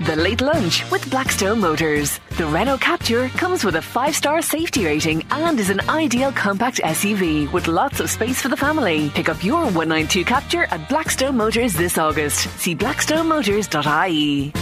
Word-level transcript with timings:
The 0.00 0.16
Late 0.16 0.40
Lunch 0.40 0.90
with 0.90 1.10
Blackstone 1.10 1.60
Motors. 1.60 2.20
The 2.38 2.46
Renault 2.46 2.78
Captur 2.78 3.28
comes 3.36 3.64
with 3.64 3.76
a 3.76 3.82
five 3.82 4.16
star 4.16 4.40
safety 4.40 4.86
rating 4.86 5.26
and 5.30 5.60
is 5.60 5.68
an 5.68 5.86
ideal 5.90 6.32
compact 6.32 6.78
SUV 6.78 7.52
with 7.52 7.68
lots 7.68 8.00
of 8.00 8.08
space 8.08 8.40
for 8.40 8.48
the 8.48 8.56
family. 8.56 9.10
Pick 9.10 9.28
up 9.28 9.44
your 9.44 9.64
192 9.64 10.24
Captur 10.24 10.66
at 10.72 10.88
Blackstone 10.88 11.36
Motors 11.36 11.74
this 11.74 11.98
August. 11.98 12.48
See 12.58 12.74
blackstonemotors.ie. 12.74 14.52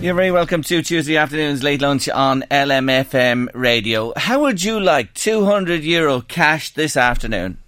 You're 0.00 0.14
very 0.14 0.30
welcome 0.30 0.62
to 0.62 0.80
Tuesday 0.80 1.16
afternoon's 1.16 1.64
late 1.64 1.82
lunch 1.82 2.08
on 2.08 2.42
LMFM 2.52 3.48
radio. 3.52 4.12
How 4.16 4.42
would 4.42 4.62
you 4.62 4.78
like 4.78 5.12
200 5.14 5.82
euro 5.82 6.20
cash 6.20 6.70
this 6.70 6.96
afternoon? 6.96 7.58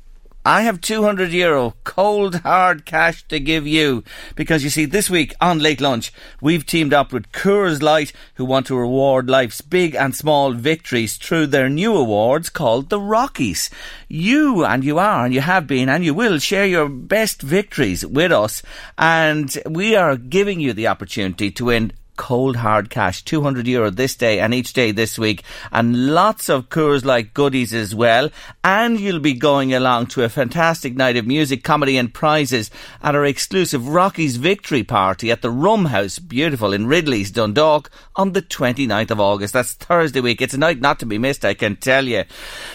I 0.44 0.62
have 0.62 0.80
200 0.80 1.32
euro 1.32 1.74
cold 1.84 2.36
hard 2.36 2.86
cash 2.86 3.22
to 3.24 3.38
give 3.38 3.66
you 3.66 4.02
because 4.36 4.64
you 4.64 4.70
see 4.70 4.86
this 4.86 5.10
week 5.10 5.34
on 5.38 5.58
late 5.58 5.82
lunch 5.82 6.14
we've 6.40 6.64
teamed 6.64 6.94
up 6.94 7.12
with 7.12 7.30
Coors 7.30 7.82
Light 7.82 8.14
who 8.36 8.46
want 8.46 8.66
to 8.68 8.78
reward 8.78 9.28
life's 9.28 9.60
big 9.60 9.94
and 9.94 10.16
small 10.16 10.54
victories 10.54 11.18
through 11.18 11.48
their 11.48 11.68
new 11.68 11.94
awards 11.94 12.48
called 12.48 12.88
the 12.88 12.98
Rockies. 12.98 13.68
You 14.08 14.64
and 14.64 14.82
you 14.82 14.98
are 14.98 15.26
and 15.26 15.34
you 15.34 15.42
have 15.42 15.66
been 15.66 15.90
and 15.90 16.02
you 16.02 16.14
will 16.14 16.38
share 16.38 16.66
your 16.66 16.88
best 16.88 17.42
victories 17.42 18.06
with 18.06 18.32
us 18.32 18.62
and 18.96 19.54
we 19.68 19.94
are 19.94 20.16
giving 20.16 20.58
you 20.58 20.72
the 20.72 20.86
opportunity 20.86 21.50
to 21.50 21.66
win 21.66 21.92
cold 22.20 22.56
hard 22.56 22.90
cash, 22.90 23.24
200 23.24 23.66
euro 23.66 23.88
this 23.88 24.14
day 24.14 24.40
and 24.40 24.52
each 24.52 24.74
day 24.74 24.92
this 24.92 25.18
week, 25.18 25.42
and 25.72 26.14
lots 26.14 26.50
of 26.50 26.68
Coors 26.68 27.02
Light 27.02 27.32
goodies 27.32 27.72
as 27.72 27.94
well. 27.94 28.28
And 28.62 29.00
you'll 29.00 29.20
be 29.20 29.32
going 29.32 29.72
along 29.72 30.08
to 30.08 30.22
a 30.22 30.28
fantastic 30.28 30.94
night 30.94 31.16
of 31.16 31.26
music, 31.26 31.64
comedy, 31.64 31.96
and 31.96 32.12
prizes 32.12 32.70
at 33.02 33.14
our 33.14 33.24
exclusive 33.24 33.88
Rockies 33.88 34.36
Victory 34.36 34.82
Party 34.82 35.30
at 35.30 35.40
the 35.40 35.50
Rum 35.50 35.86
House, 35.86 36.18
beautiful 36.18 36.74
in 36.74 36.86
Ridley's, 36.86 37.30
Dundalk, 37.30 37.90
on 38.14 38.32
the 38.32 38.42
29th 38.42 39.12
of 39.12 39.20
August. 39.20 39.54
That's 39.54 39.72
Thursday 39.72 40.20
week. 40.20 40.42
It's 40.42 40.52
a 40.52 40.58
night 40.58 40.78
not 40.78 40.98
to 40.98 41.06
be 41.06 41.16
missed, 41.16 41.46
I 41.46 41.54
can 41.54 41.76
tell 41.76 42.04
you. 42.06 42.24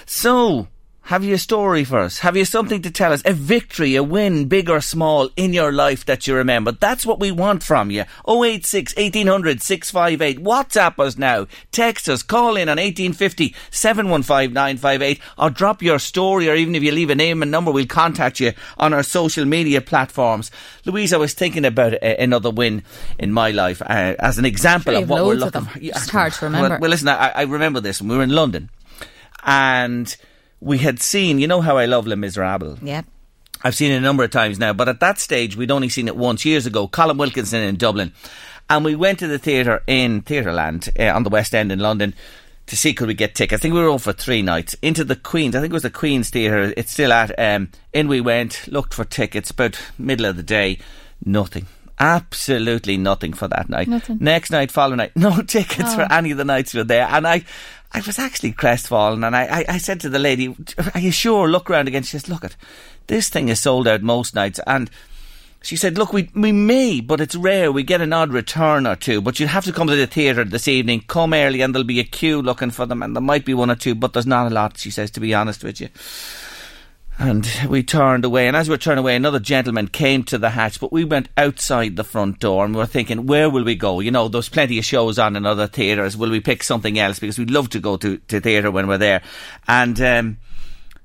So, 0.07 0.69
have 1.05 1.23
you 1.23 1.35
a 1.35 1.37
story 1.37 1.83
for 1.83 1.99
us? 1.99 2.19
Have 2.19 2.35
you 2.35 2.45
something 2.45 2.81
to 2.81 2.89
tell 2.89 3.13
us? 3.13 3.21
A 3.25 3.33
victory, 3.33 3.95
a 3.95 4.01
win, 4.01 4.47
big 4.47 4.71
or 4.71 4.81
small, 4.81 5.29
in 5.35 5.53
your 5.53 5.71
life 5.71 6.03
that 6.05 6.25
you 6.25 6.35
remember? 6.35 6.71
That's 6.71 7.05
what 7.05 7.19
we 7.19 7.31
want 7.31 7.61
from 7.61 7.91
you. 7.91 8.05
086 8.27 8.95
1800 8.95 9.61
658. 9.61 10.43
WhatsApp 10.43 10.97
us 10.97 11.15
now. 11.15 11.45
Text 11.71 12.09
us. 12.09 12.23
Call 12.23 12.57
in 12.57 12.69
on 12.69 12.77
1850 12.77 13.53
715 13.69 14.51
958 14.51 15.21
or 15.37 15.49
drop 15.51 15.83
your 15.83 15.99
story 15.99 16.49
or 16.49 16.55
even 16.55 16.73
if 16.73 16.81
you 16.81 16.91
leave 16.91 17.11
a 17.11 17.15
name 17.15 17.43
and 17.43 17.51
number, 17.51 17.71
we'll 17.71 17.85
contact 17.85 18.39
you 18.39 18.53
on 18.79 18.91
our 18.91 19.03
social 19.03 19.45
media 19.45 19.81
platforms. 19.81 20.49
Louise, 20.85 21.13
I 21.13 21.17
was 21.17 21.35
thinking 21.35 21.65
about 21.65 21.93
a, 21.93 22.23
another 22.23 22.49
win 22.49 22.83
in 23.19 23.31
my 23.31 23.51
life 23.51 23.79
uh, 23.83 24.15
as 24.17 24.39
an 24.39 24.45
example 24.45 24.93
Sure, 24.93 25.03
of 25.03 25.09
what 25.09 25.23
we're 25.23 25.35
looking 25.35 25.65
for. 25.65 25.79
Just 25.79 26.09
hard 26.09 26.33
to 26.33 26.45
remember. 26.45 26.69
Well, 26.69 26.79
well 26.79 26.89
listen, 26.89 27.09
I, 27.09 27.29
I 27.29 27.41
remember 27.43 27.79
this 27.79 28.01
when 28.01 28.09
we 28.09 28.17
were 28.17 28.23
in 28.23 28.31
London 28.31 28.71
and 29.43 30.15
we 30.65 30.79
had 30.79 30.99
seen, 30.99 31.37
you 31.39 31.47
know 31.47 31.61
how 31.61 31.77
I 31.77 31.85
love 31.85 32.07
Les 32.07 32.15
Miserables? 32.15 32.79
Yeah. 32.81 33.03
I've 33.63 33.75
seen 33.75 33.91
it 33.91 33.97
a 33.97 34.01
number 34.01 34.23
of 34.23 34.31
times 34.31 34.59
now, 34.59 34.73
but 34.73 34.89
at 34.89 34.99
that 34.99 35.19
stage 35.19 35.55
we'd 35.55 35.71
only 35.71 35.89
seen 35.89 36.07
it 36.07 36.15
once 36.17 36.43
years 36.43 36.65
ago. 36.65 36.87
Colm 36.87 37.17
Wilkinson 37.17 37.61
in 37.61 37.77
Dublin, 37.77 38.11
and 38.69 38.83
we 38.83 38.95
went 38.95 39.19
to 39.19 39.27
the 39.27 39.39
theatre 39.39 39.81
in 39.87 40.21
Theatreland 40.23 40.89
uh, 40.99 41.15
on 41.15 41.23
the 41.23 41.29
West 41.29 41.53
End 41.55 41.71
in 41.71 41.79
London 41.79 42.13
to 42.67 42.75
see 42.75 42.93
could 42.95 43.07
we 43.07 43.13
get 43.13 43.35
tickets. 43.35 43.59
I 43.59 43.61
think 43.61 43.73
we 43.75 43.79
were 43.81 43.89
on 43.91 43.99
for 43.99 44.11
three 44.13 44.41
nights 44.41 44.75
into 44.81 45.03
the 45.03 45.15
Queen's. 45.15 45.55
I 45.55 45.61
think 45.61 45.71
it 45.71 45.73
was 45.73 45.83
the 45.83 45.89
Queen's 45.91 46.29
Theatre. 46.31 46.73
It's 46.75 46.91
still 46.91 47.13
at. 47.13 47.37
Um, 47.39 47.69
in 47.93 48.07
we 48.07 48.21
went, 48.21 48.67
looked 48.67 48.93
for 48.93 49.05
tickets. 49.05 49.51
About 49.51 49.79
middle 49.99 50.25
of 50.25 50.35
the 50.35 50.43
day, 50.43 50.79
nothing. 51.23 51.67
Absolutely 51.99 52.97
nothing 52.97 53.33
for 53.33 53.47
that 53.47 53.69
night. 53.69 53.87
Nothing. 53.87 54.17
Next 54.19 54.49
night, 54.51 54.71
following 54.71 54.97
night, 54.97 55.11
no 55.15 55.41
tickets 55.41 55.91
Oh. 55.93 55.95
for 55.95 56.11
any 56.11 56.31
of 56.31 56.37
the 56.37 56.45
nights 56.45 56.73
we 56.73 56.79
were 56.81 56.83
there, 56.85 57.07
and 57.09 57.25
I. 57.27 57.43
I 57.95 58.01
was 58.05 58.19
actually 58.19 58.51
crestfallen, 58.51 59.23
and 59.23 59.33
I, 59.33 59.43
I, 59.59 59.65
I 59.69 59.77
said 59.77 60.01
to 60.01 60.09
the 60.09 60.19
lady, 60.19 60.53
"Are 60.93 60.99
you 60.99 61.11
sure?" 61.11 61.47
Look 61.47 61.69
around 61.69 61.87
again. 61.87 62.03
She 62.03 62.17
says, 62.17 62.27
"Look 62.27 62.43
at 62.43 62.57
this 63.07 63.29
thing 63.29 63.47
is 63.47 63.61
sold 63.61 63.87
out 63.87 64.01
most 64.01 64.35
nights." 64.35 64.59
And 64.67 64.89
she 65.63 65.77
said, 65.77 65.97
"Look, 65.97 66.11
we 66.11 66.29
we 66.35 66.51
may, 66.51 66.99
but 66.99 67.21
it's 67.21 67.35
rare. 67.35 67.71
We 67.71 67.83
get 67.83 68.01
an 68.01 68.11
odd 68.11 68.33
return 68.33 68.85
or 68.85 68.97
two, 68.97 69.21
but 69.21 69.39
you'll 69.39 69.47
have 69.47 69.63
to 69.63 69.71
come 69.71 69.87
to 69.87 69.95
the 69.95 70.07
theatre 70.07 70.43
this 70.43 70.67
evening. 70.67 71.05
Come 71.07 71.33
early, 71.33 71.61
and 71.61 71.73
there'll 71.73 71.87
be 71.87 72.01
a 72.01 72.03
queue 72.03 72.41
looking 72.41 72.71
for 72.71 72.85
them, 72.85 73.01
and 73.01 73.15
there 73.15 73.21
might 73.21 73.45
be 73.45 73.53
one 73.53 73.71
or 73.71 73.75
two, 73.75 73.95
but 73.95 74.11
there's 74.11 74.27
not 74.27 74.51
a 74.51 74.53
lot." 74.53 74.77
She 74.77 74.91
says, 74.91 75.09
"To 75.11 75.21
be 75.21 75.33
honest 75.33 75.63
with 75.63 75.79
you." 75.79 75.87
And 77.17 77.49
we 77.69 77.81
turned 77.81 78.25
away, 78.25 78.47
and 78.47 78.57
as 78.57 78.67
we 78.67 78.73
were 78.73 78.77
turning 78.77 78.99
away, 78.99 79.15
another 79.15 79.39
gentleman 79.39 79.87
came 79.87 80.23
to 80.25 80.37
the 80.37 80.49
hatch, 80.49 80.81
but 80.81 80.91
we 80.91 81.05
went 81.05 81.29
outside 81.37 81.95
the 81.95 82.03
front 82.03 82.39
door 82.39 82.65
and 82.65 82.75
we 82.75 82.79
were 82.79 82.85
thinking, 82.85 83.25
where 83.25 83.49
will 83.49 83.63
we 83.63 83.75
go? 83.75 84.01
You 84.01 84.11
know, 84.11 84.27
there's 84.27 84.49
plenty 84.49 84.77
of 84.79 84.85
shows 84.85 85.17
on 85.17 85.37
in 85.37 85.45
other 85.45 85.65
theatres. 85.65 86.17
Will 86.17 86.29
we 86.29 86.41
pick 86.41 86.61
something 86.61 86.99
else? 86.99 87.19
Because 87.19 87.39
we'd 87.39 87.51
love 87.51 87.69
to 87.69 87.79
go 87.79 87.95
to, 87.97 88.17
to 88.17 88.41
theatre 88.41 88.69
when 88.69 88.87
we're 88.87 88.97
there. 88.97 89.21
And, 89.65 89.99
um, 90.01 90.37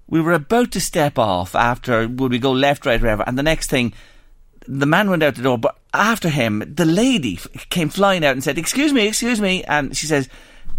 we 0.09 0.21
were 0.21 0.33
about 0.33 0.73
to 0.73 0.81
step 0.81 1.17
off 1.17 1.55
after, 1.55 2.09
would 2.09 2.33
we 2.33 2.41
go 2.41 2.51
left, 2.51 2.85
right, 2.85 3.01
wherever? 3.01 3.23
And 3.25 3.39
the 3.39 3.45
next 3.45 3.71
thing, 3.71 3.93
the 4.67 4.87
man 4.87 5.09
went 5.09 5.23
out 5.23 5.37
the 5.37 5.43
door, 5.43 5.59
but 5.59 5.79
after 5.95 6.29
him, 6.29 6.65
the 6.67 6.85
lady 6.85 7.39
came 7.71 7.89
flying 7.89 8.25
out 8.25 8.33
and 8.33 8.43
said, 8.43 8.59
excuse 8.59 8.93
me, 8.93 9.07
excuse 9.07 9.41
me. 9.41 9.63
And 9.65 9.97
she 9.97 10.07
says, 10.07 10.29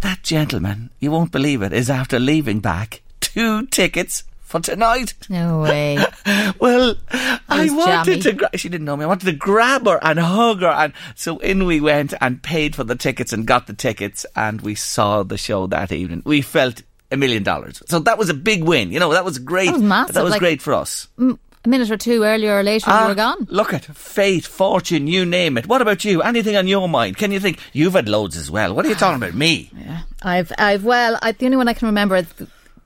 that 0.02 0.24
gentleman, 0.24 0.90
you 1.00 1.12
won't 1.12 1.32
believe 1.32 1.62
it, 1.62 1.72
is 1.72 1.90
after 1.90 2.20
leaving 2.20 2.60
back 2.60 3.02
two 3.22 3.66
tickets 3.68 4.26
for 4.52 4.60
tonight. 4.60 5.14
No 5.30 5.62
way. 5.62 5.98
Well, 6.60 6.96
I 7.50 7.70
wanted 7.72 8.06
jammy. 8.06 8.22
to. 8.22 8.32
Gra- 8.34 8.58
she 8.58 8.70
didn't 8.70 8.86
know 8.86 8.96
me. 8.96 9.04
I 9.04 9.08
wanted 9.08 9.26
to 9.26 9.32
grab 9.34 9.88
her 9.88 9.98
and 10.04 10.20
hug 10.20 10.62
her, 10.62 10.68
and 10.68 10.94
so 11.16 11.40
in 11.40 11.66
we 11.66 11.82
went 11.82 12.14
and 12.22 12.42
paid 12.44 12.76
for 12.76 12.84
the 12.84 12.96
tickets 12.96 13.34
and 13.34 13.48
got 13.48 13.66
the 13.68 13.74
tickets, 13.74 14.26
and 14.36 14.62
we 14.62 14.76
saw 14.76 15.24
the 15.24 15.38
show 15.38 15.66
that 15.68 15.92
evening. 15.92 16.22
We 16.26 16.42
felt 16.42 16.84
a 17.12 17.18
million 17.18 17.42
dollars. 17.44 17.82
So 17.88 18.00
that 18.00 18.18
was 18.20 18.30
a 18.30 18.34
big 18.36 18.64
win. 18.64 18.92
You 18.92 19.00
know, 19.00 19.12
that 19.14 19.26
was 19.26 19.40
great. 19.40 19.68
That 19.68 19.74
was 19.74 19.82
massive, 19.82 20.14
That 20.16 20.24
was 20.24 20.32
like- 20.32 20.40
great 20.40 20.62
for 20.62 20.74
us. 20.74 21.08
Mm, 21.18 21.40
A 21.66 21.70
minute 21.70 21.90
or 21.92 21.98
two 21.98 22.24
earlier 22.24 22.58
or 22.60 22.64
later, 22.64 22.86
Ah, 22.90 23.04
you 23.04 23.08
were 23.10 23.16
gone. 23.16 23.48
Look 23.50 23.74
at 23.74 23.86
fate, 23.86 24.46
fortune, 24.46 25.08
you 25.08 25.26
name 25.26 25.58
it. 25.58 25.68
What 25.68 25.82
about 25.82 26.06
you? 26.06 26.22
Anything 26.22 26.56
on 26.56 26.68
your 26.68 26.88
mind? 26.88 27.18
Can 27.18 27.32
you 27.32 27.40
think 27.40 27.60
you've 27.74 27.94
had 27.94 28.08
loads 28.08 28.38
as 28.38 28.50
well? 28.52 28.74
What 28.76 28.86
are 28.86 28.90
you 28.90 28.96
talking 28.96 29.18
about? 29.22 29.34
Me? 29.36 29.72
Yeah, 29.76 30.02
I've, 30.22 30.52
I've, 30.58 30.84
well, 30.84 31.18
I, 31.22 31.32
the 31.34 31.46
only 31.46 31.58
one 31.58 31.68
I 31.68 31.74
can 31.74 31.88
remember 31.88 32.26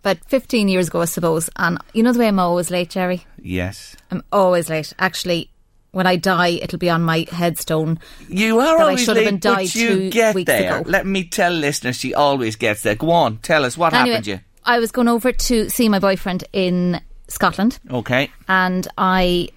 about 0.06 0.24
15 0.30 0.68
years 0.68 0.88
ago, 0.88 1.02
I 1.02 1.06
suppose. 1.06 1.50
And 1.56 1.78
you 1.94 2.04
know 2.04 2.12
the 2.14 2.20
way 2.20 2.28
I'm 2.28 2.40
always 2.40 2.70
late, 2.70 2.92
Jerry? 2.92 3.26
Yes. 3.42 3.96
I'm 4.12 4.24
always 4.32 4.70
late. 4.70 4.94
Actually, 5.00 5.50
when 5.92 6.06
I 6.08 6.16
die, 6.16 6.60
it'll 6.62 6.78
be 6.80 6.90
on 6.90 7.02
my 7.02 7.26
headstone. 7.32 8.00
You 8.30 8.60
are 8.60 8.78
That 8.78 8.80
I 8.80 8.84
always 8.84 9.00
should 9.04 9.16
have 9.18 9.26
late, 9.26 9.32
been 9.32 9.40
died 9.40 9.56
but 9.68 9.76
you 9.76 9.88
two 9.88 10.10
get 10.12 10.36
weeks 10.36 10.48
there. 10.48 10.80
ago. 10.82 10.90
Let 10.90 11.06
me 11.06 11.24
tell 11.24 11.52
listeners, 11.52 11.96
she 11.98 12.14
always 12.14 12.56
gets 12.56 12.82
there. 12.84 12.96
Go 12.96 13.12
on, 13.12 13.38
tell 13.38 13.66
us 13.66 13.78
what 13.78 13.94
Anyway, 13.94 14.10
happened 14.10 14.26
to 14.26 14.32
you. 14.32 14.40
I 14.66 14.80
was 14.80 14.92
going 14.92 15.08
over 15.08 15.32
to 15.32 15.70
see 15.70 15.90
my 15.90 16.00
boyfriend 16.00 16.44
in 16.54 17.02
Scotland. 17.28 17.80
Okay. 17.90 18.30
and 18.48 18.88
I 18.98 19.50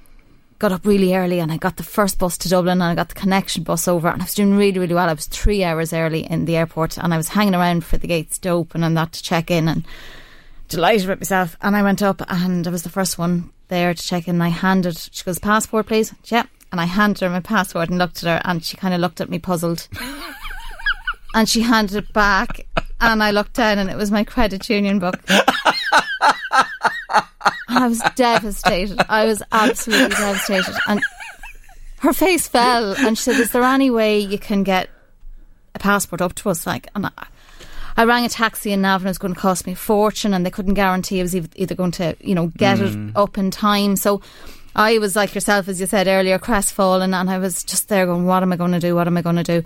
got 0.59 0.73
up 0.73 0.85
really 0.87 1.15
early 1.15 1.39
and 1.39 1.53
I 1.53 1.57
got 1.57 1.77
the 1.77 1.83
first 1.85 2.19
bus 2.19 2.37
to 2.39 2.49
Dublin 2.49 2.81
and 2.81 2.91
I 2.91 2.95
got 2.97 3.09
the 3.11 3.15
connection 3.15 3.63
bus 3.63 3.87
over 3.87 4.09
and 4.09 4.21
I 4.21 4.25
was 4.25 4.35
doing 4.35 4.57
really, 4.57 4.79
really 4.81 4.95
well. 4.95 5.09
I 5.09 5.13
was 5.13 5.27
three 5.27 5.63
hours 5.63 5.93
early 5.93 6.21
in 6.25 6.47
the 6.47 6.57
airport 6.57 6.99
and 6.99 7.15
I 7.15 7.17
was 7.17 7.29
hanging 7.29 7.55
around 7.55 7.85
for 7.85 7.97
the 7.97 8.09
gates 8.09 8.39
to 8.41 8.49
open 8.49 8.83
and 8.83 8.97
that 8.97 9.13
to 9.13 9.23
check 9.23 9.51
in 9.53 9.69
and 9.69 9.85
delighted 10.69 11.09
with 11.09 11.21
myself. 11.21 11.57
And 11.61 11.75
I 11.75 11.83
went 11.83 12.03
up 12.03 12.23
and 12.29 12.67
I 12.67 12.71
was 12.71 12.83
the 12.83 12.89
first 12.91 13.19
one 13.19 13.51
there 13.69 13.95
to 13.95 14.03
check 14.03 14.29
in. 14.29 14.37
And 14.37 14.43
I 14.43 14.49
handed, 14.49 14.97
she 14.99 15.25
goes, 15.25 15.39
passport, 15.39 15.87
please. 15.87 16.15
Yeah. 16.25 16.45
And 16.71 16.81
I 16.81 16.85
handed 16.85 17.21
her 17.21 17.31
my 17.31 17.41
passport 17.41 17.89
and 17.89 17.99
looked 17.99 18.23
at 18.23 18.29
her, 18.29 18.43
and 18.45 18.63
she 18.63 18.77
kind 18.77 18.93
of 18.93 19.01
looked 19.01 19.23
at 19.23 19.31
me 19.31 19.39
puzzled. 19.39 19.89
and 21.35 21.49
she 21.49 21.63
handed 21.63 21.97
it 21.97 22.13
back, 22.13 22.67
and 23.01 23.23
I 23.23 23.31
looked 23.31 23.55
down, 23.55 23.79
and 23.79 23.89
it 23.89 23.97
was 23.97 24.11
my 24.11 24.23
credit 24.23 24.69
union 24.69 24.99
book. 24.99 25.19
I 27.69 27.87
was 27.87 28.03
devastated. 28.17 29.01
I 29.09 29.25
was 29.25 29.43
absolutely 29.51 30.17
devastated. 30.17 30.75
And 30.87 31.01
her 32.01 32.13
face 32.13 32.49
fell, 32.49 32.95
and 32.99 33.17
she 33.17 33.25
said, 33.25 33.41
"Is 33.41 33.53
there 33.53 33.63
any 33.63 33.91
way 33.91 34.19
you 34.19 34.39
can 34.39 34.63
get 34.63 34.91
a 35.75 35.79
passport 35.79 36.21
up 36.21 36.35
to 36.37 36.51
us?" 36.51 36.67
Like, 36.67 36.89
and 36.95 37.07
I, 37.07 37.27
I 37.99 38.05
rang 38.05 38.25
a 38.25 38.29
taxi 38.29 38.71
in 38.73 38.81
Navan. 38.81 39.09
It 39.09 39.11
was 39.11 39.19
going 39.19 39.35
to 39.35 39.41
cost 39.41 39.67
me 39.67 39.73
a 39.73 39.77
fortune, 39.77 40.33
and 40.33 40.47
they 40.47 40.51
couldn't 40.51 40.75
guarantee 40.75 41.19
I 41.19 41.23
was 41.23 41.35
either 41.35 41.75
going 41.75 41.91
to, 41.93 42.17
you 42.21 42.33
know, 42.33 42.47
get 42.57 42.79
mm. 42.79 43.11
it 43.11 43.17
up 43.17 43.37
in 43.37 43.51
time. 43.51 43.97
So. 43.97 44.23
I 44.77 44.99
was 44.99 45.17
like 45.17 45.35
yourself, 45.35 45.67
as 45.67 45.81
you 45.81 45.87
said 45.87 46.07
earlier, 46.07 46.39
crestfallen, 46.39 47.13
and 47.13 47.29
I 47.29 47.39
was 47.39 47.65
just 47.65 47.89
there 47.89 48.07
going, 48.07 48.27
"What 48.27 48.45
am 48.45 48.53
I 48.53 48.57
going 48.57 48.71
to 48.71 48.79
do? 48.79 48.95
What 48.95 49.09
am 49.09 49.17
I 49.17 49.23
going 49.23 49.35
to 49.35 49.43
do?" 49.43 49.65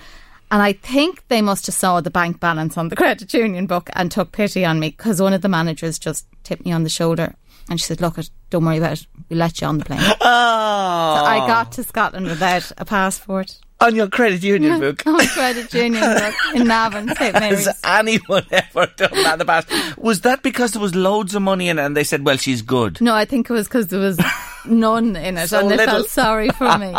And 0.50 0.62
I 0.62 0.73
think 0.73 1.26
they 1.29 1.43
must 1.43 1.67
have 1.67 1.75
saw 1.75 2.00
the 2.00 2.11
bank 2.11 2.40
balance 2.40 2.79
on 2.79 2.88
the 2.88 2.96
credit 2.96 3.34
union 3.34 3.67
book 3.67 3.90
and 3.93 4.11
took 4.11 4.32
pity 4.32 4.64
on 4.64 4.81
me 4.81 4.88
because 4.88 5.20
one 5.20 5.34
of 5.34 5.43
the 5.43 5.50
managers 5.50 5.99
just 5.99 6.26
tipped 6.44 6.64
me 6.64 6.73
on 6.73 6.84
the 6.84 6.88
shoulder 6.88 7.34
and 7.69 7.79
she 7.79 7.84
said, 7.84 8.00
"Look, 8.00 8.17
don't 8.49 8.64
worry 8.64 8.79
about 8.79 9.02
it. 9.02 9.06
We'll 9.29 9.40
let 9.40 9.61
you 9.61 9.67
on 9.67 9.79
the 9.79 9.84
plane." 9.84 10.00
Oh. 10.00 11.17
So 11.17 11.25
I 11.25 11.44
got 11.46 11.73
to 11.73 11.84
Scotland 11.84 12.26
without 12.26 12.73
a 12.79 12.87
passport. 12.87 13.58
On 13.82 13.94
your 13.96 14.08
credit 14.08 14.43
union 14.43 14.79
book. 14.84 15.02
on 15.06 15.19
credit 15.26 15.73
union 15.75 16.00
book 16.02 16.34
in 16.55 16.67
Navan, 16.69 17.14
St 17.17 17.32
Mary's. 17.40 17.67
Has 17.67 17.81
anyone 17.84 18.44
ever 18.52 18.87
done 18.96 19.11
that 19.12 19.32
in 19.34 19.38
the 19.40 19.44
past? 19.44 19.69
Was 19.99 20.20
that 20.20 20.43
because 20.43 20.73
there 20.73 20.81
was 20.82 20.94
loads 20.94 21.34
of 21.34 21.43
money 21.43 21.69
in 21.69 21.79
it 21.79 21.82
and 21.82 21.96
they 21.96 22.05
said, 22.05 22.25
well, 22.25 22.37
she's 22.37 22.62
good? 22.62 23.00
No, 23.00 23.14
I 23.14 23.25
think 23.25 23.50
it 23.50 23.52
was 23.52 23.67
because 23.67 23.88
there 23.88 23.99
was 24.00 24.19
none 24.67 25.17
in 25.17 25.37
it, 25.38 25.49
so 25.49 25.61
and 25.61 25.70
they 25.70 25.76
little. 25.76 25.94
felt 25.97 26.09
sorry 26.09 26.50
for 26.50 26.79
me. 26.79 26.94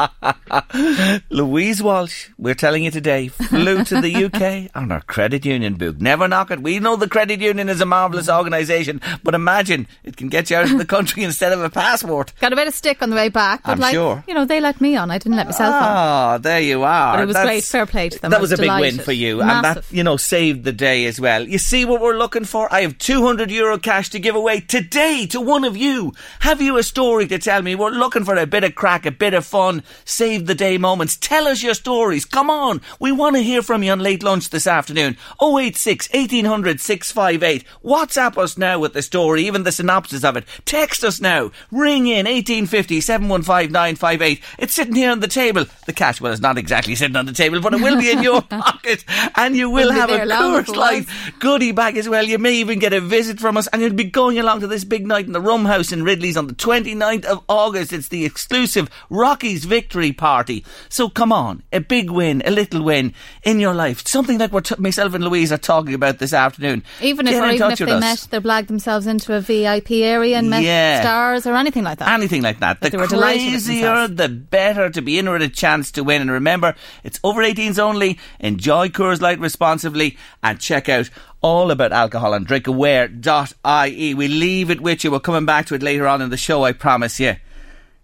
Louise 1.29 1.81
Walsh, 1.81 2.29
we're 2.37 2.55
telling 2.55 2.83
you 2.83 2.91
today, 2.91 3.27
flew 3.27 3.83
to 3.83 4.01
the 4.01 4.25
UK 4.25 4.71
on 4.75 4.89
her 4.89 5.01
credit 5.01 5.45
union 5.45 5.75
book. 5.75 5.99
Never 5.99 6.27
knock 6.27 6.51
it. 6.51 6.61
We 6.61 6.79
know 6.79 6.95
the 6.95 7.09
credit 7.09 7.41
union 7.41 7.69
is 7.69 7.81
a 7.81 7.85
marvellous 7.85 8.29
organisation, 8.29 9.01
but 9.23 9.35
imagine 9.35 9.87
it 10.03 10.17
can 10.17 10.29
get 10.29 10.49
you 10.49 10.57
out 10.57 10.71
of 10.71 10.77
the 10.77 10.85
country 10.85 11.23
instead 11.23 11.51
of 11.51 11.61
a 11.63 11.69
passport. 11.69 12.33
Got 12.39 12.53
a 12.53 12.55
bit 12.55 12.67
of 12.67 12.73
stick 12.73 13.01
on 13.01 13.09
the 13.09 13.15
way 13.15 13.29
back, 13.29 13.63
but 13.63 13.71
I'm 13.71 13.79
like, 13.79 13.93
sure. 13.93 14.23
you 14.27 14.33
know, 14.33 14.45
they 14.45 14.59
let 14.59 14.81
me 14.81 14.95
on. 14.95 15.11
I 15.11 15.17
didn't 15.17 15.37
let 15.37 15.47
myself 15.47 15.73
on. 15.73 16.35
Oh, 16.35 16.37
there 16.39 16.61
you 16.61 16.83
are. 16.83 17.17
But 17.17 17.23
it 17.23 17.25
was 17.25 17.35
That's, 17.35 17.47
great. 17.47 17.63
Fair 17.63 17.85
play 17.85 18.09
to 18.09 18.19
them. 18.19 18.31
That 18.31 18.41
was, 18.41 18.51
was 18.51 18.59
a 18.59 18.61
delighted. 18.63 18.91
big 18.91 18.97
win 18.97 19.05
for 19.05 19.11
you, 19.11 19.37
Massive. 19.37 19.55
and 19.55 19.75
that 19.77 19.95
you 19.95 20.03
know 20.03 20.17
saved 20.17 20.63
the 20.63 20.71
day 20.71 21.05
as 21.05 21.19
well. 21.19 21.47
You 21.47 21.57
see 21.57 21.85
what 21.85 22.01
we're 22.01 22.17
looking 22.17 22.45
for? 22.45 22.71
I 22.73 22.81
have 22.81 22.97
200 22.97 23.51
euro 23.51 23.77
cash 23.77 24.09
to 24.09 24.19
give 24.19 24.35
away 24.35 24.59
today 24.61 25.25
to 25.27 25.39
one 25.41 25.63
of 25.63 25.77
you. 25.77 26.13
Have 26.39 26.61
you 26.61 26.77
a 26.77 26.83
story 26.83 27.27
to 27.27 27.39
tell 27.39 27.52
me? 27.61 27.75
We're 27.75 27.89
looking 27.89 28.23
for 28.23 28.35
a 28.35 28.47
bit 28.47 28.63
of 28.63 28.75
crack, 28.75 29.05
a 29.05 29.11
bit 29.11 29.33
of 29.33 29.45
fun, 29.45 29.83
save 30.05 30.45
the 30.45 30.55
day 30.55 30.77
moments. 30.77 31.17
Tell 31.17 31.47
us 31.47 31.61
your 31.61 31.73
stories. 31.73 32.25
Come 32.25 32.49
on. 32.49 32.81
We 32.99 33.11
want 33.11 33.35
to 33.35 33.43
hear 33.43 33.61
from 33.61 33.83
you 33.83 33.91
on 33.91 33.99
late 33.99 34.23
lunch 34.23 34.49
this 34.49 34.67
afternoon. 34.67 35.17
086 35.41 36.09
1800 36.13 36.79
658. 36.79 37.65
WhatsApp 37.83 38.37
us 38.37 38.57
now 38.57 38.79
with 38.79 38.93
the 38.93 39.01
story, 39.01 39.45
even 39.45 39.63
the 39.63 39.71
synopsis 39.71 40.23
of 40.23 40.37
it. 40.37 40.45
Text 40.65 41.03
us 41.03 41.19
now. 41.19 41.51
Ring 41.71 42.07
in 42.07 42.25
1850 42.25 43.01
715 43.01 43.71
958. 43.71 44.41
It's 44.59 44.73
sitting 44.73 44.95
here 44.95 45.11
on 45.11 45.19
the 45.19 45.27
table. 45.27 45.65
The 45.85 45.93
cash, 45.93 46.21
well, 46.21 46.31
it's 46.31 46.41
not 46.41 46.57
exactly 46.57 46.95
sitting 46.95 47.15
on 47.15 47.25
the 47.25 47.33
table, 47.33 47.59
but 47.61 47.73
it 47.73 47.81
will 47.81 47.99
be 47.99 48.11
in 48.11 48.23
your 48.23 48.41
pocket. 48.41 49.03
And 49.35 49.55
you 49.55 49.69
will 49.69 49.89
It'll 49.89 49.93
have 49.93 50.09
a 50.09 50.19
Coors 50.19 50.75
Light 50.75 51.07
goodie 51.39 51.71
bag 51.71 51.97
as 51.97 52.07
well. 52.07 52.23
You 52.23 52.37
may 52.37 52.53
even 52.53 52.79
get 52.79 52.93
a 52.93 53.01
visit 53.01 53.39
from 53.39 53.57
us, 53.57 53.67
and 53.67 53.81
you'll 53.81 53.93
be 53.93 54.03
going 54.05 54.39
along 54.39 54.61
to 54.61 54.67
this 54.67 54.83
big 54.83 55.05
night 55.05 55.25
in 55.25 55.33
the 55.33 55.41
Rum 55.41 55.65
House 55.65 55.91
in 55.91 56.03
Ridley's 56.03 56.37
on 56.37 56.47
the 56.47 56.53
29th 56.53 57.25
of 57.25 57.42
August. 57.47 57.93
It's 57.93 58.07
the 58.07 58.25
exclusive 58.25 58.89
Rockies 59.09 59.65
victory 59.65 60.11
party. 60.13 60.65
So 60.89 61.09
come 61.09 61.31
on, 61.31 61.63
a 61.71 61.79
big 61.79 62.09
win, 62.09 62.41
a 62.45 62.51
little 62.51 62.83
win 62.83 63.13
in 63.43 63.59
your 63.59 63.73
life. 63.73 64.05
Something 64.07 64.37
like 64.37 64.51
what 64.53 64.79
myself 64.79 65.13
and 65.13 65.23
Louise 65.23 65.51
are 65.51 65.57
talking 65.57 65.93
about 65.93 66.19
this 66.19 66.33
afternoon. 66.33 66.83
Even 67.01 67.27
if, 67.27 67.35
or 67.35 67.49
even 67.49 67.71
if 67.71 67.79
they 67.79 67.91
us. 67.91 67.99
met, 67.99 68.27
they 68.29 68.39
blagged 68.39 68.67
themselves 68.67 69.07
into 69.07 69.33
a 69.35 69.41
VIP 69.41 69.91
area 69.91 70.37
and 70.37 70.49
met 70.49 70.63
Yeah. 70.63 71.01
stars 71.01 71.45
or 71.45 71.55
anything 71.55 71.83
like 71.83 71.99
that. 71.99 72.09
Anything 72.09 72.41
like 72.41 72.59
that. 72.59 72.79
But 72.79 72.91
the 72.91 72.97
they 72.97 73.01
were 73.01 73.07
delighted 73.07 73.53
with 73.53 73.65
crazier, 73.65 74.07
the 74.07 74.29
better 74.29 74.89
to 74.89 75.01
be 75.01 75.17
in 75.19 75.29
with 75.29 75.41
a 75.41 75.49
chance 75.49 75.91
to 75.91 76.03
win. 76.03 76.21
And 76.21 76.31
remember, 76.31 76.75
it's 77.03 77.19
over 77.23 77.41
18s 77.43 77.79
only. 77.79 78.19
Enjoy 78.39 78.89
Coors 78.89 79.21
Light 79.21 79.39
responsibly 79.39 80.17
and 80.41 80.59
check 80.59 80.89
out 80.89 81.09
all 81.43 81.69
about 81.69 81.91
alcohol 81.91 82.33
and 82.33 82.47
drinkaware.ie. 82.47 84.13
We 84.15 84.27
leave 84.27 84.71
it 84.71 84.81
with 84.81 85.03
you. 85.03 85.11
We're 85.11 85.19
coming 85.19 85.45
back 85.45 85.67
to 85.67 85.75
it 85.75 85.83
later 85.83 86.07
on 86.07 86.21
in 86.21 86.31
the 86.31 86.37
show, 86.37 86.63
I 86.63 86.71
promise 86.71 87.19
you. 87.19 87.35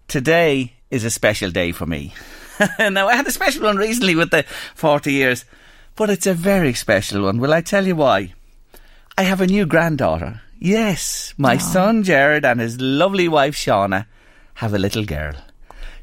Today 0.08 0.74
is 0.92 1.04
a 1.04 1.10
special 1.10 1.50
day 1.50 1.72
for 1.72 1.88
me. 1.88 2.14
now, 2.80 3.08
I 3.08 3.16
had 3.16 3.26
a 3.26 3.32
special 3.32 3.64
one 3.64 3.78
recently 3.78 4.16
with 4.16 4.30
the 4.30 4.44
40 4.76 5.14
years, 5.14 5.46
but 5.96 6.10
it's 6.10 6.28
a 6.28 6.34
very 6.34 6.74
special 6.74 7.24
one. 7.24 7.40
Will 7.40 7.54
I 7.54 7.62
tell 7.62 7.88
you 7.88 7.96
why? 7.96 8.34
I 9.18 9.24
have 9.24 9.42
a 9.42 9.48
new 9.48 9.66
granddaughter. 9.66 10.42
Yes, 10.60 11.34
my 11.38 11.58
son 11.58 12.04
Jared 12.04 12.44
and 12.44 12.60
his 12.60 12.82
lovely 12.82 13.30
wife 13.30 13.56
Shauna 13.56 14.06
have 14.56 14.74
a 14.74 14.80
little 14.80 15.06
girl. 15.06 15.36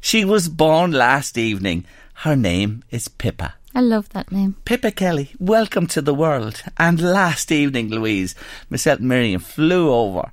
She 0.01 0.25
was 0.25 0.49
born 0.49 0.91
last 0.91 1.37
evening. 1.37 1.85
Her 2.15 2.35
name 2.35 2.83
is 2.89 3.07
Pippa. 3.07 3.53
I 3.77 3.81
love 3.81 4.09
that 4.09 4.31
name. 4.31 4.55
Pippa 4.65 4.89
Kelly, 4.89 5.33
welcome 5.37 5.85
to 5.85 6.01
the 6.01 6.15
world. 6.15 6.63
And 6.77 6.99
last 6.99 7.51
evening, 7.51 7.89
Louise, 7.89 8.33
myself 8.71 8.97
and 8.97 9.07
Miriam 9.07 9.39
flew 9.39 9.93
over 9.93 10.31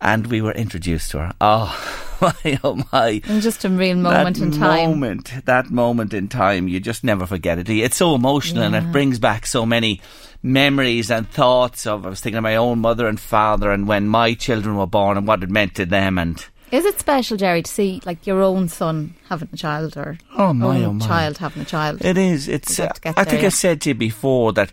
and 0.00 0.28
we 0.28 0.40
were 0.40 0.52
introduced 0.52 1.10
to 1.10 1.18
her. 1.18 1.32
Oh, 1.38 2.08
my, 2.22 2.60
oh 2.64 2.82
my. 2.90 3.20
And 3.26 3.42
just 3.42 3.66
a 3.66 3.68
real 3.68 3.98
moment 3.98 4.38
that 4.38 4.42
in 4.42 4.52
time. 4.52 4.60
That 4.60 4.88
moment, 4.88 5.32
that 5.44 5.70
moment 5.70 6.14
in 6.14 6.28
time, 6.28 6.66
you 6.66 6.80
just 6.80 7.04
never 7.04 7.26
forget 7.26 7.58
it. 7.58 7.68
It's 7.68 7.98
so 7.98 8.14
emotional 8.14 8.62
and 8.62 8.74
it 8.74 8.90
brings 8.90 9.18
back 9.18 9.44
so 9.44 9.66
many 9.66 10.00
memories 10.42 11.10
and 11.10 11.28
thoughts 11.28 11.86
of. 11.86 12.06
I 12.06 12.08
was 12.08 12.22
thinking 12.22 12.38
of 12.38 12.42
my 12.42 12.56
own 12.56 12.78
mother 12.78 13.06
and 13.06 13.20
father 13.20 13.70
and 13.70 13.86
when 13.86 14.08
my 14.08 14.32
children 14.32 14.78
were 14.78 14.86
born 14.86 15.18
and 15.18 15.28
what 15.28 15.42
it 15.42 15.50
meant 15.50 15.74
to 15.74 15.84
them. 15.84 16.16
And 16.16 16.42
Is 16.72 16.86
it 16.86 16.98
special, 16.98 17.36
Jerry, 17.36 17.62
to 17.62 17.70
see 17.70 18.00
like 18.06 18.26
your 18.26 18.42
own 18.42 18.68
son 18.68 19.14
having 19.28 19.48
a 19.52 19.56
child 19.56 19.96
or 19.96 20.16
Oh, 20.36 20.54
my, 20.54 20.78
own 20.78 20.84
oh, 20.84 20.92
my. 20.94 21.06
child 21.06 21.38
having 21.38 21.62
a 21.62 21.66
child? 21.66 22.02
It 22.04 22.16
is. 22.16 22.48
It's. 22.48 22.80
Uh, 22.80 22.86
got 22.86 22.94
to 22.94 23.00
get 23.02 23.10
I 23.10 23.12
there 23.24 23.30
think 23.30 23.42
yet. 23.42 23.46
I've 23.48 23.54
said 23.54 23.80
to 23.82 23.90
you 23.90 23.94
before 23.94 24.52
that 24.54 24.72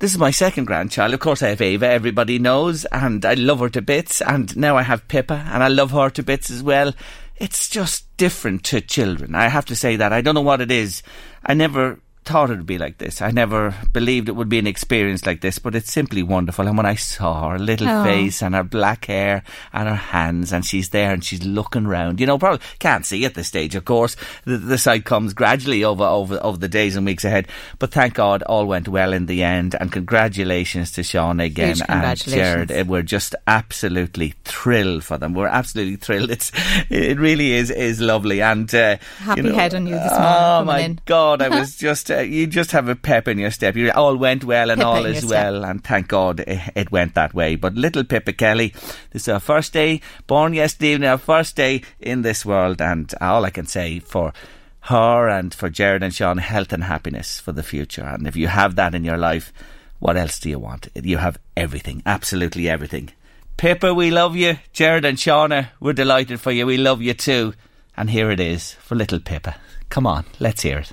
this 0.00 0.10
is 0.10 0.18
my 0.18 0.32
second 0.32 0.64
grandchild. 0.64 1.14
Of 1.14 1.20
course, 1.20 1.42
I 1.42 1.50
have 1.50 1.60
Ava. 1.60 1.86
Everybody 1.86 2.38
knows, 2.40 2.84
and 2.86 3.24
I 3.24 3.34
love 3.34 3.60
her 3.60 3.68
to 3.70 3.80
bits. 3.82 4.20
And 4.20 4.54
now 4.56 4.76
I 4.76 4.82
have 4.82 5.06
Pippa, 5.08 5.46
and 5.52 5.62
I 5.62 5.68
love 5.68 5.92
her 5.92 6.10
to 6.10 6.22
bits 6.22 6.50
as 6.50 6.62
well. 6.64 6.92
It's 7.36 7.68
just 7.70 8.14
different 8.16 8.64
to 8.64 8.80
children. 8.80 9.34
I 9.36 9.48
have 9.48 9.66
to 9.66 9.76
say 9.76 9.96
that. 9.96 10.12
I 10.12 10.22
don't 10.22 10.34
know 10.34 10.40
what 10.40 10.60
it 10.60 10.70
is. 10.72 11.02
I 11.46 11.54
never 11.54 12.00
thought 12.24 12.50
it 12.50 12.56
would 12.58 12.66
be 12.66 12.78
like 12.78 12.98
this. 12.98 13.22
I 13.22 13.30
never 13.30 13.74
believed 13.92 14.28
it 14.28 14.36
would 14.36 14.48
be 14.48 14.58
an 14.58 14.66
experience 14.66 15.24
like 15.26 15.40
this, 15.40 15.58
but 15.58 15.74
it's 15.74 15.90
simply 15.92 16.22
wonderful. 16.22 16.66
And 16.68 16.76
when 16.76 16.86
I 16.86 16.94
saw 16.94 17.50
her 17.50 17.58
little 17.58 17.88
Oh. 17.88 18.04
face 18.04 18.42
and 18.42 18.54
her 18.54 18.62
black 18.62 19.06
hair 19.06 19.42
and 19.72 19.88
her 19.88 19.94
hands, 19.94 20.52
and 20.52 20.64
she's 20.64 20.90
there 20.90 21.12
and 21.12 21.24
she's 21.24 21.42
looking 21.44 21.86
round, 21.86 22.20
you 22.20 22.26
know, 22.26 22.38
probably 22.38 22.60
can't 22.78 23.06
see 23.06 23.24
at 23.24 23.34
this 23.34 23.48
stage, 23.48 23.74
of 23.74 23.84
course. 23.84 24.16
The, 24.44 24.58
the 24.58 24.78
sight 24.78 25.04
comes 25.04 25.32
gradually 25.32 25.82
over, 25.82 26.04
over, 26.04 26.38
over 26.42 26.58
the 26.58 26.68
days 26.68 26.94
and 26.94 27.06
weeks 27.06 27.24
ahead. 27.24 27.48
But 27.78 27.90
thank 27.90 28.14
God 28.14 28.42
all 28.42 28.66
went 28.66 28.86
well 28.88 29.12
in 29.12 29.26
the 29.26 29.42
end. 29.42 29.74
And 29.80 29.90
congratulations 29.90 30.92
to 30.92 31.02
Sean 31.02 31.40
again 31.40 31.76
Huge 31.76 31.82
and. 31.88 32.18
Jared. 32.18 32.88
We're 32.88 33.02
just 33.02 33.34
absolutely 33.46 34.34
thrilled 34.44 35.04
for 35.04 35.16
them. 35.18 35.32
We're 35.34 35.46
absolutely 35.46 35.96
thrilled. 35.96 36.30
It's, 36.30 36.52
it 36.90 37.18
really 37.18 37.52
is, 37.52 37.70
is 37.70 38.00
lovely. 38.00 38.42
And, 38.42 38.72
uh, 38.74 38.98
Happy 39.18 39.42
you 39.42 39.48
know, 39.48 39.54
head 39.54 39.74
on 39.74 39.86
you 39.86 39.94
this 39.94 40.10
morning 40.12 40.26
Oh 40.30 40.64
my 40.64 40.78
in. 40.80 41.00
God, 41.06 41.40
I 41.42 41.48
was 41.60 41.76
just, 41.76 42.09
uh, 42.10 42.20
you 42.20 42.46
just 42.46 42.72
have 42.72 42.88
a 42.88 42.96
pep 42.96 43.28
in 43.28 43.38
your 43.38 43.50
step. 43.50 43.76
You 43.76 43.90
all 43.92 44.16
went 44.16 44.44
well 44.44 44.70
and 44.70 44.78
Pip 44.78 44.86
all 44.86 45.04
is 45.04 45.26
well. 45.26 45.64
And 45.64 45.82
thank 45.82 46.08
God 46.08 46.40
it, 46.40 46.72
it 46.74 46.92
went 46.92 47.14
that 47.14 47.34
way. 47.34 47.56
But 47.56 47.74
little 47.74 48.04
Pippa 48.04 48.32
Kelly, 48.32 48.74
this 49.10 49.22
is 49.22 49.28
our 49.28 49.40
first 49.40 49.72
day, 49.72 50.00
born 50.26 50.54
yesterday 50.54 50.92
evening, 50.92 51.08
our 51.08 51.18
first 51.18 51.56
day 51.56 51.82
in 52.00 52.22
this 52.22 52.44
world. 52.44 52.80
And 52.80 53.12
all 53.20 53.44
I 53.44 53.50
can 53.50 53.66
say 53.66 53.98
for 53.98 54.32
her 54.82 55.28
and 55.28 55.54
for 55.54 55.68
Jared 55.68 56.02
and 56.02 56.14
Sean, 56.14 56.38
health 56.38 56.72
and 56.72 56.84
happiness 56.84 57.40
for 57.40 57.52
the 57.52 57.62
future. 57.62 58.04
And 58.04 58.26
if 58.26 58.36
you 58.36 58.48
have 58.48 58.76
that 58.76 58.94
in 58.94 59.04
your 59.04 59.18
life, 59.18 59.52
what 59.98 60.16
else 60.16 60.38
do 60.40 60.48
you 60.48 60.58
want? 60.58 60.88
You 60.94 61.18
have 61.18 61.38
everything, 61.56 62.02
absolutely 62.06 62.68
everything. 62.68 63.10
Pippa, 63.56 63.92
we 63.92 64.10
love 64.10 64.36
you. 64.36 64.56
Jared 64.72 65.04
and 65.04 65.18
Shauna, 65.18 65.68
we're 65.80 65.92
delighted 65.92 66.40
for 66.40 66.50
you. 66.50 66.64
We 66.64 66.78
love 66.78 67.02
you 67.02 67.12
too. 67.12 67.52
And 67.96 68.08
here 68.08 68.30
it 68.30 68.40
is 68.40 68.72
for 68.72 68.94
little 68.94 69.20
Pippa. 69.20 69.56
Come 69.90 70.06
on, 70.06 70.24
let's 70.38 70.62
hear 70.62 70.78
it. 70.78 70.92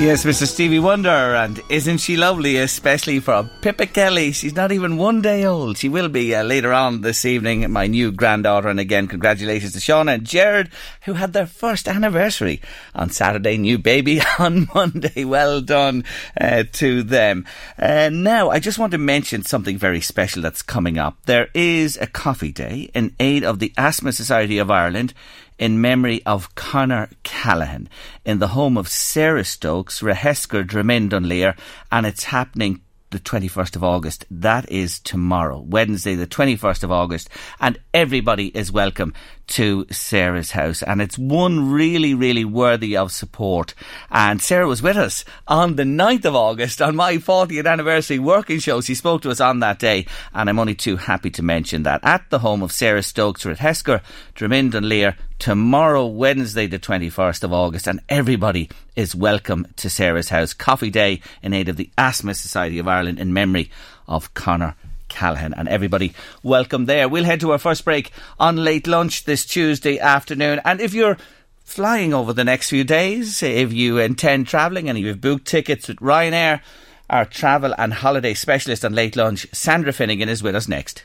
Yes, 0.00 0.24
Mr. 0.24 0.46
Stevie 0.46 0.78
Wonder, 0.78 1.10
and 1.10 1.62
isn't 1.68 1.98
she 1.98 2.16
lovely, 2.16 2.56
especially 2.56 3.20
for 3.20 3.48
Pippa 3.60 3.84
Kelly? 3.84 4.32
She's 4.32 4.56
not 4.56 4.72
even 4.72 4.96
one 4.96 5.20
day 5.20 5.44
old. 5.44 5.76
She 5.76 5.90
will 5.90 6.08
be 6.08 6.34
uh, 6.34 6.42
later 6.42 6.72
on 6.72 7.02
this 7.02 7.26
evening, 7.26 7.70
my 7.70 7.86
new 7.86 8.10
granddaughter. 8.10 8.68
And 8.68 8.80
again, 8.80 9.08
congratulations 9.08 9.74
to 9.74 9.78
Shauna 9.78 10.14
and 10.14 10.24
Jared, 10.24 10.70
who 11.02 11.12
had 11.12 11.34
their 11.34 11.44
first 11.44 11.86
anniversary 11.86 12.62
on 12.94 13.10
Saturday. 13.10 13.58
New 13.58 13.76
baby 13.76 14.22
on 14.38 14.68
Monday. 14.74 15.26
Well 15.26 15.60
done 15.60 16.04
uh, 16.40 16.64
to 16.72 17.02
them. 17.02 17.44
Uh, 17.78 18.08
now, 18.10 18.48
I 18.48 18.58
just 18.58 18.78
want 18.78 18.92
to 18.92 18.98
mention 18.98 19.42
something 19.42 19.76
very 19.76 20.00
special 20.00 20.40
that's 20.40 20.62
coming 20.62 20.96
up. 20.96 21.18
There 21.26 21.50
is 21.52 21.98
a 21.98 22.06
coffee 22.06 22.52
day 22.52 22.90
in 22.94 23.14
aid 23.20 23.44
of 23.44 23.58
the 23.58 23.74
Asthma 23.76 24.12
Society 24.12 24.56
of 24.56 24.70
Ireland 24.70 25.12
in 25.60 25.80
memory 25.80 26.24
of 26.24 26.54
Connor 26.54 27.10
Callahan 27.22 27.88
in 28.24 28.38
the 28.38 28.48
home 28.48 28.78
of 28.78 28.88
Sarah 28.88 29.44
Stokes, 29.44 30.00
Rehesker 30.00 30.66
Dramend 30.66 31.10
Dunleer, 31.10 31.54
and 31.92 32.06
it's 32.06 32.24
happening 32.24 32.80
the 33.10 33.18
21st 33.18 33.76
of 33.76 33.84
August. 33.84 34.24
That 34.30 34.70
is 34.70 34.98
tomorrow, 34.98 35.60
Wednesday, 35.60 36.14
the 36.14 36.26
21st 36.26 36.82
of 36.84 36.90
August, 36.90 37.28
and 37.60 37.78
everybody 37.92 38.46
is 38.46 38.72
welcome 38.72 39.12
to 39.50 39.86
Sarah's 39.90 40.52
house. 40.52 40.82
And 40.82 41.00
it's 41.02 41.18
one 41.18 41.70
really, 41.70 42.14
really 42.14 42.44
worthy 42.44 42.96
of 42.96 43.12
support. 43.12 43.74
And 44.10 44.40
Sarah 44.40 44.66
was 44.66 44.82
with 44.82 44.96
us 44.96 45.24
on 45.46 45.76
the 45.76 45.82
9th 45.82 46.24
of 46.24 46.34
August 46.34 46.80
on 46.80 46.96
my 46.96 47.16
40th 47.16 47.66
anniversary 47.66 48.18
working 48.18 48.58
show. 48.58 48.80
She 48.80 48.94
spoke 48.94 49.22
to 49.22 49.30
us 49.30 49.40
on 49.40 49.60
that 49.60 49.78
day, 49.78 50.06
and 50.32 50.48
I'm 50.48 50.58
only 50.58 50.74
too 50.74 50.96
happy 50.96 51.30
to 51.30 51.42
mention 51.42 51.82
that 51.82 52.00
at 52.02 52.28
the 52.30 52.38
home 52.38 52.62
of 52.62 52.72
Sarah 52.72 53.02
Stokes 53.02 53.44
at 53.46 53.58
Hesker, 53.58 54.02
Dramond 54.34 54.74
and 54.74 54.88
Lear, 54.88 55.16
tomorrow, 55.38 56.06
Wednesday, 56.06 56.66
the 56.66 56.78
21st 56.78 57.44
of 57.44 57.52
August, 57.52 57.86
and 57.86 58.00
everybody 58.08 58.68
is 58.94 59.14
welcome 59.14 59.66
to 59.76 59.88
Sarah's 59.88 60.28
house. 60.28 60.52
Coffee 60.52 60.90
Day 60.90 61.22
in 61.42 61.54
aid 61.54 61.68
of 61.68 61.76
the 61.76 61.90
Asthma 61.96 62.34
Society 62.34 62.78
of 62.78 62.86
Ireland 62.86 63.18
in 63.18 63.32
memory 63.32 63.70
of 64.06 64.34
Connor 64.34 64.76
Callahan. 65.10 65.52
And 65.52 65.68
everybody, 65.68 66.14
welcome 66.42 66.86
there. 66.86 67.08
We'll 67.08 67.24
head 67.24 67.40
to 67.40 67.52
our 67.52 67.58
first 67.58 67.84
break 67.84 68.10
on 68.38 68.56
late 68.56 68.86
lunch 68.86 69.24
this 69.24 69.44
Tuesday 69.44 69.98
afternoon. 69.98 70.62
And 70.64 70.80
if 70.80 70.94
you're 70.94 71.18
flying 71.62 72.14
over 72.14 72.32
the 72.32 72.44
next 72.44 72.70
few 72.70 72.84
days, 72.84 73.42
if 73.42 73.72
you 73.72 73.98
intend 73.98 74.48
travelling 74.48 74.88
and 74.88 74.98
you've 74.98 75.20
booked 75.20 75.46
tickets 75.46 75.88
with 75.88 75.98
Ryanair, 75.98 76.62
our 77.10 77.26
travel 77.26 77.74
and 77.76 77.92
holiday 77.92 78.34
specialist 78.34 78.84
on 78.84 78.94
late 78.94 79.16
lunch, 79.16 79.46
Sandra 79.52 79.92
Finnegan, 79.92 80.28
is 80.28 80.42
with 80.42 80.54
us 80.54 80.68
next. 80.68 81.04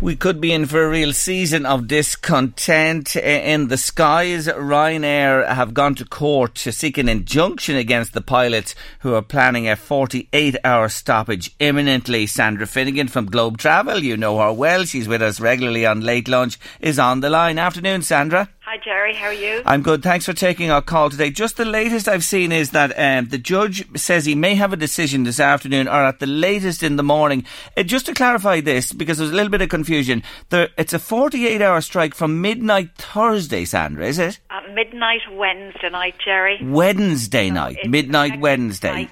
We 0.00 0.14
could 0.14 0.40
be 0.40 0.52
in 0.52 0.66
for 0.66 0.84
a 0.84 0.88
real 0.88 1.12
season 1.12 1.66
of 1.66 1.88
discontent 1.88 3.16
in 3.16 3.66
the 3.66 3.76
skies. 3.76 4.46
Ryanair 4.46 5.44
have 5.48 5.74
gone 5.74 5.96
to 5.96 6.04
court 6.04 6.54
to 6.56 6.70
seek 6.70 6.98
an 6.98 7.08
injunction 7.08 7.74
against 7.74 8.12
the 8.12 8.20
pilots 8.20 8.76
who 9.00 9.14
are 9.14 9.22
planning 9.22 9.68
a 9.68 9.74
48 9.74 10.54
hour 10.62 10.88
stoppage 10.88 11.50
imminently. 11.58 12.28
Sandra 12.28 12.68
Finnegan 12.68 13.08
from 13.08 13.26
Globe 13.26 13.58
Travel, 13.58 14.04
you 14.04 14.16
know 14.16 14.38
her 14.38 14.52
well. 14.52 14.84
She's 14.84 15.08
with 15.08 15.20
us 15.20 15.40
regularly 15.40 15.84
on 15.84 16.02
Late 16.02 16.28
Lunch, 16.28 16.60
is 16.78 17.00
on 17.00 17.18
the 17.18 17.28
line. 17.28 17.58
Afternoon, 17.58 18.02
Sandra. 18.02 18.48
Hi, 18.70 18.76
Jerry. 18.76 19.14
How 19.14 19.28
are 19.28 19.32
you? 19.32 19.62
I'm 19.64 19.80
good. 19.80 20.02
Thanks 20.02 20.26
for 20.26 20.34
taking 20.34 20.70
our 20.70 20.82
call 20.82 21.08
today. 21.08 21.30
Just 21.30 21.56
the 21.56 21.64
latest 21.64 22.06
I've 22.06 22.22
seen 22.22 22.52
is 22.52 22.72
that 22.72 22.92
um, 22.98 23.30
the 23.30 23.38
judge 23.38 23.88
says 23.98 24.26
he 24.26 24.34
may 24.34 24.56
have 24.56 24.74
a 24.74 24.76
decision 24.76 25.22
this 25.22 25.40
afternoon 25.40 25.88
or 25.88 26.04
at 26.04 26.18
the 26.18 26.26
latest 26.26 26.82
in 26.82 26.96
the 26.96 27.02
morning. 27.02 27.46
Uh, 27.78 27.82
just 27.82 28.04
to 28.04 28.12
clarify 28.12 28.60
this, 28.60 28.92
because 28.92 29.16
there's 29.16 29.30
a 29.30 29.34
little 29.34 29.48
bit 29.50 29.62
of 29.62 29.70
confusion, 29.70 30.22
there, 30.50 30.68
it's 30.76 30.92
a 30.92 30.98
48 30.98 31.62
hour 31.62 31.80
strike 31.80 32.14
from 32.14 32.42
midnight 32.42 32.90
Thursday, 32.98 33.64
Sandra, 33.64 34.06
is 34.06 34.18
it? 34.18 34.38
At 34.50 34.74
midnight 34.74 35.22
Wednesday 35.32 35.88
night, 35.88 36.16
Jerry. 36.22 36.58
Wednesday 36.62 37.48
night, 37.48 37.78
midnight 37.88 38.38
Wednesday. 38.38 39.08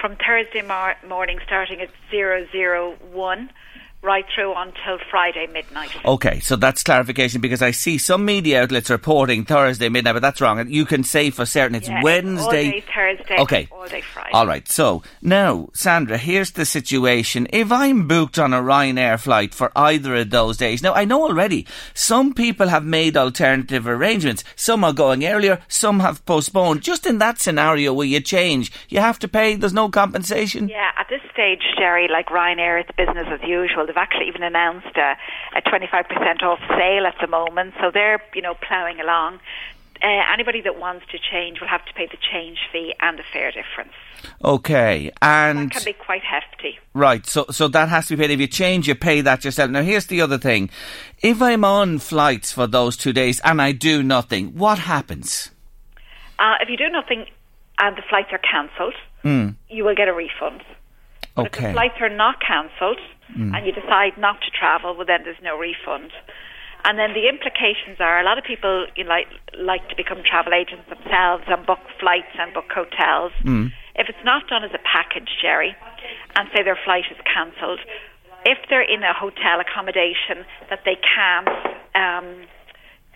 From 0.00 0.16
Thursday 0.16 0.62
mar- 0.62 0.96
morning, 1.06 1.40
starting 1.44 1.82
at 1.82 1.90
001, 2.10 3.50
right 4.04 4.26
through 4.34 4.54
until 4.54 4.98
Friday 5.10 5.46
midnight. 5.52 5.90
Okay, 6.04 6.40
so 6.40 6.56
that's 6.56 6.82
clarification 6.82 7.40
because 7.40 7.62
I 7.62 7.70
see 7.70 7.98
some 7.98 8.24
media 8.24 8.62
outlets 8.62 8.90
reporting 8.90 9.44
Thursday 9.44 9.88
midnight, 9.88 10.14
but 10.14 10.22
that's 10.22 10.40
wrong. 10.40 10.68
You 10.68 10.84
can 10.84 11.02
say 11.02 11.30
for 11.30 11.46
certain 11.46 11.74
it's 11.74 11.88
Yeah, 11.88 12.02
Wednesday. 12.02 12.70
Day 12.70 12.84
Thursday. 12.94 13.38
Okay. 13.38 13.68
All 13.72 13.86
day 13.86 14.02
Friday. 14.02 14.30
All 14.32 14.46
right. 14.46 14.68
So 14.68 15.02
now, 15.22 15.68
Sandra, 15.72 16.18
here's 16.18 16.52
the 16.52 16.66
situation. 16.66 17.46
If 17.50 17.72
I'm 17.72 18.06
booked 18.06 18.38
on 18.38 18.52
a 18.52 18.60
Ryanair 18.60 19.18
flight 19.18 19.54
for 19.54 19.72
either 19.74 20.16
of 20.16 20.30
those 20.30 20.58
days, 20.58 20.82
now 20.82 20.92
I 20.92 21.04
know 21.04 21.22
already 21.22 21.66
some 21.94 22.34
people 22.34 22.68
have 22.68 22.84
made 22.84 23.16
alternative 23.16 23.86
arrangements. 23.86 24.44
Some 24.54 24.84
are 24.84 24.92
going 24.92 25.24
earlier, 25.24 25.60
some 25.68 26.00
have 26.00 26.24
postponed. 26.26 26.82
Just 26.82 27.06
in 27.06 27.18
that 27.18 27.40
scenario 27.40 27.92
where 27.94 28.06
you 28.06 28.20
change, 28.20 28.70
you 28.88 29.00
have 29.00 29.18
to 29.20 29.28
pay. 29.28 29.56
There's 29.56 29.72
no 29.72 29.88
compensation. 29.88 30.68
Yeah, 30.68 30.90
at 30.98 31.08
this 31.08 31.22
stage, 31.32 31.62
Jerry, 31.78 32.08
like 32.08 32.26
Ryanair, 32.26 32.80
it's 32.80 32.90
business 32.96 33.26
as 33.30 33.40
usual. 33.48 33.86
They've 33.94 34.02
actually 34.02 34.26
even 34.26 34.42
announced 34.42 34.96
a, 34.96 35.16
a 35.56 35.62
25% 35.62 36.42
off 36.42 36.58
sale 36.70 37.06
at 37.06 37.14
the 37.20 37.28
moment, 37.28 37.74
so 37.80 37.92
they're, 37.92 38.20
you 38.34 38.42
know, 38.42 38.54
ploughing 38.54 38.98
along. 38.98 39.38
Uh, 40.02 40.08
anybody 40.32 40.60
that 40.62 40.80
wants 40.80 41.06
to 41.12 41.18
change 41.18 41.60
will 41.60 41.68
have 41.68 41.84
to 41.84 41.94
pay 41.94 42.06
the 42.06 42.16
change 42.32 42.58
fee 42.72 42.92
and 43.00 43.20
the 43.20 43.22
fare 43.32 43.52
difference. 43.52 43.92
Okay. 44.44 45.12
And 45.22 45.70
That 45.70 45.70
can 45.70 45.84
be 45.84 45.92
quite 45.92 46.22
hefty. 46.24 46.80
Right, 46.92 47.24
so 47.24 47.46
so 47.50 47.68
that 47.68 47.88
has 47.88 48.08
to 48.08 48.16
be 48.16 48.22
paid. 48.22 48.32
If 48.32 48.40
you 48.40 48.48
change, 48.48 48.88
you 48.88 48.96
pay 48.96 49.20
that 49.20 49.44
yourself. 49.44 49.70
Now, 49.70 49.82
here's 49.82 50.06
the 50.06 50.20
other 50.20 50.38
thing: 50.38 50.70
if 51.22 51.40
I'm 51.40 51.64
on 51.64 52.00
flights 52.00 52.50
for 52.50 52.66
those 52.66 52.96
two 52.96 53.12
days 53.12 53.40
and 53.44 53.62
I 53.62 53.70
do 53.70 54.02
nothing, 54.02 54.58
what 54.58 54.80
happens? 54.80 55.52
Uh, 56.40 56.54
if 56.60 56.68
you 56.68 56.76
do 56.76 56.88
nothing 56.88 57.26
and 57.78 57.96
the 57.96 58.02
flights 58.10 58.30
are 58.32 58.38
cancelled, 58.38 58.94
you 59.70 59.84
will 59.84 59.94
get 59.94 60.08
a 60.08 60.12
refund. 60.12 60.62
But 61.36 61.46
if 61.46 61.52
the. 61.52 61.58
Okay, 61.58 61.72
flights 61.72 62.00
are 62.00 62.08
not 62.08 62.40
cancelled 62.40 62.98
and 63.54 63.66
you 63.66 63.72
decide 63.72 64.18
not 64.18 64.40
to 64.42 64.50
travel, 64.50 64.94
well, 64.96 65.06
then 65.06 65.24
there's 65.24 65.40
no 65.42 65.58
refund. 65.58 66.12
And 66.84 66.98
then 66.98 67.14
the 67.16 67.28
implications 67.28 67.96
are 67.98 68.20
a 68.20 68.24
lot 68.24 68.36
of 68.36 68.44
people 68.44 68.86
you 68.94 69.04
know, 69.04 69.10
like 69.10 69.28
like 69.56 69.88
to 69.88 69.96
become 69.96 70.20
travel 70.20 70.52
agents 70.52 70.84
themselves 70.88 71.44
and 71.48 71.64
book 71.64 71.80
flights 71.98 72.36
and 72.38 72.52
book 72.52 72.68
hotels. 72.68 73.32
Hmm. 73.40 73.72
If 73.96 74.08
it's 74.12 74.24
not 74.24 74.48
done 74.48 74.64
as 74.64 74.72
a 74.74 74.82
package, 74.84 75.30
Jerry, 75.40 75.74
and 76.36 76.48
say 76.52 76.62
their 76.62 76.78
flight 76.84 77.04
is 77.10 77.16
cancelled, 77.24 77.80
if 78.44 78.58
they're 78.68 78.84
in 78.84 79.02
a 79.02 79.14
hotel 79.14 79.60
accommodation 79.60 80.44
that 80.68 80.84
they 80.84 80.96
can't, 81.00 81.48
um, 81.94 82.44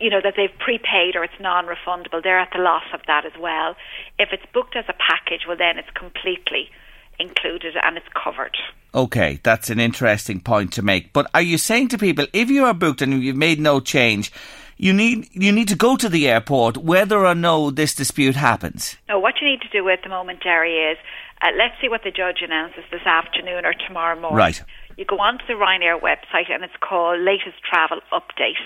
you 0.01 0.09
know, 0.09 0.21
that 0.23 0.35
they've 0.37 0.57
prepaid 0.59 1.17
or 1.17 1.25
it's 1.25 1.37
non-refundable, 1.41 2.23
they're 2.23 2.41
at 2.41 2.51
the 2.55 2.63
loss 2.63 2.87
of 2.95 3.01
that 3.07 3.27
as 3.27 3.37
well. 3.39 3.77
If 4.19 4.31
it's 4.33 4.47
booked 4.55 4.77
as 4.77 4.87
a 4.89 4.95
package, 4.97 5.45
well, 5.47 5.59
then 5.59 5.77
it's 5.77 5.91
completely 5.93 6.71
included 7.19 7.75
and 7.83 7.97
it's 7.97 8.07
covered. 8.15 8.57
okay, 8.95 9.39
that's 9.43 9.71
an 9.71 9.79
interesting 9.79 10.41
point 10.41 10.73
to 10.73 10.83
make. 10.83 11.13
But 11.13 11.31
are 11.35 11.43
you 11.43 11.59
saying 11.59 11.89
to 11.89 11.99
people, 11.99 12.27
if 12.33 12.49
you 12.51 12.65
are 12.65 12.75
booked 12.75 13.03
and 13.03 13.23
you've 13.23 13.37
made 13.37 13.61
no 13.61 13.81
change, 13.81 14.33
you 14.77 14.93
need 14.93 15.29
you 15.33 15.53
need 15.53 15.69
to 15.69 15.77
go 15.77 15.97
to 15.97 16.09
the 16.09 16.29
airport 16.29 16.77
whether 16.79 17.27
or 17.27 17.35
no 17.35 17.71
this 17.71 17.95
dispute 17.95 18.37
happens? 18.37 18.97
No, 19.09 19.19
what 19.19 19.35
you 19.41 19.49
need 19.49 19.61
to 19.63 19.69
do 19.69 19.89
at 19.89 20.03
the 20.03 20.09
moment, 20.09 20.43
Jerry, 20.43 20.77
is 20.91 20.99
uh, 21.43 21.49
let's 21.57 21.75
see 21.81 21.89
what 21.89 22.03
the 22.05 22.11
judge 22.11 22.39
announces 22.43 22.85
this 22.91 23.05
afternoon 23.05 23.65
or 23.65 23.75
tomorrow 23.75 24.19
morning. 24.19 24.39
Right. 24.39 24.63
You 24.97 25.05
go 25.05 25.19
onto 25.19 25.47
the 25.47 25.55
Ryanair 25.55 26.01
website 26.01 26.51
and 26.51 26.65
it's 26.65 26.75
called 26.81 27.21
Latest 27.21 27.59
Travel 27.63 28.01
Update. 28.13 28.59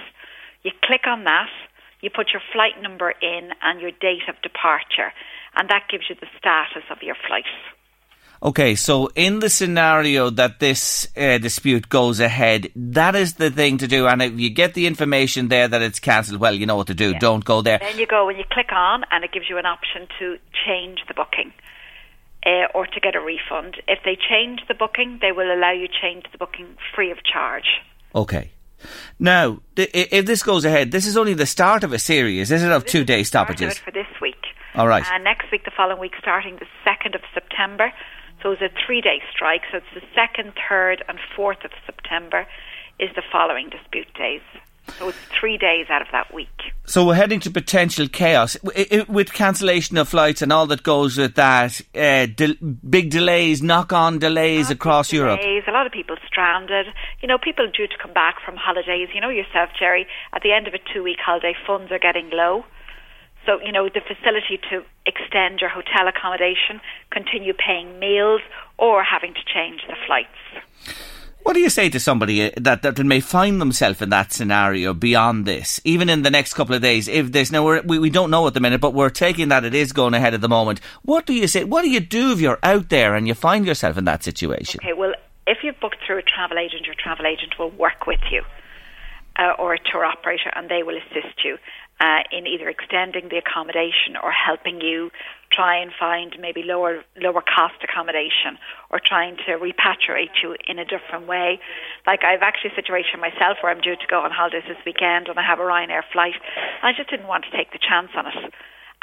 You 0.62 0.70
click 0.82 1.06
on 1.06 1.24
that, 1.24 1.50
you 2.00 2.08
put 2.08 2.32
your 2.32 2.42
flight 2.52 2.80
number 2.80 3.10
in 3.10 3.50
and 3.62 3.80
your 3.80 3.90
date 3.90 4.28
of 4.28 4.40
departure, 4.42 5.12
and 5.56 5.68
that 5.68 5.88
gives 5.90 6.04
you 6.08 6.16
the 6.18 6.28
status 6.38 6.84
of 6.90 7.02
your 7.02 7.16
flight. 7.26 7.44
Okay, 8.42 8.74
so 8.74 9.06
in 9.14 9.38
the 9.38 9.48
scenario 9.48 10.28
that 10.30 10.58
this 10.58 11.06
uh, 11.16 11.38
dispute 11.38 11.88
goes 11.88 12.18
ahead, 12.18 12.72
that 12.74 13.14
is 13.14 13.34
the 13.34 13.52
thing 13.52 13.78
to 13.78 13.86
do. 13.86 14.08
And 14.08 14.20
if 14.20 14.38
you 14.38 14.50
get 14.50 14.74
the 14.74 14.88
information 14.88 15.46
there 15.46 15.68
that 15.68 15.80
it's 15.80 16.00
cancelled, 16.00 16.40
well, 16.40 16.52
you 16.52 16.66
know 16.66 16.74
what 16.74 16.88
to 16.88 16.94
do. 16.94 17.14
Don't 17.14 17.44
go 17.44 17.62
there. 17.62 17.78
Then 17.78 17.98
you 17.98 18.06
go 18.06 18.28
and 18.28 18.36
you 18.36 18.44
click 18.50 18.72
on, 18.72 19.04
and 19.12 19.22
it 19.22 19.30
gives 19.30 19.48
you 19.48 19.58
an 19.58 19.66
option 19.66 20.08
to 20.18 20.38
change 20.66 20.98
the 21.06 21.14
booking 21.14 21.52
uh, 22.44 22.66
or 22.74 22.86
to 22.86 22.98
get 22.98 23.14
a 23.14 23.20
refund. 23.20 23.76
If 23.86 24.00
they 24.04 24.16
change 24.16 24.60
the 24.66 24.74
booking, 24.74 25.18
they 25.20 25.30
will 25.30 25.52
allow 25.52 25.70
you 25.70 25.86
change 25.86 26.24
the 26.32 26.38
booking 26.38 26.66
free 26.96 27.12
of 27.12 27.18
charge. 27.22 27.80
Okay. 28.12 28.50
Now, 29.20 29.60
th- 29.76 29.90
if 29.92 30.26
this 30.26 30.42
goes 30.42 30.64
ahead, 30.64 30.90
this 30.90 31.06
is 31.06 31.16
only 31.16 31.34
the 31.34 31.46
start 31.46 31.84
of 31.84 31.92
a 31.92 31.98
series, 32.00 32.50
is 32.50 32.64
it, 32.64 32.72
of 32.72 32.86
two 32.86 33.04
day 33.04 33.18
This 33.18 33.28
is 33.28 33.30
the 33.30 33.38
start 33.38 33.50
of 33.50 33.56
stoppages? 33.56 33.78
it 33.78 33.84
for 33.84 33.92
this 33.92 34.20
week. 34.20 34.42
All 34.74 34.88
right. 34.88 35.04
And 35.12 35.22
next 35.22 35.52
week, 35.52 35.64
the 35.64 35.70
following 35.70 36.00
week, 36.00 36.14
starting 36.18 36.56
the 36.56 36.66
2nd 36.84 37.14
of 37.14 37.20
September. 37.32 37.92
So 38.42 38.52
it's 38.52 38.62
a 38.62 38.70
three 38.86 39.00
day 39.00 39.22
strike. 39.30 39.62
So 39.70 39.78
it's 39.78 39.86
the 39.94 40.00
2nd, 40.20 40.52
3rd, 40.68 41.02
and 41.08 41.18
4th 41.36 41.64
of 41.64 41.70
September 41.86 42.46
is 42.98 43.10
the 43.14 43.22
following 43.30 43.68
dispute 43.70 44.12
days. 44.14 44.40
So 44.98 45.08
it's 45.08 45.18
three 45.38 45.56
days 45.58 45.86
out 45.90 46.02
of 46.02 46.08
that 46.10 46.34
week. 46.34 46.48
So 46.84 47.06
we're 47.06 47.14
heading 47.14 47.38
to 47.40 47.50
potential 47.52 48.08
chaos 48.08 48.56
W- 48.64 48.84
i- 48.90 48.96
i- 48.98 49.04
with 49.08 49.32
cancellation 49.32 49.96
of 49.96 50.08
flights 50.08 50.42
and 50.42 50.52
all 50.52 50.66
that 50.66 50.82
goes 50.82 51.16
with 51.16 51.36
that. 51.36 51.80
Uh, 51.94 52.26
del- 52.26 52.56
big 52.90 53.08
delays, 53.10 53.62
knock-on 53.62 54.18
delays 54.18 54.70
across 54.70 55.12
Europe. 55.12 55.40
Delays, 55.40 55.62
a 55.68 55.70
lot 55.70 55.86
of 55.86 55.92
people 55.92 56.16
stranded. 56.26 56.86
You 57.20 57.28
know, 57.28 57.38
people 57.38 57.68
due 57.70 57.86
to 57.86 57.96
come 58.02 58.12
back 58.12 58.40
from 58.44 58.56
holidays. 58.56 59.08
You 59.14 59.20
know 59.20 59.28
yourself, 59.30 59.70
Jerry. 59.78 60.06
At 60.32 60.42
the 60.42 60.52
end 60.52 60.66
of 60.66 60.74
a 60.74 60.78
two-week 60.92 61.18
holiday, 61.24 61.54
funds 61.64 61.92
are 61.92 62.00
getting 62.00 62.28
low. 62.30 62.64
So, 63.44 63.60
you 63.60 63.72
know, 63.72 63.88
the 63.88 64.00
facility 64.00 64.60
to 64.70 64.84
extend 65.04 65.60
your 65.60 65.70
hotel 65.70 66.06
accommodation, 66.06 66.80
continue 67.10 67.52
paying 67.52 67.98
meals, 67.98 68.40
or 68.78 69.02
having 69.02 69.34
to 69.34 69.40
change 69.52 69.80
the 69.88 69.96
flights. 70.06 70.28
What 71.42 71.54
do 71.54 71.60
you 71.60 71.70
say 71.70 71.88
to 71.88 71.98
somebody 71.98 72.44
uh, 72.44 72.50
that, 72.56 72.82
that 72.82 72.98
may 73.04 73.18
find 73.18 73.60
themselves 73.60 74.00
in 74.00 74.10
that 74.10 74.32
scenario 74.32 74.94
beyond 74.94 75.44
this, 75.44 75.80
even 75.82 76.08
in 76.08 76.22
the 76.22 76.30
next 76.30 76.54
couple 76.54 76.76
of 76.76 76.82
days? 76.82 77.08
If 77.08 77.50
now 77.50 77.64
we're, 77.64 77.82
we 77.82 77.98
we 77.98 78.10
don't 78.10 78.30
know 78.30 78.46
at 78.46 78.54
the 78.54 78.60
minute, 78.60 78.80
but 78.80 78.94
we're 78.94 79.10
taking 79.10 79.48
that 79.48 79.64
it 79.64 79.74
is 79.74 79.92
going 79.92 80.14
ahead 80.14 80.34
at 80.34 80.40
the 80.40 80.48
moment. 80.48 80.80
What 81.02 81.26
do 81.26 81.34
you 81.34 81.48
say? 81.48 81.64
What 81.64 81.82
do 81.82 81.90
you 81.90 81.98
do 81.98 82.30
if 82.30 82.40
you're 82.40 82.60
out 82.62 82.90
there 82.90 83.16
and 83.16 83.26
you 83.26 83.34
find 83.34 83.66
yourself 83.66 83.98
in 83.98 84.04
that 84.04 84.22
situation? 84.22 84.78
Okay, 84.84 84.92
well, 84.92 85.14
if 85.48 85.58
you've 85.64 85.80
booked 85.80 85.98
through 86.06 86.18
a 86.18 86.22
travel 86.22 86.58
agent, 86.58 86.86
your 86.86 86.94
travel 86.94 87.26
agent 87.26 87.58
will 87.58 87.70
work 87.70 88.06
with 88.06 88.20
you 88.30 88.42
uh, 89.38 89.52
or 89.58 89.74
a 89.74 89.78
tour 89.90 90.04
operator 90.04 90.50
and 90.54 90.68
they 90.68 90.82
will 90.82 90.96
assist 90.96 91.44
you 91.44 91.58
uh, 92.00 92.22
in 92.32 92.46
either 92.46 92.68
extending 92.68 93.28
the 93.28 93.38
accommodation 93.38 94.16
or 94.20 94.32
helping 94.32 94.80
you 94.80 95.10
try 95.52 95.76
and 95.76 95.92
find 95.92 96.34
maybe 96.40 96.62
lower 96.64 97.04
lower 97.20 97.42
cost 97.42 97.76
accommodation 97.84 98.58
or 98.90 98.98
trying 98.98 99.36
to 99.36 99.60
repatriate 99.60 100.32
you 100.42 100.56
in 100.66 100.78
a 100.78 100.84
different 100.84 101.28
way. 101.28 101.60
Like 102.06 102.24
I've 102.24 102.42
actually 102.42 102.72
a 102.72 102.74
situation 102.74 103.20
myself 103.20 103.58
where 103.62 103.70
I'm 103.70 103.80
due 103.80 103.96
to 103.96 104.06
go 104.08 104.20
on 104.20 104.30
holidays 104.32 104.64
this 104.66 104.80
weekend 104.84 105.28
and 105.28 105.38
I 105.38 105.46
have 105.46 105.60
a 105.60 105.62
Ryanair 105.62 106.02
flight. 106.12 106.34
I 106.82 106.92
just 106.96 107.10
didn't 107.10 107.28
want 107.28 107.44
to 107.44 107.56
take 107.56 107.70
the 107.72 107.78
chance 107.78 108.10
on 108.16 108.26
it. 108.26 108.52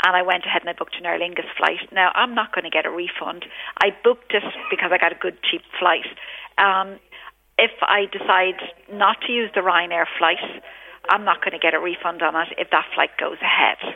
And 0.04 0.16
I 0.16 0.22
went 0.24 0.46
ahead 0.46 0.62
and 0.62 0.70
I 0.70 0.74
booked 0.74 0.96
an 0.98 1.06
Aer 1.06 1.20
Lingus 1.20 1.48
flight. 1.58 1.92
Now 1.92 2.12
I'm 2.16 2.34
not 2.34 2.54
going 2.54 2.64
to 2.64 2.70
get 2.70 2.86
a 2.86 2.92
refund. 2.92 3.46
I 3.78 3.96
booked 4.04 4.34
it 4.34 4.44
because 4.72 4.92
I 4.92 4.98
got 4.98 5.12
a 5.12 5.20
good 5.20 5.38
cheap 5.44 5.62
flight. 5.80 6.08
Um, 6.58 7.00
if 7.60 7.72
I 7.82 8.08
decide 8.12 8.60
not 8.92 9.18
to 9.28 9.32
use 9.32 9.52
the 9.54 9.62
Ryanair 9.62 10.06
flight, 10.18 10.40
I'm 11.10 11.26
not 11.26 11.42
going 11.42 11.54
to 11.54 11.60
get 11.60 11.74
a 11.74 11.80
refund 11.80 12.22
on 12.22 12.36
it 12.36 12.50
if 12.58 12.70
that 12.72 12.86
flight 12.94 13.12
goes 13.20 13.38
ahead. 13.42 13.96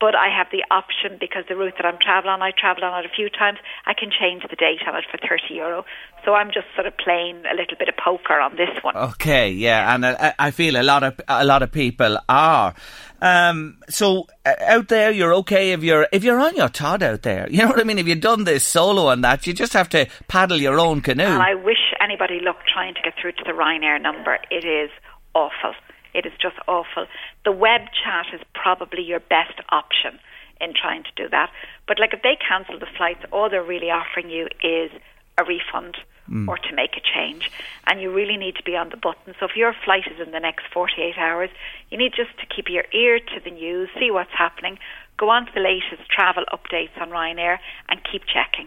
But 0.00 0.14
I 0.14 0.34
have 0.34 0.46
the 0.50 0.64
option 0.70 1.18
because 1.20 1.44
the 1.46 1.56
route 1.56 1.74
that 1.76 1.84
I'm 1.84 1.98
traveling 2.00 2.32
on, 2.32 2.40
I 2.40 2.52
travel 2.58 2.84
on 2.84 3.04
it 3.04 3.06
a 3.06 3.14
few 3.14 3.28
times. 3.28 3.58
I 3.84 3.92
can 3.92 4.10
change 4.10 4.42
the 4.48 4.56
date 4.56 4.80
on 4.88 4.96
it 4.96 5.04
for 5.10 5.18
30 5.18 5.52
euro. 5.52 5.84
So 6.24 6.32
I'm 6.32 6.48
just 6.48 6.68
sort 6.74 6.86
of 6.86 6.96
playing 6.96 7.44
a 7.44 7.54
little 7.54 7.76
bit 7.78 7.90
of 7.90 7.96
poker 8.02 8.40
on 8.40 8.56
this 8.56 8.70
one. 8.80 8.96
Okay, 8.96 9.50
yeah, 9.50 9.94
and 9.94 10.06
I, 10.06 10.34
I 10.38 10.50
feel 10.52 10.80
a 10.80 10.82
lot 10.82 11.02
of 11.02 11.20
a 11.28 11.44
lot 11.44 11.62
of 11.62 11.70
people 11.70 12.18
are. 12.30 12.74
Um, 13.20 13.76
so 13.90 14.26
uh, 14.46 14.54
out 14.60 14.88
there, 14.88 15.10
you're 15.10 15.34
okay 15.34 15.72
if 15.72 15.84
you're 15.84 16.08
if 16.12 16.24
you're 16.24 16.40
on 16.40 16.56
your 16.56 16.70
Todd 16.70 17.02
out 17.02 17.20
there. 17.20 17.46
You 17.50 17.58
know 17.64 17.68
what 17.68 17.80
I 17.80 17.84
mean? 17.84 17.98
If 17.98 18.08
you've 18.08 18.20
done 18.20 18.44
this 18.44 18.66
solo 18.66 19.10
and 19.10 19.22
that, 19.22 19.46
you 19.46 19.52
just 19.52 19.74
have 19.74 19.90
to 19.90 20.08
paddle 20.28 20.58
your 20.58 20.80
own 20.80 21.02
canoe. 21.02 21.24
And 21.24 21.42
I 21.42 21.54
wish 21.56 21.92
anybody 22.00 22.40
luck 22.40 22.56
trying 22.72 22.94
to 22.94 23.02
get 23.02 23.14
through 23.20 23.32
to 23.32 23.44
the 23.44 23.52
Ryanair 23.52 24.00
number. 24.00 24.38
It 24.50 24.64
is 24.64 24.90
awful. 25.34 25.74
It 26.14 26.26
is 26.26 26.32
just 26.40 26.56
awful. 26.66 27.06
The 27.44 27.52
web 27.52 27.82
chat 28.04 28.26
is 28.34 28.40
probably 28.54 29.02
your 29.02 29.20
best 29.20 29.60
option 29.70 30.18
in 30.60 30.74
trying 30.74 31.04
to 31.04 31.10
do 31.16 31.28
that. 31.28 31.50
But 31.86 31.98
like 31.98 32.12
if 32.12 32.22
they 32.22 32.36
cancel 32.36 32.78
the 32.78 32.88
flights, 32.96 33.24
all 33.32 33.48
they're 33.48 33.62
really 33.62 33.90
offering 33.90 34.30
you 34.30 34.48
is 34.62 34.90
a 35.38 35.44
refund 35.44 35.96
mm. 36.30 36.48
or 36.48 36.58
to 36.58 36.74
make 36.74 36.96
a 36.96 37.00
change. 37.00 37.50
And 37.86 38.00
you 38.00 38.12
really 38.12 38.36
need 38.36 38.56
to 38.56 38.62
be 38.62 38.76
on 38.76 38.90
the 38.90 38.96
button. 38.96 39.34
So 39.40 39.46
if 39.46 39.56
your 39.56 39.74
flight 39.84 40.04
is 40.10 40.24
in 40.24 40.32
the 40.32 40.40
next 40.40 40.66
48 40.72 41.16
hours, 41.18 41.50
you 41.90 41.98
need 41.98 42.12
just 42.14 42.36
to 42.38 42.46
keep 42.46 42.68
your 42.68 42.84
ear 42.92 43.18
to 43.18 43.40
the 43.42 43.50
news, 43.50 43.88
see 43.98 44.10
what's 44.10 44.32
happening, 44.36 44.78
go 45.20 45.28
on 45.30 45.44
to 45.46 45.52
the 45.54 45.60
latest 45.60 46.08
travel 46.10 46.44
updates 46.56 46.94
on 47.00 47.10
Ryanair 47.10 47.58
and 47.90 48.00
keep 48.10 48.22
checking. 48.24 48.66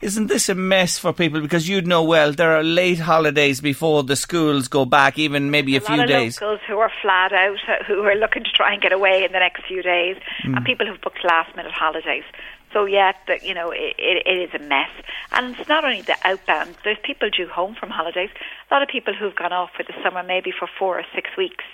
Isn't 0.00 0.26
this 0.28 0.48
a 0.48 0.54
mess 0.54 0.96
for 0.98 1.12
people? 1.12 1.40
Because 1.40 1.68
you'd 1.68 1.86
know 1.88 2.04
well 2.04 2.30
there 2.32 2.52
are 2.56 2.62
late 2.62 3.00
holidays 3.00 3.60
before 3.60 4.04
the 4.04 4.14
schools 4.14 4.68
go 4.68 4.84
back, 4.84 5.18
even 5.18 5.50
maybe 5.50 5.74
a, 5.74 5.78
a 5.78 5.80
few 5.80 5.96
lot 5.96 6.04
of 6.04 6.08
days. 6.10 6.40
locals 6.40 6.60
who 6.68 6.78
are 6.78 6.92
flat 7.02 7.32
out, 7.32 7.56
uh, 7.66 7.82
who 7.88 8.02
are 8.02 8.14
looking 8.14 8.44
to 8.44 8.50
try 8.50 8.72
and 8.74 8.80
get 8.82 8.92
away 8.92 9.24
in 9.24 9.32
the 9.32 9.40
next 9.40 9.62
few 9.66 9.82
days, 9.82 10.16
Mm. 10.44 10.56
and 10.56 10.64
people 10.66 10.86
who've 10.86 11.00
booked 11.00 11.24
last 11.24 11.56
minute 11.56 11.72
holidays. 11.72 12.24
So 12.72 12.84
yeah, 12.84 13.12
the, 13.26 13.38
you 13.42 13.54
know, 13.54 13.70
it, 13.70 13.94
it, 13.98 14.26
it 14.26 14.38
is 14.48 14.54
a 14.60 14.62
mess, 14.62 14.90
and 15.32 15.56
it's 15.56 15.68
not 15.68 15.82
only 15.84 16.02
the 16.02 16.16
outbound. 16.24 16.76
There's 16.84 16.98
people 17.02 17.30
due 17.30 17.48
home 17.48 17.74
from 17.74 17.88
holidays. 17.90 18.30
A 18.70 18.74
lot 18.74 18.82
of 18.82 18.88
people 18.88 19.14
who've 19.14 19.34
gone 19.34 19.52
off 19.52 19.70
for 19.76 19.82
the 19.82 19.94
summer, 20.04 20.22
maybe 20.22 20.52
for 20.56 20.68
four 20.78 20.98
or 21.00 21.04
six 21.14 21.30
weeks, 21.38 21.64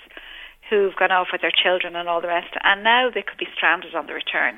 who've 0.69 0.95
gone 0.95 1.11
off 1.11 1.27
with 1.31 1.41
their 1.41 1.51
children 1.51 1.95
and 1.95 2.07
all 2.07 2.21
the 2.21 2.27
rest, 2.27 2.53
and 2.63 2.83
now 2.83 3.09
they 3.09 3.21
could 3.21 3.37
be 3.37 3.47
stranded 3.55 3.95
on 3.95 4.07
the 4.07 4.13
return, 4.13 4.57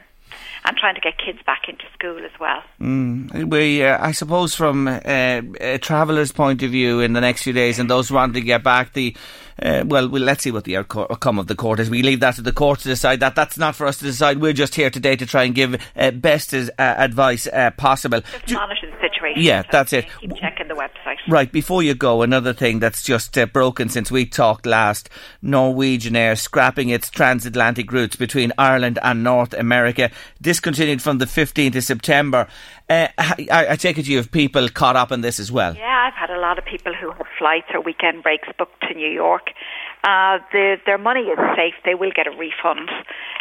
and 0.66 0.78
trying 0.78 0.96
to 0.96 1.02
get 1.02 1.18
kids 1.18 1.40
back 1.46 1.64
into 1.68 1.86
school 1.94 2.24
as 2.26 2.32
well. 2.40 2.64
Mm. 2.80 3.50
We, 3.50 3.84
uh, 3.84 3.98
I 4.04 4.12
suppose, 4.12 4.56
from 4.56 4.88
uh, 4.88 5.00
a 5.06 5.78
traveller's 5.80 6.32
point 6.32 6.64
of 6.64 6.72
view, 6.72 7.00
in 7.00 7.14
the 7.14 7.22
next 7.22 7.44
few 7.44 7.54
days, 7.54 7.80
and 7.80 7.90
those 7.90 8.12
wanting 8.12 8.34
to 8.34 8.42
get 8.42 8.64
back, 8.64 8.94
the 8.94 9.16
uh, 9.62 9.84
well, 9.86 10.10
well, 10.10 10.22
let's 10.22 10.44
see 10.44 10.52
what 10.52 10.66
the 10.66 10.78
outcome 10.78 11.40
of 11.40 11.48
the 11.48 11.56
court 11.56 11.80
is. 11.80 11.90
We 11.90 12.04
leave 12.04 12.20
that 12.20 12.36
to 12.36 12.42
the 12.42 12.52
court 12.52 12.80
to 12.80 12.90
decide. 12.90 13.22
That 13.22 13.36
that's 13.36 13.58
not 13.58 13.76
for 13.76 13.88
us 13.88 13.98
to 14.00 14.04
decide. 14.06 14.42
We're 14.42 14.54
just 14.54 14.76
here 14.76 14.90
today 14.90 15.16
to 15.16 15.26
try 15.26 15.44
and 15.44 15.56
give 15.56 15.82
uh, 15.96 16.12
best 16.12 16.54
as, 16.54 16.70
uh, 16.78 16.82
advice 16.98 17.48
uh, 17.48 17.72
possible. 17.72 18.22
Just 18.22 18.46
Ju- 18.48 18.56
monitor 18.56 18.92
the 18.92 18.98
situation. 19.00 19.42
Yeah, 19.42 19.64
that's 19.72 19.94
it. 19.94 20.08
Keep 20.20 20.36
checking 20.36 20.68
the 20.68 20.74
website. 20.74 21.16
Right, 21.28 21.52
before 21.52 21.82
you 21.82 21.96
go, 21.96 22.22
another 22.22 22.54
thing 22.54 22.80
that's 22.80 23.02
just 23.02 23.38
uh, 23.38 23.46
broken 23.46 23.90
since 23.90 24.12
we 24.12 24.26
talked 24.26 24.66
last 24.66 25.10
Norwegian 25.42 26.16
Air 26.16 26.36
scrapping 26.36 26.90
its 26.90 27.10
transatlantic 27.10 27.92
routes 27.92 28.16
between 28.16 28.52
Ireland 28.58 29.00
and 29.02 29.24
North 29.24 29.54
America, 29.54 30.12
discontinued 30.42 31.02
from 31.02 31.20
the 31.20 31.26
15th 31.26 31.76
of 31.76 31.84
September. 31.84 32.48
Uh, 32.88 33.08
I, 33.18 33.68
I 33.72 33.76
take 33.76 33.98
it 33.98 34.08
you 34.08 34.18
have 34.18 34.32
people 34.32 34.70
caught 34.70 34.96
up 34.96 35.12
in 35.12 35.22
this 35.22 35.40
as 35.40 35.52
well. 35.52 35.76
Yeah, 35.76 36.08
I've 36.08 36.14
had 36.14 36.30
a 36.30 36.40
lot 36.40 36.60
of 36.60 36.66
people 36.66 36.94
who 36.94 37.12
have 37.12 37.26
flights 37.38 37.68
or 37.74 37.82
weekend 37.82 38.22
breaks 38.22 38.48
booked 38.58 38.82
to 38.88 38.94
New 38.94 39.10
York. 39.10 39.50
Uh, 40.04 40.38
the, 40.52 40.78
their 40.86 41.00
money 41.00 41.22
is 41.22 41.40
safe; 41.56 41.74
they 41.84 41.96
will 41.96 42.12
get 42.16 42.28
a 42.28 42.32
refund, 42.32 42.90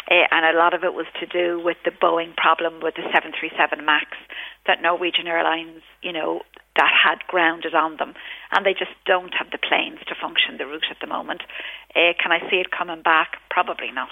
uh, 0.09 0.25
and 0.31 0.45
a 0.45 0.57
lot 0.57 0.73
of 0.73 0.83
it 0.83 0.93
was 0.95 1.05
to 1.19 1.27
do 1.27 1.61
with 1.63 1.77
the 1.85 1.91
Boeing 1.91 2.35
problem 2.35 2.81
with 2.81 2.95
the 2.95 3.03
737 3.13 3.85
Max 3.85 4.17
that 4.65 4.81
Norwegian 4.81 5.27
Airlines, 5.27 5.83
you 6.01 6.11
know, 6.11 6.41
that 6.75 6.91
had 6.91 7.19
grounded 7.27 7.75
on 7.75 7.97
them, 7.97 8.15
and 8.51 8.65
they 8.65 8.73
just 8.73 8.97
don't 9.05 9.33
have 9.37 9.51
the 9.51 9.59
planes 9.61 9.99
to 10.07 10.15
function 10.19 10.57
the 10.57 10.65
route 10.65 10.89
at 10.89 10.97
the 11.01 11.07
moment. 11.07 11.43
Uh, 11.95 12.17
can 12.21 12.31
I 12.31 12.39
see 12.49 12.57
it 12.57 12.71
coming 12.71 13.03
back? 13.03 13.37
Probably 13.51 13.91
not. 13.93 14.09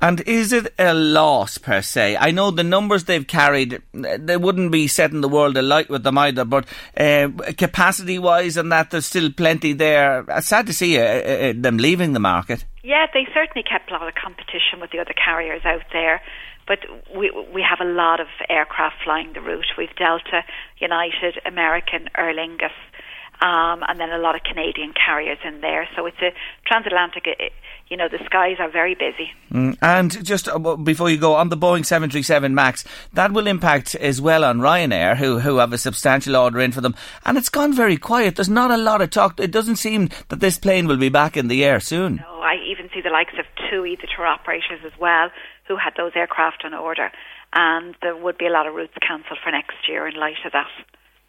And 0.00 0.20
is 0.22 0.52
it 0.52 0.74
a 0.78 0.92
loss 0.92 1.56
per 1.58 1.80
se? 1.80 2.16
I 2.18 2.30
know 2.30 2.50
the 2.50 2.62
numbers 2.62 3.04
they've 3.04 3.26
carried, 3.26 3.82
they 3.92 4.36
wouldn't 4.36 4.70
be 4.70 4.88
setting 4.88 5.22
the 5.22 5.28
world 5.28 5.56
alight 5.56 5.88
with 5.88 6.02
them 6.02 6.18
either, 6.18 6.44
but 6.44 6.66
uh, 6.96 7.28
capacity 7.56 8.18
wise 8.18 8.56
and 8.56 8.70
that, 8.72 8.90
there's 8.90 9.06
still 9.06 9.32
plenty 9.32 9.72
there. 9.72 10.24
It's 10.28 10.48
sad 10.48 10.66
to 10.66 10.74
see 10.74 10.98
uh, 10.98 11.02
uh, 11.02 11.52
them 11.56 11.78
leaving 11.78 12.12
the 12.12 12.20
market. 12.20 12.64
Yeah, 12.82 13.06
they 13.12 13.26
certainly 13.32 13.62
kept 13.62 13.90
a 13.90 13.94
lot 13.94 14.06
of 14.06 14.14
competition 14.14 14.80
with 14.80 14.90
the 14.90 14.98
other 14.98 15.14
carriers 15.14 15.62
out 15.64 15.84
there, 15.92 16.20
but 16.68 16.80
we 17.16 17.30
we 17.52 17.62
have 17.62 17.80
a 17.80 17.90
lot 17.90 18.20
of 18.20 18.28
aircraft 18.48 18.96
flying 19.02 19.32
the 19.32 19.40
route. 19.40 19.66
We've 19.78 19.94
Delta, 19.96 20.42
United, 20.78 21.40
American, 21.44 22.08
Aer 22.16 22.34
Lingus, 22.34 22.76
um, 23.40 23.82
and 23.88 24.00
then 24.00 24.10
a 24.10 24.18
lot 24.18 24.34
of 24.34 24.42
Canadian 24.42 24.92
carriers 24.94 25.38
in 25.44 25.60
there. 25.60 25.88
So 25.94 26.06
it's 26.06 26.20
a 26.22 26.32
transatlantic. 26.66 27.26
uh, 27.26 27.44
You 27.88 27.96
know, 27.96 28.08
the 28.08 28.18
skies 28.24 28.56
are 28.58 28.68
very 28.68 28.94
busy. 28.94 29.30
Mm, 29.52 29.76
And 29.80 30.24
just 30.24 30.48
uh, 30.48 30.58
before 30.76 31.08
you 31.10 31.18
go, 31.18 31.34
on 31.34 31.50
the 31.50 31.56
Boeing 31.56 31.84
737 31.86 32.54
MAX, 32.54 32.84
that 33.12 33.30
will 33.32 33.46
impact 33.46 33.94
as 33.94 34.20
well 34.20 34.42
on 34.44 34.58
Ryanair, 34.58 35.16
who, 35.16 35.38
who 35.38 35.58
have 35.58 35.72
a 35.72 35.78
substantial 35.78 36.34
order 36.34 36.60
in 36.60 36.72
for 36.72 36.80
them. 36.80 36.94
And 37.24 37.38
it's 37.38 37.48
gone 37.48 37.72
very 37.72 37.96
quiet. 37.96 38.34
There's 38.36 38.48
not 38.48 38.70
a 38.70 38.76
lot 38.76 39.02
of 39.02 39.10
talk. 39.10 39.38
It 39.38 39.52
doesn't 39.52 39.76
seem 39.76 40.08
that 40.30 40.40
this 40.40 40.58
plane 40.58 40.86
will 40.88 40.96
be 40.96 41.10
back 41.10 41.36
in 41.36 41.48
the 41.48 41.64
air 41.64 41.78
soon. 41.78 42.18
So 42.18 42.40
I 42.40 42.56
even 42.72 42.88
see 42.92 43.00
the 43.02 43.10
likes 43.10 43.34
of 43.38 43.46
TUI, 43.70 43.96
the 43.96 44.08
tour 44.14 44.26
operators 44.26 44.80
as 44.84 44.92
well, 44.98 45.30
who 45.68 45.76
had 45.76 45.94
those 45.96 46.12
aircraft 46.16 46.64
on 46.64 46.74
order, 46.74 47.10
and 47.52 47.94
there 48.02 48.16
would 48.16 48.38
be 48.38 48.46
a 48.46 48.50
lot 48.50 48.66
of 48.66 48.74
routes 48.74 48.94
cancelled 49.06 49.38
for 49.44 49.50
next 49.50 49.76
year 49.88 50.06
in 50.08 50.14
light 50.16 50.42
of 50.44 50.52
that. 50.52 50.66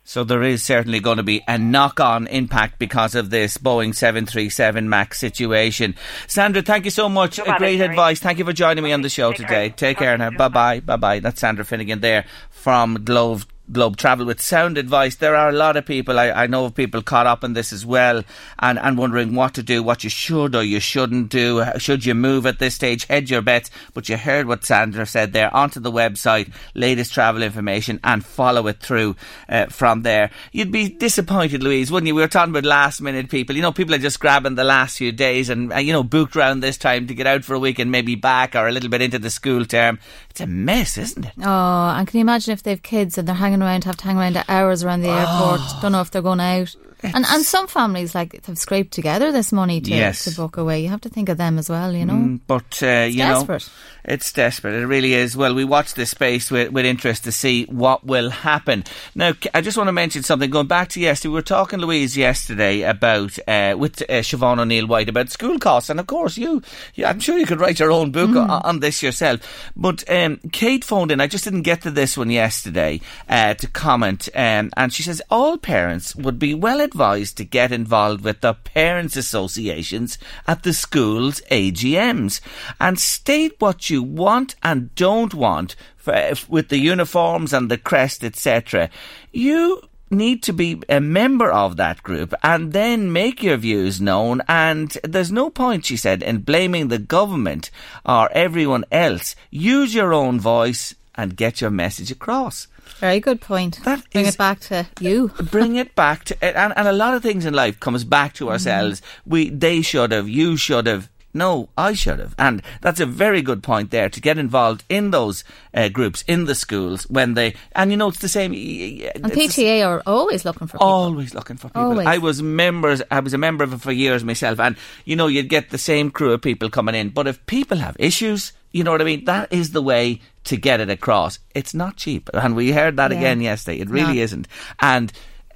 So 0.08 0.24
there 0.24 0.42
is 0.42 0.64
certainly 0.64 1.02
going 1.02 1.18
to 1.18 1.24
be 1.24 1.44
a 1.50 1.58
knock-on 1.58 2.28
impact 2.28 2.80
because 2.80 3.14
of 3.14 3.30
this 3.30 3.58
Boeing 3.58 3.94
737 3.94 4.88
MAX 4.88 5.20
situation. 5.20 5.96
Sandra, 6.28 6.62
thank 6.62 6.86
you 6.86 6.92
so 6.92 7.10
much. 7.10 7.40
No 7.40 7.44
A 7.44 7.58
great 7.58 7.82
advice. 7.82 8.18
Thank 8.22 8.40
you 8.40 8.46
for 8.46 8.54
joining 8.54 8.86
me 8.86 8.94
on 8.94 9.02
the 9.02 9.10
show 9.10 9.32
Take 9.32 9.48
today. 9.48 9.68
care. 9.68 9.70
Take 9.76 9.98
care 9.98 10.18
now. 10.18 10.30
Bye-bye. 10.30 10.80
Bye-bye. 10.80 11.20
That's 11.20 11.42
Sandra 11.42 11.66
Finnegan 11.66 12.00
there 12.00 12.24
from 12.50 13.04
Globe. 13.04 13.44
Globe 13.72 13.98
Travel 13.98 14.26
with 14.26 14.42
sound 14.42 14.78
advice. 14.78 15.16
There 15.16 15.36
are 15.36 15.50
a 15.50 15.54
lot 15.54 15.76
of 15.76 15.86
people, 15.86 16.20
I, 16.20 16.32
I 16.32 16.48
know 16.48 16.66
of 16.66 16.76
people 16.76 17.02
caught 17.02 17.28
up 17.28 17.44
in 17.44 17.54
this 17.54 17.74
as 17.74 17.86
well 17.86 18.24
and, 18.60 18.80
and 18.80 18.98
wondering 18.98 19.36
what 19.36 19.54
to 19.56 19.64
do, 19.64 19.84
what 19.84 20.04
you 20.04 20.10
should 20.10 20.56
or 20.56 20.64
you 20.64 20.80
shouldn't 20.80 21.30
do. 21.30 21.64
Should 21.78 22.06
you 22.06 22.14
move 22.14 22.46
at 22.46 22.60
this 22.60 22.76
stage? 22.76 23.06
Hedge 23.06 23.30
your 23.30 23.42
bets. 23.42 23.70
But 23.94 24.10
you 24.10 24.18
heard 24.18 24.48
what 24.48 24.66
Sandra 24.66 25.06
said 25.06 25.34
there. 25.34 25.54
Onto 25.56 25.80
the 25.80 25.92
website, 25.92 26.54
latest 26.76 27.14
travel 27.14 27.44
information 27.44 28.00
and 28.04 28.24
follow 28.24 28.68
it 28.68 28.80
through 28.80 29.16
uh, 29.50 29.66
from 29.68 30.04
there. 30.04 30.32
You'd 30.52 30.72
be 30.72 30.90
disappointed, 30.90 31.64
Louise, 31.64 31.92
wouldn't 31.92 32.08
you? 32.08 32.16
We 32.16 32.22
were 32.22 32.28
talking 32.28 32.54
about 32.54 32.66
last 32.66 33.02
minute 33.02 33.30
people. 33.30 33.56
You 33.56 33.62
know, 33.62 33.72
people 33.72 33.96
are 33.96 34.00
just 34.00 34.20
grabbing 34.20 34.56
the 34.56 34.64
last 34.64 34.98
few 34.98 35.12
days 35.12 35.50
and, 35.50 35.74
uh, 35.74 35.78
you 35.78 35.94
know, 35.94 36.04
booked 36.04 36.36
round 36.36 36.64
this 36.64 36.78
time 36.78 37.08
to 37.08 37.14
get 37.14 37.28
out 37.28 37.44
for 37.44 37.54
a 37.54 37.60
week 37.60 37.80
and 37.80 37.92
maybe 37.92 38.16
back 38.16 38.56
or 38.56 38.68
a 38.68 38.72
little 38.72 38.90
bit 38.90 39.02
into 39.02 39.20
the 39.20 39.30
school 39.30 39.66
term. 39.66 40.00
It's 40.30 40.42
a 40.42 40.48
mess, 40.48 40.98
isn't 40.98 41.26
it? 41.26 41.34
Oh, 41.40 41.90
and 41.90 42.08
can 42.08 42.18
you 42.18 42.22
imagine 42.22 42.54
if 42.54 42.64
they've 42.64 42.82
kids 42.82 43.18
and 43.18 43.28
they're 43.28 43.36
hanging 43.36 43.57
around, 43.62 43.84
have 43.84 43.98
to 43.98 44.06
hang 44.06 44.18
around 44.18 44.34
the 44.34 44.46
hours 44.48 44.84
around 44.84 45.02
the 45.02 45.10
airport, 45.10 45.60
oh. 45.62 45.80
don't 45.82 45.92
know 45.92 46.02
if 46.02 46.12
they're 46.12 46.22
going 46.22 46.40
out. 46.40 46.76
And 47.04 47.26
and 47.28 47.44
some 47.44 47.68
families 47.68 48.16
like 48.16 48.46
have 48.46 48.58
scraped 48.58 48.92
together 48.94 49.32
this 49.32 49.52
money 49.52 49.82
to, 49.82 49.90
Yes. 49.92 50.24
to 50.26 50.32
book 50.36 50.58
away. 50.58 50.82
You 50.82 50.90
have 50.90 51.02
to 51.02 51.10
think 51.10 51.30
of 51.30 51.38
them 51.38 51.58
as 51.60 51.70
well, 51.70 51.94
you 51.94 52.06
know. 52.06 52.14
Mm, 52.14 52.40
but 52.48 52.82
uh, 52.82 53.08
you 53.10 53.20
know, 53.20 53.60
it's 54.04 54.32
desperate. 54.32 54.74
It 54.74 54.86
really 54.88 55.14
is. 55.14 55.36
Well, 55.38 55.54
we 55.54 55.64
watch 55.66 55.94
this 55.94 56.12
space 56.12 56.50
with, 56.50 56.72
with 56.72 56.86
interest 56.86 57.26
to 57.26 57.32
see 57.32 57.66
what 57.66 58.06
will 58.06 58.30
happen. 58.30 58.84
Now, 59.14 59.34
I 59.54 59.62
just 59.62 59.78
want 59.78 59.90
to 59.90 59.92
mention 59.92 60.24
something. 60.24 60.50
Going 60.50 60.68
back 60.68 60.90
to 60.90 61.00
yesterday, 61.00 61.30
we 61.30 61.36
were 61.36 61.42
talking, 61.42 61.80
Louise, 61.80 62.16
yesterday 62.18 62.82
about 62.84 63.38
uh, 63.48 63.76
with 63.78 64.02
uh, 64.04 64.22
Siobhan 64.24 64.60
O'Neill 64.60 64.88
White 64.88 65.10
about 65.10 65.30
school 65.30 65.60
costs, 65.60 65.90
and 65.90 66.00
of 66.00 66.08
course, 66.08 66.38
you, 66.38 66.62
you 66.96 67.06
I'm 67.06 67.20
sure 67.20 67.38
you 67.38 67.46
could 67.46 67.60
write 67.60 67.80
your 67.80 67.92
own 67.92 68.12
book 68.12 68.30
on, 68.36 68.50
on 68.50 68.80
this 68.80 69.04
yourself. 69.04 69.72
But 69.76 70.10
um, 70.10 70.40
Kate 70.52 70.84
phoned 70.84 71.12
in. 71.12 71.22
I 71.22 71.28
just 71.28 71.44
didn't 71.44 71.62
get 71.64 71.82
to 71.82 71.92
this 71.92 72.18
one 72.18 72.32
yesterday 72.32 73.02
uh, 73.30 73.54
to 73.56 73.68
comment, 73.68 74.30
um, 74.34 74.72
and 74.78 74.94
she 74.94 75.04
says 75.04 75.22
all 75.30 75.58
parents 75.58 76.16
would 76.16 76.40
be 76.40 76.54
well 76.54 76.80
advised 76.88 77.36
to 77.38 77.44
get 77.44 77.72
involved 77.72 78.24
with 78.24 78.42
the 78.42 78.54
parents' 78.54 79.18
associations 79.18 80.18
at 80.48 80.64
the 80.64 80.74
school's 80.74 81.42
AGMs 81.52 82.40
and 82.80 83.00
state 83.00 83.56
what 83.60 83.90
you 83.90 84.02
want 84.02 84.56
and 84.64 84.94
don't 84.96 85.34
want 85.34 85.76
for, 85.98 86.34
with 86.48 86.70
the 86.70 86.80
uniforms 86.80 87.54
and 87.54 87.70
the 87.70 87.78
crest, 87.78 88.24
etc. 88.24 88.90
You 89.32 89.82
need 90.10 90.42
to 90.44 90.54
be 90.54 90.82
a 90.88 91.02
member 91.02 91.52
of 91.52 91.76
that 91.76 92.02
group 92.02 92.34
and 92.42 92.72
then 92.72 93.12
make 93.12 93.44
your 93.44 93.58
views 93.58 94.00
known. 94.00 94.42
And 94.48 94.90
there's 95.04 95.32
no 95.32 95.50
point 95.50 95.86
she 95.86 95.98
said 95.98 96.24
in 96.24 96.40
blaming 96.40 96.88
the 96.88 97.00
government 97.00 97.70
or 98.06 98.32
everyone 98.32 98.86
else. 98.92 99.36
Use 99.52 99.94
your 99.94 100.14
own 100.14 100.40
voice 100.40 100.96
and 101.16 101.36
get 101.36 101.60
your 101.62 101.72
message 101.72 102.12
across 102.12 102.68
Very 103.00 103.20
good 103.20 103.42
point. 103.42 103.80
That 103.84 104.04
Bring 104.12 104.26
is- 104.26 104.36
it 104.36 104.38
back 104.38 104.60
to 104.62 104.88
you. 105.00 105.30
bring 105.52 105.76
it 105.76 105.96
back 105.96 106.26
to 106.26 106.34
it, 106.42 106.56
and, 106.56 106.74
and 106.78 106.88
a 106.88 106.94
lot 106.94 107.14
of 107.14 107.22
things 107.22 107.46
in 107.46 107.54
life 107.54 107.80
comes 107.80 108.04
back 108.04 108.34
to 108.36 108.50
ourselves 108.50 109.02
we 109.26 109.50
they 109.50 109.82
should 109.82 110.12
have 110.12 110.28
you 110.30 110.58
should 110.58 110.88
have 110.88 111.10
no 111.34 111.70
i 111.78 111.94
should 111.94 112.20
have 112.20 112.34
and 112.40 112.62
that's 112.82 113.00
a 113.00 113.06
very 113.06 113.42
good 113.42 113.62
point 113.62 113.92
there 113.92 114.10
to 114.10 114.20
get 114.20 114.38
involved 114.38 114.84
in 114.90 115.12
those 115.12 115.44
uh, 115.74 115.88
groups 115.90 116.24
in 116.28 116.46
the 116.46 116.56
schools 116.56 117.04
when 117.10 117.34
they 117.36 117.54
and 117.76 117.92
you 117.92 117.98
know 117.98 118.08
it's 118.08 118.20
the 118.20 118.30
same 118.30 118.52
And 118.54 119.32
PTA 119.34 119.86
are 119.86 120.02
always 120.06 120.46
looking 120.46 120.68
for 120.68 120.78
people. 120.78 120.88
Always 120.88 121.34
looking 121.36 121.58
for 121.58 121.68
people. 121.68 121.82
Always. 121.82 122.08
I 122.08 122.18
was 122.18 122.42
members. 122.42 123.02
I 123.12 123.20
was 123.20 123.34
a 123.34 123.38
member 123.38 123.64
of 123.64 123.74
it 123.74 123.82
for 123.82 123.92
years 123.92 124.24
myself, 124.24 124.60
and 124.60 124.76
you 125.06 125.16
know 125.16 125.28
you'd 125.28 125.50
get 125.50 125.70
the 125.70 125.78
same 125.78 126.10
crew 126.12 126.32
of 126.34 126.42
people 126.42 126.70
coming 126.70 126.96
in. 126.96 127.10
But 127.10 127.28
if 127.28 127.46
people 127.46 127.78
have 127.78 127.96
issues, 128.00 128.54
you 128.72 128.84
know 128.84 128.92
what 128.92 129.02
I 129.02 129.06
mean. 129.06 129.26
That 129.26 129.52
is 129.52 129.72
the 129.72 129.82
way 129.82 130.22
to 130.48 130.58
get 130.58 130.80
it 130.82 130.90
across. 130.90 131.40
It's 131.56 131.74
not 131.74 131.96
cheap, 131.96 132.30
and 132.34 132.56
we 132.56 132.72
heard 132.72 132.98
that 132.98 133.12
Yeah. 133.12 133.18
again 133.18 133.42
yesterday. 133.42 133.80
It 133.80 133.90
really 133.90 134.20
isn't, 134.22 134.48
and. 134.80 135.12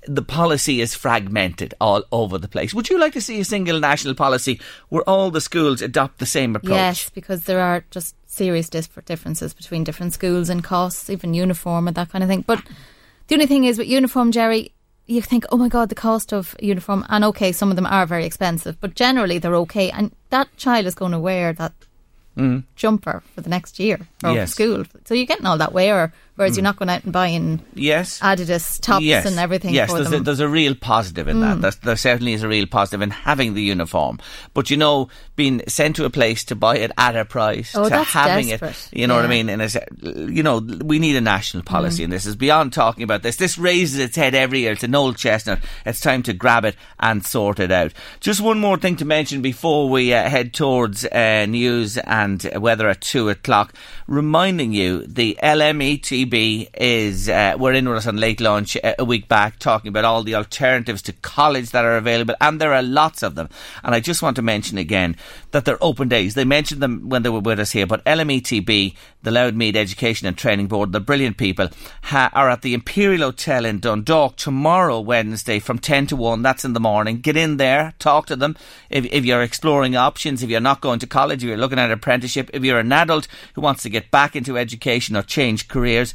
The 0.07 0.23
policy 0.23 0.81
is 0.81 0.95
fragmented 0.95 1.75
all 1.79 2.01
over 2.11 2.39
the 2.39 2.47
place. 2.47 2.73
Would 2.73 2.89
you 2.89 2.99
like 2.99 3.13
to 3.13 3.21
see 3.21 3.39
a 3.39 3.45
single 3.45 3.79
national 3.79 4.15
policy 4.15 4.59
where 4.89 5.07
all 5.07 5.29
the 5.29 5.39
schools 5.39 5.79
adopt 5.83 6.17
the 6.17 6.25
same 6.25 6.55
approach? 6.55 6.73
Yes, 6.73 7.09
because 7.11 7.43
there 7.43 7.61
are 7.61 7.85
just 7.91 8.15
serious 8.25 8.67
differences 8.67 9.53
between 9.53 9.83
different 9.83 10.13
schools 10.13 10.49
and 10.49 10.63
costs, 10.63 11.07
even 11.11 11.35
uniform 11.35 11.87
and 11.87 11.95
that 11.97 12.09
kind 12.09 12.23
of 12.23 12.29
thing. 12.31 12.43
But 12.47 12.63
the 13.27 13.35
only 13.35 13.45
thing 13.45 13.65
is 13.65 13.77
with 13.77 13.87
uniform, 13.87 14.31
Jerry, 14.31 14.73
you 15.05 15.21
think, 15.21 15.45
oh 15.51 15.57
my 15.57 15.69
God, 15.69 15.89
the 15.89 15.95
cost 16.09 16.33
of 16.33 16.55
uniform, 16.59 17.05
and 17.07 17.23
okay, 17.25 17.51
some 17.51 17.69
of 17.69 17.75
them 17.75 17.85
are 17.85 18.07
very 18.07 18.25
expensive, 18.25 18.81
but 18.81 18.95
generally 18.95 19.37
they're 19.37 19.55
okay. 19.57 19.91
And 19.91 20.15
that 20.31 20.47
child 20.57 20.87
is 20.87 20.95
going 20.95 21.11
to 21.11 21.19
wear 21.19 21.53
that 21.53 21.73
jumper 22.75 23.21
for 23.35 23.41
the 23.41 23.49
next 23.49 23.79
year 23.79 23.99
or 24.23 24.29
Mm. 24.31 24.35
Yes. 24.35 24.49
Mm. 24.49 24.53
school. 24.53 24.85
So 25.05 25.13
you're 25.13 25.25
getting 25.25 25.45
all 25.45 25.57
that 25.57 25.73
wear, 25.73 26.13
whereas 26.41 26.57
you're 26.57 26.63
not 26.63 26.75
going 26.75 26.89
out 26.89 27.03
and 27.03 27.13
buying 27.13 27.61
Yes. 27.73 28.19
Adidas 28.19 28.79
tops 28.81 29.03
yes. 29.05 29.25
and 29.25 29.39
everything 29.39 29.73
Yes, 29.73 29.89
for 29.91 29.97
there's 29.97 30.09
them. 30.09 30.21
A, 30.21 30.23
there's 30.23 30.39
a 30.39 30.47
real 30.49 30.75
positive 30.75 31.27
in 31.27 31.39
that. 31.41 31.61
There's, 31.61 31.75
there 31.77 31.95
certainly 31.95 32.33
is 32.33 32.43
a 32.43 32.47
real 32.47 32.65
positive 32.65 33.01
in 33.01 33.11
having 33.11 33.53
the 33.53 33.61
uniform. 33.61 34.19
But 34.53 34.69
you 34.69 34.77
know, 34.77 35.09
being 35.35 35.61
sent 35.67 35.95
to 35.97 36.05
a 36.05 36.09
place 36.09 36.43
to 36.45 36.55
buy 36.55 36.77
it 36.77 36.91
at 36.97 37.15
a 37.15 37.25
price, 37.25 37.75
Oh, 37.75 37.83
to 37.83 37.89
that's 37.89 38.09
having 38.11 38.47
desperate. 38.47 38.89
it, 38.91 38.99
you 38.99 39.07
know 39.07 39.15
what 39.15 39.25
I 39.25 39.29
mean? 39.29 39.49
And 39.49 39.61
it's, 39.61 39.77
you 40.01 40.43
know, 40.43 40.57
we 40.59 40.99
need 40.99 41.15
a 41.15 41.21
national 41.21 41.63
policy, 41.63 42.03
and 42.03 42.11
this 42.11 42.25
is 42.25 42.35
beyond 42.35 42.73
talking 42.73 43.03
about 43.03 43.21
this. 43.23 43.35
This 43.37 43.57
raises 43.57 43.99
its 43.99 44.15
head 44.15 44.35
every 44.35 44.59
year. 44.61 44.71
It's 44.73 44.83
an 44.83 44.95
old 44.95 45.17
chestnut. 45.17 45.59
It's 45.85 45.99
time 45.99 46.23
to 46.23 46.33
grab 46.33 46.65
it 46.65 46.75
and 46.99 47.25
sort 47.25 47.59
it 47.59 47.71
out. 47.71 47.93
Just 48.19 48.41
one 48.41 48.59
more 48.59 48.77
thing 48.77 48.95
to 48.97 49.05
mention 49.05 49.41
before 49.41 49.89
we 49.89 50.13
uh, 50.13 50.29
head 50.29 50.53
towards 50.53 51.05
uh, 51.05 51.45
news 51.47 51.97
and 51.97 52.49
weather 52.55 52.89
at 52.89 53.01
two 53.01 53.29
o'clock. 53.29 53.73
Reminding 54.07 54.73
you, 54.73 55.05
the 55.05 55.37
LMETB 56.31 56.69
is 56.73 57.29
uh, 57.29 57.55
were 57.59 57.73
in 57.73 57.87
with 57.87 57.99
us 57.99 58.07
on 58.07 58.17
late 58.17 58.39
lunch 58.39 58.77
uh, 58.83 58.93
a 58.97 59.05
week 59.05 59.27
back, 59.27 59.59
talking 59.59 59.89
about 59.89 60.05
all 60.05 60.23
the 60.23 60.35
alternatives 60.35 61.01
to 61.03 61.13
college 61.13 61.71
that 61.71 61.85
are 61.85 61.97
available, 61.97 62.35
and 62.41 62.59
there 62.59 62.73
are 62.73 62.81
lots 62.81 63.23
of 63.23 63.35
them. 63.35 63.49
And 63.83 63.93
I 63.93 63.99
just 63.99 64.21
want 64.21 64.35
to 64.37 64.41
mention 64.41 64.77
again 64.77 65.15
that 65.51 65.65
they're 65.65 65.83
open 65.83 66.07
days. 66.07 66.33
They 66.33 66.45
mentioned 66.45 66.81
them 66.81 67.09
when 67.09 67.23
they 67.23 67.29
were 67.29 67.39
with 67.39 67.59
us 67.59 67.71
here, 67.71 67.85
but 67.85 68.03
LMETB, 68.05 68.95
the 69.23 69.31
Louth 69.31 69.53
Meath 69.53 69.75
Education 69.75 70.27
and 70.27 70.37
Training 70.37 70.67
Board, 70.67 70.91
the 70.91 70.99
brilliant 70.99 71.37
people, 71.37 71.69
ha- 72.03 72.31
are 72.33 72.49
at 72.49 72.61
the 72.61 72.73
Imperial 72.73 73.23
Hotel 73.23 73.65
in 73.65 73.79
Dundalk 73.79 74.37
tomorrow, 74.37 74.99
Wednesday, 74.99 75.59
from 75.59 75.79
10 75.79 76.07
to 76.07 76.15
1. 76.15 76.41
That's 76.41 76.65
in 76.65 76.73
the 76.73 76.79
morning. 76.79 77.19
Get 77.19 77.37
in 77.37 77.57
there, 77.57 77.93
talk 77.99 78.25
to 78.27 78.35
them. 78.35 78.55
If, 78.89 79.05
if 79.05 79.25
you're 79.25 79.43
exploring 79.43 79.95
options, 79.95 80.41
if 80.41 80.49
you're 80.49 80.59
not 80.59 80.81
going 80.81 80.99
to 80.99 81.07
college, 81.07 81.43
if 81.43 81.49
you're 81.49 81.57
looking 81.57 81.79
at 81.79 81.85
an 81.85 81.91
apprenticeship, 81.91 82.49
if 82.53 82.63
you're 82.63 82.79
an 82.79 82.91
adult 82.91 83.27
who 83.53 83.61
wants 83.61 83.83
to 83.83 83.89
get 83.89 84.11
back 84.11 84.35
into 84.35 84.57
education 84.57 85.15
or 85.15 85.21
change 85.21 85.67
careers, 85.67 86.10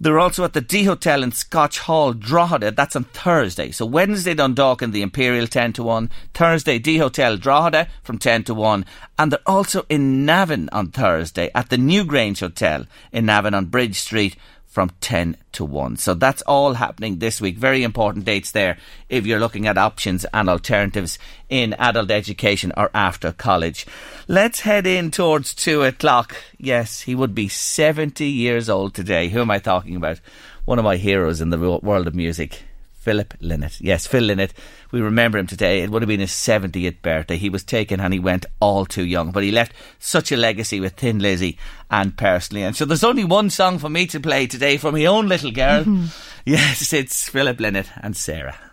they're 0.00 0.20
also 0.20 0.44
at 0.44 0.52
the 0.52 0.60
D 0.60 0.84
Hotel 0.84 1.22
in 1.24 1.32
Scotch 1.32 1.80
Hall, 1.80 2.12
Drogheda. 2.12 2.70
That's 2.70 2.94
on 2.94 3.04
Thursday. 3.04 3.72
So 3.72 3.84
Wednesday, 3.84 4.34
Dundalk 4.34 4.80
in 4.80 4.92
the 4.92 5.02
Imperial 5.02 5.48
10 5.48 5.72
to 5.74 5.82
1. 5.82 6.10
Thursday, 6.34 6.78
D 6.78 6.98
Hotel, 6.98 7.36
Drogheda 7.36 7.88
from 8.04 8.18
10 8.18 8.44
to 8.44 8.54
1. 8.54 8.84
And 9.18 9.32
they're 9.32 9.40
also 9.44 9.84
in 9.88 10.24
Navan 10.24 10.68
on 10.70 10.92
Thursday 10.92 11.50
at 11.54 11.70
the 11.70 11.76
Newgrange 11.76 12.40
Hotel 12.40 12.86
in 13.12 13.26
Navan 13.26 13.54
on 13.54 13.66
Bridge 13.66 13.98
Street 13.98 14.36
from 14.68 14.90
10 15.00 15.36
to 15.52 15.64
1. 15.64 15.96
So 15.96 16.14
that's 16.14 16.42
all 16.42 16.74
happening 16.74 17.18
this 17.18 17.40
week. 17.40 17.56
Very 17.56 17.82
important 17.82 18.26
dates 18.26 18.52
there 18.52 18.78
if 19.08 19.26
you're 19.26 19.40
looking 19.40 19.66
at 19.66 19.78
options 19.78 20.24
and 20.32 20.48
alternatives 20.48 21.18
in 21.48 21.72
adult 21.74 22.10
education 22.10 22.72
or 22.76 22.90
after 22.94 23.32
college. 23.32 23.86
Let's 24.28 24.60
head 24.60 24.86
in 24.86 25.10
towards 25.10 25.54
2 25.54 25.82
o'clock. 25.82 26.36
Yes, 26.58 27.00
he 27.00 27.14
would 27.14 27.34
be 27.34 27.48
70 27.48 28.26
years 28.26 28.68
old 28.68 28.94
today. 28.94 29.28
Who 29.28 29.40
am 29.40 29.50
I 29.50 29.58
talking 29.58 29.96
about? 29.96 30.20
One 30.66 30.78
of 30.78 30.84
my 30.84 30.96
heroes 30.96 31.40
in 31.40 31.50
the 31.50 31.58
world 31.58 32.06
of 32.06 32.14
music. 32.14 32.62
Philip 33.08 33.38
Lynott. 33.40 33.80
Yes, 33.80 34.06
Phil 34.06 34.24
Lynott. 34.24 34.50
We 34.92 35.00
remember 35.00 35.38
him 35.38 35.46
today. 35.46 35.80
It 35.80 35.88
would 35.88 36.02
have 36.02 36.08
been 36.08 36.20
his 36.20 36.30
70th 36.30 37.00
birthday. 37.00 37.38
He 37.38 37.48
was 37.48 37.64
taken 37.64 38.00
and 38.00 38.12
he 38.12 38.18
went 38.18 38.44
all 38.60 38.84
too 38.84 39.06
young, 39.06 39.30
but 39.30 39.42
he 39.42 39.50
left 39.50 39.72
such 39.98 40.30
a 40.30 40.36
legacy 40.36 40.78
with 40.78 40.92
Thin 40.92 41.18
Lizzy 41.18 41.56
and 41.90 42.14
personally. 42.18 42.64
And 42.64 42.76
so 42.76 42.84
there's 42.84 43.02
only 43.02 43.24
one 43.24 43.48
song 43.48 43.78
for 43.78 43.88
me 43.88 44.06
to 44.08 44.20
play 44.20 44.46
today 44.46 44.76
from 44.76 44.92
my 44.92 45.06
own 45.06 45.26
little 45.26 45.50
girl. 45.50 45.84
Mm-hmm. 45.84 46.06
Yes, 46.44 46.94
it's 46.94 47.28
Philip 47.28 47.58
Lynott 47.58 47.88
and 48.02 48.16
Sarah. 48.16 48.67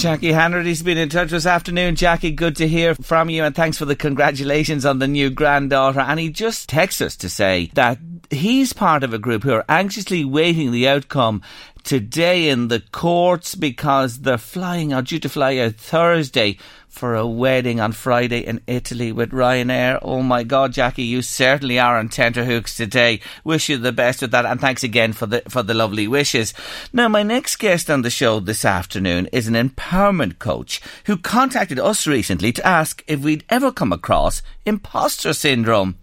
Jackie 0.00 0.32
Hanratty's 0.32 0.82
been 0.82 0.96
in 0.96 1.10
touch 1.10 1.28
this 1.28 1.44
afternoon. 1.44 1.94
Jackie, 1.94 2.30
good 2.30 2.56
to 2.56 2.66
hear 2.66 2.94
from 2.94 3.28
you 3.28 3.44
and 3.44 3.54
thanks 3.54 3.76
for 3.76 3.84
the 3.84 3.94
congratulations 3.94 4.86
on 4.86 4.98
the 4.98 5.06
new 5.06 5.28
granddaughter. 5.28 6.00
And 6.00 6.18
he 6.18 6.30
just 6.30 6.70
texts 6.70 7.02
us 7.02 7.16
to 7.16 7.28
say 7.28 7.70
that 7.74 7.98
he's 8.30 8.72
part 8.72 9.04
of 9.04 9.12
a 9.12 9.18
group 9.18 9.42
who 9.42 9.52
are 9.52 9.64
anxiously 9.68 10.24
waiting 10.24 10.72
the 10.72 10.88
outcome 10.88 11.42
today 11.82 12.48
in 12.48 12.68
the 12.68 12.80
courts 12.92 13.54
because 13.54 14.20
they're 14.20 14.38
flying 14.38 14.92
out, 14.92 15.04
due 15.04 15.18
to 15.18 15.28
fly 15.28 15.56
out 15.58 15.74
Thursday 15.74 16.56
for 16.88 17.14
a 17.14 17.26
wedding 17.26 17.80
on 17.80 17.92
Friday 17.92 18.40
in 18.40 18.60
Italy 18.66 19.12
with 19.12 19.30
Ryanair. 19.30 19.98
Oh 20.02 20.22
my 20.22 20.42
God, 20.42 20.72
Jackie, 20.72 21.04
you 21.04 21.22
certainly 21.22 21.78
are 21.78 21.96
on 21.98 22.08
tenterhooks 22.08 22.76
today. 22.76 23.20
Wish 23.44 23.68
you 23.68 23.78
the 23.78 23.92
best 23.92 24.20
with 24.20 24.32
that, 24.32 24.44
and 24.44 24.60
thanks 24.60 24.82
again 24.82 25.12
for 25.12 25.26
the 25.26 25.42
for 25.48 25.62
the 25.62 25.74
lovely 25.74 26.08
wishes. 26.08 26.52
Now, 26.92 27.08
my 27.08 27.22
next 27.22 27.56
guest 27.56 27.88
on 27.88 28.02
the 28.02 28.10
show 28.10 28.40
this 28.40 28.64
afternoon 28.64 29.28
is 29.32 29.46
an 29.46 29.54
empowerment 29.54 30.38
coach 30.38 30.80
who 31.04 31.16
contacted 31.16 31.78
us 31.78 32.06
recently 32.06 32.52
to 32.52 32.66
ask 32.66 33.04
if 33.06 33.20
we'd 33.20 33.44
ever 33.48 33.70
come 33.70 33.92
across 33.92 34.42
imposter 34.66 35.32
syndrome. 35.32 35.96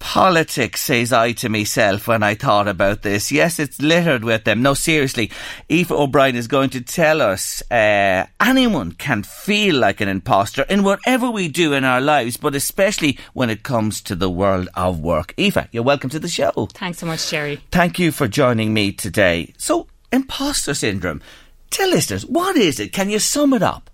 Politics, 0.00 0.80
says 0.80 1.12
I 1.12 1.32
to 1.32 1.48
myself 1.48 2.08
when 2.08 2.22
I 2.22 2.34
thought 2.34 2.66
about 2.66 3.02
this. 3.02 3.30
Yes, 3.30 3.58
it's 3.60 3.80
littered 3.80 4.24
with 4.24 4.44
them. 4.44 4.62
No, 4.62 4.74
seriously, 4.74 5.30
Eva 5.68 5.94
O'Brien 5.94 6.34
is 6.34 6.48
going 6.48 6.70
to 6.70 6.80
tell 6.80 7.20
us 7.20 7.62
uh, 7.70 8.26
anyone 8.40 8.92
can 8.92 9.22
feel 9.22 9.76
like 9.76 10.00
an 10.00 10.08
imposter 10.08 10.62
in 10.62 10.82
whatever 10.82 11.30
we 11.30 11.48
do 11.48 11.74
in 11.74 11.84
our 11.84 12.00
lives, 12.00 12.38
but 12.38 12.54
especially 12.56 13.18
when 13.34 13.50
it 13.50 13.62
comes 13.62 14.00
to 14.00 14.16
the 14.16 14.30
world 14.30 14.68
of 14.74 14.98
work. 14.98 15.34
Eva, 15.36 15.68
you're 15.70 15.82
welcome 15.82 16.10
to 16.10 16.18
the 16.18 16.28
show. 16.28 16.66
Thanks 16.72 16.98
so 16.98 17.06
much, 17.06 17.30
Jerry. 17.30 17.60
Thank 17.70 17.98
you 17.98 18.10
for 18.10 18.26
joining 18.26 18.72
me 18.72 18.92
today. 18.92 19.52
So, 19.58 19.86
imposter 20.10 20.74
syndrome. 20.74 21.20
Tell 21.68 21.90
listeners, 21.90 22.26
what 22.26 22.56
is 22.56 22.80
it? 22.80 22.92
Can 22.92 23.10
you 23.10 23.18
sum 23.20 23.52
it 23.52 23.62
up? 23.62 23.89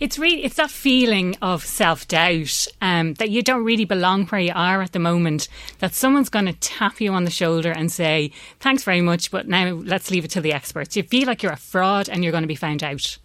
It's 0.00 0.16
really 0.16 0.44
it's 0.44 0.56
that 0.56 0.70
feeling 0.70 1.36
of 1.42 1.64
self 1.64 2.06
doubt 2.06 2.66
um, 2.80 3.14
that 3.14 3.30
you 3.30 3.42
don't 3.42 3.64
really 3.64 3.84
belong 3.84 4.26
where 4.26 4.40
you 4.40 4.52
are 4.54 4.80
at 4.80 4.92
the 4.92 5.00
moment. 5.00 5.48
That 5.80 5.94
someone's 5.94 6.28
going 6.28 6.46
to 6.46 6.52
tap 6.52 7.00
you 7.00 7.12
on 7.12 7.24
the 7.24 7.30
shoulder 7.30 7.72
and 7.72 7.90
say, 7.90 8.30
"Thanks 8.60 8.84
very 8.84 9.00
much, 9.00 9.32
but 9.32 9.48
now 9.48 9.72
let's 9.72 10.10
leave 10.10 10.24
it 10.24 10.30
to 10.32 10.40
the 10.40 10.52
experts." 10.52 10.96
You 10.96 11.02
feel 11.02 11.26
like 11.26 11.42
you're 11.42 11.52
a 11.52 11.56
fraud 11.56 12.08
and 12.08 12.22
you're 12.22 12.32
going 12.32 12.42
to 12.42 12.48
be 12.48 12.54
found 12.54 12.84
out. 12.84 13.18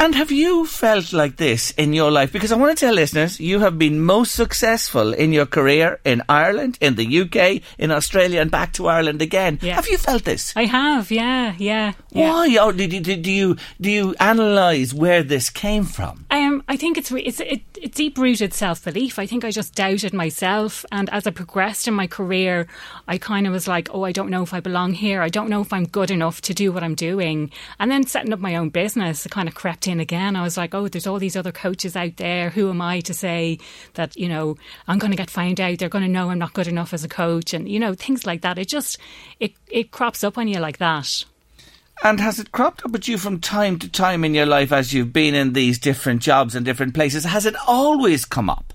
And 0.00 0.14
have 0.14 0.32
you 0.32 0.64
felt 0.64 1.12
like 1.12 1.36
this 1.36 1.72
in 1.72 1.92
your 1.92 2.10
life? 2.10 2.32
Because 2.32 2.52
I 2.52 2.56
want 2.56 2.74
to 2.74 2.86
tell 2.86 2.94
listeners, 2.94 3.38
you 3.38 3.58
have 3.60 3.78
been 3.78 4.00
most 4.00 4.34
successful 4.34 5.12
in 5.12 5.34
your 5.34 5.44
career 5.44 6.00
in 6.06 6.22
Ireland, 6.26 6.78
in 6.80 6.94
the 6.94 7.20
UK, 7.20 7.60
in 7.76 7.90
Australia, 7.90 8.40
and 8.40 8.50
back 8.50 8.72
to 8.74 8.86
Ireland 8.86 9.20
again. 9.20 9.58
Yeah. 9.60 9.74
Have 9.74 9.88
you 9.88 9.98
felt 9.98 10.24
this? 10.24 10.54
I 10.56 10.64
have, 10.64 11.10
yeah, 11.10 11.54
yeah. 11.58 11.92
yeah. 12.12 12.30
Why? 12.32 12.56
Oh, 12.58 12.72
do, 12.72 12.88
do, 12.88 13.14
do 13.14 13.30
you 13.30 13.56
do 13.78 13.90
you 13.90 14.14
analyse 14.18 14.94
where 14.94 15.22
this 15.22 15.50
came 15.50 15.84
from? 15.84 16.24
Um, 16.30 16.62
I 16.66 16.78
think 16.78 16.96
it's 16.96 17.12
re- 17.12 17.22
it's 17.22 17.40
it, 17.40 17.60
it's 17.76 17.94
deep 17.98 18.16
rooted 18.16 18.54
self 18.54 18.82
belief. 18.82 19.18
I 19.18 19.26
think 19.26 19.44
I 19.44 19.50
just 19.50 19.74
doubted 19.74 20.14
myself, 20.14 20.86
and 20.90 21.10
as 21.10 21.26
I 21.26 21.30
progressed 21.30 21.86
in 21.86 21.92
my 21.92 22.06
career, 22.06 22.68
I 23.06 23.18
kind 23.18 23.46
of 23.46 23.52
was 23.52 23.68
like, 23.68 23.90
oh, 23.92 24.04
I 24.04 24.12
don't 24.12 24.30
know 24.30 24.42
if 24.42 24.54
I 24.54 24.60
belong 24.60 24.94
here. 24.94 25.20
I 25.20 25.28
don't 25.28 25.50
know 25.50 25.60
if 25.60 25.74
I'm 25.74 25.86
good 25.86 26.10
enough 26.10 26.40
to 26.42 26.54
do 26.54 26.72
what 26.72 26.82
I'm 26.82 26.94
doing. 26.94 27.50
And 27.78 27.90
then 27.90 28.06
setting 28.06 28.32
up 28.32 28.40
my 28.40 28.56
own 28.56 28.70
business, 28.70 29.26
it 29.26 29.32
kind 29.32 29.46
of 29.46 29.54
crept 29.54 29.89
in 29.90 30.00
again. 30.00 30.36
I 30.36 30.42
was 30.42 30.56
like, 30.56 30.74
oh, 30.74 30.88
there's 30.88 31.06
all 31.06 31.18
these 31.18 31.36
other 31.36 31.52
coaches 31.52 31.96
out 31.96 32.16
there. 32.16 32.50
Who 32.50 32.70
am 32.70 32.80
I 32.80 33.00
to 33.00 33.12
say 33.12 33.58
that 33.94 34.16
you 34.16 34.28
know 34.28 34.56
I'm 34.88 34.98
going 34.98 35.10
to 35.10 35.16
get 35.16 35.30
found 35.30 35.60
out? 35.60 35.78
They're 35.78 35.88
going 35.88 36.04
to 36.04 36.10
know 36.10 36.30
I'm 36.30 36.38
not 36.38 36.54
good 36.54 36.68
enough 36.68 36.94
as 36.94 37.04
a 37.04 37.08
coach, 37.08 37.52
and 37.52 37.68
you 37.68 37.78
know 37.78 37.94
things 37.94 38.24
like 38.26 38.40
that. 38.40 38.58
It 38.58 38.68
just 38.68 38.98
it 39.38 39.52
it 39.68 39.90
crops 39.90 40.24
up 40.24 40.38
on 40.38 40.48
you 40.48 40.60
like 40.60 40.78
that. 40.78 41.24
And 42.02 42.18
has 42.20 42.38
it 42.38 42.50
cropped 42.52 42.84
up 42.84 42.94
at 42.94 43.08
you 43.08 43.18
from 43.18 43.40
time 43.40 43.78
to 43.80 43.88
time 43.88 44.24
in 44.24 44.32
your 44.32 44.46
life 44.46 44.72
as 44.72 44.94
you've 44.94 45.12
been 45.12 45.34
in 45.34 45.52
these 45.52 45.78
different 45.78 46.22
jobs 46.22 46.54
and 46.54 46.64
different 46.64 46.94
places? 46.94 47.24
Has 47.24 47.44
it 47.44 47.54
always 47.66 48.24
come 48.24 48.48
up? 48.48 48.72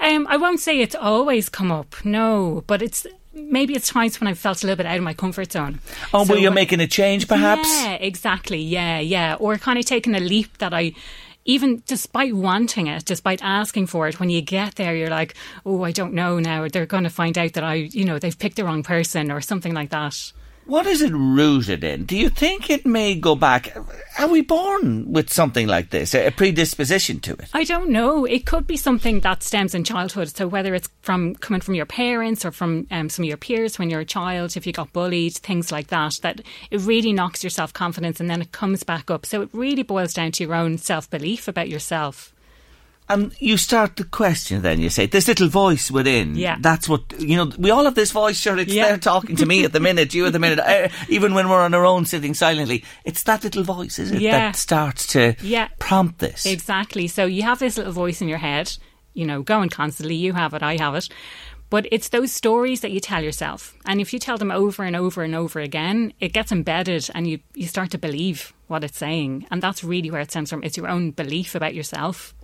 Um, 0.00 0.26
I 0.28 0.36
won't 0.36 0.60
say 0.60 0.80
it's 0.80 0.94
always 0.94 1.48
come 1.48 1.70
up, 1.70 2.04
no, 2.04 2.64
but 2.66 2.82
it's 2.82 3.06
maybe 3.36 3.74
it's 3.74 3.88
times 3.88 4.18
when 4.20 4.28
I've 4.28 4.38
felt 4.38 4.62
a 4.62 4.66
little 4.66 4.76
bit 4.76 4.86
out 4.86 4.96
of 4.96 5.04
my 5.04 5.14
comfort 5.14 5.52
zone. 5.52 5.80
Oh, 6.12 6.24
So 6.24 6.34
were 6.34 6.40
you're 6.40 6.50
making 6.52 6.80
a 6.80 6.86
change, 6.86 7.28
perhaps? 7.28 7.68
Yeah, 7.68 7.92
exactly. 7.92 8.60
Yeah, 8.60 8.98
yeah. 8.98 9.36
Or 9.38 9.56
kind 9.58 9.78
of 9.78 9.84
taking 9.84 10.14
a 10.14 10.20
leap 10.20 10.58
that 10.58 10.72
I, 10.72 10.92
even 11.44 11.82
despite 11.86 12.34
wanting 12.34 12.86
it, 12.86 13.04
despite 13.04 13.42
asking 13.42 13.86
for 13.86 14.08
it, 14.08 14.18
when 14.18 14.30
you 14.30 14.40
get 14.40 14.76
there, 14.76 14.96
you're 14.96 15.10
like, 15.10 15.34
oh, 15.64 15.82
I 15.82 15.92
don't 15.92 16.14
know 16.14 16.38
now. 16.38 16.66
They're 16.68 16.86
going 16.86 17.04
to 17.04 17.10
find 17.10 17.36
out 17.36 17.52
that 17.52 17.64
I, 17.64 17.74
you 17.74 18.04
know, 18.04 18.18
they've 18.18 18.38
picked 18.38 18.56
the 18.56 18.64
wrong 18.64 18.82
person 18.82 19.30
or 19.30 19.40
something 19.40 19.74
like 19.74 19.90
that. 19.90 20.32
What 20.66 20.86
is 20.88 21.00
it 21.00 21.12
rooted 21.12 21.84
in? 21.84 22.06
Do 22.06 22.16
you 22.16 22.28
think 22.28 22.70
it 22.70 22.84
may 22.84 23.14
go 23.14 23.36
back? 23.36 23.76
Are 24.18 24.26
we 24.26 24.40
born 24.40 25.12
with 25.12 25.32
something 25.32 25.68
like 25.68 25.90
this, 25.90 26.12
a 26.12 26.30
predisposition 26.32 27.20
to 27.20 27.34
it? 27.34 27.48
I 27.54 27.62
don't 27.62 27.90
know. 27.90 28.24
It 28.24 28.46
could 28.46 28.66
be 28.66 28.76
something 28.76 29.20
that 29.20 29.44
stems 29.44 29.76
in 29.76 29.84
childhood. 29.84 30.34
So 30.34 30.48
whether 30.48 30.74
it's 30.74 30.88
from 31.02 31.36
coming 31.36 31.60
from 31.60 31.76
your 31.76 31.86
parents 31.86 32.44
or 32.44 32.50
from 32.50 32.88
um, 32.90 33.08
some 33.08 33.22
of 33.24 33.28
your 33.28 33.36
peers 33.36 33.78
when 33.78 33.90
you're 33.90 34.00
a 34.00 34.04
child, 34.04 34.56
if 34.56 34.66
you 34.66 34.72
got 34.72 34.92
bullied, 34.92 35.34
things 35.34 35.70
like 35.70 35.86
that, 35.88 36.18
that 36.22 36.40
it 36.72 36.80
really 36.80 37.12
knocks 37.12 37.44
your 37.44 37.50
self 37.50 37.72
confidence 37.72 38.18
and 38.18 38.28
then 38.28 38.42
it 38.42 38.50
comes 38.50 38.82
back 38.82 39.08
up. 39.08 39.24
So 39.24 39.42
it 39.42 39.50
really 39.52 39.84
boils 39.84 40.14
down 40.14 40.32
to 40.32 40.44
your 40.44 40.54
own 40.54 40.78
self 40.78 41.08
belief 41.08 41.46
about 41.46 41.68
yourself. 41.68 42.32
And 43.08 43.32
you 43.38 43.56
start 43.56 43.94
to 43.96 44.04
question 44.04 44.62
then, 44.62 44.80
you 44.80 44.90
say, 44.90 45.06
this 45.06 45.28
little 45.28 45.48
voice 45.48 45.90
within. 45.92 46.34
Yeah. 46.34 46.56
That's 46.60 46.88
what, 46.88 47.02
you 47.20 47.36
know, 47.36 47.52
we 47.56 47.70
all 47.70 47.84
have 47.84 47.94
this 47.94 48.10
voice, 48.10 48.36
sure, 48.40 48.58
it's 48.58 48.72
Yeah. 48.72 48.88
there 48.88 48.98
talking 48.98 49.36
to 49.36 49.46
me 49.46 49.64
at 49.64 49.72
the 49.72 49.78
minute, 49.80 50.12
you 50.12 50.26
at 50.26 50.32
the 50.32 50.40
minute, 50.40 50.58
uh, 50.58 50.88
even 51.08 51.32
when 51.34 51.48
we're 51.48 51.62
on 51.62 51.72
our 51.74 51.84
own 51.86 52.04
sitting 52.04 52.34
silently. 52.34 52.82
It's 53.04 53.22
that 53.24 53.44
little 53.44 53.62
voice, 53.62 53.98
is 54.00 54.10
it, 54.10 54.20
Yeah. 54.20 54.32
that 54.38 54.56
starts 54.56 55.06
to 55.08 55.36
Yeah. 55.40 55.68
prompt 55.78 56.18
this. 56.18 56.46
Exactly. 56.46 57.06
So 57.06 57.26
you 57.26 57.42
have 57.42 57.60
this 57.60 57.76
little 57.76 57.92
voice 57.92 58.20
in 58.20 58.28
your 58.28 58.38
head, 58.38 58.76
you 59.14 59.24
know, 59.24 59.40
going 59.42 59.68
constantly. 59.68 60.16
You 60.16 60.32
have 60.32 60.52
it, 60.54 60.62
I 60.64 60.76
have 60.76 60.94
it. 60.96 61.08
But 61.68 61.86
it's 61.90 62.10
those 62.10 62.30
stories 62.30 62.80
that 62.82 62.92
you 62.92 63.00
tell 63.00 63.24
yourself. 63.24 63.74
And 63.86 64.00
if 64.00 64.12
you 64.12 64.20
tell 64.20 64.38
them 64.38 64.52
over 64.52 64.84
and 64.84 64.94
over 64.94 65.24
and 65.24 65.34
over 65.34 65.58
again, 65.58 66.12
it 66.20 66.32
gets 66.32 66.52
embedded 66.52 67.08
and 67.12 67.26
you, 67.28 67.40
you 67.54 67.66
start 67.66 67.90
to 67.90 67.98
believe 67.98 68.52
what 68.68 68.84
it's 68.84 68.98
saying. 68.98 69.46
And 69.50 69.60
that's 69.60 69.82
really 69.82 70.08
where 70.10 70.20
it 70.20 70.30
stems 70.30 70.50
from. 70.50 70.62
It's 70.62 70.76
your 70.76 70.86
own 70.88 71.10
belief 71.10 71.56
about 71.56 71.74
yourself. 71.74 72.35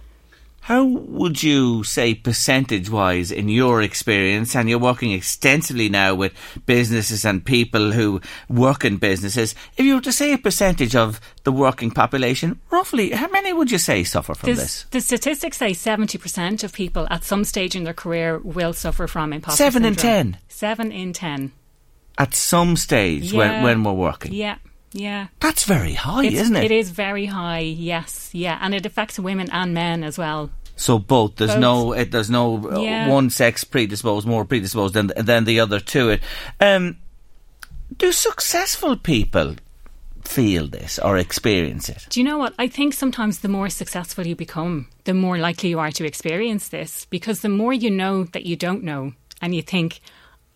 How 0.67 0.85
would 0.85 1.43
you 1.43 1.83
say, 1.83 2.15
percentage 2.15 2.89
wise, 2.89 3.33
in 3.33 3.49
your 3.49 3.83
experience, 3.83 4.55
and 4.55 4.69
you're 4.69 4.79
working 4.79 5.11
extensively 5.11 5.89
now 5.89 6.15
with 6.15 6.33
businesses 6.67 7.25
and 7.25 7.45
people 7.45 7.91
who 7.91 8.21
work 8.49 8.85
in 8.85 8.97
businesses, 8.99 9.57
if 9.77 9.85
you 9.85 9.97
were 9.97 10.01
to 10.03 10.13
say 10.13 10.33
a 10.33 10.39
percentage 10.39 10.95
of 10.95 11.21
the 11.43 11.51
working 11.51 11.91
population, 11.91 12.61
roughly, 12.71 13.11
how 13.11 13.27
many 13.31 13.53
would 13.53 13.73
you 13.73 13.79
say 13.79 14.05
suffer 14.05 14.35
from 14.37 14.47
There's- 14.55 14.85
this? 14.85 14.87
The 14.93 15.01
statistics 15.01 15.57
say 15.57 15.73
70% 15.73 16.63
of 16.63 16.73
people 16.73 17.09
at 17.11 17.25
some 17.25 17.43
stage 17.43 17.75
in 17.75 17.83
their 17.83 17.93
career 17.93 18.39
will 18.39 18.73
suffer 18.73 19.09
from 19.09 19.33
imposter 19.33 19.57
Seven 19.65 19.85
in 19.85 19.97
ten? 19.97 20.39
Seven 20.49 20.93
in 20.93 21.13
ten. 21.13 21.51
At 22.19 22.37
some 22.37 22.77
stage 22.77 23.33
when, 23.33 23.65
when 23.65 23.83
we're 23.83 23.93
working. 23.95 24.33
Yeah, 24.33 24.59
yeah. 24.93 25.27
That's 25.41 25.65
very 25.65 25.95
high, 25.95 26.25
It's- 26.27 26.43
isn't 26.43 26.57
it? 26.57 26.65
It 26.65 26.71
is 26.71 26.91
very 26.91 27.27
high, 27.27 27.61
yes, 27.61 28.31
yeah. 28.33 28.59
And 28.61 28.75
it 28.75 28.87
affects 28.87 29.19
women 29.19 29.51
and 29.51 29.73
men 29.75 30.05
as 30.05 30.19
well. 30.19 30.51
So 30.77 30.99
both. 30.99 31.37
There's 31.37 31.51
Both. 31.53 31.61
no. 31.61 31.93
It, 31.93 32.11
there's 32.11 32.31
no 32.31 32.57
uh, 32.69 32.81
Yeah. 32.81 33.09
one 33.09 33.31
sex 33.31 33.63
predisposed, 33.65 34.27
more 34.27 34.45
predisposed 34.45 34.95
than 34.95 35.13
than 35.17 35.45
the 35.45 35.61
other 35.61 35.79
to 35.81 36.11
it. 36.11 36.21
Um, 36.61 36.97
do 37.99 38.11
successful 38.13 38.97
people 38.97 39.57
feel 40.25 40.67
this 40.69 40.99
or 40.99 41.19
experience 41.19 41.89
it? 41.89 42.07
Do 42.09 42.21
you 42.21 42.25
know 42.25 42.39
what? 42.39 42.55
I 42.59 42.69
think 42.69 42.95
sometimes 42.95 43.41
the 43.41 43.49
more 43.49 43.69
successful 43.69 44.27
you 44.27 44.35
become, 44.37 44.87
the 45.05 45.15
more 45.15 45.37
likely 45.39 45.69
you 45.71 45.79
are 45.79 45.91
to 45.93 46.05
experience 46.07 46.69
this 46.69 47.07
because 47.11 47.41
the 47.41 47.49
more 47.49 47.75
you 47.75 47.91
know 47.91 48.25
that 48.33 48.47
you 48.47 48.57
don't 48.57 48.83
know 48.83 49.13
and 49.43 49.55
you 49.55 49.63
think, 49.63 50.01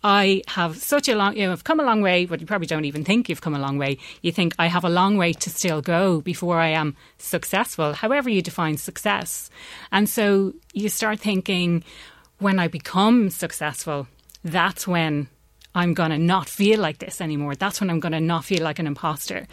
I 0.03 0.43
have 0.47 0.77
such 0.77 1.09
a 1.09 1.15
long, 1.15 1.35
you 1.35 1.45
know, 1.45 1.51
I've 1.51 1.63
come 1.63 1.79
a 1.79 1.83
long 1.83 2.01
way, 2.01 2.25
but 2.25 2.39
you 2.39 2.45
probably 2.45 2.67
don't 2.67 2.85
even 2.85 3.03
think 3.03 3.29
you've 3.29 3.41
come 3.41 3.55
a 3.55 3.59
long 3.59 3.77
way. 3.77 3.97
You 4.21 4.31
think, 4.31 4.53
I 4.59 4.67
have 4.67 4.85
a 4.85 4.89
long 4.89 5.17
way 5.17 5.33
to 5.33 5.49
still 5.49 5.81
go 5.81 6.21
before 6.21 6.59
I 6.59 6.69
am 6.69 6.95
successful, 7.17 7.93
however 7.93 8.29
you 8.29 8.41
define 8.41 8.77
success. 8.77 9.49
And 9.91 10.07
so 10.07 10.53
you 10.73 10.89
start 10.89 11.19
thinking, 11.19 11.83
when 12.39 12.59
I 12.59 12.67
become 12.67 13.29
successful, 13.29 14.07
that's 14.43 14.87
when 14.87 15.27
I'm 15.73 15.93
going 15.93 16.11
to 16.11 16.17
not 16.17 16.47
feel 16.47 16.79
like 16.79 16.99
this 16.99 17.19
anymore. 17.19 17.55
That's 17.55 17.81
when 17.81 17.89
I'm 17.89 17.99
going 17.99 18.13
to 18.13 18.19
not 18.19 18.45
feel 18.45 18.63
like 18.63 18.79
an 18.79 18.87
imposter. 18.87 19.47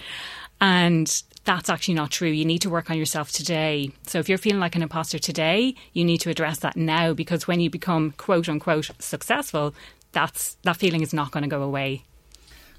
And 0.61 1.23
that's 1.45 1.69
actually 1.69 1.95
not 1.95 2.11
true. 2.11 2.29
You 2.29 2.45
need 2.45 2.63
to 2.63 2.71
work 2.71 2.91
on 2.91 2.97
yourself 2.97 3.31
today. 3.31 3.91
So 4.07 4.19
if 4.19 4.29
you're 4.29 4.39
feeling 4.39 4.61
like 4.61 4.77
an 4.77 4.83
imposter 4.83 5.19
today, 5.19 5.75
you 5.93 6.05
need 6.05 6.19
to 6.23 6.31
address 6.31 6.59
that 6.61 6.77
now 6.77 7.13
because 7.13 7.47
when 7.47 7.61
you 7.61 7.69
become 7.69 8.13
quote 8.17 8.49
unquote 8.49 8.91
successful, 8.99 9.75
that's 10.15 10.57
that 10.63 10.77
feeling 10.77 11.03
is 11.03 11.13
not 11.13 11.31
going 11.31 11.43
to 11.43 11.49
go 11.49 11.63
away. 11.63 12.05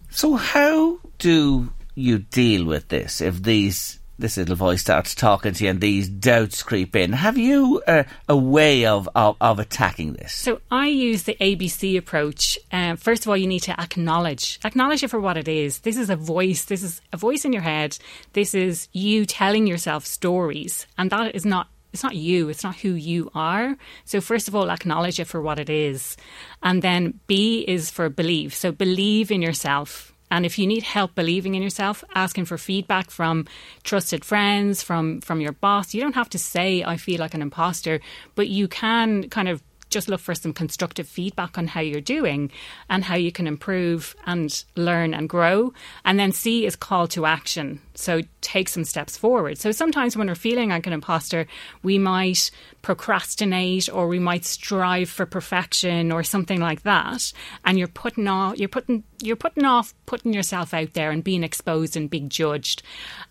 So 0.09 0.35
how 0.35 0.99
do 1.19 1.69
you 1.93 2.19
deal 2.19 2.65
with 2.65 2.89
this 2.89 3.21
if 3.21 3.43
these 3.43 3.99
this 4.17 4.37
little 4.37 4.55
voice 4.55 4.79
starts 4.79 5.13
talking 5.13 5.53
to 5.53 5.63
you 5.65 5.69
and 5.69 5.81
these 5.81 6.07
doubts 6.07 6.63
creep 6.63 6.95
in? 6.95 7.11
Have 7.11 7.37
you 7.37 7.81
a, 7.87 8.05
a 8.29 8.37
way 8.37 8.85
of, 8.85 9.09
of 9.15 9.35
of 9.41 9.59
attacking 9.59 10.13
this? 10.13 10.33
So 10.33 10.61
I 10.71 10.87
use 10.87 11.23
the 11.23 11.35
ABC 11.35 11.97
approach. 11.97 12.57
Um, 12.71 12.97
first 12.97 13.25
of 13.25 13.29
all, 13.29 13.37
you 13.37 13.47
need 13.47 13.61
to 13.61 13.79
acknowledge 13.79 14.59
acknowledge 14.63 15.03
it 15.03 15.09
for 15.09 15.19
what 15.19 15.37
it 15.37 15.47
is. 15.47 15.79
This 15.79 15.97
is 15.97 16.09
a 16.09 16.15
voice. 16.15 16.65
This 16.65 16.83
is 16.83 17.01
a 17.11 17.17
voice 17.17 17.45
in 17.45 17.53
your 17.53 17.63
head. 17.63 17.97
This 18.33 18.55
is 18.55 18.87
you 18.93 19.25
telling 19.25 19.67
yourself 19.67 20.05
stories, 20.05 20.87
and 20.97 21.09
that 21.11 21.35
is 21.35 21.45
not 21.45 21.67
it's 21.95 22.03
not 22.03 22.15
you, 22.15 22.49
it's 22.49 22.63
not 22.63 22.75
who 22.75 22.89
you 22.89 23.31
are. 23.33 23.77
So 24.03 24.19
first 24.19 24.49
of 24.49 24.55
all, 24.55 24.69
acknowledge 24.69 25.17
it 25.17 25.27
for 25.27 25.41
what 25.41 25.59
it 25.59 25.69
is. 25.69 26.17
And 26.61 26.81
then 26.81 27.21
B 27.25 27.63
is 27.65 27.89
for 27.89 28.09
believe. 28.09 28.53
So 28.53 28.73
believe 28.73 29.31
in 29.31 29.41
yourself. 29.41 30.11
And 30.29 30.45
if 30.45 30.59
you 30.59 30.67
need 30.67 30.83
help 30.83 31.15
believing 31.15 31.55
in 31.55 31.63
yourself, 31.63 32.03
asking 32.13 32.45
for 32.45 32.57
feedback 32.57 33.09
from 33.09 33.45
trusted 33.83 34.25
friends, 34.25 34.83
from 34.83 35.21
from 35.21 35.39
your 35.39 35.53
boss, 35.53 35.93
you 35.93 36.01
don't 36.01 36.15
have 36.15 36.29
to 36.31 36.39
say 36.39 36.83
I 36.83 36.97
feel 36.97 37.19
like 37.21 37.33
an 37.33 37.41
imposter, 37.41 38.01
but 38.35 38.49
you 38.49 38.67
can 38.67 39.29
kind 39.29 39.47
of 39.47 39.63
just 39.95 40.09
look 40.09 40.19
for 40.19 40.35
some 40.35 40.51
constructive 40.51 41.07
feedback 41.07 41.57
on 41.57 41.67
how 41.67 41.79
you're 41.79 42.01
doing 42.01 42.51
and 42.89 43.01
how 43.01 43.15
you 43.15 43.31
can 43.31 43.47
improve 43.47 44.13
and 44.25 44.65
learn 44.75 45.13
and 45.13 45.29
grow. 45.29 45.71
And 46.03 46.19
then 46.19 46.33
C 46.33 46.65
is 46.65 46.75
call 46.75 47.07
to 47.07 47.25
action. 47.25 47.79
So 47.93 48.19
take 48.41 48.67
some 48.67 48.83
steps 48.83 49.15
forward. 49.15 49.57
So 49.57 49.71
sometimes 49.71 50.17
when 50.17 50.27
we're 50.27 50.35
feeling 50.35 50.71
like 50.71 50.85
an 50.85 50.91
imposter, 50.91 51.47
we 51.81 51.97
might 51.97 52.51
procrastinate 52.81 53.87
or 53.89 54.09
we 54.09 54.19
might 54.19 54.43
strive 54.43 55.09
for 55.09 55.25
perfection 55.25 56.11
or 56.11 56.23
something 56.23 56.59
like 56.59 56.83
that. 56.83 57.31
And 57.63 57.79
you're 57.79 57.87
putting 57.87 58.27
off 58.27 58.57
you're 58.57 58.67
putting 58.67 59.05
you're 59.23 59.37
putting 59.37 59.63
off 59.63 59.93
putting 60.05 60.33
yourself 60.33 60.73
out 60.73 60.91
there 60.91 61.09
and 61.09 61.23
being 61.23 61.41
exposed 61.41 61.95
and 61.95 62.09
being 62.09 62.27
judged. 62.27 62.83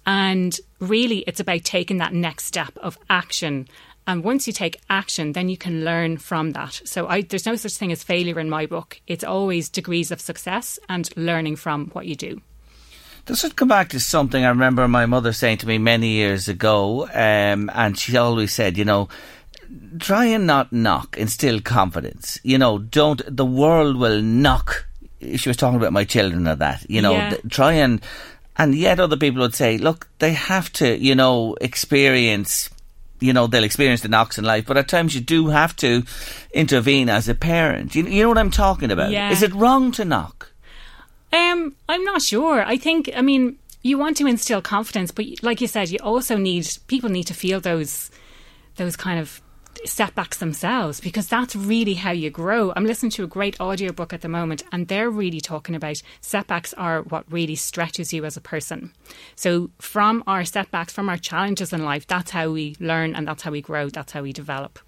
And 0.07 0.59
really 0.81 1.18
it's 1.27 1.40
about 1.40 1.64
taking 1.64 1.98
that 1.98 2.14
next 2.14 2.46
step 2.46 2.72
of 2.79 2.98
action 3.11 3.68
and 4.07 4.23
once 4.23 4.47
you 4.47 4.53
take 4.53 4.81
action, 4.90 5.33
then 5.33 5.49
you 5.49 5.57
can 5.57 5.85
learn 5.85 6.19
from 6.19 6.53
that. 6.53 6.81
So 6.85 7.07
I, 7.09 7.23
there's 7.23 7.47
no 7.47 7.57
such 7.57 7.75
thing 7.77 7.90
as 7.93 8.03
failure 8.03 8.38
in 8.38 8.51
my 8.51 8.67
book. 8.67 9.01
It's 9.07 9.25
always 9.25 9.69
degrees 9.69 10.11
of 10.11 10.21
success 10.21 10.79
and 10.88 11.09
learning 11.17 11.57
from 11.57 11.87
what 11.88 12.07
you 12.07 12.14
do. 12.14 12.40
Does 13.27 13.43
it 13.45 13.57
come 13.57 13.69
back 13.69 13.88
to 13.90 14.01
something 14.01 14.45
I 14.45 14.51
remember 14.51 14.87
my 14.87 15.07
mother 15.07 15.33
saying 15.33 15.59
to 15.59 15.67
me 15.67 15.79
many 15.79 16.09
years 16.09 16.49
ago? 16.49 17.09
Um, 17.09 17.71
and 17.75 17.99
she 17.99 18.17
always 18.19 18.53
said, 18.53 18.77
you 18.77 18.85
know, 18.85 19.09
try 19.99 20.27
and 20.27 20.47
not 20.47 20.71
knock, 20.73 21.17
instill 21.17 21.61
confidence. 21.62 22.38
You 22.43 22.59
know, 22.59 22.79
don't, 22.79 23.23
the 23.27 23.47
world 23.47 23.97
will 23.97 24.21
knock. 24.21 24.87
She 25.37 25.49
was 25.49 25.57
talking 25.57 25.79
about 25.79 25.95
my 25.95 26.05
children 26.05 26.47
or 26.47 26.57
that, 26.57 26.85
you 26.90 27.01
know, 27.01 27.12
Yeah. 27.12 27.31
th- 27.31 27.43
try 27.49 27.73
and, 27.73 28.03
and 28.59 28.75
yet 28.75 29.01
other 29.01 29.17
people 29.17 29.40
would 29.40 29.55
say, 29.55 29.79
look, 29.79 30.07
they 30.19 30.35
have 30.35 30.71
to, 30.75 30.99
you 30.99 31.14
know, 31.14 31.57
experience 31.62 32.69
you 33.20 33.33
know 33.33 33.46
they'll 33.46 33.64
experience 33.64 34.03
the 34.03 34.09
knocks 34.09 34.38
in 34.38 34.44
life, 34.44 34.66
but 34.66 34.77
at 34.77 34.88
times 34.88 35.14
you 35.14 35.20
do 35.20 35.48
have 35.48 35.74
to 35.77 36.05
intervene 36.53 37.09
as 37.09 37.29
a 37.29 37.35
parent. 37.35 37.94
You, 37.94 38.05
you 38.05 38.22
know 38.22 38.29
what 38.29 38.38
I'm 38.38 38.50
talking 38.50 38.90
about? 38.90 39.11
Yeah. 39.11 39.31
Is 39.31 39.42
it 39.42 39.55
wrong 39.55 39.92
to 39.92 40.05
knock? 40.05 40.50
Um, 41.33 41.74
I'm 41.88 42.05
not 42.05 42.22
sure. 42.22 42.62
I 42.62 42.77
think, 42.77 43.11
I 43.16 43.20
mean, 43.20 43.59
you 43.83 43.98
want 43.98 44.16
to 44.18 44.27
instill 44.27 44.62
confidence, 44.62 45.11
but 45.11 45.27
like 45.42 45.61
you 45.61 45.66
said, 45.66 45.90
you 45.90 45.98
also 46.03 46.37
need 46.37 46.68
people 46.87 47.11
need 47.11 47.24
to 47.24 47.35
feel 47.35 47.61
those 47.61 48.11
those 48.77 48.96
kind 48.96 49.20
of 49.20 49.40
setbacks 49.85 50.39
themselves 50.39 51.01
because 51.01 51.29
that's 51.29 51.57
really 51.57 51.95
how 51.95 52.11
you 52.11 52.31
grow. 52.31 52.73
I'm 52.75 52.87
listening 52.87 53.11
to 53.13 53.25
a 53.25 53.29
great 53.29 53.61
audiobook 53.61 54.13
at 54.13 54.21
the 54.21 54.29
moment 54.29 54.63
and 54.73 54.89
they're 54.89 55.11
really 55.11 55.41
talking 55.41 55.75
about 55.75 56.03
setbacks 56.21 56.73
are 56.75 57.03
what 57.03 57.31
really 57.31 57.57
stretches 57.57 58.13
you 58.13 58.25
as 58.25 58.37
a 58.37 58.41
person. 58.41 58.93
So 59.37 59.71
from 59.79 60.23
our 60.27 60.45
setbacks, 60.45 60.93
from 60.93 61.09
our 61.09 61.17
challenges 61.17 61.73
in 61.73 61.85
life, 61.85 62.07
that's 62.07 62.31
how 62.31 62.51
we 62.51 62.77
learn 62.81 63.15
and 63.15 63.27
that's 63.27 63.43
how 63.43 63.51
we 63.51 63.63
grow, 63.63 63.89
that's 63.89 64.13
how 64.13 64.23
we 64.23 64.33
develop. 64.33 64.79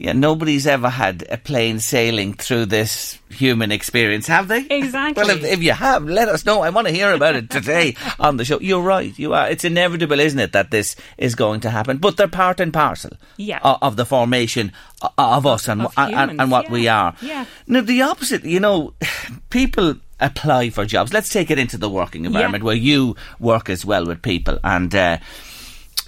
Yeah, 0.00 0.12
nobody's 0.12 0.64
ever 0.68 0.88
had 0.88 1.26
a 1.28 1.36
plain 1.36 1.80
sailing 1.80 2.34
through 2.34 2.66
this 2.66 3.18
human 3.30 3.72
experience, 3.72 4.28
have 4.28 4.46
they? 4.46 4.64
Exactly. 4.70 5.20
Well, 5.24 5.36
if, 5.36 5.42
if 5.42 5.60
you 5.60 5.72
have, 5.72 6.04
let 6.04 6.28
us 6.28 6.46
know. 6.46 6.60
I 6.62 6.70
want 6.70 6.86
to 6.86 6.92
hear 6.92 7.12
about 7.12 7.34
it 7.34 7.50
today 7.50 7.96
on 8.20 8.36
the 8.36 8.44
show. 8.44 8.60
You're 8.60 8.80
right. 8.80 9.12
You 9.18 9.34
are. 9.34 9.50
It's 9.50 9.64
inevitable, 9.64 10.20
isn't 10.20 10.38
it, 10.38 10.52
that 10.52 10.70
this 10.70 10.94
is 11.16 11.34
going 11.34 11.62
to 11.62 11.70
happen? 11.70 11.96
But 11.98 12.16
they're 12.16 12.28
part 12.28 12.60
and 12.60 12.72
parcel 12.72 13.10
Yeah. 13.38 13.58
o- 13.64 13.78
of 13.82 13.96
the 13.96 14.04
formation 14.06 14.70
o- 15.02 15.10
of 15.18 15.46
us 15.46 15.66
and, 15.66 15.82
Of 15.82 15.92
and, 15.96 16.14
and, 16.14 16.30
humans, 16.30 16.50
what 16.52 16.70
we 16.70 16.86
are. 16.86 17.16
Yeah. 17.20 17.46
Now, 17.66 17.80
the 17.80 18.02
opposite, 18.02 18.44
you 18.44 18.60
know, 18.60 18.94
people 19.50 19.96
apply 20.20 20.70
for 20.70 20.84
jobs. 20.86 21.12
Let's 21.12 21.28
take 21.28 21.50
it 21.50 21.58
into 21.58 21.76
the 21.76 21.90
working 21.90 22.24
environment 22.24 22.62
where 22.62 22.76
you 22.76 23.16
work 23.40 23.68
as 23.68 23.84
well 23.84 24.06
with 24.06 24.22
people 24.22 24.60
and, 24.62 24.94
uh, 24.94 25.18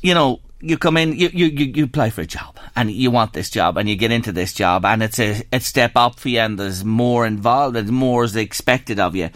you 0.00 0.14
know, 0.14 0.38
you 0.60 0.76
come 0.78 0.96
in, 0.96 1.12
you, 1.16 1.30
you, 1.32 1.46
you, 1.46 1.84
apply 1.84 2.10
for 2.10 2.20
a 2.20 2.26
job 2.26 2.58
and 2.76 2.90
you 2.90 3.10
want 3.10 3.32
this 3.32 3.50
job 3.50 3.76
and 3.76 3.88
you 3.88 3.96
get 3.96 4.12
into 4.12 4.32
this 4.32 4.52
job 4.52 4.84
and 4.84 5.02
it's 5.02 5.18
a, 5.18 5.42
a 5.52 5.60
step 5.60 5.92
up 5.96 6.20
for 6.20 6.28
you 6.28 6.40
and 6.40 6.58
there's 6.58 6.84
more 6.84 7.26
involved 7.26 7.76
and 7.76 7.88
more 7.90 8.24
is 8.24 8.36
expected 8.36 9.00
of 9.00 9.16
you. 9.16 9.30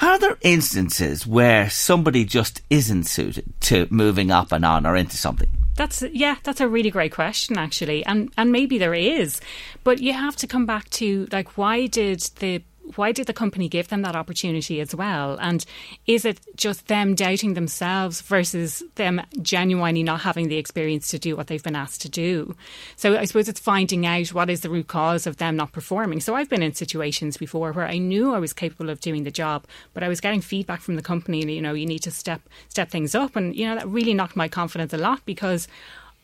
Are 0.00 0.18
there 0.18 0.38
instances 0.42 1.26
where 1.26 1.68
somebody 1.68 2.24
just 2.24 2.62
isn't 2.70 3.04
suited 3.04 3.52
to 3.62 3.88
moving 3.90 4.30
up 4.30 4.52
and 4.52 4.64
on 4.64 4.86
or 4.86 4.96
into 4.96 5.16
something? 5.16 5.48
That's 5.74 6.02
yeah, 6.12 6.36
that's 6.42 6.60
a 6.60 6.68
really 6.68 6.90
great 6.90 7.12
question 7.12 7.56
actually, 7.56 8.04
and 8.04 8.32
and 8.36 8.50
maybe 8.50 8.78
there 8.78 8.94
is, 8.94 9.40
but 9.84 10.00
you 10.00 10.12
have 10.12 10.34
to 10.36 10.48
come 10.48 10.66
back 10.66 10.90
to 10.90 11.28
like 11.30 11.56
why 11.56 11.86
did 11.86 12.20
the 12.40 12.62
why 12.96 13.12
did 13.12 13.26
the 13.26 13.32
company 13.32 13.68
give 13.68 13.88
them 13.88 14.02
that 14.02 14.16
opportunity 14.16 14.80
as 14.80 14.94
well? 14.94 15.38
And 15.40 15.64
is 16.06 16.24
it 16.24 16.40
just 16.56 16.86
them 16.88 17.14
doubting 17.14 17.54
themselves 17.54 18.20
versus 18.22 18.82
them 18.96 19.20
genuinely 19.42 20.02
not 20.02 20.20
having 20.20 20.48
the 20.48 20.56
experience 20.56 21.08
to 21.08 21.18
do 21.18 21.36
what 21.36 21.46
they've 21.46 21.62
been 21.62 21.76
asked 21.76 22.02
to 22.02 22.08
do? 22.08 22.56
So 22.96 23.16
I 23.16 23.24
suppose 23.24 23.48
it's 23.48 23.60
finding 23.60 24.06
out 24.06 24.28
what 24.28 24.50
is 24.50 24.60
the 24.60 24.70
root 24.70 24.88
cause 24.88 25.26
of 25.26 25.36
them 25.36 25.56
not 25.56 25.72
performing. 25.72 26.20
So 26.20 26.34
I've 26.34 26.48
been 26.48 26.62
in 26.62 26.74
situations 26.74 27.36
before 27.36 27.72
where 27.72 27.86
I 27.86 27.98
knew 27.98 28.34
I 28.34 28.38
was 28.38 28.52
capable 28.52 28.90
of 28.90 29.00
doing 29.00 29.24
the 29.24 29.30
job, 29.30 29.64
but 29.94 30.02
I 30.02 30.08
was 30.08 30.20
getting 30.20 30.40
feedback 30.40 30.80
from 30.80 30.96
the 30.96 31.02
company, 31.02 31.44
you 31.52 31.62
know, 31.62 31.74
you 31.74 31.86
need 31.86 32.02
to 32.02 32.10
step 32.10 32.42
step 32.68 32.90
things 32.90 33.14
up, 33.14 33.36
and 33.36 33.54
you 33.54 33.66
know 33.66 33.74
that 33.74 33.88
really 33.88 34.14
knocked 34.14 34.36
my 34.36 34.48
confidence 34.48 34.92
a 34.92 34.98
lot 34.98 35.24
because. 35.24 35.68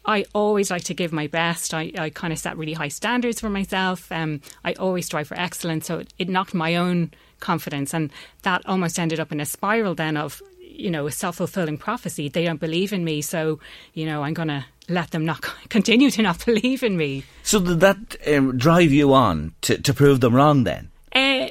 I 0.07 0.25
always 0.35 0.71
like 0.71 0.85
to 0.85 0.95
give 0.95 1.13
my 1.13 1.27
best. 1.27 1.73
I, 1.73 1.93
I 1.99 2.11
kind 2.11 2.33
of 2.33 2.39
set 2.39 2.57
really 2.57 2.75
high 2.75 2.89
standards 2.89 3.41
for 3.41 3.49
myself. 3.49 4.11
Um, 4.13 4.41
I 4.65 4.75
always 4.75 5.07
strive 5.07 5.29
for 5.29 5.39
excellence. 5.39 5.87
So 5.87 5.99
it, 5.99 6.13
it 6.19 6.29
knocked 6.29 6.55
my 6.55 6.77
own 6.77 7.13
confidence. 7.41 7.95
And 7.95 8.11
that 8.43 8.67
almost 8.67 8.99
ended 8.99 9.21
up 9.21 9.33
in 9.33 9.41
a 9.41 9.47
spiral 9.47 9.95
then 9.95 10.17
of, 10.17 10.43
you 10.61 10.91
know, 10.91 11.07
a 11.07 11.13
self 11.13 11.37
fulfilling 11.37 11.79
prophecy. 11.79 12.29
They 12.29 12.45
don't 12.45 12.61
believe 12.61 12.93
in 12.93 13.05
me. 13.05 13.23
So, 13.23 13.61
you 13.95 14.05
know, 14.05 14.23
I'm 14.23 14.35
going 14.35 14.49
to 14.49 14.67
let 14.89 15.11
them 15.13 15.25
not 15.25 15.41
continue 15.71 16.11
to 16.11 16.23
not 16.23 16.45
believe 16.45 16.83
in 16.83 16.97
me. 16.97 17.25
So 17.43 17.61
did 17.61 17.81
that 17.81 18.17
um, 18.27 18.59
drive 18.59 18.93
you 18.93 19.15
on 19.15 19.55
to, 19.63 19.81
to 19.81 19.95
prove 19.95 20.21
them 20.21 20.35
wrong 20.35 20.65
then? 20.65 20.91
Uh, 21.15 21.49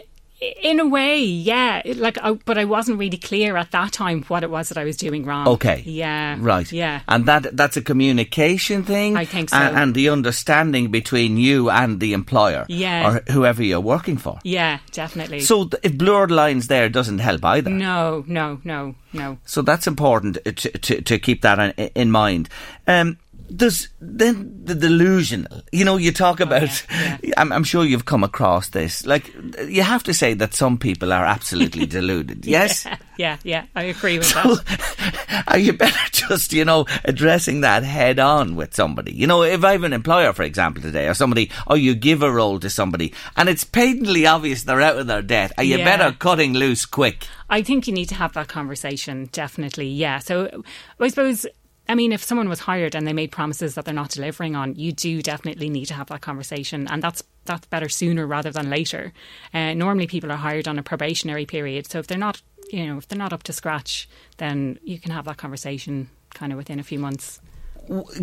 in 0.62 0.80
a 0.80 0.88
way, 0.88 1.20
yeah. 1.24 1.82
Like, 1.96 2.18
I, 2.22 2.34
but 2.34 2.58
I 2.58 2.66
wasn't 2.66 3.00
really 3.00 3.18
clear 3.18 3.58
at 3.58 3.72
that 3.72 3.91
time 3.91 4.24
what 4.24 4.44
it 4.44 4.50
was 4.50 4.70
that 4.70 4.78
I 4.78 4.84
was 4.84 4.98
doing 4.98 5.26
wrong. 5.26 5.48
Okay. 5.48 5.84
Yeah. 5.86 6.38
Right. 6.39 6.72
Yeah. 6.72 7.02
And 7.08 7.26
that 7.26 7.56
that's 7.56 7.78
a 7.78 7.82
communication 7.82 8.84
thing. 8.84 9.18
I 9.18 9.26
think 9.26 9.50
so. 9.50 9.58
And, 9.58 9.78
and 9.78 9.96
the 9.96 10.10
understanding 10.10 10.91
between 10.91 11.38
you 11.38 11.70
and 11.70 12.00
the 12.00 12.14
employer. 12.14 12.66
Yeah. 12.70 13.08
Or 13.08 13.32
whoever 13.32 13.64
you're 13.64 13.80
working 13.80 14.18
for. 14.18 14.39
yeah, 14.44 14.80
definitely. 14.91 15.39
So 15.41 15.66
th- 15.66 15.82
if 15.84 15.98
blurred 15.98 16.32
lines 16.32 16.68
there 16.68 16.89
doesn't 16.89 17.20
help 17.20 17.44
either. 17.46 17.70
no, 17.70 18.24
no, 18.28 18.60
no, 18.64 18.96
no. 19.14 19.38
So 19.46 19.62
that's 19.62 19.88
important 19.88 20.38
to, 20.44 20.52
to, 20.54 21.02
to 21.02 21.20
keep 21.20 21.41
that 21.41 21.60
in, 21.78 21.88
in 21.96 22.12
mind. 22.12 22.50
Um, 22.88 23.18
there's 23.50 23.89
then 24.00 24.62
the 24.64 24.76
delusional. 24.76 25.62
You 25.72 25.86
know, 25.86 25.98
you 25.98 26.12
talk 26.12 26.39
oh, 26.41 26.46
about. 26.46 26.86
Oh, 26.91 27.18
yeah, 27.24 27.34
I'm, 27.38 27.52
I'm 27.52 27.64
sure 27.64 27.84
you've 27.86 28.06
come 28.06 28.24
across 28.24 28.70
this. 28.70 29.06
Like, 29.06 29.34
you 29.68 29.84
have 29.84 30.04
to 30.04 30.14
say 30.14 30.34
that 30.36 30.54
some 30.54 30.78
people 30.78 31.12
are 31.14 31.26
absolutely 31.26 31.86
deluded. 31.98 32.46
Yes. 32.46 32.88
Yeah, 33.16 33.38
yeah, 33.44 33.66
I 33.76 33.84
agree 33.84 34.18
with 34.18 34.26
So, 34.26 34.56
that. 34.56 35.44
are 35.48 35.60
you 35.60 35.74
better 35.74 36.10
just, 36.12 36.52
you 36.52 36.66
know, 36.66 36.88
addressing 37.06 37.62
that 37.62 37.84
head 37.84 38.18
on 38.18 38.56
with 38.56 38.74
somebody? 38.76 39.14
You 39.14 39.28
know, 39.28 39.44
if 39.44 39.64
I 39.64 39.74
have 39.74 39.84
an 39.84 39.94
employer, 39.94 40.34
for 40.34 40.41
example, 40.41 40.82
today, 40.82 41.08
or 41.08 41.14
somebody, 41.14 41.52
or 41.68 41.78
you 41.78 41.94
give 41.94 42.24
a 42.24 42.32
role 42.32 42.60
to 42.60 42.72
somebody, 42.72 43.14
and 43.38 43.50
it's 43.50 43.64
patently 43.64 44.26
obvious 44.26 44.64
they're 44.64 44.82
out 44.82 44.98
of 44.98 45.06
their 45.06 45.22
debt, 45.22 45.52
are 45.60 45.64
you 45.64 45.78
Yeah. 45.78 45.86
better 45.86 46.18
cutting 46.18 46.54
loose 46.54 46.88
quick? 46.88 47.28
I 47.52 47.62
think 47.62 47.86
you 47.86 47.94
need 47.94 48.10
to 48.10 48.16
have 48.16 48.34
that 48.34 48.48
conversation, 48.48 49.30
definitely. 49.32 49.89
Yeah. 49.89 50.18
So 50.18 50.64
I 51.00 51.08
suppose, 51.10 51.46
I 51.88 51.96
mean, 51.96 52.14
if 52.14 52.24
someone 52.24 52.48
was 52.48 52.60
hired 52.60 52.96
and 52.96 53.06
they 53.06 53.14
made 53.14 53.32
promises 53.32 53.76
that 53.76 53.86
they're 53.86 53.94
not 53.94 54.10
delivering 54.10 54.56
on, 54.56 54.76
you 54.76 54.94
do 54.94 55.22
definitely 55.22 55.70
need 55.70 55.86
to 55.86 55.94
have 55.94 56.08
that 56.08 56.22
conversation. 56.22 56.88
And 56.88 57.04
that's 57.04 57.24
that's 57.46 57.68
better 57.68 57.90
sooner 57.90 58.26
rather 58.26 58.52
than 58.52 58.70
later. 58.70 59.12
Uh, 59.54 59.74
normally, 59.74 60.08
people 60.08 60.32
are 60.32 60.38
hired 60.38 60.68
on 60.68 60.80
a 60.80 60.84
probationary 60.84 61.46
period. 61.46 61.88
So 61.88 62.00
if 62.00 62.08
they're 62.08 62.18
not, 62.18 62.42
you 62.72 62.88
know, 62.88 62.98
if 62.98 63.08
they're 63.08 63.18
not 63.18 63.34
up 63.34 63.44
to 63.44 63.54
scratch, 63.54 64.08
then 64.38 64.80
you 64.84 64.98
can 64.98 65.12
have 65.12 65.26
that 65.26 65.38
conversation 65.38 66.10
kind 66.34 66.54
of 66.54 66.58
within 66.58 66.80
a 66.80 66.84
few 66.84 67.00
months. 67.00 67.42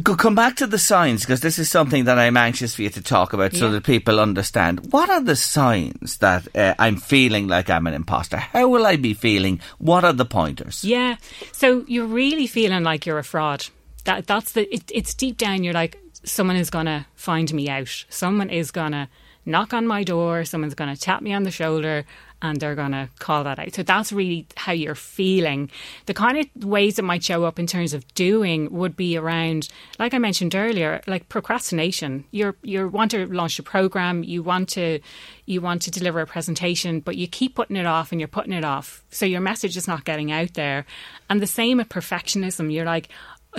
Go- 0.02 0.16
Come 0.16 0.34
back 0.34 0.56
to 0.56 0.66
the 0.66 0.78
signs 0.78 1.20
because 1.20 1.40
this 1.40 1.58
is 1.58 1.70
something 1.70 2.04
that 2.04 2.18
I'm 2.18 2.36
anxious 2.36 2.74
for 2.74 2.82
you 2.82 2.90
to 2.90 3.02
talk 3.02 3.32
about 3.32 3.54
so 3.54 3.70
that 3.70 3.84
people 3.84 4.18
understand. 4.18 4.92
What 4.92 5.10
are 5.10 5.20
the 5.20 5.36
signs 5.36 6.18
that 6.18 6.48
uh, 6.56 6.74
I'm 6.78 6.96
feeling 6.96 7.46
like 7.46 7.68
I'm 7.68 7.86
an 7.86 7.94
imposter? 7.94 8.38
How 8.38 8.68
will 8.68 8.86
I 8.86 8.96
be 8.96 9.12
feeling? 9.14 9.60
What 9.78 10.04
are 10.04 10.12
the 10.14 10.24
pointers? 10.24 10.82
Yeah. 10.82 11.16
So 11.52 11.84
you're 11.86 12.06
really 12.06 12.46
feeling 12.46 12.84
like 12.84 13.04
you're 13.06 13.18
a 13.18 13.24
fraud. 13.24 13.66
That 14.04 14.26
that's 14.26 14.52
the 14.52 14.72
it, 14.74 14.90
it's 14.92 15.12
deep 15.14 15.36
down 15.36 15.62
you're 15.62 15.74
like 15.74 15.98
someone 16.24 16.56
is 16.56 16.70
going 16.70 16.86
to 16.86 17.06
find 17.14 17.52
me 17.52 17.68
out. 17.68 18.04
Someone 18.08 18.48
is 18.50 18.70
going 18.70 18.92
to 18.92 19.08
knock 19.44 19.74
on 19.74 19.86
my 19.86 20.04
door, 20.04 20.44
someone's 20.44 20.74
going 20.74 20.94
to 20.94 21.00
tap 21.00 21.22
me 21.22 21.32
on 21.32 21.42
the 21.42 21.50
shoulder 21.50 22.04
and 22.42 22.60
they're 22.60 22.74
going 22.74 22.92
to 22.92 23.08
call 23.18 23.44
that 23.44 23.58
out. 23.58 23.74
So 23.74 23.82
that's 23.82 24.12
really 24.12 24.46
how 24.56 24.72
you're 24.72 24.94
feeling. 24.94 25.70
The 26.06 26.14
kind 26.14 26.38
of 26.38 26.64
ways 26.64 26.98
it 26.98 27.04
might 27.04 27.22
show 27.22 27.44
up 27.44 27.58
in 27.58 27.66
terms 27.66 27.94
of 27.94 28.06
doing 28.14 28.72
would 28.72 28.96
be 28.96 29.16
around, 29.16 29.68
like 29.98 30.14
I 30.14 30.18
mentioned 30.18 30.54
earlier, 30.54 31.02
like 31.06 31.28
procrastination. 31.28 32.24
You're 32.30 32.56
you 32.62 32.88
want 32.88 33.10
to 33.12 33.26
launch 33.26 33.58
a 33.58 33.62
program, 33.62 34.24
you 34.24 34.42
want 34.42 34.68
to 34.70 35.00
you 35.46 35.60
want 35.60 35.82
to 35.82 35.90
deliver 35.90 36.20
a 36.20 36.26
presentation, 36.26 37.00
but 37.00 37.16
you 37.16 37.26
keep 37.26 37.56
putting 37.56 37.76
it 37.76 37.86
off 37.86 38.12
and 38.12 38.20
you're 38.20 38.28
putting 38.28 38.52
it 38.52 38.64
off. 38.64 39.04
So 39.10 39.26
your 39.26 39.40
message 39.40 39.76
is 39.76 39.88
not 39.88 40.04
getting 40.04 40.32
out 40.32 40.54
there. 40.54 40.86
And 41.28 41.40
the 41.42 41.46
same 41.46 41.78
with 41.78 41.88
perfectionism. 41.88 42.72
You're 42.72 42.84
like, 42.84 43.08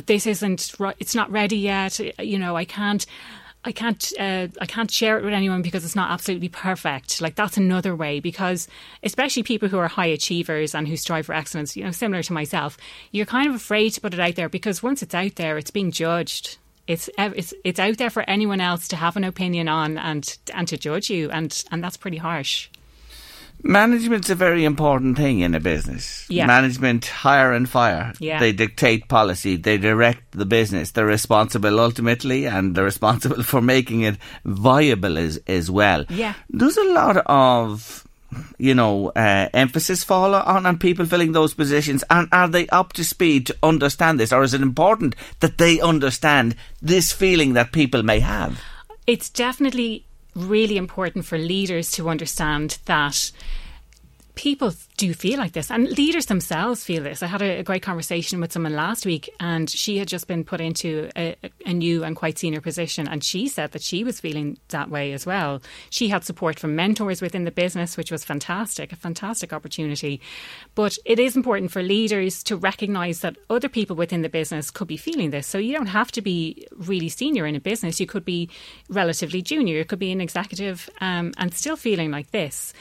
this 0.06 0.26
isn't 0.26 0.74
it's 1.00 1.16
not 1.16 1.32
ready 1.32 1.58
yet. 1.58 2.00
You 2.20 2.40
know, 2.40 2.56
I 2.56 2.66
can't. 2.66 3.06
I 3.64 3.72
can't 3.72 4.12
uh, 4.20 4.48
I 4.60 4.66
can't 4.66 4.90
share 4.90 5.20
it 5.20 5.24
with 5.24 5.34
anyone 5.34 5.62
because 5.62 5.86
it's 5.86 5.96
not 5.96 6.10
absolutely 6.10 6.50
perfect. 6.50 7.22
Like 7.22 7.36
that's 7.36 7.58
another 7.58 7.96
way 7.96 8.20
because 8.20 8.68
especially 9.04 9.44
people 9.44 9.70
who 9.70 9.78
are 9.78 9.88
high 9.88 10.08
achievers 10.08 10.74
and 10.74 10.88
who 10.88 10.98
strive 10.98 11.28
for 11.28 11.34
excellence, 11.34 11.78
you 11.78 11.84
know, 11.84 11.92
similar 11.92 12.24
to 12.24 12.34
myself, 12.34 12.78
you're 13.12 13.28
kind 13.28 13.48
of 13.48 13.56
afraid 13.56 13.92
to 13.92 14.02
put 14.02 14.16
it 14.16 14.20
out 14.20 14.36
there 14.36 14.50
because 14.50 14.82
once 14.82 15.04
it's 15.04 15.14
out 15.14 15.36
there, 15.36 15.58
it's 15.60 15.72
being 15.72 15.92
judged. 15.92 16.58
It's 16.88 17.08
it's 17.18 17.54
it's 17.64 17.80
out 17.80 17.98
there 17.98 18.10
for 18.10 18.28
anyone 18.28 18.62
else 18.62 18.88
to 18.90 18.96
have 18.96 19.16
an 19.16 19.24
opinion 19.24 19.68
on 19.68 20.00
and 20.00 20.38
and 20.54 20.68
to 20.68 20.78
judge 20.78 21.12
you 21.12 21.30
and 21.30 21.64
and 21.72 21.84
that's 21.84 21.98
pretty 21.98 22.18
harsh. 22.18 22.68
Management's 23.64 24.30
a 24.30 24.36
very 24.36 24.66
important 24.66 25.18
thing 25.18 25.40
in 25.40 25.54
a 25.54 25.60
business. 25.60 26.26
Yeah. 26.30 26.48
Management 26.48 27.06
hire 27.06 27.54
and 27.54 27.70
fire. 27.70 28.14
Yeah. 28.20 28.40
They 28.40 28.52
dictate 28.52 29.08
policy. 29.08 29.56
They 29.56 29.78
direct 29.78 30.32
the 30.32 30.46
business. 30.46 30.92
They're 30.92 31.06
responsible 31.06 31.80
ultimately 31.80 32.48
and 32.48 32.76
they're 32.76 32.84
responsible 32.96 33.44
for 33.44 33.62
making 33.62 34.02
it 34.02 34.18
viable 34.46 35.18
as, 35.18 35.40
as 35.48 35.70
well. 35.70 36.06
Yeah. 36.10 36.34
There's 36.50 36.78
a 36.78 36.92
lot 36.92 37.18
of 37.26 38.08
you 38.58 38.74
know, 38.74 39.10
uh, 39.10 39.50
emphasis 39.54 40.04
fall 40.04 40.34
on 40.36 40.66
on 40.66 40.78
people 40.78 41.06
filling 41.06 41.32
those 41.32 41.54
positions? 41.54 42.04
And 42.10 42.28
are 42.32 42.48
they 42.48 42.68
up 42.70 42.94
to 42.94 43.04
speed 43.04 43.48
to 43.48 43.58
understand 43.62 44.20
this, 44.20 44.32
or 44.32 44.44
is 44.44 44.54
it 44.54 44.62
important 44.62 45.16
that 45.40 45.58
they 45.58 45.80
understand 45.82 46.56
this 46.82 47.12
feeling 47.12 47.54
that 47.54 47.72
people 47.72 48.04
may 48.04 48.20
have? 48.20 48.62
It's 49.08 49.30
definitely 49.30 50.06
really 50.36 50.78
important 50.78 51.26
for 51.26 51.38
leaders 51.38 51.92
to 51.92 52.10
understand 52.10 52.78
that 52.86 53.32
people 54.36 54.74
do 54.98 55.14
feel 55.14 55.38
like 55.38 55.54
this, 55.54 55.72
and 55.72 55.90
leaders 55.98 56.28
themselves 56.28 56.84
feel 56.84 57.04
this. 57.04 57.24
I 57.24 57.28
had 57.28 57.42
a, 57.42 57.60
a 57.60 57.64
great 57.64 57.82
conversation 57.82 58.40
with 58.40 58.52
someone 58.52 58.76
last 58.76 59.06
week, 59.06 59.30
and 59.40 59.70
she 59.70 59.98
had 59.98 60.08
just 60.08 60.28
been 60.28 60.44
put 60.44 60.62
into 60.62 61.10
a, 61.18 61.36
a, 61.66 61.74
new 61.74 62.04
and 62.04 62.16
quite 62.16 62.38
senior 62.38 62.62
position, 62.62 63.08
and 63.08 63.24
she 63.24 63.48
said 63.48 63.72
that 63.72 63.82
she 63.82 64.04
was 64.04 64.20
feeling 64.20 64.58
that 64.70 64.90
way 64.90 65.14
as 65.14 65.26
well. 65.26 65.62
She 65.90 66.10
had 66.10 66.24
support 66.24 66.60
from 66.60 66.76
mentors 66.76 67.22
within 67.22 67.46
the 67.46 67.52
business, 67.52 67.98
which 67.98 68.12
was 68.12 68.24
fantastic, 68.24 68.92
a 68.92 68.96
fantastic 68.96 69.54
opportunity. 69.54 70.22
But 70.76 70.98
it 71.06 71.20
is 71.20 71.36
important 71.36 71.72
for 71.72 71.82
leaders 71.82 72.44
to 72.44 72.56
recognise 72.56 73.22
that 73.22 73.38
other 73.50 73.70
people 73.70 73.96
within 73.96 74.22
the 74.22 74.30
business 74.30 74.72
could 74.72 74.88
be 74.88 74.98
feeling 74.98 75.32
this. 75.32 75.48
So 75.48 75.58
you 75.58 75.76
don't 75.76 75.88
have 75.88 76.12
to 76.14 76.22
be 76.22 76.68
really 76.76 77.10
senior 77.10 77.46
in 77.46 77.56
a 77.56 77.60
business; 77.60 78.00
you 78.00 78.08
could 78.08 78.26
be 78.26 78.50
relatively 78.90 79.42
junior, 79.42 79.78
you 79.78 79.86
could 79.86 80.00
be 80.00 80.12
an 80.12 80.22
executive, 80.22 80.90
um, 81.02 81.34
and 81.38 81.54
still 81.54 81.76
feeling 81.76 82.12
like 82.12 82.32
this. 82.32 82.74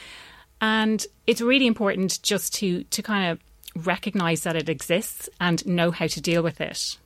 And 0.61 1.05
it's 1.25 1.41
really 1.41 1.67
important 1.67 2.21
just 2.21 2.53
to, 2.55 2.83
to 2.83 3.01
kind 3.01 3.31
of 3.31 3.85
recognize 3.85 4.43
that 4.43 4.55
it 4.55 4.69
exists 4.69 5.27
and 5.39 5.65
know 5.65 5.91
how 5.91 6.07
to 6.07 6.21
deal 6.21 6.43
with 6.43 6.61
it. 6.61 6.97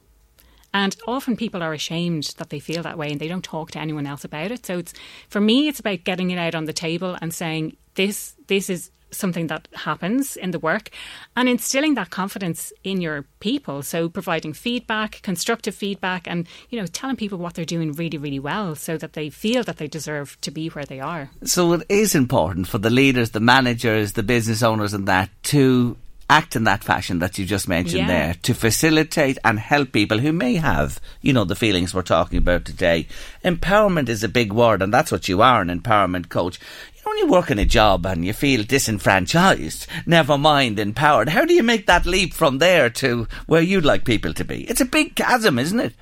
And 0.73 0.93
often 1.07 1.37
people 1.37 1.63
are 1.63 1.71
ashamed 1.71 2.35
that 2.37 2.49
they 2.49 2.59
feel 2.59 2.83
that 2.83 2.97
way 2.97 3.09
and 3.09 3.19
they 3.19 3.29
don't 3.29 3.43
talk 3.43 3.71
to 3.71 3.79
anyone 3.79 4.05
else 4.05 4.25
about 4.25 4.51
it. 4.51 4.65
So 4.65 4.79
it's 4.79 4.93
for 5.29 5.39
me 5.39 5.69
it's 5.69 5.79
about 5.79 6.03
getting 6.03 6.31
it 6.31 6.37
out 6.37 6.53
on 6.53 6.65
the 6.65 6.73
table 6.73 7.17
and 7.21 7.33
saying 7.33 7.77
this 7.93 8.35
this 8.47 8.69
is 8.69 8.91
something 9.15 9.47
that 9.47 9.67
happens 9.73 10.35
in 10.35 10.51
the 10.51 10.59
work 10.59 10.89
and 11.35 11.49
instilling 11.49 11.95
that 11.95 12.09
confidence 12.09 12.73
in 12.83 13.01
your 13.01 13.25
people. 13.39 13.81
So 13.81 14.09
providing 14.09 14.53
feedback 14.53 15.21
constructive 15.21 15.75
feedback 15.75 16.27
and 16.27 16.47
you 16.69 16.79
know 16.79 16.87
telling 16.87 17.15
people 17.15 17.37
what 17.37 17.53
they're 17.53 17.65
doing 17.65 17.91
really 17.93 18.17
really 18.17 18.39
well 18.39 18.75
so 18.75 18.97
that 18.97 19.13
they 19.13 19.29
feel 19.29 19.63
that 19.63 19.77
they 19.77 19.87
deserve 19.87 20.39
to 20.41 20.51
be 20.51 20.69
where 20.69 20.85
they 20.85 20.99
are. 20.99 21.29
So 21.43 21.73
it 21.73 21.83
is 21.89 22.15
important 22.15 22.67
for 22.67 22.77
the 22.77 22.89
leaders, 22.89 23.31
the 23.31 23.39
managers, 23.39 24.13
the 24.13 24.23
business 24.23 24.63
owners, 24.63 24.93
and 24.93 25.07
that 25.07 25.29
to 25.43 25.97
act 26.29 26.55
in 26.55 26.63
that 26.63 26.83
fashion 26.83 27.19
that 27.19 27.37
you 27.37 27.45
just 27.45 27.67
mentioned 27.67 27.99
Yeah. 27.99 28.07
there 28.07 28.33
to 28.41 28.53
facilitate 28.55 29.37
and 29.45 29.59
help 29.59 29.91
people 29.91 30.17
who 30.19 30.33
may 30.33 30.55
have, 30.55 30.99
you 31.21 31.31
know, 31.33 31.43
the 31.43 31.55
feelings 31.55 31.93
we're 31.93 32.01
talking 32.01 32.39
about 32.39 32.65
today. 32.65 33.07
Empowerment 33.43 34.09
is 34.09 34.23
a 34.23 34.27
big 34.27 34.51
word, 34.51 34.81
and 34.81 34.91
that's 34.93 35.11
what 35.11 35.29
you 35.29 35.41
are 35.43 35.61
an 35.61 35.69
empowerment 35.69 36.29
coach. 36.29 36.59
You 36.95 37.01
know, 37.05 37.11
when 37.11 37.17
you 37.19 37.27
work 37.27 37.51
in 37.51 37.59
a 37.59 37.65
job 37.65 38.05
and 38.07 38.25
you 38.25 38.33
feel 38.33 38.63
disenfranchised, 38.63 39.85
never 40.07 40.37
mind 40.37 40.79
empowered, 40.79 41.29
how 41.29 41.45
do 41.45 41.53
you 41.53 41.63
make 41.63 41.85
that 41.85 42.05
leap 42.07 42.33
from 42.33 42.57
there 42.57 42.89
to 42.91 43.27
where 43.45 43.61
you'd 43.61 43.85
like 43.85 44.03
people 44.03 44.33
to 44.33 44.43
be? 44.43 44.63
It's 44.63 44.81
a 44.81 44.85
big 44.85 45.15
chasm, 45.15 45.59
isn't 45.59 45.79
it? 45.79 45.93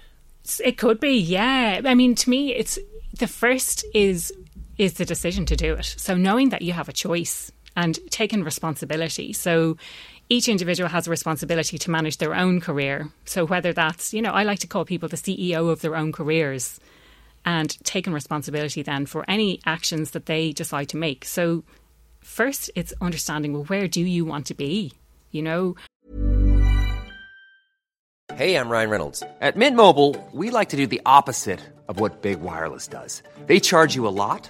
It 0.64 0.78
could 0.78 1.00
be, 1.00 1.18
yeah. 1.18 1.82
I 1.84 1.96
mean, 1.96 2.16
to 2.16 2.30
me, 2.30 2.54
it's 2.54 2.80
the 3.18 3.28
first 3.28 3.86
is 3.94 4.32
is 4.78 4.94
the 4.94 5.06
decision 5.06 5.46
to 5.46 5.56
do 5.56 5.74
it. 5.76 5.86
So 5.98 6.16
knowing 6.16 6.50
that 6.50 6.64
you 6.64 6.74
have 6.74 6.90
a 6.90 6.94
choice 6.94 7.52
and 7.76 8.00
taking 8.10 8.44
responsibility. 8.44 9.34
So 9.34 9.78
each 10.30 10.48
individual 10.48 10.90
has 10.90 11.08
a 11.08 11.12
responsibility 11.12 11.78
to 11.78 11.92
manage 11.92 12.18
their 12.18 12.34
own 12.34 12.62
career. 12.62 13.10
So 13.26 13.46
whether 13.46 13.74
that's, 13.74 14.14
you 14.14 14.22
know, 14.22 14.32
I 14.32 14.44
like 14.44 14.60
to 14.60 14.68
call 14.68 14.86
people 14.86 15.10
the 15.10 15.18
CEO 15.18 15.70
of 15.70 15.82
their 15.82 15.96
own 15.96 16.12
careers 16.12 16.80
and 17.46 17.78
taking 17.84 18.14
responsibility 18.14 18.84
then 18.84 19.06
for 19.06 19.26
any 19.28 19.60
actions 19.66 20.12
that 20.12 20.26
they 20.26 20.52
decide 20.52 20.90
to 20.90 20.98
make. 20.98 21.26
So 21.26 21.64
first 22.22 22.72
it's 22.76 22.94
understanding 23.02 23.54
well 23.54 23.66
where 23.66 23.88
do 23.88 24.02
you 24.02 24.26
want 24.26 24.46
to 24.48 24.54
be? 24.54 24.94
You 25.32 25.42
know, 25.42 25.76
Hey, 28.36 28.56
I'm 28.56 28.70
Ryan 28.70 28.90
Reynolds. 28.90 29.22
At 29.42 29.56
Mint 29.56 29.76
Mobile, 29.76 30.16
we 30.32 30.50
like 30.50 30.70
to 30.70 30.78
do 30.78 30.88
the 30.88 31.02
opposite 31.06 31.60
of 31.88 32.00
what 32.00 32.24
Big 32.24 32.42
Wireless 32.42 32.88
does. 32.88 33.22
They 33.46 33.60
charge 33.60 33.94
you 33.94 34.08
a 34.08 34.16
lot, 34.16 34.50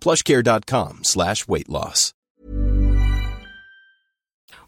plushcare.com 0.00 1.04
slash 1.04 1.46
weight 1.46 1.68
loss. 1.68 2.12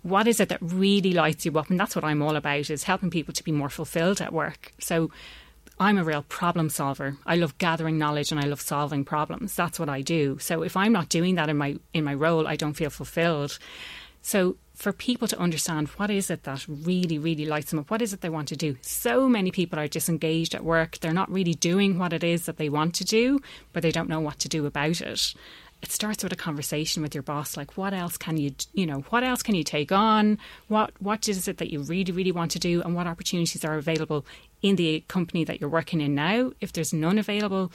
what 0.02 0.26
is 0.26 0.40
it 0.40 0.48
that 0.48 0.58
really 0.60 1.12
lights 1.12 1.44
you 1.46 1.56
up? 1.58 1.70
And 1.70 1.78
that's 1.78 1.94
what 1.94 2.04
i'm 2.04 2.22
all 2.22 2.36
about 2.36 2.70
is 2.70 2.84
helping 2.84 3.10
people 3.10 3.32
to 3.34 3.44
be 3.44 3.52
more 3.52 3.70
fulfilled 3.70 4.20
at 4.20 4.32
work. 4.32 4.72
So 4.78 5.10
i'm 5.78 5.98
a 5.98 6.04
real 6.04 6.22
problem 6.22 6.68
solver. 6.68 7.16
I 7.24 7.36
love 7.36 7.56
gathering 7.58 7.98
knowledge 7.98 8.30
and 8.32 8.40
i 8.40 8.46
love 8.46 8.60
solving 8.60 9.04
problems. 9.04 9.54
That's 9.54 9.78
what 9.78 9.88
i 9.88 10.02
do. 10.02 10.38
So 10.40 10.62
if 10.62 10.76
i'm 10.76 10.92
not 10.92 11.08
doing 11.08 11.36
that 11.36 11.48
in 11.48 11.56
my 11.56 11.76
in 11.94 12.04
my 12.04 12.14
role 12.14 12.46
i 12.46 12.56
don't 12.56 12.74
feel 12.74 12.90
fulfilled. 12.90 13.58
So 14.20 14.56
for 14.74 14.92
people 14.92 15.28
to 15.28 15.38
understand 15.38 15.88
what 15.88 16.10
is 16.10 16.30
it 16.30 16.44
that 16.44 16.66
really, 16.68 17.18
really 17.18 17.46
lights 17.46 17.70
them 17.70 17.80
up, 17.80 17.90
what 17.90 18.02
is 18.02 18.12
it 18.12 18.20
they 18.20 18.28
want 18.28 18.48
to 18.48 18.56
do. 18.56 18.76
So 18.80 19.28
many 19.28 19.50
people 19.50 19.78
are 19.78 19.88
disengaged 19.88 20.54
at 20.54 20.64
work. 20.64 20.98
They're 20.98 21.12
not 21.12 21.30
really 21.30 21.54
doing 21.54 21.98
what 21.98 22.12
it 22.12 22.24
is 22.24 22.46
that 22.46 22.56
they 22.56 22.68
want 22.68 22.94
to 22.96 23.04
do, 23.04 23.40
but 23.72 23.82
they 23.82 23.92
don't 23.92 24.08
know 24.08 24.20
what 24.20 24.38
to 24.40 24.48
do 24.48 24.66
about 24.66 25.00
it. 25.00 25.34
It 25.82 25.90
starts 25.90 26.22
with 26.22 26.32
a 26.32 26.36
conversation 26.36 27.02
with 27.02 27.12
your 27.12 27.22
boss, 27.22 27.56
like 27.56 27.76
what 27.76 27.92
else 27.92 28.16
can 28.16 28.36
you, 28.36 28.54
you 28.72 28.86
know, 28.86 29.00
what 29.10 29.24
else 29.24 29.42
can 29.42 29.56
you 29.56 29.64
take 29.64 29.90
on? 29.90 30.38
What 30.68 30.92
what 31.00 31.28
is 31.28 31.48
it 31.48 31.58
that 31.58 31.70
you 31.72 31.82
really, 31.82 32.12
really 32.12 32.30
want 32.30 32.52
to 32.52 32.60
do, 32.60 32.82
and 32.82 32.94
what 32.94 33.08
opportunities 33.08 33.64
are 33.64 33.76
available 33.76 34.24
in 34.62 34.76
the 34.76 35.02
company 35.08 35.42
that 35.42 35.60
you're 35.60 35.68
working 35.68 36.00
in 36.00 36.14
now? 36.14 36.52
If 36.60 36.72
there's 36.72 36.92
none 36.92 37.18
available, 37.18 37.72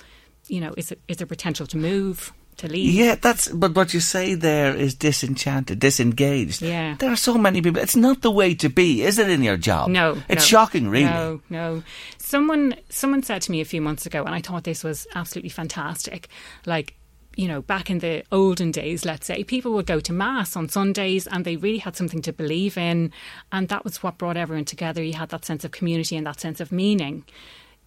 you 0.48 0.62
know, 0.62 0.74
is 0.78 0.93
it, 0.93 1.02
is 1.10 1.18
there 1.18 1.28
potential 1.28 1.68
to 1.68 1.78
move? 1.78 2.32
To 2.58 2.68
leave. 2.68 2.93
Yeah, 2.93 3.16
that's. 3.16 3.47
But 3.49 3.76
what 3.76 3.93
you 3.93 3.99
say 3.99 4.34
there 4.34 4.76
is 4.76 4.95
disenchanted, 4.95 5.80
disengaged. 5.80 6.62
Yeah. 6.62 6.95
There 6.99 7.12
are 7.12 7.16
so 7.16 7.38
many 7.38 7.62
people. 7.62 7.82
It's 7.82 7.95
not 7.95 8.22
the 8.22 8.32
way 8.32 8.55
to 8.55 8.70
be, 8.70 9.03
is 9.03 9.18
it? 9.20 9.30
In 9.30 9.43
your 9.43 9.58
job? 9.58 9.89
No, 9.89 10.18
It's 10.30 10.43
no. 10.43 10.58
shocking, 10.58 10.89
really. 10.89 11.05
No, 11.05 11.41
no. 11.49 11.84
Someone 12.18 12.76
someone 12.89 13.24
said 13.24 13.41
to 13.43 13.51
me 13.51 13.62
a 13.62 13.66
few 13.66 13.82
months 13.82 14.05
ago, 14.05 14.24
and 14.24 14.34
I 14.36 14.41
thought 14.41 14.64
this 14.64 14.84
was 14.84 15.08
absolutely 15.16 15.49
fantastic. 15.49 16.28
Like, 16.66 16.95
you 17.36 17.47
know, 17.47 17.62
back 17.62 17.89
in 17.89 17.99
the 17.99 18.24
olden 18.32 18.72
days, 18.72 19.05
let's 19.05 19.28
say, 19.28 19.43
people 19.43 19.74
would 19.74 19.86
go 19.86 19.99
to 19.99 20.12
mass 20.12 20.55
on 20.55 20.70
Sundays, 20.70 21.28
and 21.28 21.45
they 21.45 21.55
really 21.55 21.78
had 21.78 21.95
something 21.95 22.22
to 22.24 22.34
believe 22.34 22.78
in, 22.78 23.12
and 23.51 23.70
that 23.70 23.84
was 23.84 24.01
what 24.01 24.18
brought 24.18 24.38
everyone 24.38 24.66
together. 24.66 25.03
You 25.03 25.14
had 25.14 25.30
that 25.30 25.45
sense 25.45 25.64
of 25.64 25.72
community 25.72 26.18
and 26.18 26.26
that 26.26 26.39
sense 26.41 26.60
of 26.60 26.72
meaning. 26.72 27.24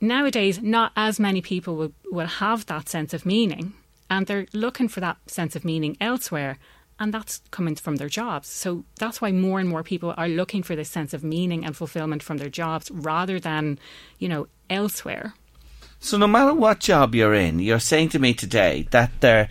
Nowadays, 0.01 0.63
not 0.63 0.93
as 0.97 1.21
many 1.21 1.43
people 1.43 1.77
will, 1.77 1.93
will 2.11 2.27
have 2.27 2.65
that 2.67 2.89
sense 2.89 3.13
of 3.13 3.27
meaning, 3.27 3.75
and 4.11 4.27
they're 4.27 4.47
looking 4.53 4.89
for 4.89 5.01
that 5.01 5.17
sense 5.27 5.57
of 5.57 5.65
meaning 5.65 5.97
elsewhere. 6.01 6.59
And 6.99 7.15
that's 7.15 7.41
coming 7.51 7.77
from 7.77 7.97
their 7.97 8.11
jobs. 8.11 8.49
So 8.49 8.85
that's 8.99 9.23
why 9.23 9.33
more 9.33 9.59
and 9.59 9.67
more 9.67 9.83
people 9.83 10.13
are 10.19 10.29
looking 10.29 10.63
for 10.63 10.77
this 10.77 10.91
sense 10.91 11.15
of 11.15 11.25
meaning 11.25 11.65
and 11.65 11.75
fulfillment 11.75 12.23
from 12.23 12.37
their 12.37 12.51
jobs 12.51 12.91
rather 12.91 13.41
than, 13.41 13.79
you 14.19 14.29
know, 14.29 14.49
elsewhere. 14.69 15.33
So 16.01 16.19
no 16.19 16.27
matter 16.27 16.53
what 16.53 16.81
job 16.81 17.15
you're 17.15 17.33
in, 17.33 17.59
you're 17.59 17.79
saying 17.79 18.11
to 18.11 18.19
me 18.19 18.35
today 18.35 18.87
that 18.91 19.13
there, 19.21 19.49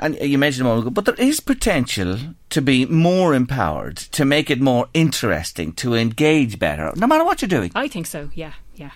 and 0.00 0.16
you 0.22 0.38
mentioned 0.38 0.66
a 0.66 0.70
moment 0.70 0.86
ago, 0.86 0.90
but 0.90 1.04
there 1.04 1.26
is 1.26 1.40
potential 1.40 2.18
to 2.48 2.62
be 2.62 2.86
more 2.86 3.34
empowered, 3.34 3.98
to 3.98 4.24
make 4.24 4.50
it 4.50 4.60
more 4.60 4.88
interesting, 4.94 5.74
to 5.74 5.94
engage 5.94 6.58
better, 6.58 6.92
no 6.96 7.06
matter 7.06 7.24
what 7.24 7.42
you're 7.42 7.48
doing. 7.50 7.72
I 7.74 7.88
think 7.88 8.06
so. 8.06 8.30
Yeah, 8.34 8.52
yeah. 8.74 8.92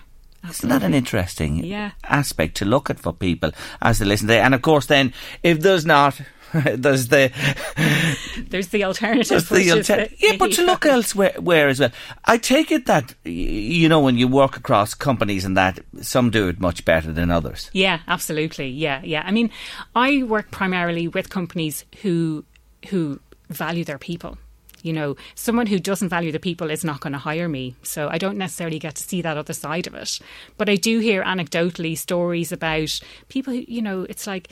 Isn't 0.49 0.69
that 0.69 0.83
an 0.83 0.93
interesting 0.93 1.63
Yeah. 1.63 1.91
aspect 2.03 2.55
to 2.57 2.65
look 2.65 2.89
at 2.89 2.99
for 2.99 3.13
people 3.13 3.51
as 3.81 3.99
they 3.99 4.05
listen 4.05 4.27
to 4.27 4.35
it? 4.35 4.39
And 4.39 4.53
of 4.53 4.61
course, 4.61 4.85
then, 4.87 5.13
if 5.43 5.61
there's 5.61 5.85
not, 5.85 6.19
there's 6.53 7.07
the 7.09 7.31
There's 8.49 8.67
the 8.69 8.83
alternative. 8.83 9.49
Which 9.49 9.87
the 9.87 10.09
yeah, 10.19 10.35
but 10.37 10.51
to 10.53 10.65
look 10.65 10.85
elsewhere 10.95 11.33
where 11.39 11.67
as 11.67 11.79
well. 11.79 11.91
I 12.25 12.37
take 12.37 12.71
it 12.71 12.85
that 12.85 13.13
you 13.23 13.89
know 13.89 13.99
when 13.99 14.17
you 14.17 14.27
work 14.27 14.55
across 14.57 14.93
companies 14.93 15.45
and 15.45 15.57
that 15.57 15.79
some 16.01 16.29
do 16.29 16.47
it 16.47 16.59
much 16.59 16.85
better 16.85 17.11
than 17.11 17.31
others. 17.31 17.69
Yeah, 17.73 17.99
absolutely. 18.07 18.69
Yeah, 18.69 19.01
yeah. 19.03 19.23
I 19.25 19.31
mean, 19.31 19.49
I 19.95 20.23
work 20.23 20.51
primarily 20.51 21.07
with 21.07 21.29
companies 21.29 21.85
who 22.01 22.45
who 22.89 23.19
value 23.49 23.83
their 23.83 23.97
people. 23.99 24.37
You 24.85 24.93
know, 24.93 25.15
someone 25.33 25.65
who 25.65 25.79
doesn't 25.79 26.09
value 26.09 26.31
the 26.31 26.39
people 26.39 26.69
is 26.69 26.83
not 26.83 26.99
going 26.99 27.13
to 27.13 27.19
hire 27.19 27.49
me. 27.49 27.75
So 27.81 28.07
I 28.07 28.19
don't 28.19 28.37
necessarily 28.37 28.77
get 28.77 28.93
to 28.95 29.03
see 29.03 29.19
that 29.23 29.35
other 29.35 29.53
side 29.53 29.87
of 29.87 29.95
it. 29.95 30.19
But 30.57 30.69
I 30.69 30.75
do 30.75 30.99
hear 30.99 31.23
anecdotally 31.23 31.97
stories 31.97 32.51
about 32.51 32.99
people 33.27 33.53
who, 33.53 33.65
you 33.67 33.81
know, 33.81 34.05
it's 34.07 34.27
like, 34.27 34.49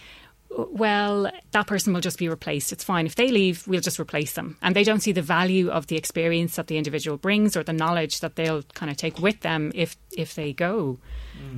well, 0.58 1.32
that 1.52 1.68
person 1.68 1.94
will 1.94 2.02
just 2.02 2.18
be 2.18 2.30
replaced. 2.30 2.72
It's 2.72 2.84
fine. 2.84 3.06
If 3.06 3.16
they 3.16 3.30
leave, 3.30 3.68
we'll 3.68 3.82
just 3.82 4.00
replace 4.00 4.34
them. 4.34 4.58
And 4.62 4.76
they 4.76 4.84
don't 4.84 5.02
see 5.02 5.12
the 5.12 5.22
value 5.22 5.70
of 5.70 5.88
the 5.88 5.98
experience 5.98 6.56
that 6.56 6.68
the 6.68 6.78
individual 6.78 7.18
brings 7.18 7.58
or 7.58 7.64
the 7.64 7.74
knowledge 7.74 8.20
that 8.20 8.36
they'll 8.36 8.64
kind 8.74 8.92
of 8.92 8.98
take 8.98 9.20
with 9.20 9.42
them 9.42 9.72
if 9.76 9.98
if 10.16 10.36
they 10.36 10.54
go. 10.54 11.00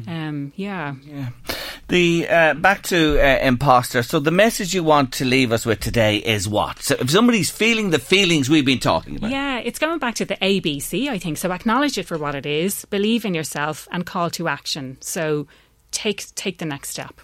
Um, 0.08 0.54
yeah. 0.56 0.96
Yeah. 1.04 1.30
The 1.88 2.28
uh, 2.28 2.54
back 2.56 2.82
to 2.84 3.20
uh, 3.20 3.40
imposter. 3.42 4.02
So 4.02 4.20
the 4.20 4.32
message 4.32 4.74
you 4.74 4.84
want 4.84 5.14
to 5.14 5.26
leave 5.26 5.52
us 5.52 5.66
with 5.66 5.80
today 5.80 6.18
is 6.18 6.48
what? 6.48 6.82
So 6.82 6.96
if 7.00 7.12
somebody's 7.12 7.52
feeling 7.52 7.92
the 7.92 8.00
feelings 8.00 8.50
we've 8.50 8.66
been 8.66 8.80
talking 8.80 9.18
about, 9.18 9.30
Yeah, 9.30 9.60
it's 9.60 9.78
going 9.78 10.00
back 10.00 10.16
to 10.16 10.26
the 10.26 10.36
ABC, 10.36 11.10
I 11.10 11.20
think. 11.20 11.38
So 11.38 11.52
acknowledge 11.52 11.98
it 11.98 12.08
for 12.08 12.18
what 12.18 12.34
it 12.34 12.46
is, 12.46 12.86
believe 12.86 13.26
in 13.26 13.36
yourself, 13.36 13.88
and 13.92 14.06
call 14.06 14.30
to 14.32 14.48
action. 14.48 14.98
So 15.02 15.48
take 15.92 16.34
take 16.36 16.58
the 16.58 16.66
next 16.66 16.90
step. 16.90 17.22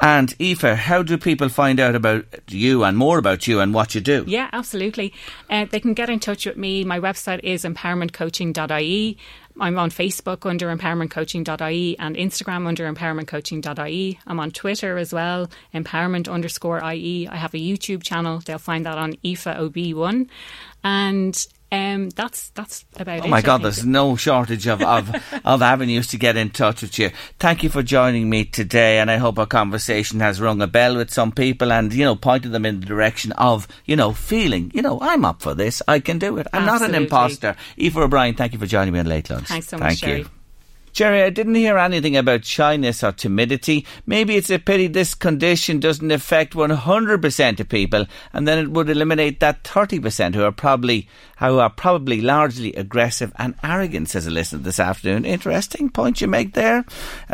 And 0.00 0.34
Aoife, 0.40 0.76
how 0.76 1.02
do 1.02 1.18
people 1.18 1.48
find 1.48 1.78
out 1.78 1.94
about 1.94 2.24
you 2.48 2.84
and 2.84 2.96
more 2.96 3.18
about 3.18 3.46
you 3.46 3.60
and 3.60 3.74
what 3.74 3.94
you 3.94 4.00
do? 4.00 4.24
Yeah, 4.26 4.48
absolutely. 4.52 5.12
Uh, 5.50 5.66
they 5.66 5.80
can 5.80 5.94
get 5.94 6.10
in 6.10 6.20
touch 6.20 6.46
with 6.46 6.56
me. 6.56 6.84
My 6.84 6.98
website 6.98 7.40
is 7.42 7.64
empowermentcoaching.ie. 7.64 9.18
I'm 9.60 9.78
on 9.78 9.90
Facebook 9.90 10.48
under 10.48 10.74
empowermentcoaching.ie 10.74 11.98
and 11.98 12.16
Instagram 12.16 12.66
under 12.66 12.90
empowermentcoaching.ie. 12.90 14.18
I'm 14.26 14.40
on 14.40 14.50
Twitter 14.50 14.96
as 14.96 15.12
well, 15.12 15.50
empowerment 15.74 16.32
underscore 16.32 16.82
IE. 16.92 17.28
I 17.28 17.36
have 17.36 17.54
a 17.54 17.58
YouTube 17.58 18.02
channel. 18.02 18.38
They'll 18.38 18.58
find 18.58 18.86
that 18.86 18.96
on 18.98 19.12
IFA 19.16 19.70
OB1. 19.70 20.28
And 20.84 21.46
um, 21.72 22.10
that's 22.10 22.50
that's 22.50 22.84
about 22.96 23.20
it. 23.20 23.24
Oh 23.24 23.28
my 23.28 23.38
I 23.38 23.40
God, 23.40 23.56
think. 23.56 23.62
there's 23.62 23.86
no 23.86 24.14
shortage 24.14 24.66
of, 24.66 24.82
of, 24.82 25.10
of 25.44 25.62
avenues 25.62 26.06
to 26.08 26.18
get 26.18 26.36
in 26.36 26.50
touch 26.50 26.82
with 26.82 26.98
you. 26.98 27.10
Thank 27.38 27.62
you 27.62 27.70
for 27.70 27.82
joining 27.82 28.28
me 28.28 28.44
today, 28.44 28.98
and 28.98 29.10
I 29.10 29.16
hope 29.16 29.38
our 29.38 29.46
conversation 29.46 30.20
has 30.20 30.38
rung 30.38 30.60
a 30.60 30.66
bell 30.66 30.96
with 30.96 31.10
some 31.10 31.32
people 31.32 31.72
and, 31.72 31.90
you 31.94 32.04
know, 32.04 32.14
pointed 32.14 32.52
them 32.52 32.66
in 32.66 32.80
the 32.80 32.86
direction 32.86 33.32
of, 33.32 33.66
you 33.86 33.96
know, 33.96 34.12
feeling, 34.12 34.70
you 34.74 34.82
know, 34.82 34.98
I'm 35.00 35.24
up 35.24 35.40
for 35.40 35.54
this, 35.54 35.80
I 35.88 36.00
can 36.00 36.18
do 36.18 36.36
it. 36.36 36.46
I'm 36.52 36.66
not 36.66 36.82
an 36.82 36.94
imposter. 36.94 37.56
Aoife 37.80 37.96
O'Brien, 37.96 38.34
thank 38.34 38.52
you 38.52 38.58
for 38.58 38.66
joining 38.66 38.92
me 38.92 39.00
on 39.00 39.06
Late 39.06 39.30
Lunch. 39.30 39.48
Thanks 39.48 39.68
so 39.68 39.78
much, 39.78 39.88
Thank 39.88 40.00
Jerry. 40.00 40.18
you. 40.20 40.41
Jerry, 40.92 41.22
I 41.22 41.30
didn't 41.30 41.54
hear 41.54 41.78
anything 41.78 42.18
about 42.18 42.44
shyness 42.44 43.02
or 43.02 43.12
timidity. 43.12 43.86
Maybe 44.04 44.36
it's 44.36 44.50
a 44.50 44.58
pity 44.58 44.88
this 44.88 45.14
condition 45.14 45.80
doesn't 45.80 46.10
affect 46.10 46.52
100% 46.52 47.60
of 47.60 47.68
people, 47.70 48.06
and 48.34 48.46
then 48.46 48.58
it 48.58 48.70
would 48.70 48.90
eliminate 48.90 49.40
that 49.40 49.64
30% 49.64 50.34
who 50.34 50.44
are 50.44 50.52
probably 50.52 51.08
who 51.38 51.58
are 51.58 51.70
probably 51.70 52.20
largely 52.20 52.74
aggressive 52.74 53.32
and 53.36 53.54
arrogant. 53.64 54.10
Says 54.10 54.26
a 54.26 54.30
listener 54.30 54.58
this 54.58 54.78
afternoon. 54.78 55.24
Interesting 55.24 55.88
point 55.88 56.20
you 56.20 56.28
make 56.28 56.52
there. 56.52 56.84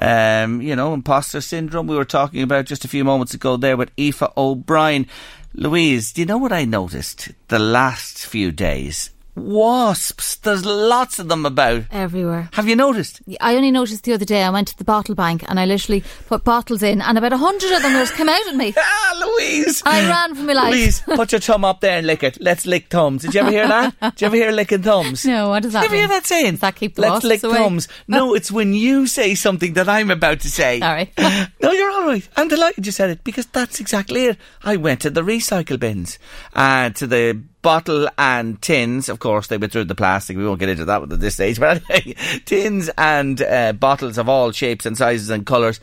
Um, 0.01 0.63
you 0.63 0.77
know, 0.77 0.95
imposter 0.95 1.41
syndrome. 1.41 1.89
We 1.89 1.97
were 1.97 2.05
talking 2.05 2.43
about 2.43 2.67
just 2.67 2.85
a 2.85 2.89
few 2.89 3.05
moments 3.05 3.35
ago 3.35 3.57
there 3.57 3.77
with 3.77 3.91
Aoife 3.99 4.23
O'Brien. 4.37 5.07
Louise, 5.55 6.13
do 6.13 6.21
you 6.21 6.27
know 6.27 6.39
what 6.39 6.53
I 6.53 6.65
noticed 6.65 7.31
the 7.49 7.59
last 7.59 8.25
few 8.25 8.53
days? 8.53 9.11
Wasps. 9.39 10.37
There's 10.37 10.65
lots 10.65 11.19
of 11.19 11.29
them 11.29 11.47
about. 11.47 11.85
Everywhere. 11.91 12.49
Have 12.53 12.69
you 12.69 12.77
noticed? 12.77 13.21
I 13.41 13.57
only 13.57 13.71
noticed 13.71 14.05
the 14.05 14.13
other 14.13 14.25
day 14.25 14.43
I 14.43 14.51
went 14.51 14.69
to 14.69 14.79
the 14.79 14.85
bottle 14.85 15.15
bank 15.15 15.45
and 15.49 15.59
I 15.59 15.65
literally 15.67 16.03
put 16.27 16.45
bottles 16.45 16.83
in 16.83 17.01
and 17.01 17.19
about 17.19 17.33
a 17.33 17.37
hundred 17.37 17.73
of 17.73 17.83
them 17.83 17.93
just 17.93 18.15
came 18.15 18.29
out 18.29 18.47
at 18.47 18.57
me. 18.57 18.75
Ah, 19.01 19.25
Louise! 19.27 19.83
I 19.87 20.09
ran 20.09 20.35
for 20.35 20.43
my 20.43 20.53
life. 20.53 20.73
Louise, 20.73 21.01
put 21.07 21.33
your 21.33 21.41
thumb 21.41 21.65
up 21.65 21.81
there 21.81 21.99
and 21.99 22.07
lick 22.07 22.23
it. 22.23 22.39
Let's 22.41 22.67
lick 22.67 22.89
thumbs. 22.89 23.23
Did 23.23 23.35
you 23.35 23.41
ever 23.41 23.51
hear 23.51 23.69
that? 23.69 24.01
Did 24.01 24.21
you 24.21 24.27
ever 24.27 24.37
hear 24.37 24.51
licking 24.51 24.83
thumbs? 24.83 25.25
No, 25.25 25.49
what 25.51 25.63
does 25.63 25.73
that 25.73 25.83
Did 25.83 25.91
you 25.93 25.99
ever 25.99 26.03
mean? 26.03 26.11
hear 26.11 26.21
that 26.21 26.27
saying? 26.27 26.51
Does 26.53 26.61
that 26.61 26.77
keep 26.77 26.95
the 26.95 27.03
Let's 27.03 27.25
lick 27.25 27.43
away? 27.43 27.55
thumbs. 27.57 27.89
No, 28.07 28.35
it's 28.37 28.51
when 28.53 28.75
you 28.75 29.07
say 29.07 29.35
something 29.35 29.73
that 29.75 29.89
I'm 29.89 30.11
about 30.11 30.41
to 30.41 30.51
say. 30.51 30.81
Sorry. 30.81 31.13
no, 31.19 31.73
you're 31.73 31.91
all 31.91 32.07
right. 32.07 32.27
I'm 32.37 32.49
delighted 32.49 32.87
you 32.87 32.93
said 32.93 33.11
it 33.11 33.25
because 33.25 33.47
that's 33.47 33.81
exactly 33.81 34.27
it. 34.27 34.39
I 34.63 34.77
went 34.77 35.01
to 35.03 35.11
the 35.11 35.23
recycle 35.23 35.79
bins, 35.79 36.19
uh, 36.55 36.91
to 36.91 37.07
the 37.07 37.43
bottle 37.69 38.09
and 38.17 38.63
tins. 38.63 39.11
Of 39.11 39.19
course, 39.19 39.49
they 39.49 39.59
withdrew 39.59 39.85
the 39.85 39.95
plastic. 39.95 40.39
We 40.39 40.47
won't 40.47 40.59
get 40.59 40.71
into 40.71 40.87
that 40.87 41.03
at 41.03 41.21
this 41.21 41.35
stage, 41.35 41.61
but 41.61 41.83
anyway, 41.91 42.15
tins 42.47 42.89
and 42.97 43.43
uh, 43.43 43.75
bottles 43.75 44.17
of 44.17 44.27
all 44.27 44.53
shapes 44.53 44.87
and 44.87 44.97
sizes 44.97 45.29
and 45.29 45.45
colours. 45.45 45.79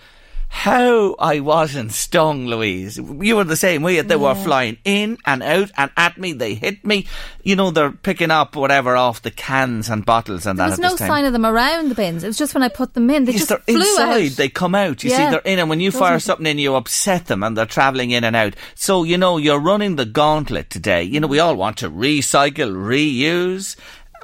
How 0.58 1.16
I 1.20 1.42
wasn't 1.42 1.92
stung, 1.92 2.48
Louise. 2.48 2.98
You 2.98 3.36
were 3.36 3.44
the 3.44 3.58
same 3.58 3.84
way. 3.84 4.00
They 4.00 4.16
were 4.16 4.34
flying 4.36 4.78
in 4.86 5.18
and 5.26 5.44
out 5.44 5.70
and 5.78 5.92
at 5.98 6.18
me. 6.18 6.32
They 6.32 6.56
hit 6.56 6.84
me. 6.86 7.08
You 7.44 7.58
know, 7.58 7.72
they're 7.72 7.92
picking 7.92 8.32
up 8.32 8.56
whatever 8.56 8.96
off 8.96 9.22
the 9.22 9.32
cans 9.32 9.90
and 9.90 10.06
bottles 10.06 10.46
and 10.46 10.58
There 10.58 10.68
that 10.70 10.78
was 10.78 10.80
at 10.80 10.92
no 10.92 10.96
time. 10.96 11.08
sign 11.10 11.26
of 11.26 11.34
them 11.34 11.46
around 11.46 11.90
the 11.90 11.96
bins. 11.96 12.24
It 12.24 12.28
was 12.28 12.38
just 12.38 12.54
when 12.54 12.64
I 12.64 12.70
put 12.70 12.94
them 12.94 13.10
in, 13.10 13.26
they 13.26 13.34
Yes, 13.34 13.42
just 13.48 13.50
they're 13.50 13.76
flew 13.76 13.82
inside. 13.82 14.26
out. 14.32 14.38
They 14.38 14.48
come 14.50 14.76
out. 14.76 15.04
You 15.04 15.10
see, 15.10 15.18
they're 15.18 15.40
in, 15.40 15.60
and 15.60 15.70
when 15.70 15.82
you 15.82 15.92
Doesn't 15.92 16.00
fire 16.00 16.20
something 16.20 16.48
in, 16.48 16.58
you 16.58 16.76
upset 16.76 17.26
them, 17.26 17.44
and 17.44 17.58
they're 17.58 17.66
travelling 17.66 18.12
in 18.12 18.24
and 18.24 18.36
out. 18.36 18.56
So 18.76 19.04
you 19.04 19.18
know, 19.18 19.38
you're 19.38 19.60
running 19.60 19.98
the 19.98 20.06
gauntlet 20.06 20.70
today. 20.70 21.04
You 21.04 21.20
know, 21.20 21.28
we 21.28 21.40
all 21.40 21.56
want 21.56 21.78
to 21.80 21.90
recycle, 21.92 22.72
reuse. 22.74 23.76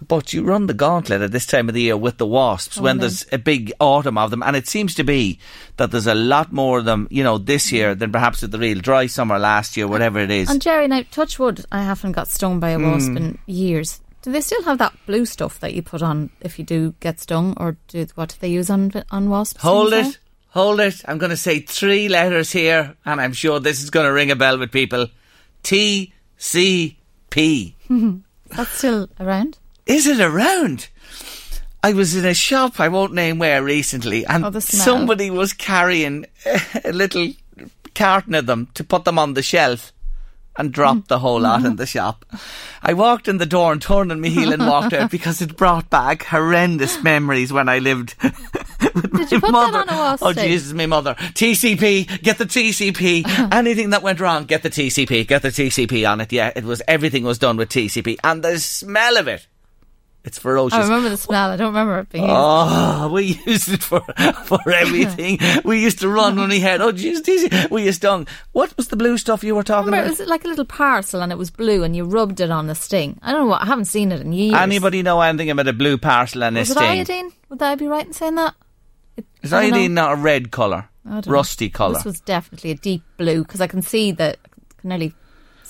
But 0.08 0.34
you 0.34 0.44
run 0.44 0.66
the 0.68 0.74
gauntlet 0.74 1.22
at 1.22 1.32
this 1.32 1.46
time 1.46 1.70
of 1.70 1.76
the 1.76 1.82
year 1.82 1.96
with 1.96 2.18
the 2.18 2.26
wasps 2.26 2.80
Oh, 2.80 2.82
when 2.82 2.98
there's 2.98 3.26
a 3.32 3.38
big 3.38 3.72
autumn 3.80 4.18
of 4.18 4.32
them, 4.32 4.42
and 4.44 4.56
it 4.56 4.68
seems 4.68 4.96
to 4.96 5.04
be 5.04 5.38
that 5.78 5.92
there's 5.92 6.08
a 6.08 6.16
lot 6.16 6.52
more 6.52 6.80
of 6.80 6.86
them, 6.86 7.08
you 7.12 7.24
know, 7.24 7.38
this 7.38 7.72
year 7.72 7.94
than 7.94 8.12
perhaps 8.12 8.42
with 8.42 8.52
the 8.52 8.58
real 8.60 8.80
dry 8.80 9.06
summer 9.06 9.38
last 9.38 9.78
year, 9.78 9.88
whatever 9.88 10.20
it 10.20 10.32
is. 10.32 10.50
And 10.50 10.62
Jerry, 10.62 10.88
now 10.88 11.04
touch 11.12 11.38
wood, 11.38 11.64
I 11.72 11.84
haven't 11.84 12.14
got 12.14 12.28
stung 12.30 12.60
by 12.60 12.70
a 12.72 12.80
wasp 12.80 13.10
Hmm. 13.12 13.18
in 13.18 13.38
years. 13.46 14.00
Do 14.24 14.32
they 14.32 14.42
still 14.42 14.64
have 14.64 14.78
that 14.80 14.94
blue 15.06 15.26
stuff 15.26 15.60
that 15.62 15.74
you 15.74 15.82
put 15.82 16.02
on 16.02 16.30
if 16.42 16.58
you 16.60 16.66
do 16.66 16.94
get 17.00 17.20
stung, 17.20 17.54
or 17.58 17.78
do 17.88 18.06
what 18.16 18.30
do 18.30 18.36
they 18.40 18.50
use 18.50 18.70
on 18.70 18.92
on 19.12 19.30
wasps? 19.30 19.62
Hold 19.62 19.94
it. 19.94 20.18
Hold 20.50 20.80
it. 20.80 21.02
I'm 21.08 21.18
going 21.18 21.30
to 21.30 21.38
say 21.38 21.60
three 21.62 22.10
letters 22.10 22.52
here, 22.52 22.96
and 23.06 23.22
I'm 23.22 23.34
sure 23.34 23.60
this 23.60 23.82
is 23.82 23.90
going 23.90 24.06
to 24.06 24.12
ring 24.12 24.30
a 24.32 24.36
bell 24.36 24.58
with 24.60 24.72
people. 24.72 25.08
T 25.64 26.14
C 26.38 26.98
P. 27.30 27.76
That's 28.50 28.70
still 28.72 29.10
around. 29.20 29.58
Is 29.92 30.08
it 30.08 30.22
around? 30.22 30.88
I 31.84 31.92
was 31.94 32.16
in 32.16 32.26
a 32.26 32.34
shop, 32.34 32.80
I 32.80 32.88
won't 32.88 33.14
name 33.14 33.40
where 33.40 33.62
recently, 33.62 34.26
and 34.26 34.46
Oh, 34.46 34.60
somebody 34.60 35.30
was 35.30 35.52
carrying 35.52 36.28
a 36.86 36.92
little 36.94 37.34
carton 37.94 38.36
of 38.36 38.46
them 38.46 38.70
to 38.76 38.84
put 38.84 39.04
them 39.04 39.20
on 39.20 39.34
the 39.34 39.42
shelf 39.42 39.92
and 40.56 40.72
dropped 40.72 41.08
the 41.08 41.20
whole 41.20 41.42
lot 41.42 41.66
in 41.66 41.76
the 41.78 41.86
shop. 41.86 42.24
I 42.84 42.94
walked 42.94 43.28
in 43.28 43.38
the 43.38 43.46
door 43.46 43.72
and 43.72 43.82
turned 43.82 44.12
on 44.12 44.22
my 44.22 44.28
heel 44.28 44.54
and 44.54 44.66
walked 44.66 44.94
out 44.94 45.10
because 45.18 45.42
it 45.42 45.58
brought 45.58 45.90
back 45.90 46.24
horrendous 46.24 47.02
memories 47.04 47.52
when 47.52 47.68
I 47.68 47.80
lived 47.80 48.16
with 48.24 49.12
Did 49.18 49.32
you 49.32 49.40
my 49.40 49.50
mother. 49.50 49.80
on 49.80 49.90
a 49.90 49.94
wall 49.94 50.18
oh. 50.22 50.34
Jesus, 50.34 50.74
my 50.74 50.86
mother. 50.86 51.16
TCP, 51.16 52.22
get 52.22 52.38
the 52.38 52.46
TCP. 52.46 53.52
Anything 53.54 53.90
that 53.90 54.04
went 54.04 54.20
wrong, 54.20 54.44
get 54.46 54.62
the 54.62 54.70
TCP, 54.70 55.28
get 55.28 55.42
the 55.42 55.50
TCP 55.50 56.10
on 56.10 56.22
it. 56.22 56.32
Yeah, 56.32 56.52
it 56.56 56.64
was, 56.64 56.82
everything 56.88 57.24
was 57.24 57.40
done 57.40 57.58
with 57.58 57.70
TCP. 57.70 58.18
And 58.24 58.44
the 58.44 58.60
smell 58.60 59.18
of 59.18 59.28
it, 59.28 59.48
it's 60.24 60.38
ferocious. 60.38 60.78
I 60.78 60.84
remember 60.84 61.10
the 61.10 61.18
smell. 61.18 61.50
I 61.50 61.58
don't 61.58 61.70
remember 61.70 62.00
it 62.00 62.10
being. 62.10 62.28
Oh, 62.28 63.10
we 63.12 63.40
used 63.46 63.70
it 63.70 63.82
for 63.82 64.02
for 64.46 64.70
everything. 64.70 65.40
we 65.66 65.82
used 65.82 66.00
to 66.00 66.10
run 66.10 66.36
when 66.36 66.46
oh, 66.46 66.54
we 66.54 66.60
had. 66.60 66.80
Oh, 66.80 66.92
jeez, 66.92 67.72
we 67.72 67.92
stung. 67.92 68.28
What 68.52 68.76
was 68.78 68.90
the 68.90 68.96
blue 68.96 69.18
stuff 69.18 69.44
you 69.44 69.56
were 69.56 69.64
talking 69.64 69.86
remember, 69.86 70.08
it 70.08 70.20
was 70.20 70.28
like 70.28 70.46
a 70.46 70.48
little 70.48 70.66
parcel 70.66 71.22
and 71.22 71.32
it 71.32 71.40
was 71.40 71.50
blue 71.50 71.84
and 71.84 71.96
you 71.96 72.04
rubbed 72.04 72.40
it 72.40 72.52
on 72.52 72.68
the 72.68 72.76
sting. 72.76 73.18
I 73.24 73.32
don't 73.32 73.42
know 73.42 73.48
what. 73.48 73.64
I 73.64 73.66
haven't 73.66 73.86
seen 73.86 74.12
it 74.12 74.22
in 74.22 74.32
years. 74.32 74.54
Anybody 74.54 75.02
know 75.02 75.20
anything 75.22 75.50
about 75.50 75.68
a 75.68 75.74
blue 75.74 75.98
parcel 75.98 76.44
and 76.44 76.56
a 76.56 76.60
Was 76.60 76.72
it 76.72 76.78
iodine? 76.78 77.32
Would 77.50 77.62
I 77.62 77.74
be 77.74 77.88
right 77.88 78.06
in 78.06 78.14
saying 78.14 78.36
that? 78.36 78.54
It, 79.18 79.26
Is 79.42 79.52
I 79.52 79.62
don't 79.62 79.72
know. 79.72 79.78
iodine 79.78 79.94
not 79.96 80.14
a 80.14 80.16
red 80.18 80.52
colour? 80.52 80.88
I 81.04 81.10
don't 81.10 81.28
know. 81.28 81.34
Rusty 81.34 81.70
colour. 81.70 81.96
This 81.96 82.06
was 82.06 82.22
definitely 82.22 82.70
a 82.72 82.76
deep 82.76 83.02
blue 83.18 83.42
because 83.44 83.60
I 83.60 83.68
can 83.68 83.82
see 83.82 84.12
that. 84.12 84.38
I 84.46 84.82
can 84.82 84.90
nearly 84.90 85.16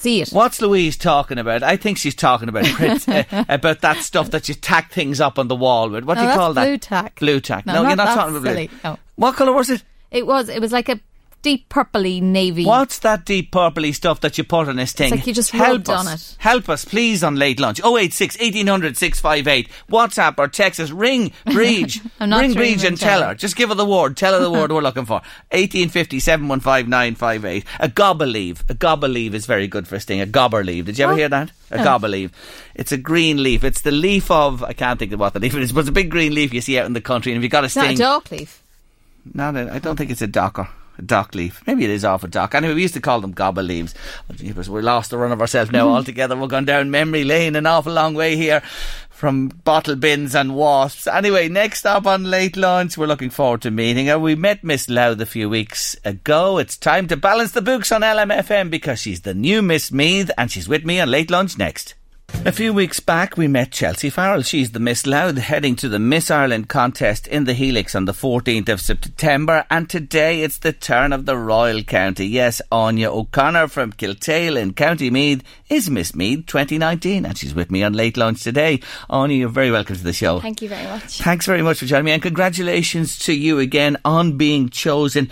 see 0.01 0.21
it. 0.21 0.29
What's 0.29 0.61
Louise 0.61 0.97
talking 0.97 1.37
about? 1.37 1.63
I 1.63 1.77
think 1.77 1.97
she's 1.97 2.15
talking 2.15 2.49
about 2.49 2.65
Prince, 2.73 3.07
uh, 3.07 3.23
about 3.49 3.81
that 3.81 3.97
stuff 3.97 4.31
that 4.31 4.49
you 4.49 4.55
tack 4.55 4.91
things 4.91 5.21
up 5.21 5.39
on 5.39 5.47
the 5.47 5.55
wall 5.55 5.89
with. 5.89 6.03
What 6.03 6.15
No, 6.15 6.23
do 6.23 6.27
you 6.29 6.33
call 6.35 6.53
that? 6.53 6.65
Blu 6.65 6.77
Tack. 6.77 7.19
Blu 7.19 7.39
Tack. 7.39 7.65
No, 7.65 7.73
No, 7.81 7.87
you're 7.87 7.95
not 7.95 8.15
talking 8.15 8.35
about 8.35 8.47
silly. 8.49 8.67
blue. 8.67 8.77
No. 8.83 8.99
What 9.15 9.35
colour 9.35 9.53
was 9.53 9.69
it? 9.69 9.83
It 10.11 10.25
was. 10.27 10.49
It 10.49 10.59
was 10.61 10.71
like 10.71 10.89
a 10.89 10.99
deep 11.41 11.69
purpley 11.69 12.21
navy. 12.21 12.65
What's 12.65 12.99
that 12.99 13.25
deep 13.25 13.51
purpley 13.51 13.93
stuff 13.93 14.21
that 14.21 14.37
you 14.37 14.43
put 14.43 14.67
on 14.67 14.75
this 14.75 14.93
thing? 14.93 15.11
like 15.11 15.25
you 15.27 15.33
just 15.33 15.51
Help 15.51 15.69
rubbed 15.87 15.89
us. 15.89 16.07
on 16.07 16.13
it. 16.13 16.35
Help 16.39 16.69
us, 16.69 16.85
please, 16.85 17.23
on 17.23 17.35
late 17.35 17.59
lunch. 17.59 17.79
086 17.83 18.37
1800 18.39 18.97
658. 18.97 19.69
WhatsApp 19.89 20.35
or 20.37 20.47
text 20.47 20.79
us. 20.79 20.91
Ring 20.91 21.31
Breach. 21.45 21.99
Ring 22.19 22.53
Breach 22.53 22.83
and 22.83 22.97
tell 22.97 23.19
Charlie. 23.19 23.25
her. 23.27 23.35
Just 23.35 23.55
give 23.55 23.69
her 23.69 23.75
the 23.75 23.85
word. 23.85 24.17
Tell 24.17 24.33
her 24.33 24.39
the 24.39 24.51
word 24.51 24.71
we're 24.71 24.81
looking 24.81 25.05
for. 25.05 25.15
1850 25.51 26.19
715 26.19 26.89
958. 26.89 27.65
A 27.79 27.87
gobble 27.89 28.27
leaf. 28.27 28.63
A 28.69 28.73
gobble 28.73 29.09
leaf 29.09 29.33
is 29.33 29.45
very 29.45 29.67
good 29.67 29.87
for 29.87 29.95
a 29.95 29.99
sting. 29.99 30.21
A 30.21 30.25
gobber 30.27 30.63
leaf. 30.65 30.85
Did 30.85 30.97
you 30.97 31.05
ever 31.05 31.13
What? 31.13 31.19
hear 31.19 31.29
that? 31.29 31.51
A 31.71 31.77
No. 31.77 31.83
gobble 31.83 32.09
leaf. 32.09 32.31
It's 32.75 32.91
a 32.91 32.97
green 32.97 33.41
leaf. 33.43 33.63
It's 33.63 33.81
the 33.81 33.91
leaf 33.91 34.29
of, 34.31 34.63
I 34.63 34.73
can't 34.73 34.99
think 34.99 35.11
of 35.13 35.19
what 35.19 35.33
the 35.33 35.39
leaf 35.39 35.55
is, 35.55 35.71
but 35.71 35.81
it's 35.81 35.89
a 35.89 35.93
big 35.93 36.09
green 36.11 36.33
leaf 36.33 36.53
you 36.53 36.61
see 36.61 36.77
out 36.79 36.85
in 36.85 36.93
the 36.93 37.01
country. 37.01 37.31
And 37.31 37.37
if 37.37 37.43
you've 37.43 37.51
got 37.51 37.63
a 37.63 37.67
It's 37.67 37.75
not 37.75 37.91
a 37.91 37.95
dock 37.95 38.31
leaf. 38.31 38.61
No, 39.33 39.51
no, 39.51 39.69
I 39.71 39.79
don't 39.79 39.95
think 39.97 40.09
it's 40.11 40.21
a 40.21 40.27
docker. 40.27 40.67
Dock 41.05 41.35
leaf. 41.35 41.61
Maybe 41.67 41.83
it 41.83 41.89
is 41.89 42.05
off 42.05 42.23
a 42.23 42.27
dock. 42.27 42.55
Anyway, 42.55 42.73
we 42.73 42.81
used 42.81 42.93
to 42.93 43.01
call 43.01 43.21
them 43.21 43.31
gobble 43.31 43.63
leaves. 43.63 43.93
Oh, 44.29 44.63
we're 44.69 44.81
lost 44.81 45.09
the 45.09 45.17
run 45.17 45.31
of 45.31 45.41
ourselves 45.41 45.71
now 45.71 45.85
mm-hmm. 45.85 45.95
altogether. 45.95 46.35
We're 46.35 46.47
going 46.47 46.65
down 46.65 46.91
memory 46.91 47.23
lane 47.23 47.55
an 47.55 47.65
awful 47.65 47.93
long 47.93 48.13
way 48.13 48.35
here 48.35 48.61
from 49.09 49.49
bottle 49.49 49.95
bins 49.95 50.33
and 50.33 50.55
wasps. 50.55 51.05
Anyway, 51.05 51.47
next 51.47 51.85
up 51.85 52.07
on 52.07 52.23
late 52.23 52.57
lunch, 52.57 52.97
we're 52.97 53.05
looking 53.05 53.29
forward 53.29 53.61
to 53.61 53.69
meeting 53.69 54.07
her. 54.07 54.17
We 54.17 54.33
met 54.33 54.63
Miss 54.63 54.89
Louth 54.89 55.21
a 55.21 55.27
few 55.27 55.47
weeks 55.47 55.95
ago. 56.03 56.57
It's 56.57 56.75
time 56.75 57.07
to 57.07 57.15
balance 57.15 57.51
the 57.51 57.61
books 57.61 57.91
on 57.91 58.01
LMFM 58.01 58.71
because 58.71 58.99
she's 58.99 59.21
the 59.21 59.35
new 59.35 59.61
Miss 59.61 59.91
Meath 59.91 60.31
and 60.39 60.51
she's 60.51 60.67
with 60.67 60.85
me 60.85 60.99
on 60.99 61.11
late 61.11 61.29
lunch 61.29 61.55
next. 61.55 61.93
A 62.43 62.51
few 62.51 62.73
weeks 62.73 62.99
back, 62.99 63.37
we 63.37 63.47
met 63.47 63.71
Chelsea 63.71 64.09
Farrell. 64.09 64.41
She's 64.41 64.71
the 64.71 64.79
Miss 64.79 65.05
Louth 65.05 65.37
heading 65.37 65.75
to 65.75 65.87
the 65.87 65.99
Miss 65.99 66.31
Ireland 66.31 66.69
contest 66.69 67.27
in 67.27 67.43
the 67.43 67.53
Helix 67.53 67.93
on 67.93 68.05
the 68.05 68.13
14th 68.13 68.67
of 68.67 68.81
September. 68.81 69.63
And 69.69 69.87
today 69.87 70.41
it's 70.41 70.57
the 70.57 70.73
turn 70.73 71.13
of 71.13 71.27
the 71.27 71.37
Royal 71.37 71.83
County. 71.83 72.25
Yes, 72.25 72.59
Anya 72.71 73.11
O'Connor 73.11 73.67
from 73.67 73.93
Kiltale 73.93 74.59
in 74.59 74.73
County 74.73 75.11
Meath 75.11 75.43
is 75.69 75.91
Miss 75.91 76.15
Meath 76.15 76.47
2019. 76.47 77.27
And 77.27 77.37
she's 77.37 77.53
with 77.53 77.69
me 77.69 77.83
on 77.83 77.93
late 77.93 78.17
lunch 78.17 78.41
today. 78.41 78.79
Anya, 79.07 79.37
you're 79.37 79.49
very 79.49 79.69
welcome 79.69 79.95
to 79.95 80.03
the 80.03 80.11
show. 80.11 80.39
Thank 80.39 80.63
you 80.63 80.69
very 80.69 80.87
much. 80.87 81.19
Thanks 81.19 81.45
very 81.45 81.61
much 81.61 81.77
for 81.77 81.85
joining 81.85 82.05
me, 82.05 82.11
and 82.11 82.23
congratulations 82.23 83.19
to 83.19 83.33
you 83.33 83.59
again 83.59 83.97
on 84.03 84.37
being 84.37 84.69
chosen 84.69 85.29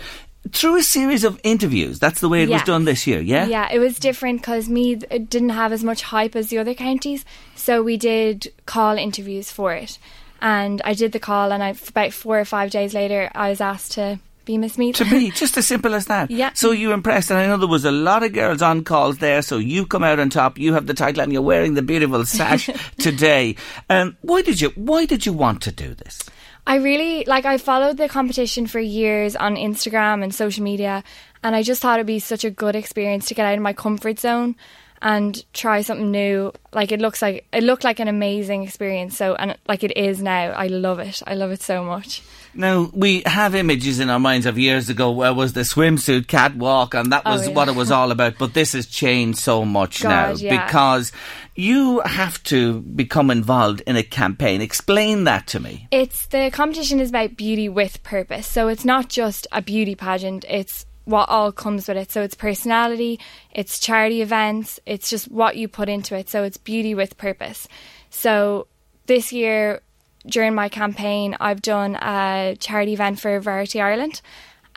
through 0.52 0.76
a 0.76 0.82
series 0.82 1.24
of 1.24 1.38
interviews. 1.42 1.98
That's 1.98 2.20
the 2.20 2.28
way 2.28 2.42
it 2.42 2.48
was 2.48 2.62
done 2.62 2.84
this 2.84 3.06
year, 3.06 3.20
yeah? 3.20 3.46
Yeah, 3.46 3.68
it 3.70 3.78
was 3.78 3.98
different 3.98 4.40
because 4.40 4.68
Meath 4.68 5.04
didn't 5.28 5.50
have 5.50 5.72
as 5.72 5.84
much 5.84 6.02
hype 6.02 6.34
as 6.34 6.48
the 6.48 6.58
other 6.58 6.74
counties, 6.74 7.24
so 7.54 7.82
we 7.82 7.96
did 7.96 8.52
call 8.66 8.96
interviews 8.96 9.50
for 9.50 9.74
it. 9.74 9.98
And 10.40 10.80
I 10.84 10.94
did 10.94 11.12
the 11.12 11.20
call, 11.20 11.52
and 11.52 11.62
I, 11.62 11.74
about 11.88 12.12
four 12.12 12.40
or 12.40 12.46
five 12.46 12.70
days 12.70 12.94
later, 12.94 13.30
I 13.34 13.50
was 13.50 13.60
asked 13.60 13.92
to 13.92 14.18
be 14.46 14.56
Miss 14.56 14.78
Meath. 14.78 14.96
To 14.96 15.04
be 15.04 15.30
just 15.34 15.56
as 15.58 15.66
simple 15.66 15.94
as 15.94 16.06
that. 16.06 16.30
Yeah. 16.30 16.52
So 16.54 16.70
you're 16.70 16.94
impressed, 16.94 17.30
and 17.30 17.38
I 17.38 17.46
know 17.46 17.58
there 17.58 17.68
was 17.68 17.84
a 17.84 17.90
lot 17.90 18.22
of 18.22 18.32
girls 18.32 18.62
on 18.62 18.82
calls 18.82 19.18
there. 19.18 19.42
So 19.42 19.58
you 19.58 19.84
come 19.84 20.02
out 20.02 20.18
on 20.18 20.30
top. 20.30 20.58
You 20.58 20.72
have 20.72 20.86
the 20.86 20.94
title, 20.94 21.22
and 21.22 21.32
you're 21.32 21.42
wearing 21.42 21.74
the 21.74 21.82
beautiful 21.82 22.24
sash 22.24 22.70
today. 22.98 23.56
Um, 23.90 24.16
why 24.22 24.40
did 24.40 24.60
you? 24.60 24.70
Why 24.70 25.04
did 25.04 25.26
you 25.26 25.34
want 25.34 25.60
to 25.62 25.72
do 25.72 25.94
this? 25.94 26.20
I 26.66 26.76
really 26.76 27.24
like 27.26 27.44
I 27.44 27.58
followed 27.58 27.96
the 27.96 28.08
competition 28.08 28.66
for 28.66 28.80
years 28.80 29.34
on 29.34 29.56
Instagram 29.56 30.22
and 30.22 30.34
social 30.34 30.62
media 30.62 31.02
and 31.42 31.56
I 31.56 31.62
just 31.62 31.80
thought 31.80 31.98
it'd 31.98 32.06
be 32.06 32.18
such 32.18 32.44
a 32.44 32.50
good 32.50 32.76
experience 32.76 33.26
to 33.26 33.34
get 33.34 33.46
out 33.46 33.54
of 33.54 33.62
my 33.62 33.72
comfort 33.72 34.18
zone 34.18 34.56
and 35.02 35.44
try 35.52 35.82
something 35.82 36.10
new. 36.10 36.52
Like 36.72 36.92
it 36.92 37.00
looks 37.00 37.22
like 37.22 37.46
it 37.52 37.62
looked 37.62 37.84
like 37.84 38.00
an 38.00 38.08
amazing 38.08 38.62
experience 38.62 39.16
so 39.16 39.34
and 39.34 39.56
like 39.66 39.82
it 39.82 39.96
is 39.96 40.22
now. 40.22 40.50
I 40.50 40.66
love 40.68 40.98
it. 40.98 41.22
I 41.26 41.34
love 41.34 41.50
it 41.50 41.62
so 41.62 41.84
much. 41.84 42.22
Now 42.52 42.90
we 42.92 43.22
have 43.26 43.54
images 43.54 44.00
in 44.00 44.10
our 44.10 44.18
minds 44.18 44.44
of 44.46 44.58
years 44.58 44.88
ago 44.88 45.10
where 45.12 45.32
was 45.32 45.52
the 45.52 45.60
swimsuit 45.60 46.26
catwalk, 46.26 46.94
and 46.94 47.12
that 47.12 47.22
Oh, 47.24 47.32
was 47.32 47.46
yeah. 47.48 47.54
what 47.54 47.68
it 47.68 47.74
was 47.76 47.90
all 47.90 48.10
about. 48.16 48.38
But 48.38 48.54
this 48.54 48.72
has 48.72 48.86
changed 48.86 49.38
so 49.38 49.64
much 49.64 50.02
now 50.02 50.32
yeah. 50.32 50.66
because 50.66 51.12
you 51.54 52.00
have 52.00 52.42
to 52.44 52.80
become 52.80 53.30
involved 53.30 53.82
in 53.86 53.96
a 53.96 54.02
campaign. 54.02 54.60
Explain 54.60 55.24
that 55.24 55.46
to 55.48 55.60
me. 55.60 55.86
It's 55.90 56.26
the 56.26 56.50
competition 56.52 57.00
is 57.00 57.10
about 57.10 57.36
beauty 57.36 57.68
with 57.68 58.02
purpose. 58.02 58.46
So 58.46 58.68
it's 58.68 58.84
not 58.84 59.08
just 59.08 59.46
a 59.52 59.62
beauty 59.62 59.94
pageant, 59.94 60.44
it's 60.48 60.86
what 61.04 61.28
all 61.28 61.52
comes 61.52 61.88
with 61.88 61.96
it. 61.96 62.12
So 62.12 62.22
it's 62.22 62.34
personality, 62.34 63.18
it's 63.52 63.78
charity 63.78 64.22
events, 64.22 64.80
it's 64.86 65.10
just 65.10 65.30
what 65.30 65.56
you 65.56 65.68
put 65.68 65.88
into 65.88 66.16
it. 66.16 66.28
So 66.28 66.42
it's 66.44 66.56
beauty 66.56 66.94
with 66.94 67.16
purpose. 67.16 67.66
So 68.10 68.66
this 69.06 69.32
year 69.32 69.80
during 70.26 70.54
my 70.54 70.68
campaign, 70.68 71.36
I've 71.40 71.62
done 71.62 71.96
a 71.96 72.56
charity 72.60 72.92
event 72.92 73.20
for 73.20 73.40
Variety 73.40 73.80
Ireland 73.80 74.20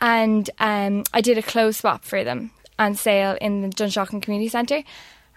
and 0.00 0.48
um, 0.58 1.04
I 1.12 1.20
did 1.20 1.38
a 1.38 1.42
clothes 1.42 1.78
swap 1.78 2.04
for 2.04 2.24
them 2.24 2.50
on 2.78 2.94
sale 2.94 3.36
in 3.40 3.62
the 3.62 3.68
Dunshaughlin 3.68 4.22
Community 4.22 4.48
Centre. 4.48 4.82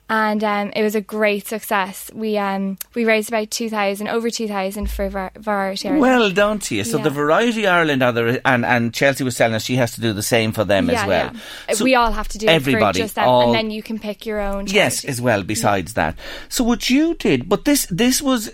And 0.10 0.42
um, 0.42 0.72
it 0.74 0.84
was 0.84 0.96
a 0.96 1.02
great 1.02 1.48
success. 1.48 2.10
We 2.14 2.38
um, 2.38 2.78
we 2.96 3.04
raised 3.04 3.28
about 3.28 3.52
two 3.52 3.70
thousand, 3.70 4.08
over 4.08 4.30
two 4.30 4.48
thousand 4.48 4.90
for 4.90 5.10
var- 5.10 5.34
Variety 5.36 5.90
Ireland. 5.90 6.02
Well 6.02 6.32
done 6.32 6.60
to 6.60 6.76
you. 6.76 6.86
So 6.86 6.98
Yeah. 6.98 7.04
the 7.04 7.10
Variety 7.10 7.68
Ireland 7.68 8.02
are 8.02 8.14
there, 8.14 8.40
and 8.46 8.66
and 8.66 8.94
Chelsea 8.94 9.26
was 9.26 9.36
telling 9.36 9.56
us 9.56 9.66
she 9.66 9.76
has 9.76 9.96
to 9.96 10.02
do 10.02 10.14
the 10.14 10.24
same 10.24 10.54
for 10.54 10.64
them 10.64 10.90
yeah, 10.90 11.02
as 11.02 11.08
well. 11.08 11.32
yeah. 11.68 11.74
So 11.74 11.84
we 11.84 11.96
all 11.96 12.14
have 12.14 12.30
to 12.30 12.38
do 12.38 12.48
everybody, 12.48 13.00
just 13.00 13.16
them, 13.16 13.28
all- 13.28 13.42
and 13.48 13.54
then 13.54 13.70
you 13.70 13.84
can 13.84 14.00
pick 14.00 14.26
your 14.26 14.40
own. 14.40 14.68
Yes, 14.68 15.04
as 15.04 15.20
well. 15.20 15.44
Besides 15.44 15.94
that, 15.96 16.18
so 16.48 16.64
what 16.64 16.90
you 16.90 17.16
did, 17.16 17.50
but 17.50 17.66
this 17.66 17.86
this 17.88 18.22
was 18.22 18.50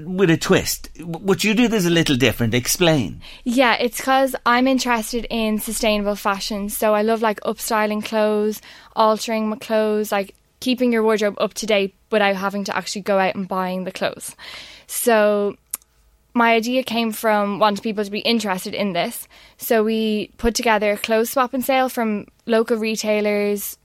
with 0.00 0.30
a 0.30 0.36
twist. 0.36 0.88
What 1.04 1.44
you 1.44 1.54
did 1.54 1.72
is 1.74 1.86
a 1.86 1.90
little 1.90 2.16
different. 2.16 2.54
Explain. 2.54 3.20
Yeah, 3.44 3.74
it's 3.74 3.98
because 3.98 4.34
I'm 4.44 4.66
interested 4.66 5.28
in 5.30 5.60
sustainable 5.60 6.16
fashion. 6.16 6.68
So 6.70 6.92
I 6.92 7.02
love 7.02 7.22
like 7.22 7.38
upstyling 7.42 8.04
clothes, 8.04 8.60
altering 8.96 9.48
my 9.48 9.56
clothes, 9.58 10.10
like 10.10 10.34
keeping 10.60 10.92
your 10.92 11.02
wardrobe 11.02 11.36
up 11.38 11.54
to 11.54 11.66
date 11.66 11.94
without 12.10 12.36
having 12.36 12.64
to 12.64 12.76
actually 12.76 13.02
go 13.02 13.18
out 13.18 13.34
and 13.34 13.48
buying 13.48 13.84
the 13.84 13.92
clothes. 13.92 14.34
So 14.86 15.56
my 16.34 16.54
idea 16.54 16.82
came 16.82 17.12
from 17.12 17.58
wanting 17.58 17.82
people 17.82 18.04
to 18.04 18.10
be 18.10 18.20
interested 18.20 18.74
in 18.74 18.92
this. 18.92 19.28
So 19.56 19.82
we 19.82 20.30
put 20.38 20.54
together 20.54 20.92
a 20.92 20.96
clothes 20.96 21.30
swap 21.30 21.54
and 21.54 21.64
sale 21.64 21.88
from 21.88 22.26
local 22.46 22.76
retailers 22.76 23.78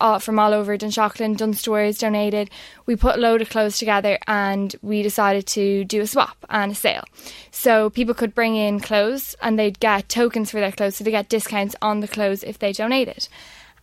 all, 0.00 0.14
uh, 0.14 0.18
from 0.18 0.38
all 0.38 0.52
over 0.52 0.76
Dunshaughlin, 0.76 1.36
Dunnes 1.36 1.60
Stores 1.60 1.98
donated. 1.98 2.50
We 2.86 2.96
put 2.96 3.16
a 3.16 3.20
load 3.20 3.42
of 3.42 3.50
clothes 3.50 3.78
together 3.78 4.18
and 4.26 4.74
we 4.82 5.02
decided 5.02 5.46
to 5.48 5.84
do 5.84 6.00
a 6.00 6.06
swap 6.06 6.36
and 6.48 6.72
a 6.72 6.74
sale. 6.74 7.04
So 7.50 7.90
people 7.90 8.14
could 8.14 8.34
bring 8.34 8.56
in 8.56 8.80
clothes 8.80 9.36
and 9.40 9.58
they'd 9.58 9.80
get 9.80 10.08
tokens 10.08 10.50
for 10.50 10.60
their 10.60 10.72
clothes, 10.72 10.96
so 10.96 11.04
they 11.04 11.10
get 11.10 11.28
discounts 11.28 11.76
on 11.80 12.00
the 12.00 12.08
clothes 12.08 12.42
if 12.42 12.58
they 12.58 12.72
donated. 12.72 13.28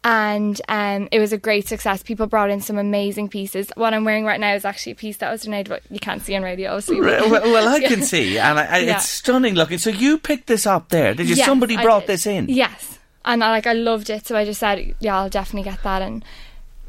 And 0.06 0.62
um, 0.68 1.08
it 1.14 1.20
was 1.20 1.32
a 1.32 1.38
great 1.38 1.68
success. 1.68 2.04
People 2.04 2.28
brought 2.28 2.50
in 2.50 2.60
some 2.60 2.78
amazing 2.78 3.30
pieces. 3.30 3.72
What 3.76 3.94
I'm 3.94 4.04
wearing 4.04 4.26
right 4.26 4.40
now 4.40 4.54
is 4.54 4.66
actually 4.66 4.92
a 4.92 4.96
piece 4.96 5.18
that 5.18 5.32
was 5.32 5.44
donated, 5.44 5.70
but 5.70 5.82
you 5.90 6.00
can't 6.00 6.22
see 6.22 6.36
on 6.36 6.44
radio, 6.44 6.72
obviously. 6.72 7.00
well, 7.00 7.30
well, 7.30 7.70
I 7.70 7.80
can 7.88 8.02
see, 8.02 8.38
and 8.38 8.60
I, 8.60 8.66
I, 8.66 8.78
Yeah. 8.80 8.96
it's 8.98 9.08
stunning 9.08 9.54
looking. 9.56 9.78
So 9.78 9.90
you 9.90 10.18
picked 10.18 10.48
this 10.48 10.68
up 10.68 10.90
there, 10.90 11.14
did 11.14 11.30
you? 11.30 11.36
Yes, 11.36 11.46
Somebody 11.46 11.78
brought 11.78 12.06
this 12.06 12.26
in. 12.28 12.50
Yes, 12.50 13.00
and 13.24 13.42
I, 13.44 13.52
like 13.52 13.66
I 13.66 13.74
loved 13.74 14.10
it, 14.10 14.28
so 14.28 14.36
I 14.36 14.44
just 14.44 14.60
said, 14.60 14.94
yeah, 15.00 15.18
I'll 15.18 15.30
definitely 15.30 15.70
get 15.72 15.82
that. 15.84 16.02
And 16.02 16.26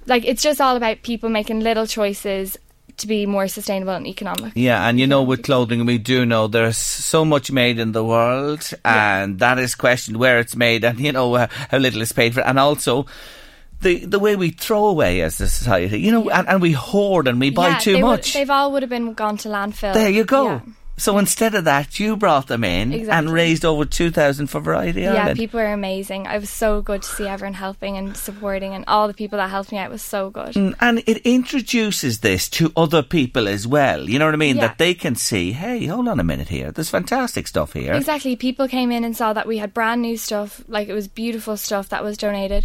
like, 0.06 0.24
it's 0.24 0.42
just 0.42 0.60
all 0.60 0.74
about 0.74 1.02
people 1.02 1.28
making 1.28 1.60
little 1.60 1.86
choices 1.86 2.58
to 2.99 3.07
be 3.07 3.26
more 3.26 3.49
sustainable 3.49 3.95
and 3.95 4.07
economic. 4.07 4.53
Yeah, 4.55 4.86
and 4.88 4.99
you 5.01 5.07
know, 5.07 5.22
with 5.22 5.42
clothing, 5.42 5.84
we 5.86 5.99
do 5.99 6.24
know 6.26 6.47
there's 6.47 6.76
so 6.78 7.24
much 7.24 7.51
made 7.51 7.78
in 7.78 7.92
the 7.92 8.05
world, 8.05 8.68
and 8.84 9.38
that 9.40 9.59
is 9.59 9.74
questioned 9.74 10.16
where 10.18 10.38
it's 10.38 10.57
made, 10.57 10.84
and 10.84 10.99
you 11.01 11.12
know 11.12 11.34
uh, 11.34 11.47
how 11.70 11.78
little 11.78 12.03
is 12.03 12.12
paid 12.12 12.34
for, 12.34 12.40
it. 12.40 12.47
and 12.47 12.59
also. 12.59 13.07
The, 13.80 14.03
the 14.07 14.18
way 14.18 14.34
we 14.34 14.49
throw 14.49 14.86
away 14.86 15.20
as 15.20 15.38
a 15.42 15.49
society, 15.49 16.01
you 16.01 16.11
know, 16.11 16.30
and, 16.30 16.49
and 16.49 16.62
we 16.62 16.72
hoard 16.72 17.28
and 17.28 17.38
we 17.38 17.51
buy 17.51 17.68
Yeah, 17.70 17.78
too 17.78 17.92
they 17.92 18.03
would- 18.03 18.09
much. 18.09 18.32
they've 18.32 18.49
all 18.49 18.72
would 18.72 18.80
have 18.82 18.88
been 18.88 19.12
gone 19.12 19.36
to 19.38 19.49
landfill. 19.51 19.92
There 19.92 20.09
you 20.09 20.24
go. 20.24 20.47
Yeah. 20.47 20.61
So 20.97 21.18
instead 21.18 21.55
of 21.57 21.64
that, 21.64 21.99
you 21.99 22.16
brought 22.16 22.47
them 22.47 22.62
in 22.62 23.09
and 23.11 23.28
raised 23.30 23.64
over 23.64 23.84
2,000 23.84 24.47
for 24.47 24.61
Variety 24.61 25.03
Yeah, 25.03 25.14
Ireland. 25.14 25.38
people 25.38 25.59
are 25.59 25.72
amazing. 25.72 26.28
I 26.28 26.38
was 26.38 26.51
so 26.51 26.82
good 26.82 27.03
to 27.03 27.09
see 27.09 27.26
everyone 27.26 27.55
helping 27.55 27.97
and 27.97 28.16
supporting, 28.16 28.74
and 28.74 28.84
all 28.86 29.09
the 29.09 29.14
people 29.14 29.38
that 29.38 29.51
helped 29.51 29.72
me 29.72 29.78
out 29.78 29.90
was 29.90 30.03
so 30.03 30.30
good. 30.30 30.55
Mm, 30.55 30.74
And 30.80 31.03
it 31.07 31.18
introduces 31.26 32.20
this 32.20 32.49
to 32.51 32.72
other 32.76 33.03
people 33.03 33.49
as 33.49 33.66
well. 33.66 34.09
You 34.09 34.18
know 34.18 34.24
what 34.26 34.34
I 34.34 34.38
mean? 34.38 34.57
Yeah. 34.57 34.68
That 34.68 34.78
they 34.78 34.95
can 34.95 35.16
see, 35.16 35.53
hey, 35.53 35.86
hold 35.86 36.07
on 36.09 36.20
a 36.20 36.24
minute 36.24 36.49
here. 36.49 36.70
There's 36.70 36.90
fantastic 36.90 37.49
stuff 37.49 37.72
here. 37.72 37.92
Exactly. 37.95 38.36
People 38.36 38.68
came 38.68 38.90
in 38.92 39.03
and 39.05 39.16
saw 39.16 39.32
that 39.32 39.47
we 39.49 39.59
had 39.59 39.74
brand 39.74 40.01
new 40.01 40.16
stuff, 40.16 40.62
like 40.68 40.88
it 40.88 40.95
was 40.95 41.09
beautiful 41.09 41.57
stuff 41.57 41.88
that 41.88 42.05
was 42.05 42.16
donated, 42.16 42.64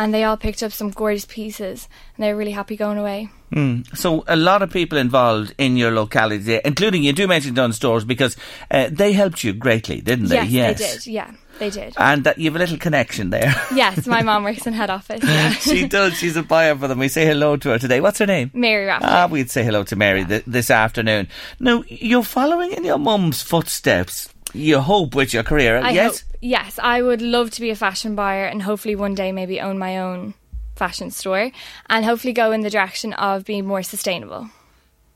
and 0.00 0.14
they 0.14 0.24
all 0.24 0.38
picked 0.38 0.62
up 0.62 0.72
some 0.72 0.90
gorgeous 0.90 1.26
pieces, 1.26 1.86
and 2.16 2.24
they 2.24 2.32
were 2.32 2.38
really 2.38 2.52
happy 2.52 2.74
going 2.74 2.96
away. 2.96 3.28
Mm. 3.52 3.86
So 3.94 4.24
a 4.26 4.36
lot 4.36 4.62
of 4.62 4.70
people 4.70 4.96
involved 4.96 5.54
in 5.58 5.76
your 5.76 5.90
locality, 5.90 6.58
including 6.64 7.02
you 7.02 7.12
do 7.12 7.28
mention 7.28 7.52
Dunnes 7.52 7.76
Stores 7.76 8.06
because 8.06 8.34
uh, 8.70 8.88
they 8.90 9.12
helped 9.12 9.44
you 9.44 9.52
greatly, 9.52 10.00
didn't 10.00 10.28
they? 10.28 10.42
Yes, 10.44 10.78
they 10.78 10.86
did. 10.86 11.06
Yeah, 11.06 11.32
they 11.58 11.68
did. 11.68 11.92
And 11.98 12.24
that 12.24 12.38
you 12.38 12.46
have 12.46 12.56
a 12.56 12.60
little 12.60 12.78
connection 12.78 13.28
there. 13.28 13.54
yes, 13.74 14.06
my 14.06 14.22
mom 14.22 14.44
works 14.44 14.66
in 14.66 14.72
head 14.72 14.88
office. 14.88 15.22
Yeah. 15.22 15.50
she 15.50 15.86
does. 15.86 16.14
She's 16.14 16.36
a 16.38 16.42
buyer 16.42 16.74
for 16.76 16.88
them. 16.88 16.98
We 16.98 17.08
say 17.08 17.26
hello 17.26 17.58
to 17.58 17.68
her 17.68 17.78
today. 17.78 18.00
What's 18.00 18.20
her 18.20 18.26
name? 18.26 18.50
Mary 18.54 18.86
Rafferty. 18.86 19.12
Ah, 19.12 19.26
we'd 19.26 19.50
say 19.50 19.64
hello 19.64 19.84
to 19.84 19.96
Mary 19.96 20.24
th- 20.24 20.44
this 20.46 20.70
afternoon. 20.70 21.28
Now, 21.58 21.84
you're 21.88 22.24
following 22.24 22.72
in 22.72 22.86
your 22.86 22.98
mum's 22.98 23.42
footsteps. 23.42 24.32
You 24.52 24.80
hope 24.80 25.14
with 25.14 25.32
your 25.32 25.42
career, 25.42 25.78
I 25.78 25.90
yes? 25.90 26.20
hope, 26.20 26.36
yes, 26.40 26.78
I 26.82 27.02
would 27.02 27.22
love 27.22 27.50
to 27.52 27.60
be 27.60 27.70
a 27.70 27.76
fashion 27.76 28.14
buyer 28.14 28.44
and 28.46 28.62
hopefully 28.62 28.96
one 28.96 29.14
day 29.14 29.32
maybe 29.32 29.60
own 29.60 29.78
my 29.78 29.98
own 29.98 30.34
fashion 30.76 31.10
store 31.10 31.50
and 31.88 32.04
hopefully 32.04 32.32
go 32.32 32.52
in 32.52 32.62
the 32.62 32.70
direction 32.70 33.12
of 33.14 33.44
being 33.44 33.66
more 33.66 33.82
sustainable. 33.82 34.48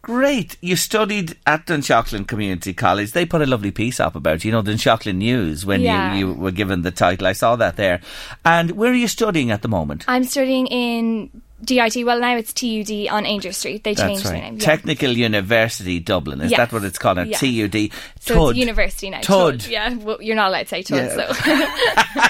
Great. 0.02 0.58
You 0.60 0.76
studied 0.76 1.34
at 1.46 1.64
Dunshaughlin 1.66 2.26
Community 2.28 2.74
College. 2.74 3.12
They 3.12 3.24
put 3.24 3.40
a 3.40 3.46
lovely 3.46 3.70
piece 3.70 3.98
up 3.98 4.14
about 4.14 4.44
you, 4.44 4.48
you 4.50 4.52
know, 4.52 4.62
Dunshaughlin 4.62 5.14
News 5.16 5.64
when 5.64 5.80
Yeah. 5.80 6.12
you, 6.14 6.26
you 6.28 6.32
were 6.34 6.50
given 6.50 6.82
the 6.82 6.90
title. 6.90 7.26
I 7.26 7.32
saw 7.32 7.56
that 7.56 7.76
there. 7.76 8.02
And 8.44 8.72
where 8.72 8.92
are 8.92 8.94
you 8.94 9.08
studying 9.08 9.50
at 9.50 9.62
the 9.62 9.68
moment? 9.68 10.04
I'm 10.06 10.24
studying 10.24 10.66
in 10.66 11.30
DIT. 11.62 12.04
Well, 12.04 12.20
now 12.20 12.36
it's 12.36 12.52
TUD 12.52 12.90
on 13.10 13.24
Aungier 13.24 13.54
Street. 13.54 13.84
They 13.84 13.94
changed 13.94 14.22
That's 14.24 14.30
their 14.30 14.32
right. 14.32 14.42
name. 14.42 14.54
yeah. 14.58 14.64
Technical 14.64 15.10
University 15.10 16.00
Dublin. 16.00 16.40
Is 16.42 16.50
Yes. 16.50 16.58
that 16.58 16.72
what 16.72 16.84
it's 16.84 16.98
called? 16.98 17.16
now? 17.18 17.22
Yeah. 17.24 17.38
TUD. 17.38 17.90
So 18.20 18.34
Tud. 18.34 18.50
it's 18.50 18.58
university 18.58 19.10
now. 19.10 19.20
Tud. 19.20 19.66
Yeah, 19.66 19.94
well, 19.94 20.20
you're 20.20 20.36
not 20.36 20.48
allowed 20.48 20.62
to 20.64 20.68
say 20.68 20.82
Tud, 20.82 20.98
Yeah. 21.16 21.32
so. 21.32 22.24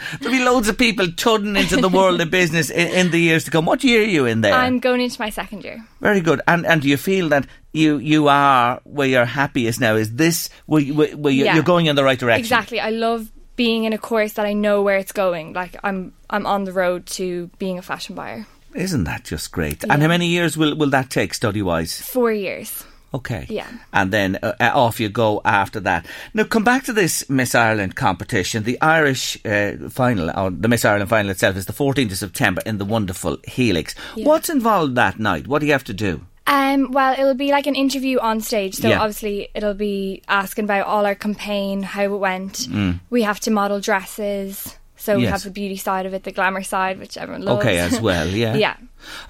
There'll 0.20 0.38
be 0.38 0.44
loads 0.44 0.68
of 0.68 0.78
people 0.78 1.10
tudding 1.12 1.56
into 1.56 1.76
the 1.76 1.88
world 1.88 2.20
of 2.20 2.30
business 2.30 2.70
in, 2.70 2.88
in 2.88 3.10
the 3.10 3.18
years 3.20 3.44
to 3.44 3.50
come. 3.50 3.64
What 3.66 3.84
year 3.84 4.02
are 4.02 4.06
you 4.06 4.26
in 4.26 4.40
there? 4.40 4.54
I'm 4.54 4.78
going 4.78 5.00
into 5.00 5.20
my 5.20 5.30
second 5.30 5.64
year. 5.64 5.84
Very 6.00 6.20
good. 6.20 6.40
And 6.48 6.66
and 6.66 6.82
do 6.82 6.88
you 6.88 6.96
feel 6.96 7.28
that 7.30 7.46
you 7.72 7.98
you 7.98 8.28
are 8.28 8.80
where 8.84 9.06
you're 9.08 9.24
happiest 9.24 9.80
now? 9.80 9.94
Is 9.96 10.14
this 10.14 10.48
where, 10.66 10.80
you- 10.82 10.94
where, 10.94 11.16
where 11.16 11.32
you- 11.32 11.44
Yeah. 11.44 11.54
you're 11.54 11.64
going 11.64 11.86
in 11.86 11.96
the 11.96 12.04
right 12.04 12.18
direction? 12.18 12.40
Exactly. 12.40 12.80
I 12.80 12.90
love 12.90 13.30
being 13.56 13.84
in 13.84 13.92
a 13.92 13.98
course 13.98 14.34
that 14.34 14.46
I 14.46 14.52
know 14.52 14.82
where 14.82 14.96
it's 14.96 15.12
going. 15.12 15.52
Like 15.52 15.76
I'm, 15.82 16.12
I'm 16.30 16.46
on 16.46 16.64
the 16.64 16.72
road 16.72 17.06
to 17.06 17.50
being 17.58 17.78
a 17.78 17.82
fashion 17.82 18.14
buyer. 18.14 18.46
Isn't 18.74 19.04
that 19.04 19.24
just 19.24 19.52
great? 19.52 19.84
And 19.84 20.02
how 20.02 20.08
many 20.08 20.26
years 20.26 20.56
will, 20.56 20.76
will 20.76 20.90
that 20.90 21.10
take 21.10 21.32
study 21.32 21.62
wise? 21.62 21.98
Four 21.98 22.32
years. 22.32 22.84
Okay. 23.14 23.46
Yeah. 23.48 23.68
And 23.94 24.12
then 24.12 24.38
uh, 24.42 24.52
uh, 24.60 24.72
off 24.74 25.00
you 25.00 25.08
go 25.08 25.40
after 25.44 25.80
that. 25.80 26.06
Now, 26.34 26.44
come 26.44 26.64
back 26.64 26.84
to 26.84 26.92
this 26.92 27.28
Miss 27.30 27.54
Ireland 27.54 27.96
competition. 27.96 28.64
The 28.64 28.78
Irish 28.82 29.38
uh, 29.46 29.88
final, 29.88 30.30
or 30.38 30.50
the 30.50 30.68
Miss 30.68 30.84
Ireland 30.84 31.08
final 31.08 31.30
itself, 31.30 31.56
is 31.56 31.64
the 31.64 31.72
14th 31.72 32.12
of 32.12 32.18
September 32.18 32.62
in 32.66 32.76
the 32.76 32.84
wonderful 32.84 33.38
Helix. 33.46 33.94
Yeah. 34.16 34.26
What's 34.26 34.50
involved 34.50 34.96
that 34.96 35.18
night? 35.18 35.46
What 35.46 35.60
do 35.60 35.66
you 35.66 35.72
have 35.72 35.84
to 35.84 35.94
do? 35.94 36.26
Um, 36.46 36.92
well, 36.92 37.12
it'll 37.12 37.34
be 37.34 37.50
like 37.50 37.66
an 37.66 37.74
interview 37.74 38.18
on 38.20 38.40
stage. 38.40 38.74
So 38.76 38.88
Yeah. 38.88 39.00
obviously, 39.00 39.48
it'll 39.54 39.74
be 39.74 40.22
asking 40.28 40.64
about 40.64 40.86
all 40.86 41.04
our 41.04 41.14
campaign, 41.14 41.82
how 41.82 42.02
it 42.04 42.08
went. 42.18 42.54
Mm. 42.70 43.00
We 43.10 43.22
have 43.22 43.40
to 43.40 43.50
model 43.50 43.80
dresses. 43.80 44.76
So 44.98 45.16
we 45.16 45.24
have 45.24 45.42
the 45.42 45.50
beauty 45.50 45.76
side 45.76 46.06
of 46.06 46.14
it, 46.14 46.24
the 46.24 46.32
glamour 46.32 46.62
side, 46.62 46.98
which 46.98 47.16
everyone 47.18 47.42
loves. 47.44 47.60
Okay, 47.60 47.78
as 47.78 48.00
well, 48.00 48.26
yeah. 48.44 48.54
yeah. 48.56 48.76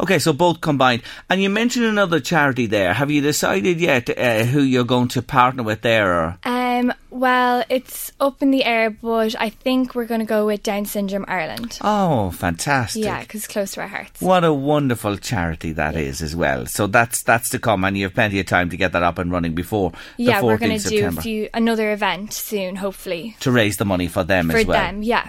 Okay, 0.01 0.19
so 0.19 0.33
both 0.33 0.61
combined. 0.61 1.03
And 1.29 1.43
you 1.43 1.51
mentioned 1.51 1.85
another 1.85 2.21
charity 2.21 2.67
there. 2.67 2.95
Have 2.95 3.11
you 3.11 3.21
decided 3.21 3.81
yet 3.81 4.11
uh, 4.17 4.45
who 4.45 4.63
you're 4.63 4.85
going 4.85 5.09
to 5.09 5.23
partner 5.23 5.63
with 5.63 5.83
there? 5.83 6.13
Or? 6.13 6.39
Um, 6.45 6.93
well, 7.11 7.65
it's 7.69 8.13
up 8.21 8.43
in 8.43 8.51
the 8.51 8.65
air, 8.65 8.91
but 8.91 9.35
I 9.41 9.51
think 9.51 9.95
we're 9.95 10.05
going 10.05 10.21
to 10.21 10.27
go 10.27 10.47
with 10.47 10.63
Down 10.63 10.85
Syndrome 10.85 11.25
Ireland. 11.29 11.79
Oh, 11.81 12.31
fantastic. 12.33 13.05
Yeah, 13.05 13.21
because 13.21 13.47
close 13.47 13.73
to 13.73 13.81
our 13.81 13.89
hearts. 13.89 14.21
What 14.21 14.45
a 14.45 14.53
wonderful 14.53 15.17
charity 15.17 15.73
that 15.73 15.97
is 15.97 16.21
as 16.21 16.37
well. 16.37 16.67
So 16.67 16.87
that's 16.87 17.23
that's 17.23 17.49
to 17.51 17.59
come, 17.59 17.85
and 17.85 17.97
you 17.97 18.05
have 18.05 18.15
plenty 18.15 18.39
of 18.41 18.47
time 18.47 18.71
to 18.71 18.77
get 18.77 18.93
that 18.93 19.03
up 19.03 19.19
and 19.19 19.33
running 19.33 19.55
before 19.55 19.93
yeah, 20.17 20.41
the 20.41 20.47
14th 20.47 20.49
we're 20.49 20.59
going 20.59 20.79
to 20.79 20.89
do 20.89 21.11
few 21.23 21.49
another 21.55 21.93
event 21.93 22.33
soon, 22.33 22.77
hopefully 22.77 23.37
to 23.41 23.51
raise 23.51 23.79
the 23.79 23.85
money 23.85 24.09
for 24.09 24.25
them 24.25 24.51
for 24.51 24.59
as 24.59 24.67
well. 24.67 24.79
them. 24.79 25.03
Yeah. 25.03 25.29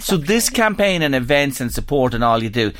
So 0.00 0.16
this 0.16 0.50
campaign 0.50 1.02
and 1.02 1.14
events 1.14 1.60
and 1.60 1.72
support 1.72 2.14
and 2.14 2.24
all 2.24 2.42
you 2.42 2.50
do, 2.50 2.72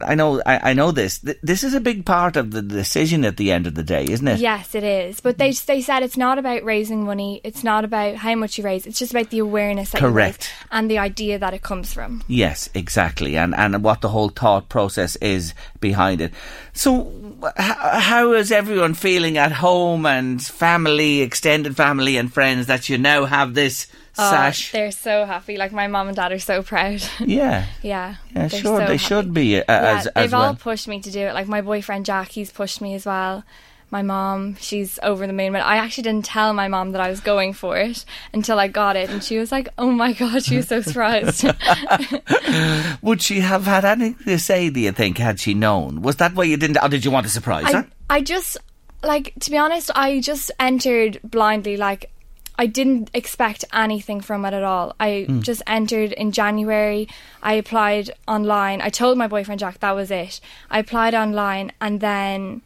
I 0.00 0.14
know, 0.14 0.42
I, 0.44 0.70
I 0.70 0.72
know 0.74 0.90
this. 0.90 1.18
This 1.42 1.64
is 1.64 1.74
a 1.74 1.80
big 1.80 2.04
part 2.04 2.36
of 2.36 2.50
the 2.50 2.62
decision 2.62 3.24
at 3.24 3.36
the 3.36 3.52
end 3.52 3.66
of 3.66 3.74
the 3.74 3.82
day, 3.82 4.04
isn't 4.04 4.26
it? 4.26 4.40
Yes, 4.40 4.74
it 4.74 4.84
is. 4.84 5.20
But 5.20 5.38
they 5.38 5.52
they 5.52 5.80
said 5.80 6.02
it's 6.02 6.16
not 6.16 6.38
about 6.38 6.64
raising 6.64 7.04
money. 7.04 7.40
It's 7.44 7.64
not 7.64 7.84
about 7.84 8.16
how 8.16 8.34
much 8.34 8.58
you 8.58 8.64
raise. 8.64 8.86
It's 8.86 8.98
just 8.98 9.12
about 9.12 9.30
the 9.30 9.38
awareness 9.38 9.90
that 9.90 10.00
Correct. 10.00 10.50
and 10.70 10.90
the 10.90 10.98
idea 10.98 11.38
that 11.38 11.54
it 11.54 11.62
comes 11.62 11.92
from. 11.92 12.22
Yes, 12.26 12.68
exactly, 12.74 13.36
and 13.36 13.54
and 13.54 13.82
what 13.82 14.00
the 14.00 14.08
whole 14.08 14.28
thought 14.28 14.68
process 14.68 15.16
is 15.16 15.54
behind 15.80 16.20
it. 16.20 16.32
So, 16.72 17.12
how 17.56 18.32
is 18.32 18.52
everyone 18.52 18.94
feeling 18.94 19.38
at 19.38 19.52
home 19.52 20.06
and 20.06 20.42
family, 20.42 21.20
extended 21.20 21.76
family, 21.76 22.16
and 22.16 22.32
friends 22.32 22.66
that 22.66 22.88
you 22.88 22.98
now 22.98 23.24
have 23.24 23.54
this 23.54 23.86
Oh, 24.18 24.30
sash? 24.30 24.72
they're 24.72 24.90
so 24.90 25.24
happy. 25.26 25.56
Like 25.56 25.72
my 25.72 25.86
mom 25.88 26.08
and 26.08 26.16
dad 26.16 26.32
are 26.32 26.38
so 26.38 26.62
proud. 26.62 27.02
Yeah. 27.20 27.66
yeah. 27.82 28.16
Yeah, 28.34 28.48
they're 28.48 28.60
sure, 28.60 28.60
so 28.62 28.76
they 28.78 28.84
happy. 28.84 28.98
should 28.98 29.34
be 29.34 29.58
uh, 29.58 29.64
Yeah, 29.68 29.98
as 29.98 30.04
they've 30.04 30.24
as 30.24 30.34
all 30.34 30.40
well. 30.42 30.54
pushed 30.56 30.88
me 30.88 31.00
to 31.00 31.10
do 31.10 31.20
it. 31.20 31.34
Like 31.34 31.48
my 31.48 31.60
boyfriend 31.60 32.06
Jack, 32.06 32.28
he's 32.30 32.50
pushed 32.50 32.80
me 32.80 32.94
as 32.94 33.04
well. 33.06 33.44
My 33.88 34.02
mom, 34.02 34.56
she's 34.56 34.98
over 35.04 35.28
the 35.28 35.32
moon. 35.32 35.52
But 35.52 35.62
I 35.62 35.76
actually 35.76 36.02
didn't 36.02 36.24
tell 36.24 36.52
my 36.52 36.66
mom 36.66 36.90
that 36.92 37.00
I 37.00 37.08
was 37.08 37.20
going 37.20 37.52
for 37.52 37.78
it 37.78 38.04
until 38.32 38.58
I 38.58 38.66
got 38.66 38.96
it, 38.96 39.10
and 39.10 39.22
she 39.22 39.38
was 39.38 39.52
like, 39.52 39.68
"Oh 39.78 39.92
my 39.92 40.12
god," 40.12 40.42
she 40.44 40.56
was 40.56 40.66
so 40.66 40.80
surprised. 40.80 41.44
Would 43.02 43.22
she 43.22 43.40
have 43.40 43.64
had 43.64 43.84
anything 43.84 44.24
to 44.24 44.38
say? 44.38 44.70
Do 44.70 44.80
you 44.80 44.92
think 44.92 45.18
had 45.18 45.38
she 45.38 45.54
known? 45.54 46.02
Was 46.02 46.16
that 46.16 46.34
why 46.34 46.44
you 46.44 46.56
didn't, 46.56 46.78
or 46.82 46.88
did 46.88 47.04
you 47.04 47.10
want 47.12 47.26
a 47.26 47.28
surprise? 47.28 47.72
I, 47.72 47.84
I 48.10 48.20
just 48.22 48.56
like 49.04 49.32
to 49.40 49.50
be 49.50 49.56
honest, 49.56 49.90
I 49.94 50.20
just 50.20 50.50
entered 50.58 51.20
blindly. 51.22 51.76
Like 51.76 52.10
I 52.58 52.66
didn't 52.66 53.10
expect 53.12 53.64
anything 53.72 54.20
from 54.20 54.44
it 54.44 54.54
at 54.54 54.62
all. 54.62 54.94
I 54.98 55.24
Hmm. 55.28 55.40
just 55.40 55.62
entered 55.66 56.12
in 56.12 56.32
January. 56.32 57.08
I 57.42 57.54
applied 57.54 58.10
online. 58.26 58.80
I 58.80 58.88
told 58.88 59.18
my 59.18 59.26
boyfriend 59.28 59.60
Jack 59.60 59.80
that 59.80 59.94
was 59.94 60.10
it. 60.10 60.40
I 60.70 60.78
applied 60.78 61.14
online, 61.14 61.72
and 61.80 62.00
then 62.00 62.62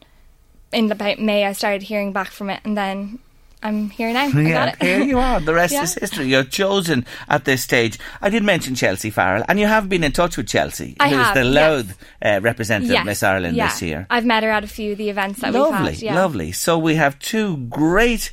in 0.73 0.91
about 0.93 1.19
May, 1.19 1.45
I 1.45 1.53
started 1.53 1.83
hearing 1.83 2.13
back 2.13 2.29
from 2.31 2.51
it, 2.51 2.61
and 2.65 2.77
then 2.77 3.19
I'm 3.63 3.91
here 3.91 4.11
now. 4.13 4.27
I 4.27 4.31
got 4.31 4.41
Yeah, 4.43 4.67
it. 4.69 4.77
here 4.83 5.03
you 5.03 5.19
are. 5.19 5.39
The 5.41 5.53
rest 5.53 5.75
Yeah. 5.75 5.83
is 5.83 5.95
history. 5.95 6.27
You're 6.29 6.45
chosen 6.45 7.05
at 7.29 7.45
this 7.45 7.63
stage. 7.63 7.99
I 8.23 8.31
did 8.31 8.43
mention 8.43 8.75
Chelsea 8.77 9.11
Farrell, 9.11 9.45
and 9.49 9.59
you 9.61 9.67
have 9.67 9.89
been 9.89 10.03
in 10.05 10.13
touch 10.13 10.37
with 10.39 10.47
Chelsea, 10.47 10.97
I 11.01 11.09
who's 11.11 11.19
have, 11.19 11.35
the 11.35 11.45
yes. 11.45 11.95
Uh, 12.25 12.41
representative 12.41 12.93
Yes, 12.93 13.01
of 13.01 13.07
Miss 13.07 13.23
Ireland 13.23 13.57
yeah. 13.57 13.67
this 13.69 13.83
year. 13.83 14.07
I've 14.09 14.25
met 14.25 14.45
her 14.45 14.51
at 14.51 14.65
a 14.65 14.69
few 14.69 14.93
of 14.93 14.99
the 14.99 15.11
events 15.11 15.41
that 15.41 15.53
lovely, 15.53 15.79
we've 15.91 15.91
had. 15.95 16.03
Yeah. 16.03 16.15
lovely. 16.15 16.53
So 16.53 16.79
we 16.79 16.95
have 16.95 17.19
two 17.19 17.57
great 17.69 18.33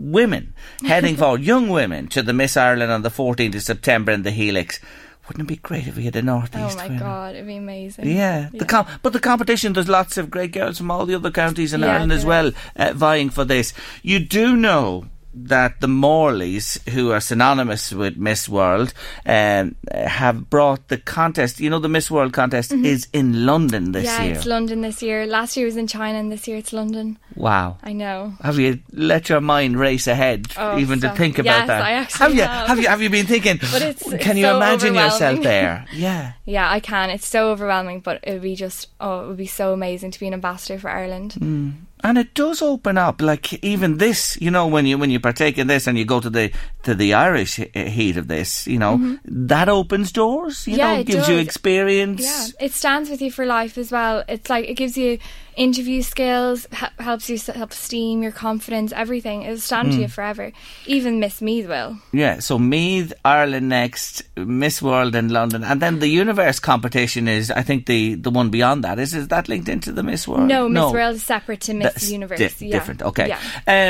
women 0.00 0.54
heading 0.84 1.14
for 1.16 1.38
young 1.38 1.68
women, 1.68 2.08
to 2.08 2.22
the 2.22 2.32
Miss 2.32 2.56
Ireland 2.56 2.90
on 2.90 3.02
the 3.02 3.10
14th 3.10 3.54
of 3.54 3.62
September 3.62 4.10
in 4.12 4.22
the 4.22 4.30
Helix. 4.30 4.80
Wouldn't 5.28 5.44
it 5.48 5.52
be 5.52 5.56
great 5.56 5.86
if 5.86 5.96
we 5.96 6.04
had 6.06 6.16
a 6.16 6.22
northeast? 6.22 6.74
Oh 6.74 6.76
my 6.76 6.88
winner? 6.88 6.98
god, 6.98 7.34
it'd 7.36 7.46
be 7.46 7.56
amazing. 7.56 8.08
Yeah, 8.08 8.48
the 8.52 8.64
com- 8.64 8.86
but 9.02 9.12
the 9.12 9.20
competition. 9.20 9.74
There's 9.74 9.88
lots 9.88 10.16
of 10.16 10.28
great 10.30 10.50
girls 10.50 10.78
from 10.78 10.90
all 10.90 11.06
the 11.06 11.14
other 11.14 11.30
counties 11.30 11.72
in 11.72 11.82
Yeah, 11.82 11.92
Ireland 11.92 12.10
as 12.10 12.24
well 12.26 12.50
uh, 12.74 12.92
vying 12.94 13.30
for 13.30 13.44
this. 13.44 13.72
You 14.02 14.18
do 14.18 14.56
know 14.56 15.04
that 15.32 15.80
the 15.80 15.86
Morleys, 15.88 16.78
who 16.88 17.12
are 17.12 17.20
synonymous 17.20 17.92
with 17.92 18.16
Miss 18.16 18.48
World, 18.48 18.92
um, 19.24 19.76
have 19.92 20.50
brought 20.50 20.88
the 20.88 20.98
contest. 20.98 21.60
You 21.60 21.70
know, 21.70 21.78
the 21.78 21.88
Miss 21.88 22.10
World 22.10 22.32
contest 22.32 22.72
is 22.72 23.06
in 23.12 23.46
London 23.46 23.92
this 23.92 24.08
Mm-hmm. 24.08 24.22
yeah, 24.22 24.26
year. 24.28 24.34
it's 24.36 24.46
London 24.46 24.80
this 24.80 25.02
year. 25.02 25.26
Last 25.26 25.56
year 25.56 25.66
was 25.66 25.76
in 25.76 25.86
China, 25.86 26.18
and 26.18 26.32
this 26.32 26.48
year 26.48 26.56
it's 26.56 26.72
London. 26.72 27.18
wow. 27.36 27.78
I 27.82 27.92
know. 27.92 28.34
Have 28.42 28.58
you 28.58 28.80
let 28.92 29.28
your 29.28 29.40
mind 29.40 29.78
race 29.78 30.06
ahead, 30.06 30.48
Oh, 30.56 30.78
even 30.78 31.00
to 31.00 31.10
think 31.10 31.38
about 31.38 31.60
yes, 31.60 31.66
that? 31.68 31.82
I 31.82 31.92
actually 31.92 32.18
have. 32.18 32.34
you? 32.34 32.42
have. 32.68 32.78
you? 32.80 32.88
Have 32.88 33.02
you 33.02 33.10
been 33.10 33.26
thinking? 33.26 33.58
But 33.72 33.82
it's- 33.82 34.12
it's 34.12 34.22
can 34.24 34.36
you 34.36 34.44
so 34.46 34.56
imagine 34.56 34.94
yourself 34.94 35.42
there? 35.42 35.86
Yeah. 35.92 36.32
Yeah, 36.44 36.68
I 36.70 36.80
can. 36.80 37.10
It's 37.10 37.28
so 37.28 37.50
overwhelming, 37.52 38.00
but 38.00 38.20
it 38.24 38.32
would 38.32 38.42
be 38.42 38.56
just 38.56 38.88
oh, 39.00 39.24
it 39.24 39.28
would 39.28 39.36
be 39.36 39.46
so 39.46 39.72
amazing 39.72 40.10
to 40.10 40.18
be 40.20 40.26
an 40.26 40.34
ambassador 40.34 40.78
for 40.78 40.90
Ireland. 40.90 41.34
Mm. 41.38 41.74
And 42.02 42.16
it 42.18 42.34
does 42.34 42.62
open 42.62 42.96
up, 42.98 43.20
like 43.20 43.52
even 43.62 43.98
this, 43.98 44.40
you 44.40 44.50
know, 44.50 44.66
when 44.66 44.86
you 44.86 44.96
when 44.98 45.10
you 45.10 45.20
partake 45.20 45.58
in 45.58 45.66
this 45.66 45.86
and 45.86 45.98
you 45.98 46.04
go 46.04 46.20
to 46.20 46.30
the 46.30 46.50
to 46.84 46.94
the 46.94 47.12
Irish 47.14 47.56
heat 47.74 48.16
of 48.16 48.26
this, 48.28 48.66
you 48.66 48.78
know, 48.78 49.18
that 49.24 49.68
opens 49.68 50.10
doors. 50.12 50.66
You 50.66 50.72
Mm-hmm. 50.72 50.78
Yeah, 50.80 50.94
know, 50.94 51.00
it 51.00 51.06
gives 51.06 51.28
you 51.28 51.36
experience. 51.38 52.22
Yeah, 52.22 52.46
it 52.66 52.72
stands 52.72 53.10
with 53.10 53.20
you 53.20 53.30
for 53.30 53.44
life 53.44 53.76
as 53.76 53.92
well. 53.92 54.24
It's 54.28 54.48
like 54.48 54.68
it 54.68 54.74
gives 54.74 54.96
you 54.96 55.18
interview 55.56 56.02
skills, 56.02 56.66
h- 56.72 56.90
helps 56.98 57.28
you 57.28 57.38
self 57.38 57.72
esteem, 57.72 58.22
your 58.22 58.32
confidence, 58.32 58.92
everything. 58.92 59.42
It'll 59.42 59.58
stand 59.58 59.88
Mm. 59.88 59.92
to 59.96 60.00
you 60.02 60.08
forever. 60.08 60.52
Even 60.86 61.20
Miss 61.20 61.40
Meath 61.40 61.66
will. 61.68 61.98
Yeah, 62.12 62.40
so 62.40 62.58
Meath, 62.58 63.12
Ireland 63.24 63.68
next, 63.68 64.22
Miss 64.36 64.80
World 64.82 65.14
in 65.14 65.28
London, 65.28 65.64
and 65.64 65.80
then 65.80 65.98
the 66.00 66.08
Universe 66.08 66.58
competition 66.60 67.28
is, 67.28 67.50
I 67.50 67.62
think, 67.62 67.86
the 67.86 68.14
the 68.14 68.30
one 68.30 68.50
beyond 68.50 68.84
that. 68.84 68.98
Is 68.98 69.14
is 69.14 69.28
that 69.28 69.48
linked 69.48 69.68
into 69.68 69.92
the 69.92 70.02
Miss 70.02 70.26
World? 70.28 70.48
No, 70.48 70.68
Miss 70.68 70.92
World 70.92 71.16
is 71.16 71.24
separate 71.24 71.60
to 71.62 71.74
Miss 71.74 71.92
That's 71.94 72.10
Universe. 72.10 72.38
di- 72.38 72.66
yeah. 72.66 72.72
different. 72.72 73.02
Okay. 73.02 73.28
Yeah. 73.28 73.38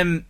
Um, 0.01 0.25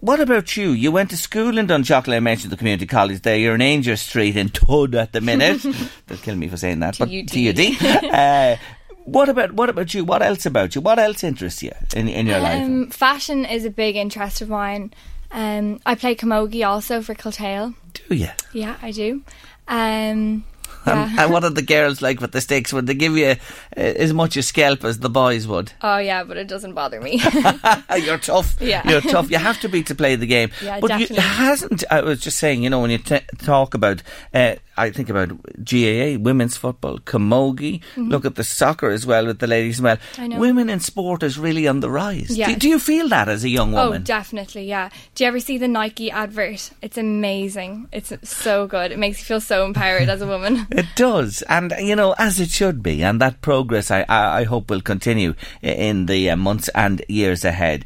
what 0.00 0.18
about 0.18 0.56
you? 0.56 0.70
You 0.70 0.90
went 0.90 1.10
to 1.10 1.16
school 1.16 1.56
in 1.58 1.68
Dunshaughlin. 1.68 2.16
I 2.16 2.18
mentioned 2.20 2.50
the 2.50 2.56
community 2.56 2.86
college 2.86 3.22
there. 3.22 3.36
You're 3.36 3.54
in 3.54 3.60
Aungier 3.60 3.96
Street 3.96 4.36
in 4.36 4.48
Tud 4.48 4.96
at 4.96 5.12
the 5.12 5.20
minute. 5.20 5.62
They'll 6.08 6.18
kill 6.18 6.34
me 6.34 6.48
for 6.48 6.56
saying 6.56 6.80
that. 6.80 6.98
but 6.98 7.08
TUD. 7.08 7.28
TUD. 7.28 8.04
uh, 8.12 8.56
what 9.04 9.28
about 9.28 9.52
what 9.52 9.68
about 9.68 9.94
you? 9.94 10.04
What 10.04 10.22
else 10.22 10.46
about 10.46 10.74
you? 10.74 10.80
What 10.80 10.98
else 10.98 11.24
interests 11.24 11.62
you 11.62 11.72
in 11.94 12.08
in 12.08 12.26
your 12.26 12.40
life? 12.40 12.62
Um, 12.62 12.90
fashion 12.90 13.44
is 13.44 13.64
a 13.64 13.70
big 13.70 13.96
interest 13.96 14.40
of 14.40 14.48
mine. 14.48 14.92
Um, 15.30 15.80
I 15.86 15.94
play 15.94 16.14
camogie 16.14 16.66
also 16.66 17.00
for 17.00 17.14
Kiltale. 17.14 17.74
Do 17.94 18.14
you? 18.14 18.28
Yeah, 18.52 18.76
I 18.82 18.90
do. 18.90 19.22
Um, 19.68 20.44
And, 20.84 21.12
yeah. 21.12 21.22
and 21.22 21.32
what 21.32 21.44
are 21.44 21.50
the 21.50 21.62
girls 21.62 22.02
like 22.02 22.20
with 22.20 22.32
the 22.32 22.40
sticks? 22.40 22.72
Would 22.72 22.88
they 22.88 22.94
give 22.94 23.16
you 23.16 23.26
uh, 23.26 23.36
as 23.76 24.12
much 24.12 24.36
a 24.36 24.42
scalp 24.42 24.82
as 24.82 24.98
the 24.98 25.08
boys 25.08 25.46
would? 25.46 25.70
oh 25.82 25.98
yeah, 25.98 26.24
but 26.24 26.36
it 26.36 26.48
doesn't 26.48 26.74
bother 26.74 27.00
me. 27.00 27.22
You're 27.96 28.18
tough. 28.18 28.56
Yeah. 28.60 28.88
You're 28.90 29.00
tough. 29.00 29.30
You 29.30 29.38
have 29.38 29.60
to 29.60 29.68
be 29.68 29.84
to 29.84 29.94
play 29.94 30.16
the 30.16 30.26
game. 30.26 30.50
Yeah, 30.60 30.80
but 30.80 30.88
definitely. 30.88 31.18
it 31.18 31.22
hasn't. 31.22 31.84
I 31.88 32.00
was 32.00 32.20
just 32.20 32.38
saying, 32.38 32.64
you 32.64 32.70
know, 32.70 32.80
when 32.80 32.90
you 32.90 32.98
t- 32.98 33.20
talk 33.38 33.74
about, 33.74 34.02
uh, 34.34 34.56
I 34.82 34.90
think 34.90 35.08
about 35.08 35.28
GAA, 35.64 36.18
women's 36.18 36.56
football, 36.56 36.98
camogie. 36.98 37.82
Look 37.96 38.24
at 38.24 38.34
the 38.34 38.44
soccer 38.44 38.90
as 38.90 39.06
well 39.06 39.26
with 39.26 39.38
the 39.38 39.46
ladies 39.46 39.76
as 39.76 39.82
well. 39.82 39.96
Mm-hmm. 39.96 40.22
I 40.22 40.26
know. 40.26 40.38
Women 40.40 40.70
in 40.70 40.80
sport 40.80 41.22
is 41.22 41.38
really 41.38 41.68
on 41.68 41.80
the 41.80 41.90
rise. 41.90 42.36
Yeah. 42.36 42.48
Do, 42.48 42.56
do 42.56 42.68
you 42.68 42.78
feel 42.78 43.08
that 43.08 43.28
as 43.28 43.44
a 43.44 43.48
young 43.48 43.72
woman? 43.72 43.86
Oh, 43.86 43.88
woman? 43.90 44.02
definitely, 44.02 44.64
yeah. 44.64 44.90
Do 45.14 45.24
you 45.24 45.28
ever 45.28 45.40
see 45.40 45.58
the 45.58 45.68
Nike 45.68 46.10
advert? 46.10 46.70
It's 46.82 46.98
amazing. 46.98 47.88
It's 47.92 48.12
so 48.28 48.66
good. 48.66 48.92
It 48.92 48.98
makes 48.98 49.20
you 49.20 49.24
feel 49.24 49.40
so 49.40 49.64
empowered 49.64 50.08
as 50.08 50.20
a 50.20 50.26
woman. 50.26 50.66
It 50.82 50.86
does, 50.96 51.42
and 51.42 51.72
you 51.78 51.94
know, 51.94 52.14
as 52.18 52.40
it 52.40 52.50
should 52.50 52.82
be, 52.82 53.04
and 53.04 53.20
that 53.20 53.40
progress, 53.40 53.90
I, 53.90 54.04
I, 54.08 54.40
I 54.40 54.44
hope, 54.44 54.70
will 54.70 54.80
continue 54.80 55.34
in 55.60 56.06
the 56.06 56.30
uh, 56.30 56.36
months 56.36 56.68
and 56.74 57.04
years 57.08 57.44
ahead. 57.44 57.84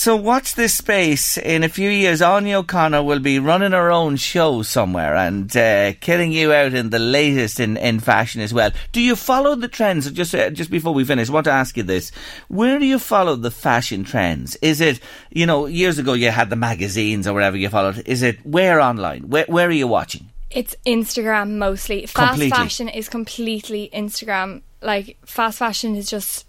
So, 0.00 0.16
watch 0.16 0.54
this 0.54 0.74
space. 0.74 1.36
In 1.36 1.62
a 1.62 1.68
few 1.68 1.90
years, 1.90 2.22
Anya 2.22 2.60
O'Connor 2.60 3.02
will 3.02 3.18
be 3.18 3.38
running 3.38 3.72
her 3.72 3.92
own 3.92 4.16
show 4.16 4.62
somewhere 4.62 5.14
and 5.14 5.54
uh, 5.54 5.92
killing 6.00 6.32
you 6.32 6.54
out 6.54 6.72
in 6.72 6.88
the 6.88 6.98
latest 6.98 7.60
in, 7.60 7.76
in 7.76 8.00
fashion 8.00 8.40
as 8.40 8.54
well. 8.54 8.70
Do 8.92 9.02
you 9.02 9.14
follow 9.14 9.56
the 9.56 9.68
trends? 9.68 10.10
Just 10.10 10.34
uh, 10.34 10.48
just 10.48 10.70
before 10.70 10.94
we 10.94 11.04
finish, 11.04 11.28
I 11.28 11.34
want 11.34 11.44
to 11.44 11.50
ask 11.50 11.76
you 11.76 11.82
this: 11.82 12.12
Where 12.48 12.78
do 12.78 12.86
you 12.86 12.98
follow 12.98 13.36
the 13.36 13.50
fashion 13.50 14.04
trends? 14.04 14.56
Is 14.62 14.80
it 14.80 15.00
you 15.28 15.44
know 15.44 15.66
years 15.66 15.98
ago 15.98 16.14
you 16.14 16.30
had 16.30 16.48
the 16.48 16.56
magazines 16.56 17.26
or 17.26 17.34
whatever 17.34 17.58
you 17.58 17.68
followed? 17.68 18.02
Is 18.06 18.22
it 18.22 18.38
where 18.46 18.80
online? 18.80 19.28
Where 19.28 19.44
where 19.48 19.68
are 19.68 19.70
you 19.70 19.86
watching? 19.86 20.30
It's 20.50 20.74
Instagram 20.86 21.58
mostly. 21.58 22.06
Fast 22.06 22.30
Completely. 22.30 22.56
fashion 22.56 22.88
is 22.88 23.10
completely 23.10 23.90
Instagram. 23.92 24.62
Like 24.80 25.18
fast 25.26 25.58
fashion 25.58 25.94
is 25.94 26.08
just 26.08 26.46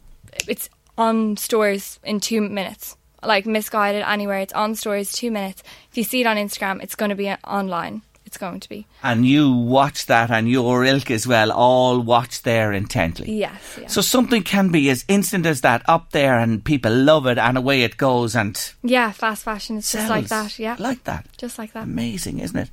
it's 0.48 0.70
on 0.98 1.36
stores 1.36 2.00
in 2.06 2.22
two 2.22 2.40
minutes. 2.40 2.96
Like 3.24 3.46
Missguided 3.46 4.04
anywhere, 4.08 4.40
it's 4.40 4.54
on 4.54 4.76
stories, 4.76 5.12
two 5.12 5.32
minutes. 5.32 5.64
If 5.92 5.98
you 5.98 6.04
see 6.04 6.22
it 6.22 6.28
on 6.28 6.38
Instagram, 6.38 6.82
it's 6.82 6.96
going 6.96 7.10
to 7.10 7.16
be 7.16 7.30
online. 7.30 8.02
It's 8.26 8.38
going 8.38 8.62
to 8.62 8.70
be. 8.70 8.88
and 9.04 9.26
you 9.26 9.52
watch 9.52 10.06
that 10.06 10.32
and 10.32 10.50
your 10.50 10.86
ilk 10.86 11.12
as 11.12 11.28
well 11.28 11.52
all 11.52 12.00
watch 12.00 12.44
there 12.44 12.72
intently. 12.72 13.30
Yes. 13.34 13.78
Yeah. 13.82 13.88
So 13.88 14.00
something 14.00 14.42
can 14.44 14.70
be 14.70 14.90
as 14.90 15.04
instant 15.10 15.46
as 15.46 15.62
that 15.62 15.82
up 15.90 16.12
there 16.12 16.40
and 16.40 16.64
people 16.64 16.94
love 16.96 17.28
it 17.28 17.38
and 17.38 17.58
away 17.58 17.82
it 17.84 17.98
goes 17.98 18.34
and 18.34 18.58
yeah, 18.84 19.12
fast 19.12 19.44
fashion 19.44 19.76
is 19.78 19.92
just 19.92 20.10
like 20.10 20.28
that. 20.30 20.58
Yeah. 20.58 20.78
Like 20.80 21.04
that. 21.04 21.26
just 21.38 21.58
like 21.58 21.74
that. 21.74 21.84
Amazing, 21.84 22.40
isn't 22.40 22.58
it? 22.58 22.70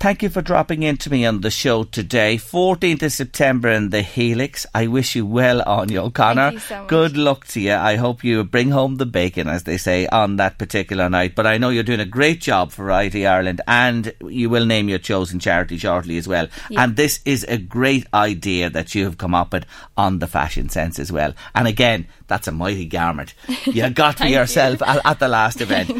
Thank 0.00 0.22
you 0.22 0.30
for 0.30 0.40
dropping 0.40 0.82
in 0.82 0.96
to 0.96 1.10
me 1.10 1.26
on 1.26 1.42
the 1.42 1.50
show 1.50 1.84
today. 1.84 2.36
14th 2.38 3.02
of 3.02 3.12
September 3.12 3.68
in 3.68 3.90
the 3.90 4.00
Helix. 4.00 4.64
I 4.74 4.86
wish 4.86 5.14
you 5.14 5.26
well, 5.26 5.60
Anya 5.66 6.04
O'Connor. 6.04 6.52
you 6.52 6.58
so. 6.58 6.86
Good 6.86 7.18
luck 7.18 7.46
to 7.48 7.60
you. 7.60 7.74
I 7.74 7.96
hope 7.96 8.24
you 8.24 8.42
bring 8.42 8.70
home 8.70 8.96
the 8.96 9.04
bacon, 9.04 9.46
as 9.46 9.64
they 9.64 9.76
say, 9.76 10.06
on 10.06 10.36
that 10.36 10.56
particular 10.56 11.10
night. 11.10 11.34
But 11.34 11.46
I 11.46 11.58
know 11.58 11.68
you're 11.68 11.82
doing 11.82 12.00
a 12.00 12.06
great 12.06 12.40
job 12.40 12.72
for 12.72 12.84
Variety 12.84 13.26
Ireland 13.26 13.60
and 13.68 14.14
you 14.26 14.48
will 14.48 14.64
name 14.64 14.88
your 14.88 14.98
chosen 14.98 15.38
charity 15.38 15.76
shortly 15.76 16.16
as 16.16 16.26
well. 16.26 16.48
Yeah. 16.70 16.82
And 16.84 16.96
this 16.96 17.20
is 17.26 17.44
a 17.44 17.58
great 17.58 18.06
idea 18.14 18.70
that 18.70 18.94
you 18.94 19.04
have 19.04 19.18
come 19.18 19.34
up 19.34 19.52
with 19.52 19.66
on 19.98 20.18
the 20.18 20.26
fashion 20.26 20.70
sense 20.70 20.98
as 20.98 21.12
well. 21.12 21.34
And 21.54 21.68
again, 21.68 22.06
that's 22.26 22.48
a 22.48 22.52
mighty 22.52 22.86
garment. 22.86 23.34
You 23.66 23.90
got 23.90 24.16
for 24.16 24.24
you. 24.24 24.36
yourself 24.38 24.80
at, 24.82 25.04
at 25.04 25.18
the 25.18 25.28
last 25.28 25.60
event. 25.60 25.90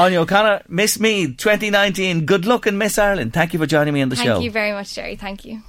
Anya 0.00 0.22
O'Connor, 0.22 0.62
Miss 0.66 0.98
Meath 0.98 1.36
2019. 1.36 2.24
Good 2.24 2.46
luck 2.46 2.66
in 2.66 2.78
Miss 2.78 2.96
Ireland. 2.98 3.34
Thank 3.34 3.52
you 3.52 3.58
for 3.58 3.66
joining 3.66 3.92
me 3.92 4.00
on 4.00 4.08
the 4.08 4.16
Thank 4.16 4.26
show. 4.26 4.34
Thank 4.36 4.44
you 4.44 4.50
very 4.50 4.72
much, 4.72 4.94
Jerry. 4.94 5.16
Thank 5.16 5.44
you. 5.44 5.60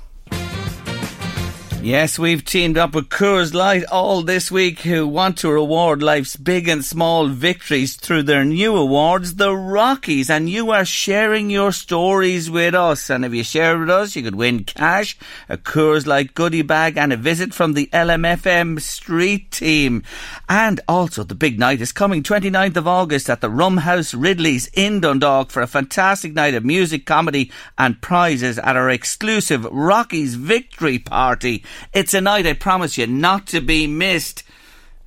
Yes, 1.84 2.20
we've 2.20 2.46
teamed 2.46 2.78
up 2.78 2.94
with 2.94 3.10
Coors 3.10 3.56
Light 3.56 3.84
all 3.86 4.22
this 4.22 4.52
week 4.52 4.82
who 4.82 5.08
want 5.08 5.40
to 5.40 5.50
reward 5.50 6.04
life's 6.04 6.36
big 6.36 6.68
and 6.68 6.86
small 6.86 7.28
victories 7.28 7.96
through 7.96 8.22
their 8.22 8.46
new 8.46 8.76
awards, 8.76 9.36
the 9.36 9.56
Rockies. 9.56 10.30
And 10.30 10.48
you 10.48 10.70
are 10.70 10.86
sharing 10.86 11.50
your 11.50 11.72
stories 11.72 12.52
with 12.52 12.76
us. 12.76 13.10
And 13.10 13.26
if 13.26 13.34
you 13.34 13.44
share 13.44 13.80
with 13.80 13.90
us, 13.90 14.16
you 14.16 14.22
could 14.22 14.36
win 14.36 14.64
cash, 14.64 15.18
a 15.50 15.58
Coors 15.58 16.06
Light 16.06 16.36
goodie 16.36 16.62
bag, 16.62 16.98
and 16.98 17.12
a 17.12 17.18
visit 17.18 17.52
from 17.52 17.74
the 17.74 17.90
LMFM 17.92 18.80
street 18.80 19.50
team. 19.50 20.04
And 20.48 20.82
also, 20.88 21.24
the 21.24 21.34
big 21.34 21.58
night 21.58 21.82
is 21.82 21.92
coming 21.92 22.22
29th 22.22 22.78
of 22.78 22.88
August 22.88 23.28
at 23.28 23.42
the 23.42 23.50
Rum 23.50 23.78
House 23.78 24.14
Ridley's 24.14 24.68
in 24.74 25.00
Dundalk 25.00 25.50
for 25.50 25.64
a 25.64 25.68
fantastic 25.68 26.34
night 26.36 26.54
of 26.54 26.64
music, 26.64 27.08
comedy, 27.08 27.52
and 27.76 28.00
prizes 28.04 28.60
at 28.60 28.78
our 28.78 28.92
exclusive 28.92 29.66
Rockies 29.66 30.36
Victory 30.36 31.00
Party. 31.00 31.64
It's 31.94 32.14
a 32.14 32.22
night 32.22 32.46
I 32.46 32.54
promise 32.54 32.98
you 32.98 33.08
not 33.08 33.48
to 33.48 33.62
be 33.62 33.88
missed. 33.88 34.44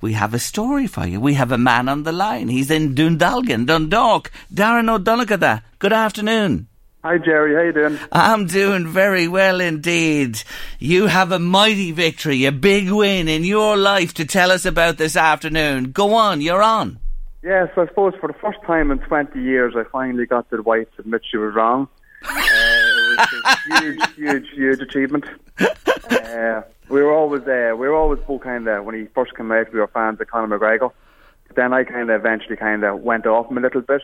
We 0.01 0.13
have 0.13 0.33
a 0.33 0.39
story 0.39 0.87
for 0.87 1.07
you. 1.07 1.19
We 1.19 1.33
have 1.33 1.51
a 1.51 1.57
man 1.57 1.89
on 1.89 2.03
the 2.03 2.11
line. 2.11 2.49
He's 2.49 2.69
in 2.69 2.93
Dundalgan, 2.93 3.65
Dundalk. 3.65 4.31
Darren 4.53 4.89
O'Donoghue. 4.89 5.61
Good 5.79 5.93
afternoon. 5.93 6.67
Hi 7.05 7.19
Jerry, 7.19 7.53
how 7.53 7.61
you 7.61 7.71
doing? 7.71 7.99
I'm 8.11 8.47
doing 8.47 8.87
very 8.87 9.27
well 9.27 9.61
indeed. 9.61 10.41
You 10.79 11.05
have 11.05 11.31
a 11.31 11.37
mighty 11.37 11.91
victory, 11.91 12.45
a 12.45 12.51
big 12.51 12.89
win 12.89 13.27
in 13.27 13.43
your 13.43 13.77
life 13.77 14.15
to 14.15 14.25
tell 14.25 14.49
us 14.49 14.65
about 14.65 14.97
this 14.97 15.15
afternoon. 15.15 15.91
Go 15.91 16.15
on, 16.15 16.41
you're 16.41 16.63
on. 16.63 16.97
Yes, 17.43 17.69
I 17.77 17.85
suppose 17.85 18.15
for 18.19 18.25
the 18.27 18.33
first 18.33 18.57
time 18.65 18.89
in 18.89 18.97
20 18.97 19.39
years, 19.39 19.75
I 19.77 19.83
finally 19.91 20.25
got 20.25 20.49
the 20.49 20.63
wife 20.63 20.87
to 20.95 21.01
admit 21.01 21.21
she 21.29 21.37
was 21.37 21.53
wrong. 21.53 21.87
Uh, 22.27 22.41
huge, 23.65 24.15
huge, 24.15 24.49
huge 24.53 24.79
achievement. 24.81 25.25
Uh, 25.59 26.61
we 26.89 27.01
were 27.01 27.13
always 27.13 27.41
uh, 27.43 27.75
we 27.75 27.87
were 27.87 27.95
always 27.95 28.19
both 28.27 28.41
kind 28.41 28.67
of 28.67 28.85
when 28.85 28.95
he 28.95 29.05
first 29.15 29.35
came 29.35 29.51
out, 29.51 29.71
we 29.73 29.79
were 29.79 29.87
fans 29.87 30.19
of 30.21 30.27
Conor 30.27 30.57
McGregor. 30.57 30.91
But 31.47 31.55
then 31.55 31.73
I 31.73 31.83
kind 31.83 32.09
of 32.09 32.19
eventually 32.19 32.55
kind 32.55 32.83
of 32.83 33.01
went 33.01 33.25
off 33.25 33.49
him 33.49 33.57
a 33.57 33.61
little 33.61 33.81
bit. 33.81 34.01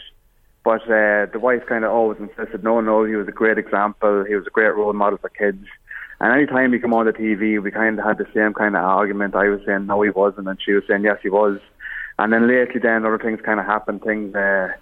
But 0.64 0.84
uh, 0.84 1.26
the 1.26 1.40
wife 1.40 1.66
kind 1.68 1.84
of 1.84 1.92
always 1.92 2.20
insisted, 2.20 2.64
no, 2.64 2.82
no, 2.82 3.04
he 3.04 3.16
was 3.16 3.28
a 3.28 3.32
great 3.32 3.58
example. 3.58 4.26
He 4.26 4.36
was 4.36 4.46
a 4.46 4.52
great 4.52 4.76
role 4.76 4.94
model 4.94 5.18
for 5.18 5.30
kids. 5.30 5.66
And 6.20 6.32
any 6.32 6.46
time 6.46 6.72
he 6.72 6.80
came 6.80 6.94
on 6.94 7.08
the 7.08 7.14
TV, 7.14 7.62
we 7.62 7.72
kind 7.72 7.98
of 7.98 8.06
had 8.06 8.20
the 8.20 8.28
same 8.32 8.54
kind 8.54 8.76
of 8.76 8.84
argument. 8.84 9.34
I 9.34 9.50
was 9.50 9.62
saying 9.66 9.88
no, 9.88 10.04
he 10.04 10.12
wasn't, 10.12 10.48
and 10.48 10.60
she 10.64 10.74
was 10.74 10.84
saying 10.88 11.04
yes, 11.04 11.18
he 11.24 11.30
was. 11.30 11.60
And 12.20 12.32
then 12.32 12.48
lately, 12.48 12.80
then 12.80 13.06
other 13.06 13.18
things 13.18 13.40
kind 13.42 13.60
of 13.60 13.66
happened. 13.66 14.04
Things 14.04 14.36
uh, 14.36 14.74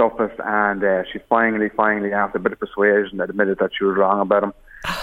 surfaced, 0.00 0.40
and 0.44 0.82
uh, 0.82 1.02
she 1.12 1.18
finally, 1.28 1.68
finally, 1.76 2.12
after 2.12 2.38
a 2.38 2.40
bit 2.40 2.52
of 2.52 2.60
persuasion, 2.60 3.20
admitted 3.20 3.58
that 3.58 3.70
she 3.76 3.84
was 3.84 3.96
wrong 3.96 4.20
about 4.20 4.44
him. 4.44 4.52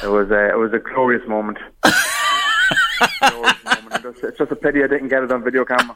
It 0.04 0.08
was 0.08 0.32
uh, 0.32 0.50
it 0.54 0.58
was 0.58 0.74
a 0.74 0.80
glorious 0.80 1.28
moment. 1.28 1.58
glorious 3.20 3.64
moment. 3.64 4.06
It's, 4.24 4.38
just 4.38 4.52
a 4.52 4.56
pity 4.56 4.84
I 4.84 4.88
didn't 4.88 5.10
get 5.10 5.24
it 5.24 5.32
on 5.32 5.44
video 5.44 5.66
camera. 5.66 5.96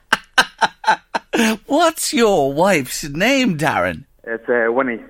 What's 1.65 2.13
your 2.13 2.53
wife's 2.53 3.03
name, 3.05 3.57
Darren? 3.57 4.05
It's 4.23 4.47
uh, 4.47 4.71
Winnie. 4.71 5.03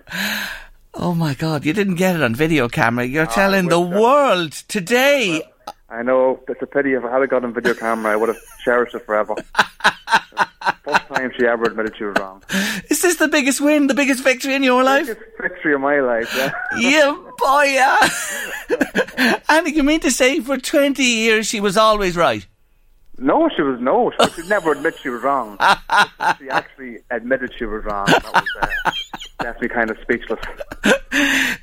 Oh 0.94 1.14
my 1.14 1.34
God! 1.34 1.66
You 1.66 1.74
didn't 1.74 1.96
get 1.96 2.16
it 2.16 2.24
on 2.24 2.34
video 2.36 2.70
camera. 2.70 3.06
You're 3.06 3.28
Ah, 3.28 3.34
telling 3.34 3.68
the 3.68 3.80
world 3.80 4.54
today. 4.54 5.44
I 5.90 6.04
know 6.04 6.40
it's 6.48 6.62
a 6.62 6.66
pity. 6.66 6.94
If 6.94 7.04
I 7.04 7.12
had 7.12 7.22
it 7.24 7.30
got 7.30 7.44
on 7.44 7.54
video 7.54 7.74
camera, 7.74 8.14
I 8.14 8.16
would 8.16 8.30
have 8.30 8.40
cherished 8.64 8.96
it 8.96 9.06
forever. 9.06 9.36
First 10.84 11.08
time 11.08 11.32
she 11.38 11.46
ever 11.46 11.66
admitted 11.66 11.96
she 11.98 12.04
was 12.04 12.18
wrong. 12.20 12.44
Is 12.90 13.02
this 13.02 13.16
the 13.16 13.28
biggest 13.28 13.62
win, 13.62 13.88
the 13.88 13.94
biggest 13.94 14.24
victory 14.24 14.56
in 14.56 14.64
your 14.64 14.84
life? 14.84 15.08
Biggest 15.08 15.26
Victory 15.40 15.74
of 15.74 15.82
my 15.82 16.00
life. 16.00 16.32
Yeah. 16.36 16.52
yeah, 16.78 17.18
boy, 17.38 17.64
yeah. 17.64 19.40
and 19.50 19.68
you 19.68 19.84
mean 19.84 20.00
to 20.02 20.12
say 20.12 20.40
for 20.40 20.58
20 20.58 21.04
years 21.04 21.48
she 21.48 21.60
was 21.60 21.78
always 21.78 22.16
right? 22.16 22.46
No, 23.22 23.48
she 23.56 23.62
was 23.62 23.80
no. 23.80 24.12
She 24.12 24.42
would 24.42 24.50
never 24.50 24.72
admit 24.72 24.98
she 24.98 25.10
was 25.10 25.22
wrong. 25.22 25.58
she 26.40 26.50
actually 26.50 26.98
admitted 27.12 27.54
she 27.56 27.66
was 27.66 27.86
wrong. 27.86 28.08
That 28.08 28.24
was 28.24 28.44
uh, 28.62 28.92
left 29.44 29.62
me 29.62 29.68
kind 29.68 29.92
of 29.92 29.98
speechless. 30.02 30.40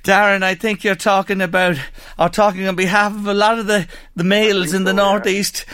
Darren, 0.04 0.44
I 0.44 0.54
think 0.54 0.84
you're 0.84 0.94
talking 0.94 1.40
about, 1.40 1.76
or 2.16 2.28
talking 2.28 2.68
on 2.68 2.76
behalf 2.76 3.12
of 3.12 3.26
a 3.26 3.34
lot 3.34 3.58
of 3.58 3.66
the, 3.66 3.88
the 4.14 4.22
males 4.22 4.72
in 4.72 4.84
the 4.84 4.92
northeast 4.92 5.66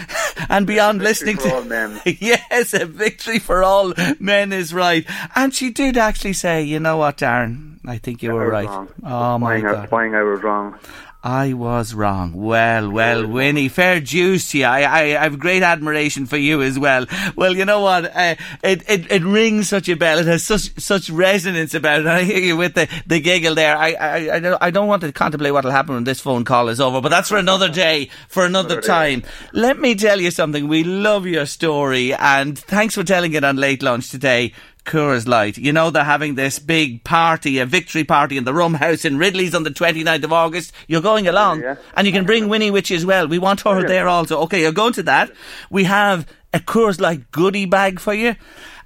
and 0.49 0.67
beyond 0.67 1.03
listening 1.03 1.37
for 1.37 1.49
to. 1.49 1.55
all 1.57 1.65
men. 1.65 2.01
yes, 2.07 2.73
a 2.73 2.87
victory 2.87 3.39
for 3.39 3.63
all 3.63 3.93
men 4.19 4.55
is 4.55 4.73
right. 4.73 5.05
And 5.35 5.55
she 5.55 5.71
did 5.71 5.99
actually 5.99 6.33
say, 6.33 6.63
you 6.63 6.81
know 6.81 6.97
what, 6.97 7.19
Darren, 7.19 7.79
I 7.85 7.99
think 7.99 8.23
you 8.23 8.31
I 8.31 8.35
were 8.35 8.49
right. 8.49 8.67
wrong. 8.67 8.89
Oh 9.03 9.39
my 9.39 9.61
God. 9.61 9.93
I 9.93 10.23
was 10.23 10.43
wrong. 10.43 10.79
I 11.27 11.55
was 11.55 11.95
wrong. 11.95 12.35
Well, 12.35 12.91
well, 12.91 13.27
Winnie, 13.27 13.69
fair 13.69 13.99
dues 13.99 14.51
to 14.51 14.59
you. 14.59 14.67
I, 14.67 14.83
I, 14.83 15.01
I 15.01 15.23
have 15.23 15.39
great 15.39 15.63
admiration 15.63 16.27
for 16.27 16.37
you 16.37 16.61
as 16.61 16.79
well. 16.79 17.07
Well, 17.35 17.57
you 17.57 17.65
know 17.65 17.81
what? 17.81 18.15
Uh, 18.15 18.35
it, 18.63 18.83
it, 18.87 19.11
it 19.11 19.25
rings 19.25 19.71
such 19.71 19.89
a 19.89 19.97
bell. 19.97 20.19
It 20.19 20.27
has 20.27 20.45
such, 20.45 20.79
such 20.79 21.09
resonance 21.09 21.73
about 21.73 22.01
it. 22.01 22.07
I 22.07 22.25
hear 22.25 22.41
you 22.41 22.59
with 22.59 22.75
the, 22.75 22.89
the 23.07 23.21
giggle 23.21 23.55
there. 23.55 23.75
I, 23.75 23.93
I, 23.95 24.35
I 24.35 24.39
don't, 24.39 24.63
I 24.63 24.71
don't 24.71 24.87
want 24.87 25.01
to 25.01 25.13
contemplate 25.13 25.55
what 25.55 25.65
will 25.65 25.71
happen 25.71 25.95
when 25.95 26.05
this 26.05 26.21
phone 26.21 26.45
call 26.45 26.69
is 26.69 26.79
over, 26.79 27.01
but 27.01 27.09
that's 27.09 27.31
for 27.31 27.39
another 27.39 27.71
day, 27.71 28.11
for 28.29 28.45
another 28.45 28.83
time. 28.83 29.23
Let 29.55 29.79
me 29.81 29.95
tell 29.95 30.21
you 30.21 30.31
something. 30.31 30.69
We 30.69 30.85
love 30.85 31.25
your 31.25 31.47
story 31.47 32.13
and 32.13 32.59
thanks 32.59 32.97
for 32.97 33.03
telling 33.03 33.33
it 33.33 33.45
on 33.45 33.57
late 33.57 33.83
lunch 33.83 34.11
today. 34.11 34.53
Coors 34.85 35.27
Light. 35.27 35.59
You 35.59 35.73
know 35.73 35.91
they're 35.91 36.05
having 36.05 36.35
this 36.35 36.59
big 36.59 37.05
party, 37.05 37.59
a 37.59 37.67
victory 37.67 38.05
party 38.05 38.37
in 38.37 38.45
the 38.45 38.55
Rum 38.55 38.75
House 38.75 39.05
in 39.05 39.19
Ridley's 39.19 39.55
on 39.55 39.63
the 39.63 39.71
29th 39.71 40.25
of 40.25 40.33
August. 40.33 40.73
You're 40.87 41.01
going 41.01 41.27
along. 41.27 41.65
And 41.97 42.07
you 42.07 42.13
can 42.13 42.25
bring 42.25 42.49
Winnie 42.49 42.67
you 42.67 42.77
as 42.77 43.07
well. 43.07 43.27
We 43.27 43.39
want 43.39 43.61
her 43.63 43.87
there 43.87 44.09
also. 44.09 44.41
Okay, 44.43 44.61
you're 44.61 44.73
going 44.73 44.93
to 44.95 45.03
that. 45.05 45.31
We 45.71 45.85
have 45.85 46.27
a 46.53 46.59
Coors 46.61 47.01
Light 47.01 47.31
goodie 47.31 47.67
bag 47.67 48.01
for 48.01 48.15
you. 48.15 48.37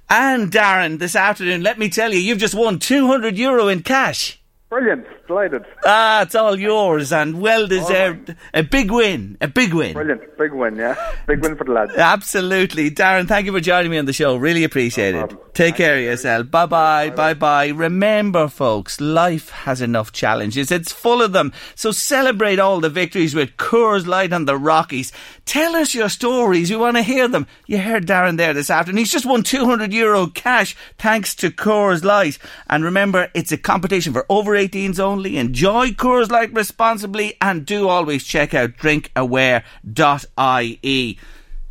And 0.09 0.51
Darren, 0.51 0.97
this 0.97 1.15
afternoon, 1.15 1.61
let 1.61 1.77
me 1.77 1.89
tell 1.89 2.11
you, 2.13 2.19
you've 2.19 2.39
just 2.39 2.55
won 2.55 2.79
200 2.79 3.37
euro 3.37 3.67
in 3.67 3.83
cash. 3.83 4.41
Brilliant. 4.69 5.05
Delighted. 5.29 5.63
Ah, 5.85 6.23
it's 6.23 6.33
all 6.33 6.59
yours 6.59 7.13
and 7.13 7.39
well 7.39 7.67
deserved. 7.67 8.35
A 8.51 8.63
big 8.63 8.89
win. 8.89 9.37
A 9.39 9.47
big 9.47 9.75
win. 9.75 9.93
Brilliant. 9.93 10.35
Big 10.39 10.51
win, 10.51 10.75
yeah. 10.75 10.95
Big 11.27 11.43
win 11.43 11.55
for 11.55 11.65
the 11.65 11.71
lads. 11.71 11.93
Absolutely. 11.93 12.89
Darren, 12.89 13.27
thank 13.27 13.45
you 13.45 13.51
for 13.51 13.59
joining 13.59 13.91
me 13.91 13.99
on 13.99 14.05
the 14.05 14.13
show. 14.13 14.37
Really 14.37 14.63
appreciate 14.63 15.13
it. 15.13 15.53
Take 15.53 15.75
care 15.75 15.97
of 15.97 16.01
yourself. 16.03 16.49
Bye 16.49 16.65
bye. 16.65 17.11
Bye 17.11 17.35
bye. 17.35 17.67
Remember, 17.67 18.47
folks, 18.47 18.99
life 18.99 19.49
has 19.49 19.81
enough 19.81 20.11
challenges. 20.11 20.71
It's 20.71 20.91
full 20.91 21.21
of 21.21 21.31
them. 21.31 21.53
So 21.75 21.91
celebrate 21.91 22.57
all 22.57 22.79
the 22.79 22.89
victories 22.89 23.35
with 23.35 23.55
Coors 23.57 24.07
Light 24.07 24.33
and 24.33 24.47
the 24.47 24.57
Rockies. 24.57 25.11
Tell 25.45 25.75
us 25.75 25.93
your 25.93 26.09
stories. 26.09 26.71
We 26.71 26.77
want 26.77 26.97
to 26.97 27.03
hear 27.03 27.27
them. 27.27 27.45
You 27.67 27.79
heard 27.79 28.07
Darren 28.07 28.37
there 28.37 28.53
this 28.55 28.71
afternoon. 28.71 28.97
He's 28.97 29.11
just 29.11 29.27
won 29.27 29.43
200 29.43 29.93
euro 29.93 30.25
cash 30.27 30.75
thanks 30.97 31.35
to 31.35 31.51
Coors 31.51 32.03
Light. 32.03 32.39
And 32.67 32.83
remember, 32.83 33.29
it's 33.35 33.51
a 33.51 33.57
competition 33.57 34.13
for 34.13 34.25
over 34.27 34.53
18s 34.53 34.99
only. 34.99 35.18
Enjoy 35.27 35.89
Coors 35.91 36.29
Light 36.31 36.53
responsibly 36.53 37.35
and 37.41 37.65
do 37.65 37.87
always 37.87 38.23
check 38.23 38.53
out 38.53 38.77
drinkaware.ie. 38.77 39.63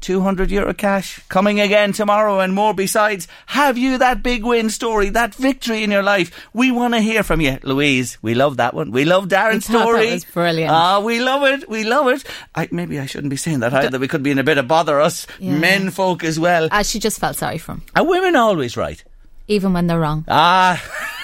200 0.01 0.53
euro 0.53 0.72
cash 0.74 1.18
coming 1.28 1.59
again 1.61 1.92
tomorrow 1.92 2.38
and 2.38 2.55
more 2.55 2.72
besides. 2.72 3.26
Have 3.46 3.76
you 3.76 3.99
that 3.99 4.22
big 4.22 4.44
win 4.44 4.70
story, 4.70 5.09
that 5.11 5.34
victory 5.34 5.82
in 5.82 5.90
your 5.90 6.05
life? 6.05 6.30
We 6.53 6.70
want 6.70 6.94
to 6.94 7.01
hear 7.01 7.24
from 7.24 7.40
you. 7.40 7.59
Louise, 7.64 8.16
we 8.22 8.34
love 8.34 8.59
that 8.59 8.74
one. 8.74 8.92
We 8.92 9.05
love 9.05 9.26
Darren's 9.26 9.66
thought 9.66 9.72
that 9.78 9.82
story. 9.82 10.11
was 10.12 10.24
brilliant. 10.26 10.70
Ah, 10.70 11.01
we 11.01 11.18
love 11.20 11.42
it. 11.42 11.68
We 11.68 11.82
love 11.82 12.07
it. 12.09 12.22
I, 12.55 12.68
maybe 12.70 13.01
I 13.01 13.07
shouldn't 13.07 13.30
be 13.30 13.36
saying 13.36 13.59
that 13.59 13.74
either. 13.74 13.99
We 13.99 14.07
could 14.07 14.22
be 14.22 14.30
in 14.30 14.38
a 14.38 14.44
bit 14.44 14.59
of 14.59 14.68
bother, 14.68 15.01
us 15.01 15.26
Yeah. 15.40 15.59
men 15.59 15.90
folk 15.90 16.22
as 16.22 16.38
well. 16.38 16.68
As 16.70 16.88
she 16.88 17.01
just 17.01 17.18
felt 17.18 17.34
sorry 17.34 17.59
for 17.59 17.72
him, 17.72 17.82
Are 17.96 18.05
women 18.07 18.36
always 18.36 18.76
right? 18.76 19.03
even 19.49 19.72
when 19.72 19.88
they're 19.88 19.99
wrong. 19.99 20.24
Ah. 20.28 20.80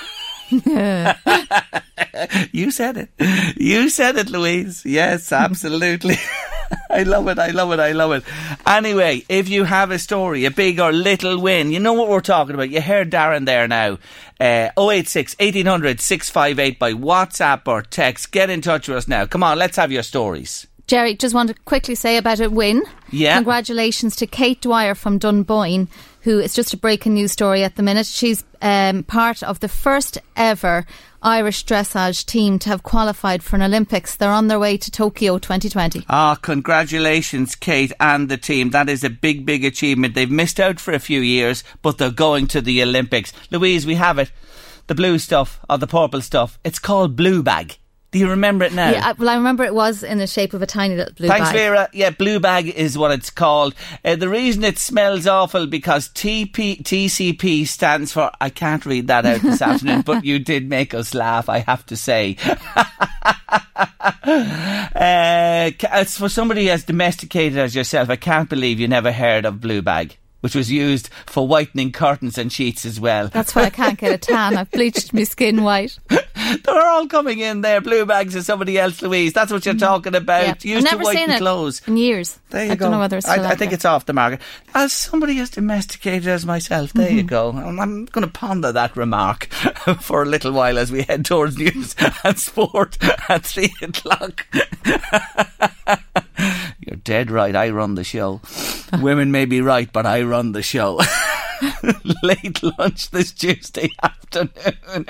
you 2.52 2.70
said 2.70 2.96
it. 2.96 3.10
You 3.56 3.88
said 3.88 4.16
it, 4.16 4.30
Louise. 4.30 4.84
Yes, 4.84 5.32
absolutely. 5.32 6.16
I 6.90 7.02
love 7.02 7.28
it. 7.28 7.38
I 7.38 7.50
love 7.50 7.72
it. 7.72 7.80
I 7.80 7.92
love 7.92 8.12
it. 8.12 8.24
Anyway, 8.66 9.24
if 9.28 9.48
you 9.48 9.64
have 9.64 9.90
a 9.90 9.98
story, 9.98 10.44
a 10.44 10.50
big 10.50 10.80
or 10.80 10.92
little 10.92 11.40
win, 11.40 11.72
you 11.72 11.80
know 11.80 11.92
what 11.92 12.08
we're 12.08 12.20
talking 12.20 12.54
about. 12.54 12.70
You 12.70 12.80
heard 12.80 13.10
Darren 13.10 13.46
there 13.46 13.68
now. 13.68 13.98
Uh, 14.40 14.70
086 14.78 15.36
1800 15.38 16.00
658 16.00 16.78
by 16.78 16.92
WhatsApp 16.92 17.62
or 17.66 17.82
text. 17.82 18.32
Get 18.32 18.50
in 18.50 18.60
touch 18.60 18.88
with 18.88 18.98
us 18.98 19.08
now. 19.08 19.26
Come 19.26 19.42
on, 19.42 19.58
let's 19.58 19.76
have 19.76 19.92
your 19.92 20.02
stories. 20.02 20.66
Jerry, 20.86 21.14
just 21.14 21.34
want 21.34 21.48
to 21.48 21.54
quickly 21.64 21.94
say 21.94 22.18
about 22.18 22.40
a 22.40 22.50
win. 22.50 22.82
Yeah. 23.10 23.36
Congratulations 23.36 24.16
to 24.16 24.26
Kate 24.26 24.60
Dwyer 24.60 24.94
from 24.94 25.18
Dunboyne, 25.18 25.88
who 26.24 26.40
is 26.40 26.54
just 26.54 26.72
a 26.72 26.76
breaking 26.76 27.14
news 27.14 27.32
story 27.32 27.62
at 27.62 27.76
the 27.76 27.82
minute. 27.82 28.06
She's 28.06 28.44
um, 28.62 29.04
part 29.04 29.42
of 29.42 29.60
the 29.60 29.68
first 29.68 30.18
ever 30.36 30.86
Irish 31.22 31.64
dressage 31.66 32.24
team 32.24 32.58
to 32.60 32.70
have 32.70 32.82
qualified 32.82 33.42
for 33.42 33.56
an 33.56 33.62
Olympics. 33.62 34.16
They're 34.16 34.30
on 34.30 34.48
their 34.48 34.58
way 34.58 34.78
to 34.78 34.90
Tokyo 34.90 35.38
2020. 35.38 36.04
Ah, 36.08 36.34
congratulations, 36.36 37.54
Kate 37.54 37.92
and 38.00 38.30
the 38.30 38.38
team. 38.38 38.70
That 38.70 38.88
is 38.88 39.04
a 39.04 39.10
big, 39.10 39.44
big 39.44 39.64
achievement. 39.66 40.14
They've 40.14 40.30
missed 40.30 40.58
out 40.58 40.80
for 40.80 40.92
a 40.92 40.98
few 40.98 41.20
years, 41.20 41.62
but 41.82 41.98
they're 41.98 42.10
going 42.10 42.46
to 42.48 42.62
the 42.62 42.82
Olympics. 42.82 43.32
Louise, 43.50 43.86
we 43.86 43.94
have 43.94 44.18
it. 44.18 44.32
The 44.86 44.94
blue 44.94 45.18
stuff 45.18 45.60
or 45.68 45.76
the 45.78 45.86
purple 45.86 46.22
stuff. 46.22 46.58
It's 46.64 46.78
called 46.78 47.16
Blue 47.16 47.42
Bag. 47.42 47.78
Do 48.14 48.20
you 48.20 48.30
remember 48.30 48.64
it 48.64 48.72
now? 48.72 48.92
Yeah, 48.92 49.08
I- 49.08 49.12
well, 49.14 49.28
I 49.28 49.34
remember 49.34 49.64
it 49.64 49.74
was 49.74 50.04
in 50.04 50.18
the 50.18 50.28
shape 50.28 50.54
of 50.54 50.62
a 50.62 50.66
tiny 50.66 50.94
little 50.94 51.12
blue 51.14 51.26
bag. 51.26 51.38
Thanks, 51.38 51.50
bag. 51.50 51.58
Vera. 51.58 51.88
Yeah, 51.92 52.10
blue 52.10 52.38
bag 52.38 52.68
is 52.68 52.96
what 52.96 53.10
it's 53.10 53.28
called. 53.28 53.74
Uh, 54.04 54.14
the 54.14 54.28
reason 54.28 54.62
it 54.62 54.78
smells 54.78 55.26
awful 55.26 55.66
because 55.66 56.10
TP, 56.10 56.80
TCP 56.80 57.66
stands 57.66 58.12
for. 58.12 58.30
I 58.40 58.50
can't 58.50 58.86
read 58.86 59.08
that 59.08 59.26
out 59.26 59.40
this 59.40 59.60
afternoon, 59.60 60.02
but 60.02 60.24
you 60.24 60.38
did 60.38 60.68
make 60.68 60.94
us 60.94 61.12
laugh. 61.12 61.48
I 61.48 61.58
have 61.58 61.84
to 61.86 61.96
say. 61.96 62.36
uh, 64.24 65.70
it's 65.92 66.16
for 66.16 66.28
somebody 66.28 66.70
as 66.70 66.84
domesticated 66.84 67.58
as 67.58 67.74
yourself. 67.74 68.10
I 68.10 68.16
can't 68.16 68.48
believe 68.48 68.78
you 68.78 68.86
never 68.86 69.10
heard 69.10 69.44
of 69.44 69.60
blue 69.60 69.82
bag, 69.82 70.16
which 70.40 70.54
was 70.54 70.70
used 70.70 71.08
for 71.26 71.48
whitening 71.48 71.90
curtains 71.90 72.38
and 72.38 72.52
sheets 72.52 72.84
as 72.84 73.00
well. 73.00 73.26
That's 73.26 73.56
why 73.56 73.62
I 73.64 73.70
can't 73.70 73.98
get 73.98 74.12
a 74.12 74.18
tan. 74.18 74.56
I've 74.56 74.70
bleached 74.70 75.12
my 75.12 75.24
skin 75.24 75.64
white. 75.64 75.98
They're 76.64 76.86
all 76.88 77.06
coming 77.06 77.38
in 77.40 77.60
there. 77.62 77.80
Blue 77.80 78.04
bags 78.06 78.34
is 78.36 78.46
somebody 78.46 78.78
else, 78.78 79.00
Louise. 79.02 79.32
That's 79.32 79.50
what 79.52 79.64
you're 79.66 79.74
talking 79.74 80.14
about. 80.14 80.64
Yeah. 80.64 80.74
Used 80.76 80.86
to 80.86 80.92
never 80.92 81.04
whiten 81.04 81.20
seen 81.26 81.30
it 81.30 81.38
clothes. 81.38 81.82
in 81.86 81.96
years. 81.96 82.38
There 82.50 82.64
you 82.66 82.72
I 82.72 82.74
go. 82.76 82.84
don't 82.86 82.92
know 82.92 82.98
whether 83.00 83.16
it's 83.16 83.26
still 83.28 83.44
I, 83.46 83.50
I 83.50 83.54
think 83.56 83.72
it's 83.72 83.84
off 83.84 84.06
the 84.06 84.12
market. 84.12 84.40
As 84.74 84.92
somebody 84.92 85.38
as 85.40 85.50
domesticated 85.50 86.28
as 86.28 86.46
myself, 86.46 86.92
there 86.92 87.10
you 87.10 87.24
Mhm. 87.24 87.28
go. 87.28 87.50
I'm 87.52 88.04
going 88.06 88.24
to 88.26 88.32
ponder 88.32 88.70
that 88.72 88.96
remark 88.96 89.44
for 90.00 90.22
a 90.22 90.26
little 90.26 90.52
while 90.52 90.78
as 90.78 90.92
we 90.92 91.02
head 91.02 91.24
towards 91.24 91.58
news 91.58 91.96
and 92.24 92.38
sport 92.38 92.96
at 93.28 93.44
three 93.44 93.72
o'clock. 93.82 94.46
You're 96.80 96.96
dead 97.02 97.30
right. 97.30 97.54
I 97.56 97.70
run 97.70 97.94
the 97.94 98.04
show. 98.04 98.40
Women 99.00 99.30
may 99.32 99.44
be 99.46 99.60
right, 99.60 99.90
but 99.92 100.06
I 100.06 100.22
run 100.22 100.52
the 100.52 100.62
show. 100.62 101.00
Late 102.22 102.62
lunch 102.78 103.10
this 103.10 103.32
Tuesday 103.32 103.88
afternoon. 104.02 105.04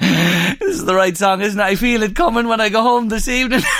This 0.59 0.76
is 0.76 0.84
the 0.84 0.94
right 0.94 1.16
song, 1.16 1.40
isn't 1.40 1.59
it? 1.59 1.62
I 1.62 1.74
feel 1.76 2.02
it 2.02 2.14
coming 2.16 2.48
when 2.48 2.61
I 2.61 2.68
go 2.68 2.82
home 2.82 3.09
this 3.09 3.28
evening. 3.28 3.62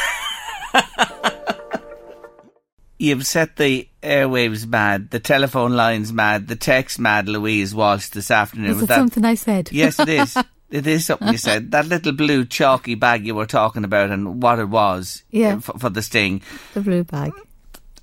You've 2.99 3.27
set 3.27 3.57
the 3.57 3.89
airwaves 4.03 4.67
mad, 4.67 5.11
the 5.11 5.19
telephone 5.21 5.73
lines 5.73 6.13
mad, 6.13 6.47
the 6.47 6.57
text 6.57 6.99
mad, 6.99 7.29
Louise 7.29 7.75
Walsh, 7.75 8.09
this 8.11 8.31
afternoon. 8.31 8.71
Is 8.71 8.83
it 8.83 8.87
that- 8.87 8.97
something 8.97 9.25
I 9.25 9.35
said? 9.35 9.71
Yes, 9.73 9.99
it 9.99 10.09
is. 10.09 10.37
It 10.71 10.87
is 10.87 11.07
something 11.07 11.29
you 11.29 11.39
said. 11.39 11.73
That 11.73 11.87
little 11.87 12.13
blue 12.13 12.45
chalky 12.47 12.95
bag 12.95 13.27
you 13.27 13.35
were 13.35 13.47
talking 13.47 13.85
about 13.85 14.11
and 14.11 14.43
what 14.43 14.59
it 14.59 14.69
was 14.69 15.23
Yeah. 15.31 15.59
for, 15.61 15.79
for 15.79 15.91
the 15.91 16.03
sting. 16.03 16.43
The 16.73 16.81
blue 16.81 17.05
bag. 17.05 17.33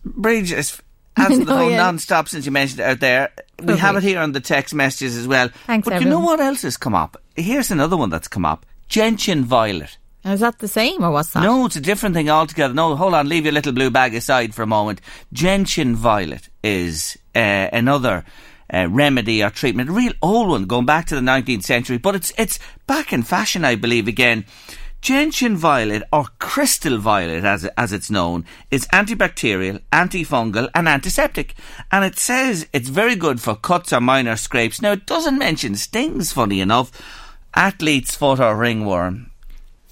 Bridge 0.05 0.51
answered 1.17 1.39
the 1.41 1.45
know, 1.45 1.57
phone 1.57 1.71
yeah. 1.71 1.77
non-stop 1.77 2.29
since 2.29 2.45
you 2.45 2.51
mentioned 2.51 2.79
it 2.79 2.83
out 2.83 2.99
there. 2.99 3.31
We 3.61 3.77
have 3.77 3.95
it 3.95 4.03
here 4.03 4.19
on 4.19 4.31
the 4.31 4.39
text 4.39 4.73
messages 4.73 5.17
as 5.17 5.27
well. 5.27 5.49
Thanks, 5.67 5.87
but 5.87 6.01
you 6.01 6.09
know 6.09 6.19
what 6.19 6.39
else 6.39 6.63
has 6.63 6.77
come 6.77 6.95
up? 6.95 7.21
Here's 7.35 7.71
another 7.71 7.97
one 7.97 8.09
that's 8.09 8.27
come 8.27 8.45
up. 8.45 8.65
Gentian 8.89 9.43
violet. 9.43 9.97
Is 10.23 10.41
that 10.41 10.59
the 10.59 10.67
same 10.67 11.03
or 11.03 11.11
what's 11.11 11.31
that? 11.33 11.43
No, 11.43 11.65
it's 11.65 11.75
a 11.75 11.81
different 11.81 12.13
thing 12.13 12.29
altogether. 12.29 12.73
No, 12.73 12.95
hold 12.95 13.13
on, 13.13 13.27
leave 13.27 13.45
your 13.45 13.53
little 13.53 13.71
blue 13.71 13.89
bag 13.89 14.13
aside 14.13 14.53
for 14.53 14.61
a 14.61 14.67
moment. 14.67 15.01
Gentian 15.33 15.95
violet 15.95 16.49
is 16.63 17.17
uh, 17.33 17.39
another 17.73 18.23
uh, 18.71 18.87
remedy 18.89 19.43
or 19.43 19.49
treatment, 19.49 19.89
a 19.89 19.93
real 19.93 20.13
old 20.21 20.49
one 20.49 20.65
going 20.65 20.85
back 20.85 21.07
to 21.07 21.15
the 21.15 21.21
19th 21.21 21.63
century, 21.63 21.97
but 21.97 22.15
it's 22.15 22.31
it's 22.37 22.59
back 22.87 23.11
in 23.11 23.23
fashion, 23.23 23.65
I 23.65 23.75
believe, 23.75 24.07
again. 24.07 24.45
Gentian 25.01 25.57
violet, 25.57 26.03
or 26.13 26.25
crystal 26.37 26.99
violet 26.99 27.43
as, 27.43 27.65
as 27.75 27.91
it's 27.91 28.11
known, 28.11 28.45
is 28.69 28.85
antibacterial, 28.87 29.81
antifungal, 29.91 30.69
and 30.75 30.87
antiseptic. 30.87 31.55
And 31.91 32.05
it 32.05 32.19
says 32.19 32.67
it's 32.71 32.89
very 32.89 33.15
good 33.15 33.41
for 33.41 33.55
cuts 33.55 33.91
or 33.91 33.99
minor 33.99 34.35
scrapes. 34.35 34.81
Now, 34.81 34.91
it 34.91 35.07
doesn't 35.07 35.39
mention 35.39 35.75
stings, 35.75 36.31
funny 36.31 36.61
enough. 36.61 36.91
Athlete's 37.55 38.15
foot 38.15 38.39
or 38.39 38.55
ringworm. 38.55 39.30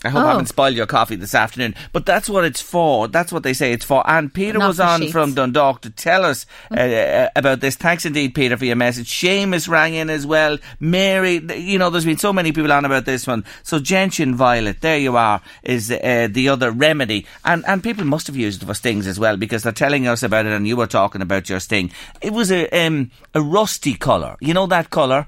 I 0.04 0.10
hope 0.10 0.22
I 0.22 0.26
Oh. 0.26 0.28
haven't 0.30 0.46
spoiled 0.48 0.76
your 0.76 0.86
coffee 0.86 1.16
this 1.16 1.36
afternoon. 1.36 1.76
But 1.92 2.06
that's 2.06 2.30
what 2.30 2.46
it's 2.46 2.62
for. 2.62 3.08
That's 3.08 3.32
what 3.34 3.44
they 3.44 3.54
say 3.54 3.74
it's 3.74 3.84
for. 3.86 4.08
And 4.10 4.34
Peter 4.34 4.58
Not 4.58 4.68
was 4.70 4.80
on 4.80 5.02
sheets. 5.02 5.12
from 5.12 5.34
Dundalk 5.34 5.82
to 5.82 5.90
tell 5.90 6.24
us 6.24 6.46
uh, 6.72 6.80
uh, 6.80 7.30
about 7.36 7.60
this. 7.60 7.76
Thanks 7.76 8.06
indeed, 8.06 8.34
Peter, 8.34 8.56
for 8.58 8.66
your 8.66 8.76
message. 8.78 9.10
Seamus 9.12 9.68
rang 9.68 9.94
in 9.94 10.10
as 10.10 10.26
well. 10.26 10.58
Mary, 10.80 11.42
you 11.58 11.78
know, 11.78 11.90
there's 11.90 12.06
been 12.06 12.18
so 12.18 12.32
many 12.32 12.52
people 12.52 12.72
on 12.72 12.86
about 12.86 13.06
this 13.06 13.28
one. 13.28 13.44
So 13.64 13.80
gentian 13.80 14.36
violet, 14.36 14.82
there 14.82 14.98
you 14.98 15.18
are, 15.18 15.42
is 15.64 15.92
uh, 15.92 16.28
the 16.32 16.50
other 16.50 16.72
remedy. 16.72 17.26
And 17.44 17.66
and 17.68 17.84
people 17.84 18.06
must 18.06 18.28
have 18.28 18.36
used 18.38 18.64
it 18.64 18.66
for 18.66 18.74
stings 18.74 19.06
as 19.08 19.20
well 19.20 19.36
because 19.38 19.64
they're 19.64 19.72
telling 19.74 20.08
us 20.08 20.24
about 20.24 20.46
it. 20.46 20.54
And 20.54 20.68
you 20.68 20.78
were 20.78 20.88
talking 20.88 21.22
about 21.22 21.50
your 21.50 21.60
sting. 21.60 21.92
It 22.22 22.32
was 22.34 22.52
a 22.52 22.70
um, 22.70 23.12
a 23.34 23.42
rusty 23.42 23.96
colour. 23.96 24.38
You 24.40 24.54
know 24.54 24.68
that 24.68 24.90
colour 24.90 25.28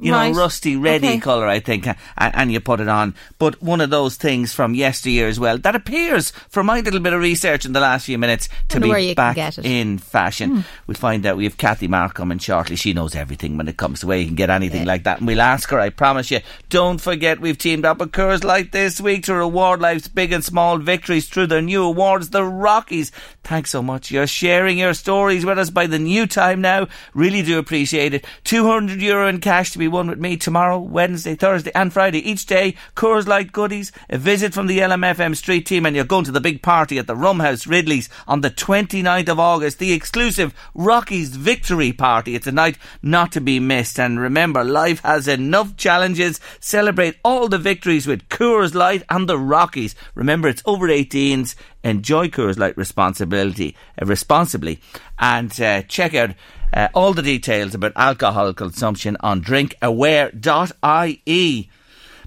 you 0.00 0.12
Right. 0.12 0.32
know, 0.32 0.38
rusty, 0.38 0.76
ready 0.76 1.06
Okay. 1.08 1.18
colour, 1.18 1.46
I 1.46 1.60
think, 1.60 1.86
and, 1.86 1.96
and 2.18 2.52
you 2.52 2.60
put 2.60 2.80
it 2.80 2.88
on. 2.88 3.14
But 3.38 3.62
one 3.62 3.80
of 3.80 3.90
those 3.90 4.16
things 4.16 4.52
from 4.52 4.74
yesteryear 4.74 5.28
as 5.28 5.38
well 5.38 5.58
that 5.58 5.74
appears, 5.74 6.32
from 6.48 6.66
my 6.66 6.80
little 6.80 7.00
bit 7.00 7.12
of 7.12 7.20
research 7.20 7.64
in 7.64 7.72
the 7.72 7.80
last 7.80 8.06
few 8.06 8.18
minutes, 8.18 8.48
to 8.68 8.80
be 8.80 8.88
where 8.88 8.98
you 8.98 9.14
can 9.14 9.34
back 9.34 9.58
in 9.64 9.98
fashion. 9.98 10.50
Hmm. 10.50 10.60
We'll 10.86 10.94
find 10.96 11.24
out. 11.26 11.36
We 11.36 11.44
have 11.44 11.56
Kathy 11.58 11.88
Mark 11.88 12.18
and 12.18 12.40
shortly. 12.42 12.76
She 12.76 12.92
knows 12.92 13.14
everything 13.14 13.56
when 13.56 13.68
it 13.68 13.76
comes 13.76 14.00
to 14.00 14.06
where 14.06 14.18
you 14.18 14.26
can 14.26 14.34
get 14.34 14.50
anything 14.50 14.86
like 14.86 15.04
that. 15.04 15.18
And 15.18 15.26
we'll 15.26 15.40
ask 15.40 15.68
her, 15.70 15.78
I 15.80 15.90
promise 15.90 16.30
you. 16.30 16.40
Don't 16.68 17.00
forget, 17.00 17.40
we've 17.40 17.58
teamed 17.58 17.84
up 17.84 17.98
with 17.98 18.12
Coors 18.12 18.44
Light 18.44 18.72
this 18.72 19.00
week 19.00 19.24
to 19.24 19.34
reward 19.34 19.80
life's 19.80 20.08
big 20.08 20.32
and 20.32 20.44
small 20.44 20.78
victories 20.78 21.28
through 21.28 21.48
their 21.48 21.62
new 21.62 21.84
awards, 21.84 22.30
the 22.30 22.44
Rockies. 22.44 23.12
Thanks 23.44 23.70
so 23.70 23.82
much. 23.82 24.10
You're 24.10 24.26
sharing 24.26 24.78
your 24.78 24.94
stories 24.94 25.44
with 25.44 25.58
us 25.58 25.70
by 25.70 25.86
the 25.86 25.98
new 25.98 26.26
time 26.26 26.60
now. 26.60 26.88
Really 27.14 27.42
do 27.42 27.58
appreciate 27.58 28.14
it. 28.14 28.24
200 28.44 29.00
euro 29.00 29.28
in 29.28 29.40
cash 29.40 29.70
to 29.72 29.78
be 29.78 29.88
won 29.90 30.08
with 30.08 30.18
me 30.18 30.36
tomorrow, 30.36 30.78
Wednesday, 30.78 31.34
Thursday, 31.34 31.70
and 31.74 31.92
Friday. 31.92 32.18
Each 32.18 32.46
day, 32.46 32.74
Coors 32.96 33.26
Light 33.26 33.52
goodies, 33.52 33.92
a 34.08 34.16
visit 34.16 34.54
from 34.54 34.66
the 34.66 34.78
LMFM 34.78 35.36
street 35.36 35.66
team, 35.66 35.84
and 35.84 35.94
you're 35.94 36.04
going 36.04 36.24
to 36.24 36.32
the 36.32 36.40
big 36.40 36.62
party 36.62 36.98
at 36.98 37.06
the 37.06 37.16
Rum 37.16 37.40
House 37.40 37.66
Ridley's 37.66 38.08
on 38.26 38.40
the 38.40 38.50
29th 38.50 39.28
of 39.28 39.38
August, 39.38 39.78
the 39.78 39.92
exclusive 39.92 40.54
Rockies 40.74 41.36
Victory 41.36 41.92
Party. 41.92 42.34
It's 42.34 42.46
a 42.46 42.52
night 42.52 42.78
not 43.02 43.32
to 43.32 43.40
be 43.40 43.60
missed. 43.60 43.98
And 43.98 44.18
remember, 44.18 44.64
life 44.64 45.00
has 45.00 45.28
enough 45.28 45.76
challenges. 45.76 46.40
Celebrate 46.60 47.16
all 47.24 47.48
the 47.48 47.58
victories 47.58 48.06
with 48.06 48.28
Coors 48.28 48.74
Light 48.74 49.02
and 49.10 49.28
the 49.28 49.38
Rockies. 49.38 49.94
Remember, 50.14 50.48
it's 50.48 50.62
over 50.64 50.88
18s. 50.88 51.54
Enjoy 51.82 52.28
Coors 52.28 52.58
Light 52.58 52.76
responsibility, 52.76 53.74
uh, 54.00 54.04
responsibly, 54.04 54.80
and 55.18 55.58
uh, 55.60 55.82
check 55.82 56.14
out 56.14 56.30
uh, 56.72 56.88
all 56.94 57.12
the 57.12 57.22
details 57.22 57.74
about 57.74 57.92
alcohol 57.96 58.54
consumption 58.54 59.16
on 59.20 59.42
drinkaware.ie. 59.42 61.70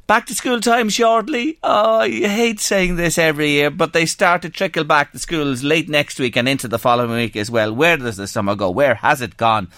Back 0.05 0.25
to 0.25 0.35
school 0.35 0.59
time 0.59 0.89
shortly. 0.89 1.59
Oh, 1.63 2.01
I 2.01 2.09
hate 2.09 2.59
saying 2.59 2.97
this 2.97 3.17
every 3.17 3.51
year, 3.51 3.71
but 3.71 3.93
they 3.93 4.05
start 4.05 4.41
to 4.41 4.49
trickle 4.49 4.83
back 4.83 5.13
to 5.13 5.19
schools 5.19 5.63
late 5.63 5.87
next 5.87 6.19
week 6.19 6.35
and 6.35 6.47
into 6.47 6.67
the 6.67 6.77
following 6.77 7.11
week 7.11 7.37
as 7.37 7.49
well. 7.49 7.73
Where 7.73 7.95
does 7.95 8.17
the 8.17 8.27
summer 8.27 8.55
go? 8.55 8.69
Where 8.69 8.95
has 8.95 9.21
it 9.21 9.37
gone? 9.37 9.69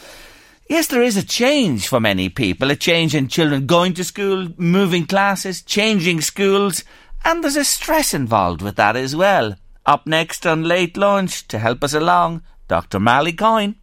Yes, 0.68 0.88
there 0.88 1.04
is 1.04 1.16
a 1.16 1.24
change 1.24 1.88
for 1.88 2.00
many 2.00 2.30
people. 2.30 2.72
A 2.72 2.76
change 2.76 3.14
in 3.14 3.28
children 3.28 3.68
going 3.68 3.94
to 3.94 4.04
school, 4.04 4.48
moving 4.58 5.06
classes, 5.06 5.62
changing 5.62 6.22
schools, 6.22 6.84
and 7.24 7.44
there's 7.44 7.56
a 7.56 7.64
stress 7.64 8.16
involved 8.16 8.64
with 8.64 8.78
that 8.78 8.96
as 8.96 9.16
well. 9.16 9.56
Up 9.86 10.08
next 10.08 10.48
on 10.48 10.64
Late 10.64 10.98
Lunch 10.98 11.48
to 11.50 11.60
help 11.60 11.84
us 11.84 11.94
along, 11.94 12.42
Dr. 12.68 13.00
Malie 13.00 13.34
Coyne. 13.34 13.76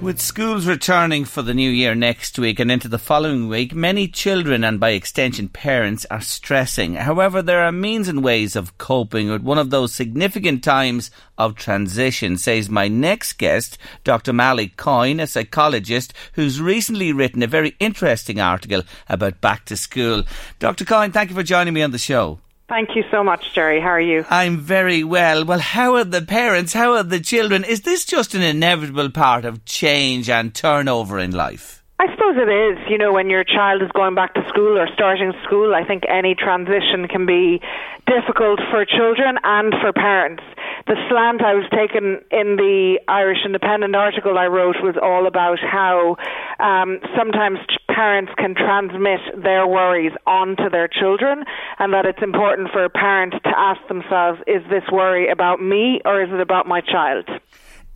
With 0.00 0.18
schools 0.18 0.66
returning 0.66 1.26
for 1.26 1.42
the 1.42 1.52
new 1.52 1.68
year 1.70 1.94
next 1.94 2.38
week 2.38 2.58
and 2.58 2.72
into 2.72 2.88
the 2.88 2.98
following 2.98 3.48
week, 3.48 3.74
many 3.74 4.08
children 4.08 4.64
and 4.64 4.80
by 4.80 4.90
extension 4.90 5.50
parents 5.50 6.06
are 6.10 6.22
stressing. 6.22 6.94
However, 6.94 7.42
there 7.42 7.62
are 7.62 7.70
means 7.70 8.08
and 8.08 8.24
ways 8.24 8.56
of 8.56 8.78
coping 8.78 9.28
with 9.28 9.42
one 9.42 9.58
of 9.58 9.68
those 9.68 9.94
significant 9.94 10.64
times 10.64 11.10
of 11.36 11.54
transition, 11.54 12.38
says 12.38 12.70
my 12.70 12.88
next 12.88 13.34
guest, 13.34 13.76
Dr. 14.02 14.32
Malie 14.32 14.68
Coyne, 14.68 15.20
a 15.20 15.26
psychologist 15.26 16.14
who's 16.32 16.62
recently 16.62 17.12
written 17.12 17.42
a 17.42 17.46
very 17.46 17.76
interesting 17.78 18.40
article 18.40 18.82
about 19.06 19.42
back 19.42 19.66
to 19.66 19.76
school. 19.76 20.24
Dr. 20.58 20.86
Coyne, 20.86 21.12
thank 21.12 21.28
you 21.28 21.36
for 21.36 21.42
joining 21.42 21.74
me 21.74 21.82
on 21.82 21.90
the 21.90 21.98
show. 21.98 22.38
Thank 22.70 22.94
you 22.94 23.02
so 23.10 23.24
much, 23.24 23.52
Jerry. 23.52 23.80
How 23.80 23.88
are 23.88 24.00
you? 24.00 24.24
I'm 24.30 24.58
very 24.58 25.02
well. 25.02 25.44
Well, 25.44 25.58
how 25.58 25.96
are 25.96 26.04
the 26.04 26.22
parents? 26.22 26.72
How 26.72 26.94
are 26.94 27.02
the 27.02 27.18
children? 27.18 27.64
Is 27.64 27.80
this 27.80 28.04
just 28.04 28.32
an 28.36 28.42
inevitable 28.42 29.10
part 29.10 29.44
of 29.44 29.64
change 29.64 30.30
and 30.30 30.54
turnover 30.54 31.18
in 31.18 31.32
life? 31.32 31.79
I 32.00 32.08
suppose 32.14 32.40
it 32.40 32.48
is. 32.48 32.78
You 32.88 32.96
know, 32.96 33.12
when 33.12 33.28
your 33.28 33.44
child 33.44 33.82
is 33.82 33.90
going 33.92 34.14
back 34.14 34.32
to 34.32 34.40
school 34.48 34.78
or 34.78 34.88
starting 34.94 35.34
school, 35.44 35.74
I 35.74 35.84
think 35.84 36.04
any 36.08 36.34
transition 36.34 37.06
can 37.06 37.26
be 37.26 37.60
difficult 38.06 38.58
for 38.70 38.86
children 38.86 39.36
and 39.44 39.74
for 39.82 39.92
parents. 39.92 40.42
The 40.86 40.96
slant 41.10 41.44
I 41.44 41.52
was 41.52 41.68
taking 41.68 42.24
in 42.32 42.56
the 42.56 43.00
Irish 43.06 43.44
Independent 43.44 43.94
article 43.94 44.38
I 44.38 44.46
wrote 44.46 44.76
was 44.80 44.96
all 44.96 45.26
about 45.26 45.58
how 45.60 46.16
um, 46.58 47.00
sometimes 47.14 47.58
parents 47.88 48.32
can 48.38 48.54
transmit 48.54 49.20
their 49.36 49.66
worries 49.66 50.12
onto 50.26 50.70
their 50.70 50.88
children, 50.88 51.44
and 51.78 51.92
that 51.92 52.06
it's 52.06 52.22
important 52.22 52.70
for 52.72 52.82
a 52.82 52.88
parent 52.88 53.34
to 53.44 53.52
ask 53.54 53.80
themselves, 53.88 54.40
is 54.46 54.62
this 54.70 54.84
worry 54.90 55.28
about 55.28 55.60
me 55.60 56.00
or 56.06 56.22
is 56.22 56.32
it 56.32 56.40
about 56.40 56.66
my 56.66 56.80
child? 56.80 57.28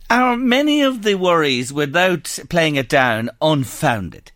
Are 0.09 0.37
many 0.37 0.81
of 0.81 1.01
the 1.01 1.15
worries, 1.15 1.73
without 1.73 2.39
playing 2.49 2.75
it 2.75 2.89
down, 2.89 3.29
unfounded? 3.41 4.31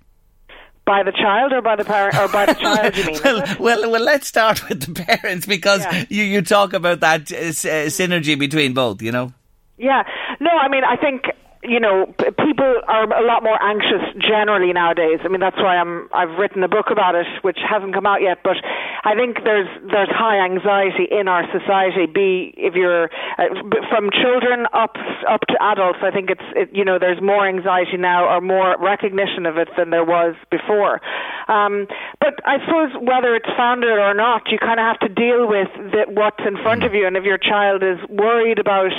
By 0.86 1.04
the 1.04 1.12
child 1.12 1.54
or 1.54 1.62
by 1.62 1.76
the 1.76 1.86
parent 1.86 2.18
or 2.18 2.28
by 2.28 2.48
the 2.48 2.54
child? 2.60 2.98
You 2.98 3.06
mean? 3.06 3.20
well, 3.24 3.56
well, 3.60 3.91
well, 3.91 4.02
let's 4.02 4.28
start 4.28 4.68
with 4.70 4.82
the 4.82 5.04
parents 5.04 5.46
because 5.46 5.86
you, 6.10 6.24
you 6.24 6.41
talk 6.41 6.74
about 6.74 7.02
that 7.02 7.32
uh, 7.32 7.36
uh, 7.36 7.90
synergy 7.90 8.38
between 8.38 8.74
both, 8.74 9.02
you 9.02 9.12
know? 9.12 9.32
Yeah. 9.78 10.04
No, 10.40 10.50
I 10.50 10.68
mean, 10.68 10.84
I 10.84 10.96
think 10.96 11.26
you 11.64 11.80
know 11.80 12.07
people 12.18 12.81
are 12.88 13.03
a 13.03 13.26
lot 13.26 13.44
more 13.44 13.61
anxious 13.61 14.02
generally 14.18 14.72
nowadays. 14.72 15.19
I 15.23 15.27
mean, 15.27 15.41
that's 15.41 15.57
why 15.57 15.76
I'm 15.76 16.07
I've 16.14 16.38
written 16.40 16.64
a 16.64 16.69
book 16.69 16.88
about 16.91 17.15
it, 17.15 17.27
which 17.41 17.60
hasn't 17.68 17.94
come 17.94 18.06
out 18.06 18.22
yet. 18.22 18.40
But 18.44 18.57
I 19.03 19.15
think 19.15 19.44
there's 19.44 19.68
there's 19.91 20.10
high 20.10 20.40
anxiety 20.40 21.07
in 21.11 21.27
our 21.27 21.44
society. 21.52 22.06
Be 22.06 22.53
if 22.56 22.76
you're 22.76 23.10
uh, 23.38 23.52
from 23.90 24.10
children 24.11 24.68
up 24.72 24.95
up 25.27 25.41
to 25.52 25.56
adults, 25.60 25.99
I 26.02 26.11
think 26.11 26.30
it's 26.30 26.48
it, 26.56 26.69
you 26.72 26.86
know 26.86 26.98
there's 26.98 27.22
more 27.22 27.48
anxiety 27.48 27.98
now 27.98 28.23
or 28.23 28.40
more 28.40 28.77
recognition 28.80 29.45
of 29.45 29.57
it 29.57 29.68
than 29.77 29.90
there 29.90 30.06
was 30.06 30.36
before. 30.49 31.02
Um, 31.49 31.88
but 32.22 32.40
I 32.45 32.64
suppose 32.64 32.94
whether 33.02 33.36
it's 33.36 33.49
founded 33.57 33.99
or 33.99 34.14
not, 34.14 34.44
you 34.52 34.60
kind 34.60 34.80
of 34.80 34.86
have 34.86 34.99
to 34.99 35.10
deal 35.10 35.48
with 35.48 35.68
the, 35.91 36.06
what's 36.07 36.40
in 36.45 36.56
front 36.61 36.84
of 36.84 36.94
you. 36.94 37.07
And 37.07 37.18
if 37.18 37.23
your 37.23 37.38
child 37.38 37.84
is 37.84 37.98
worried 38.07 38.60
about 38.60 38.91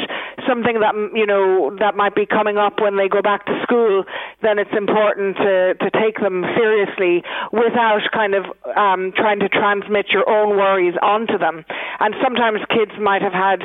something 0.48 0.80
that 0.80 0.94
mm, 0.94 1.08
you 1.14 1.26
know 1.26 1.76
that 1.78 1.96
might 1.96 2.14
be 2.14 2.26
coming 2.26 2.49
up 2.56 2.80
when 2.80 2.96
they 2.96 3.08
go 3.08 3.22
back 3.22 3.46
to 3.46 3.60
school, 3.62 4.04
then 4.42 4.58
it's 4.58 4.74
important 4.76 5.36
to 5.36 5.74
to 5.74 5.90
take 5.90 6.18
them 6.20 6.44
seriously 6.56 7.22
without 7.52 8.00
kind 8.12 8.34
of 8.34 8.44
um, 8.76 9.12
trying 9.16 9.40
to 9.40 9.48
transmit 9.48 10.06
your 10.10 10.28
own 10.28 10.56
worries 10.56 10.94
onto 11.02 11.38
them. 11.38 11.64
And 12.00 12.14
sometimes 12.22 12.60
kids 12.70 12.92
might 13.00 13.22
have 13.22 13.32
had 13.34 13.60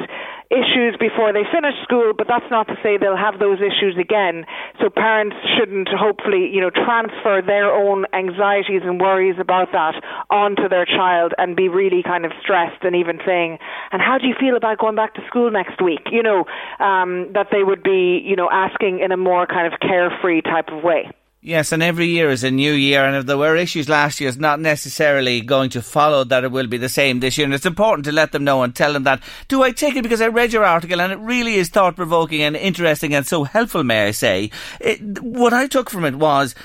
issues 0.51 0.95
before 0.99 1.33
they 1.33 1.43
finish 1.51 1.75
school, 1.83 2.13
but 2.17 2.27
that's 2.27 2.45
not 2.51 2.67
to 2.67 2.75
say 2.83 2.97
they'll 2.97 3.17
have 3.17 3.39
those 3.39 3.59
issues 3.59 3.97
again. 3.99 4.45
So 4.79 4.89
parents 4.89 5.35
shouldn't 5.57 5.89
hopefully, 5.89 6.49
you 6.51 6.61
know, 6.61 6.69
transfer 6.69 7.41
their 7.45 7.71
own 7.73 8.05
anxieties 8.13 8.81
and 8.83 8.99
worries 8.99 9.37
about 9.39 9.71
that 9.71 9.95
onto 10.29 10.69
their 10.69 10.85
child 10.85 11.33
and 11.37 11.55
be 11.55 11.69
really 11.69 12.03
kind 12.03 12.25
of 12.25 12.31
stressed 12.41 12.83
and 12.83 12.95
even 12.95 13.19
saying, 13.25 13.57
and 13.91 14.01
how 14.01 14.17
do 14.17 14.27
you 14.27 14.35
feel 14.39 14.55
about 14.55 14.77
going 14.77 14.95
back 14.95 15.13
to 15.15 15.21
school 15.27 15.49
next 15.51 15.81
week? 15.81 16.07
You 16.11 16.23
know, 16.23 16.45
um, 16.79 17.31
that 17.33 17.47
they 17.51 17.63
would 17.63 17.83
be, 17.83 18.21
you 18.23 18.35
know, 18.35 18.49
asking 18.51 18.99
in 18.99 19.11
a 19.11 19.17
more 19.17 19.47
kind 19.47 19.71
of 19.71 19.79
carefree 19.79 20.41
type 20.41 20.69
of 20.69 20.83
way. 20.83 21.11
Yes, 21.47 21.71
and 21.71 21.83
every 21.83 22.07
year 22.07 22.31
is 22.31 22.43
a 22.43 22.49
new 22.49 22.71
year, 22.71 23.05
and 23.05 23.15
if 23.15 23.27
there 23.27 23.37
were 23.37 23.55
issues 23.55 23.87
last 23.87 24.19
year, 24.19 24.29
it's 24.29 24.39
not 24.39 24.59
necessarily 24.59 25.41
going 25.41 25.69
to 25.69 25.81
follow 25.83 26.23
that 26.23 26.43
it 26.43 26.51
will 26.51 26.65
be 26.65 26.79
the 26.79 26.89
same 26.89 27.19
this 27.19 27.37
year. 27.37 27.45
And 27.45 27.53
it's 27.53 27.67
important 27.67 28.05
to 28.05 28.11
let 28.11 28.31
them 28.31 28.43
know 28.43 28.63
and 28.63 28.75
tell 28.75 28.93
them 28.93 29.03
that. 29.03 29.21
Do 29.47 29.61
I 29.61 29.71
take 29.71 29.95
it 29.95 30.01
because 30.01 30.21
I 30.21 30.29
read 30.29 30.53
your 30.53 30.65
article 30.65 30.99
and 30.99 31.13
it 31.13 31.19
really 31.19 31.53
is 31.53 31.69
thought 31.69 31.95
provoking 31.95 32.41
and 32.41 32.55
interesting 32.55 33.13
and 33.13 33.27
so 33.27 33.43
helpful, 33.43 33.83
may 33.83 34.07
I 34.07 34.11
say? 34.11 34.49
It, 34.79 35.21
what 35.21 35.53
I 35.53 35.67
took 35.67 35.91
from 35.91 36.05
it 36.05 36.15
was. 36.15 36.55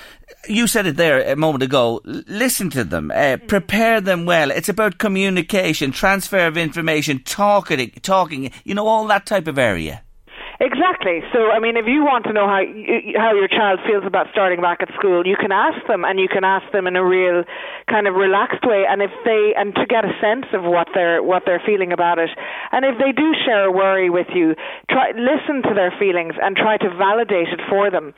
You 0.49 0.67
said 0.67 0.87
it 0.87 0.97
there 0.97 1.31
a 1.31 1.37
moment 1.37 1.63
ago. 1.63 2.01
Listen 2.05 2.71
to 2.71 2.83
them, 2.83 3.11
uh, 3.15 3.37
prepare 3.49 4.01
them 4.01 4.25
well. 4.25 4.51
It's 4.51 4.71
about 4.71 4.97
communication, 4.97 5.91
transfer 5.93 6.47
of 6.47 6.57
information, 6.57 7.23
talking, 7.23 7.91
talking. 8.01 8.51
You 8.65 8.75
know, 8.75 8.87
all 8.87 9.07
that 9.09 9.27
type 9.27 9.47
of 9.47 9.59
area. 9.59 10.05
Exactly. 10.61 11.25
So, 11.33 11.49
I 11.49 11.59
mean, 11.59 11.79
if 11.81 11.87
you 11.89 12.05
want 12.05 12.29
to 12.29 12.35
know 12.37 12.45
how 12.45 12.61
how 13.17 13.33
your 13.33 13.49
child 13.49 13.81
feels 13.89 14.05
about 14.05 14.27
starting 14.31 14.61
back 14.61 14.85
at 14.85 14.93
school, 14.93 15.27
you 15.27 15.35
can 15.41 15.53
ask 15.53 15.81
them, 15.89 16.05
and 16.05 16.21
you 16.21 16.29
can 16.29 16.45
ask 16.45 16.71
them 16.71 16.87
in 16.87 16.97
a 16.97 17.05
real 17.05 17.45
kind 17.89 18.07
of 18.07 18.15
relaxed 18.15 18.61
way, 18.69 18.85
and 18.85 19.01
if 19.01 19.11
they 19.25 19.55
and 19.57 19.75
to 19.75 19.87
get 19.89 20.05
a 20.05 20.13
sense 20.21 20.45
of 20.53 20.63
what 20.63 20.89
they're 20.93 21.23
what 21.23 21.45
they're 21.47 21.63
feeling 21.65 21.93
about 21.97 22.19
it, 22.19 22.29
and 22.73 22.85
if 22.85 23.01
they 23.01 23.11
do 23.11 23.33
share 23.47 23.65
a 23.65 23.73
worry 23.73 24.11
with 24.11 24.29
you, 24.35 24.55
try 24.91 25.13
listen 25.17 25.63
to 25.65 25.73
their 25.73 25.97
feelings 25.99 26.35
and 26.37 26.57
try 26.57 26.77
to 26.77 26.91
validate 26.93 27.49
it 27.49 27.61
for 27.71 27.91
them. 27.91 28.13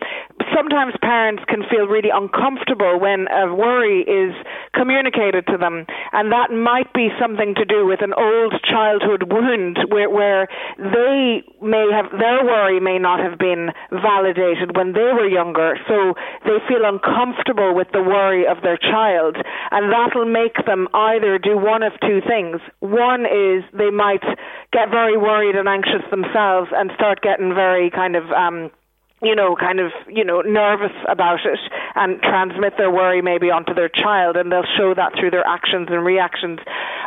Sometimes 0.54 0.94
parents 1.00 1.42
can 1.48 1.62
feel 1.70 1.86
really 1.86 2.10
uncomfortable 2.12 2.98
when 3.00 3.26
a 3.28 3.54
worry 3.54 4.02
is 4.02 4.34
communicated 4.74 5.46
to 5.46 5.56
them, 5.56 5.86
and 6.12 6.32
that 6.32 6.50
might 6.50 6.92
be 6.92 7.08
something 7.20 7.54
to 7.54 7.64
do 7.64 7.86
with 7.86 8.02
an 8.02 8.12
old 8.12 8.54
childhood 8.64 9.32
wound 9.32 9.78
where, 9.88 10.10
where 10.10 10.48
they 10.78 11.42
may 11.60 11.88
have 11.92 12.10
their 12.18 12.44
worry 12.44 12.80
may 12.80 12.98
not 12.98 13.20
have 13.20 13.38
been 13.38 13.70
validated 13.90 14.76
when 14.76 14.92
they 14.92 15.12
were 15.12 15.28
younger, 15.28 15.78
so 15.88 16.14
they 16.44 16.58
feel 16.68 16.84
uncomfortable 16.84 17.74
with 17.74 17.88
the 17.92 18.02
worry 18.02 18.46
of 18.46 18.62
their 18.62 18.76
child, 18.76 19.36
and 19.70 19.92
that'll 19.92 20.26
make 20.26 20.64
them 20.66 20.88
either 20.94 21.38
do 21.38 21.56
one 21.56 21.82
of 21.82 21.92
two 22.00 22.20
things. 22.26 22.60
One 22.80 23.24
is 23.24 23.64
they 23.72 23.90
might 23.90 24.24
get 24.72 24.90
very 24.90 25.16
worried 25.16 25.56
and 25.56 25.68
anxious 25.68 26.04
themselves 26.10 26.68
and 26.74 26.90
start 26.94 27.22
getting 27.22 27.54
very 27.54 27.90
kind 27.90 28.16
of 28.16 28.30
um 28.32 28.70
you 29.22 29.34
know, 29.34 29.54
kind 29.54 29.78
of, 29.78 29.92
you 30.08 30.24
know, 30.24 30.40
nervous 30.40 30.92
about 31.08 31.46
it 31.46 31.60
and 31.94 32.20
transmit 32.22 32.74
their 32.76 32.90
worry 32.90 33.22
maybe 33.22 33.50
onto 33.50 33.72
their 33.72 33.88
child 33.88 34.36
and 34.36 34.50
they'll 34.50 34.66
show 34.76 34.94
that 34.94 35.12
through 35.18 35.30
their 35.30 35.46
actions 35.46 35.88
and 35.90 36.04
reactions. 36.04 36.58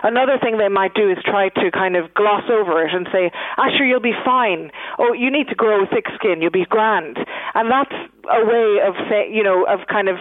Another 0.02 0.38
thing 0.40 0.58
they 0.58 0.70
might 0.70 0.94
do 0.94 1.12
is 1.12 1.18
try 1.26 1.50
to 1.50 1.72
kind 1.72 1.96
of 1.96 2.14
gloss 2.14 2.44
over 2.50 2.86
it 2.86 2.94
and 2.94 3.08
say, 3.12 3.32
sure, 3.76 3.86
you'll 3.86 4.00
be 4.00 4.16
fine. 4.24 4.72
Oh, 4.98 5.12
you 5.14 5.30
need 5.30 5.50
to 5.50 5.56
grow 5.56 5.86
thick 5.86 6.06
skin, 6.16 6.42
you'll 6.42 6.52
be 6.52 6.66
grand. 6.66 7.18
And 7.54 7.70
that's 7.70 7.96
a 8.32 8.46
way 8.46 8.80
of 8.86 8.96
say, 9.10 9.30
you 9.30 9.44
know, 9.44 9.66
of 9.68 9.88
kind 9.88 10.08
of 10.08 10.18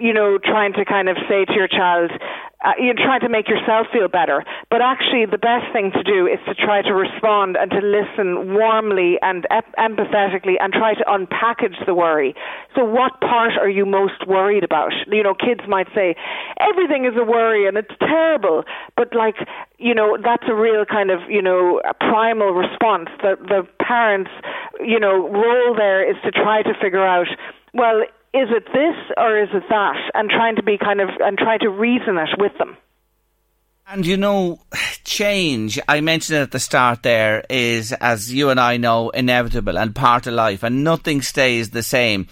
you 0.00 0.12
know, 0.12 0.38
trying 0.38 0.72
to 0.74 0.84
kind 0.84 1.08
of 1.08 1.16
say 1.28 1.44
to 1.44 1.52
your 1.52 1.68
child, 1.68 2.10
uh, 2.62 2.72
you're 2.78 2.94
trying 2.94 3.20
to 3.20 3.28
make 3.28 3.48
yourself 3.48 3.86
feel 3.92 4.08
better. 4.08 4.44
But 4.70 4.82
actually, 4.82 5.24
the 5.24 5.38
best 5.38 5.72
thing 5.72 5.92
to 5.92 6.02
do 6.02 6.26
is 6.26 6.38
to 6.46 6.54
try 6.54 6.82
to 6.82 6.92
respond 6.92 7.56
and 7.56 7.70
to 7.70 7.80
listen 7.80 8.52
warmly 8.52 9.16
and 9.22 9.46
ep- 9.50 9.74
empathetically 9.78 10.56
and 10.60 10.72
try 10.72 10.94
to 10.94 11.04
unpackage 11.04 11.76
the 11.86 11.94
worry. 11.94 12.34
So, 12.74 12.84
what 12.84 13.20
part 13.20 13.52
are 13.58 13.68
you 13.68 13.86
most 13.86 14.26
worried 14.26 14.64
about? 14.64 14.92
You 15.06 15.22
know, 15.22 15.34
kids 15.34 15.62
might 15.68 15.88
say, 15.94 16.16
everything 16.60 17.06
is 17.06 17.14
a 17.16 17.24
worry 17.24 17.66
and 17.66 17.78
it's 17.78 17.94
terrible. 17.98 18.64
But, 18.96 19.14
like, 19.14 19.36
you 19.78 19.94
know, 19.94 20.18
that's 20.22 20.44
a 20.48 20.54
real 20.54 20.84
kind 20.84 21.10
of, 21.10 21.20
you 21.30 21.40
know, 21.40 21.80
primal 22.00 22.52
response. 22.52 23.08
The, 23.22 23.36
the 23.40 23.66
parents, 23.82 24.30
you 24.80 25.00
know, 25.00 25.28
role 25.28 25.74
there 25.74 26.08
is 26.08 26.16
to 26.24 26.30
try 26.30 26.62
to 26.62 26.74
figure 26.80 27.06
out, 27.06 27.28
well, 27.72 28.02
is 28.32 28.48
it 28.50 28.64
this 28.66 28.96
or 29.16 29.42
is 29.42 29.48
it 29.52 29.64
that? 29.68 29.96
And 30.14 30.30
trying 30.30 30.56
to 30.56 30.62
be 30.62 30.78
kind 30.78 31.00
of 31.00 31.08
and 31.20 31.36
try 31.36 31.58
to 31.58 31.68
reason 31.68 32.16
it 32.18 32.30
with 32.38 32.56
them. 32.58 32.76
And 33.92 34.06
you 34.06 34.16
know, 34.16 34.60
change, 35.04 35.80
I 35.88 36.00
mentioned 36.00 36.38
at 36.38 36.52
the 36.52 36.60
start 36.60 37.02
there, 37.02 37.44
is, 37.50 37.92
as 37.92 38.32
you 38.32 38.50
and 38.50 38.60
I 38.60 38.76
know, 38.76 39.10
inevitable 39.10 39.76
and 39.76 39.92
part 39.92 40.28
of 40.28 40.34
life, 40.34 40.62
and 40.62 40.84
nothing 40.84 41.22
stays 41.22 41.70
the 41.70 41.82
same. 41.82 42.28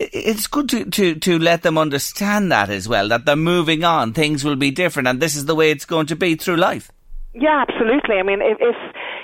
It's 0.00 0.46
good 0.46 0.70
to, 0.70 0.86
to, 0.86 1.14
to 1.16 1.38
let 1.38 1.62
them 1.62 1.76
understand 1.76 2.50
that 2.50 2.70
as 2.70 2.88
well, 2.88 3.08
that 3.08 3.26
they're 3.26 3.36
moving 3.36 3.84
on, 3.84 4.14
things 4.14 4.42
will 4.42 4.56
be 4.56 4.70
different, 4.70 5.06
and 5.06 5.20
this 5.20 5.36
is 5.36 5.44
the 5.44 5.54
way 5.54 5.70
it's 5.70 5.84
going 5.84 6.06
to 6.06 6.16
be 6.16 6.34
through 6.34 6.56
life. 6.56 6.90
Yeah, 7.34 7.62
absolutely. 7.68 8.16
I 8.16 8.22
mean, 8.22 8.40
if, 8.40 8.56
if 8.58 8.76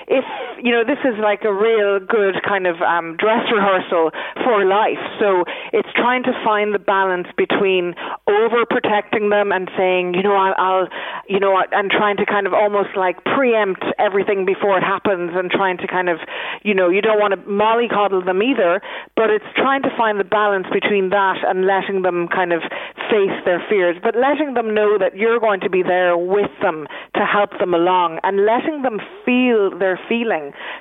if 0.09 0.25
you 0.63 0.71
know 0.71 0.83
this 0.83 0.99
is 1.03 1.17
like 1.19 1.43
a 1.43 1.53
real 1.53 1.99
good 1.99 2.35
kind 2.47 2.67
of 2.67 2.81
um, 2.81 3.15
dress 3.17 3.45
rehearsal 3.51 4.11
for 4.43 4.65
life. 4.65 5.01
So 5.19 5.43
it's 5.73 5.89
trying 5.95 6.23
to 6.23 6.33
find 6.43 6.73
the 6.73 6.79
balance 6.79 7.27
between 7.37 7.95
overprotecting 8.27 9.29
them 9.29 9.51
and 9.51 9.69
saying, 9.77 10.13
you 10.13 10.23
know, 10.23 10.35
I'll, 10.35 10.55
I'll, 10.57 10.87
you 11.27 11.39
know, 11.39 11.57
and 11.71 11.91
trying 11.91 12.17
to 12.17 12.25
kind 12.25 12.47
of 12.47 12.53
almost 12.53 12.95
like 12.95 13.23
preempt 13.23 13.83
everything 13.97 14.45
before 14.45 14.77
it 14.77 14.83
happens, 14.83 15.31
and 15.35 15.49
trying 15.51 15.77
to 15.77 15.87
kind 15.87 16.09
of, 16.09 16.19
you 16.63 16.73
know, 16.73 16.89
you 16.89 17.01
don't 17.01 17.19
want 17.19 17.33
to 17.33 17.41
mollycoddle 17.49 18.25
them 18.25 18.41
either, 18.41 18.81
but 19.15 19.29
it's 19.29 19.45
trying 19.55 19.81
to 19.83 19.89
find 19.97 20.19
the 20.19 20.23
balance 20.23 20.67
between 20.71 21.09
that 21.09 21.37
and 21.47 21.65
letting 21.65 22.01
them 22.01 22.27
kind 22.27 22.53
of 22.53 22.61
face 23.09 23.35
their 23.45 23.63
fears, 23.69 23.95
but 24.01 24.15
letting 24.15 24.53
them 24.53 24.73
know 24.73 24.97
that 24.97 25.15
you're 25.15 25.39
going 25.39 25.59
to 25.59 25.69
be 25.69 25.83
there 25.83 26.17
with 26.17 26.51
them 26.61 26.87
to 27.15 27.25
help 27.25 27.57
them 27.59 27.73
along, 27.73 28.19
and 28.23 28.45
letting 28.45 28.81
them 28.81 28.99
feel 29.25 29.77
their 29.77 29.99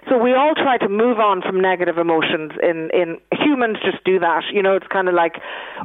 So 0.08 0.18
we 0.18 0.34
all 0.34 0.54
try 0.54 0.78
to 0.78 0.88
move 0.88 1.18
on 1.18 1.42
from 1.42 1.60
negative 1.60 1.98
emotions. 1.98 2.52
In 2.62 2.90
in 2.92 3.18
humans, 3.32 3.78
just 3.84 4.02
do 4.04 4.18
that. 4.18 4.44
You 4.52 4.62
know, 4.62 4.76
it's 4.76 4.86
kind 4.88 5.08
of 5.08 5.14
like, 5.14 5.36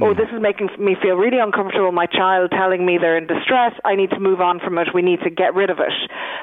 oh, 0.02 0.14
mm. 0.14 0.18
this 0.18 0.30
is 0.34 0.42
making 0.42 0.70
me 0.80 0.96
feel 1.02 1.16
really 1.16 1.40
uncomfortable. 1.40 1.92
My 1.92 2.08
child 2.08 2.52
telling 2.52 2.86
me 2.86 2.98
they're 2.98 3.18
in 3.18 3.28
distress. 3.28 3.74
I 3.86 3.96
need 3.96 4.10
to 4.12 4.20
move 4.20 4.42
on 4.42 4.60
from 4.60 4.78
it. 4.78 4.90
We 4.94 5.02
need 5.02 5.22
to 5.24 5.30
get 5.30 5.54
rid 5.54 5.70
of 5.70 5.80
it. 5.80 5.94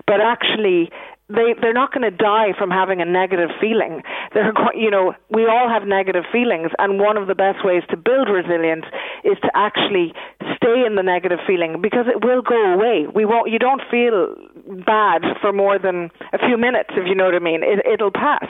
But 0.07 0.21
actually, 0.21 0.91
they 1.31 1.55
they're 1.61 1.73
not 1.73 1.93
going 1.93 2.03
to 2.03 2.11
die 2.11 2.53
from 2.59 2.71
having 2.71 3.01
a 3.01 3.05
negative 3.05 3.51
feeling. 3.61 4.03
They're 4.35 4.53
you 4.75 4.91
know 4.91 5.15
we 5.31 5.47
all 5.47 5.69
have 5.69 5.87
negative 5.87 6.25
feelings, 6.31 6.71
and 6.79 6.99
one 6.99 7.17
of 7.17 7.27
the 7.29 7.35
best 7.35 7.65
ways 7.65 7.83
to 7.91 7.97
build 7.97 8.29
resilience 8.29 8.85
is 9.25 9.39
to 9.43 9.51
actually 9.55 10.13
stay 10.57 10.85
in 10.87 10.97
the 10.97 11.03
negative 11.03 11.39
feeling 11.47 11.81
because 11.81 12.07
it 12.07 12.25
will 12.25 12.43
go 12.43 12.75
away. 12.75 13.07
We 13.13 13.25
won't. 13.25 13.51
You 13.51 13.59
don't 13.59 13.83
feel 13.91 14.35
bad 14.71 15.23
for 15.41 15.53
more 15.53 15.79
than 15.79 16.11
a 16.33 16.39
few 16.39 16.57
minutes, 16.57 16.91
if 16.97 17.07
you 17.07 17.15
know 17.15 17.27
what 17.27 17.35
I 17.35 17.39
mean. 17.39 17.63
It, 17.63 17.85
it'll 17.87 18.11
pass 18.11 18.47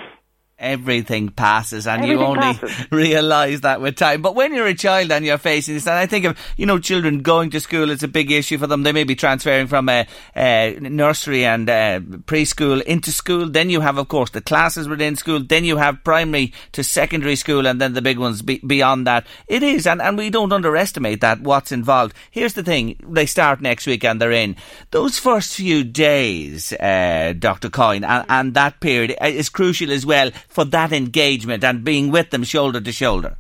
everything 0.61 1.31
passes 1.31 1.87
and 1.87 2.03
everything 2.03 2.21
you 2.21 2.27
only 2.27 2.41
passes. 2.41 2.87
realise 2.93 3.61
that 3.61 3.81
with 3.81 3.97
time. 3.97 4.23
But 4.23 4.35
when 4.35 4.55
you're 4.55 4.67
a 4.67 4.75
child 4.75 5.11
and 5.11 5.25
you're 5.25 5.39
facing 5.39 5.75
this, 5.75 5.87
and 5.87 5.97
I 5.97 6.07
think 6.07 6.27
of, 6.27 6.39
you 6.57 6.67
know, 6.67 6.79
children 6.79 7.23
going 7.23 7.51
to 7.51 7.61
school, 7.61 7.91
it's 7.91 8.03
a 8.03 8.09
big 8.09 8.31
issue 8.31 8.59
for 8.59 8.67
them. 8.67 8.83
They 8.83 8.93
may 8.93 9.05
be 9.05 9.17
transferring 9.17 9.67
from 9.67 9.89
a, 9.89 10.07
a 10.37 10.77
nursery 10.81 11.45
and 11.45 11.69
a 11.69 12.01
preschool 12.01 12.83
into 12.83 13.11
school. 13.11 13.49
Then 13.49 13.71
you 13.71 13.81
have, 13.81 13.99
of 13.99 14.09
course, 14.09 14.31
the 14.31 14.43
classes 14.43 14.87
within 14.87 15.17
school. 15.17 15.41
Then 15.41 15.65
you 15.65 15.79
have 15.79 16.05
primary 16.05 16.53
to 16.73 16.85
secondary 16.85 17.37
school 17.37 17.67
and 17.67 17.81
then 17.81 17.95
the 17.95 18.03
big 18.03 18.19
ones 18.19 18.43
be, 18.43 18.59
beyond 18.59 19.07
that. 19.07 19.27
It 19.49 19.63
is, 19.63 19.87
and, 19.87 20.03
and 20.03 20.19
we 20.19 20.31
don't 20.31 20.53
underestimate 20.53 21.23
that, 21.23 21.41
what's 21.41 21.73
involved. 21.73 22.15
Here's 22.31 22.55
the 22.55 22.63
thing. 22.63 22.97
They 23.09 23.27
start 23.27 23.63
next 23.63 23.87
week 23.87 24.05
and 24.05 24.21
they're 24.21 24.31
in. 24.31 24.57
Those 24.91 25.19
first 25.19 25.55
few 25.55 25.85
days, 25.85 26.73
uh, 26.75 27.33
Dr. 27.39 27.71
Coyne, 27.71 28.05
and, 28.05 28.27
and 28.29 28.55
that 28.55 28.81
period 28.81 29.17
is 29.23 29.49
crucial 29.49 29.91
as 29.91 30.05
well 30.05 30.31
for 30.51 30.65
that 30.67 30.93
engagement 30.93 31.65
and 31.65 31.85
being 31.85 32.11
with 32.11 32.31
them 32.31 32.45
shoulder 32.45 32.81
to 32.81 32.93
shoulder. 32.93 33.37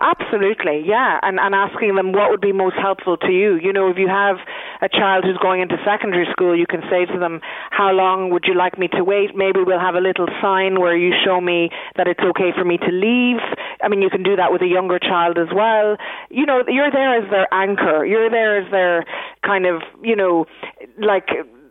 Absolutely, 0.00 0.84
yeah, 0.86 1.18
and 1.22 1.40
and 1.40 1.56
asking 1.56 1.96
them 1.96 2.12
what 2.12 2.30
would 2.30 2.40
be 2.40 2.52
most 2.52 2.76
helpful 2.76 3.16
to 3.16 3.32
you. 3.32 3.56
You 3.56 3.72
know, 3.72 3.90
if 3.90 3.98
you 3.98 4.06
have 4.06 4.36
a 4.80 4.88
child 4.88 5.24
who's 5.24 5.38
going 5.38 5.60
into 5.60 5.76
secondary 5.84 6.26
school, 6.30 6.56
you 6.56 6.66
can 6.66 6.82
say 6.88 7.04
to 7.06 7.18
them, 7.18 7.40
"How 7.70 7.90
long 7.90 8.30
would 8.30 8.44
you 8.46 8.54
like 8.54 8.78
me 8.78 8.86
to 8.94 9.02
wait?" 9.02 9.34
Maybe 9.34 9.60
we'll 9.60 9.80
have 9.80 9.96
a 9.96 10.00
little 10.00 10.28
sign 10.40 10.78
where 10.78 10.96
you 10.96 11.12
show 11.24 11.40
me 11.40 11.70
that 11.96 12.06
it's 12.06 12.20
okay 12.20 12.52
for 12.52 12.64
me 12.64 12.78
to 12.78 12.92
leave. 12.92 13.42
I 13.82 13.88
mean, 13.88 14.00
you 14.00 14.08
can 14.08 14.22
do 14.22 14.36
that 14.36 14.52
with 14.52 14.62
a 14.62 14.68
younger 14.68 15.00
child 15.00 15.36
as 15.36 15.48
well. 15.52 15.96
You 16.30 16.46
know, 16.46 16.62
you're 16.68 16.92
there 16.92 17.16
as 17.20 17.28
their 17.30 17.52
anchor. 17.52 18.04
You're 18.04 18.30
there 18.30 18.60
as 18.62 18.70
their 18.70 19.04
kind 19.42 19.66
of, 19.66 19.82
you 20.00 20.14
know, 20.14 20.46
like 20.98 21.26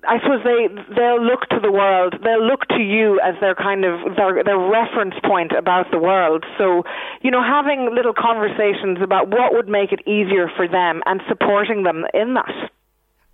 I 0.08 0.20
suppose 0.24 0.42
they 0.44 0.68
they'll 0.96 1.24
look 1.24 1.42
to 1.50 1.60
the 1.62 1.72
world. 1.72 2.16
They'll 2.24 2.46
look 2.46 2.66
to 2.70 2.82
you 2.82 3.20
as 3.20 3.36
their 3.42 3.56
kind 3.56 3.84
of 3.84 4.16
their 4.16 4.44
their 4.44 4.58
reference 4.58 5.16
point 5.26 5.52
about 5.52 5.92
the 5.92 6.00
world. 6.00 6.46
So, 6.58 6.84
you 7.22 7.30
know, 7.30 7.44
having 7.44 7.94
little 7.94 8.14
conversations 8.14 9.00
about 9.04 9.28
what 9.28 9.54
would 9.54 9.68
make 9.68 9.92
it 9.92 10.08
easier 10.08 10.50
for 10.56 10.68
them 10.68 11.04
and 11.06 11.22
supporting 11.28 11.84
them 11.84 12.06
in 12.14 12.36
that. 12.36 12.72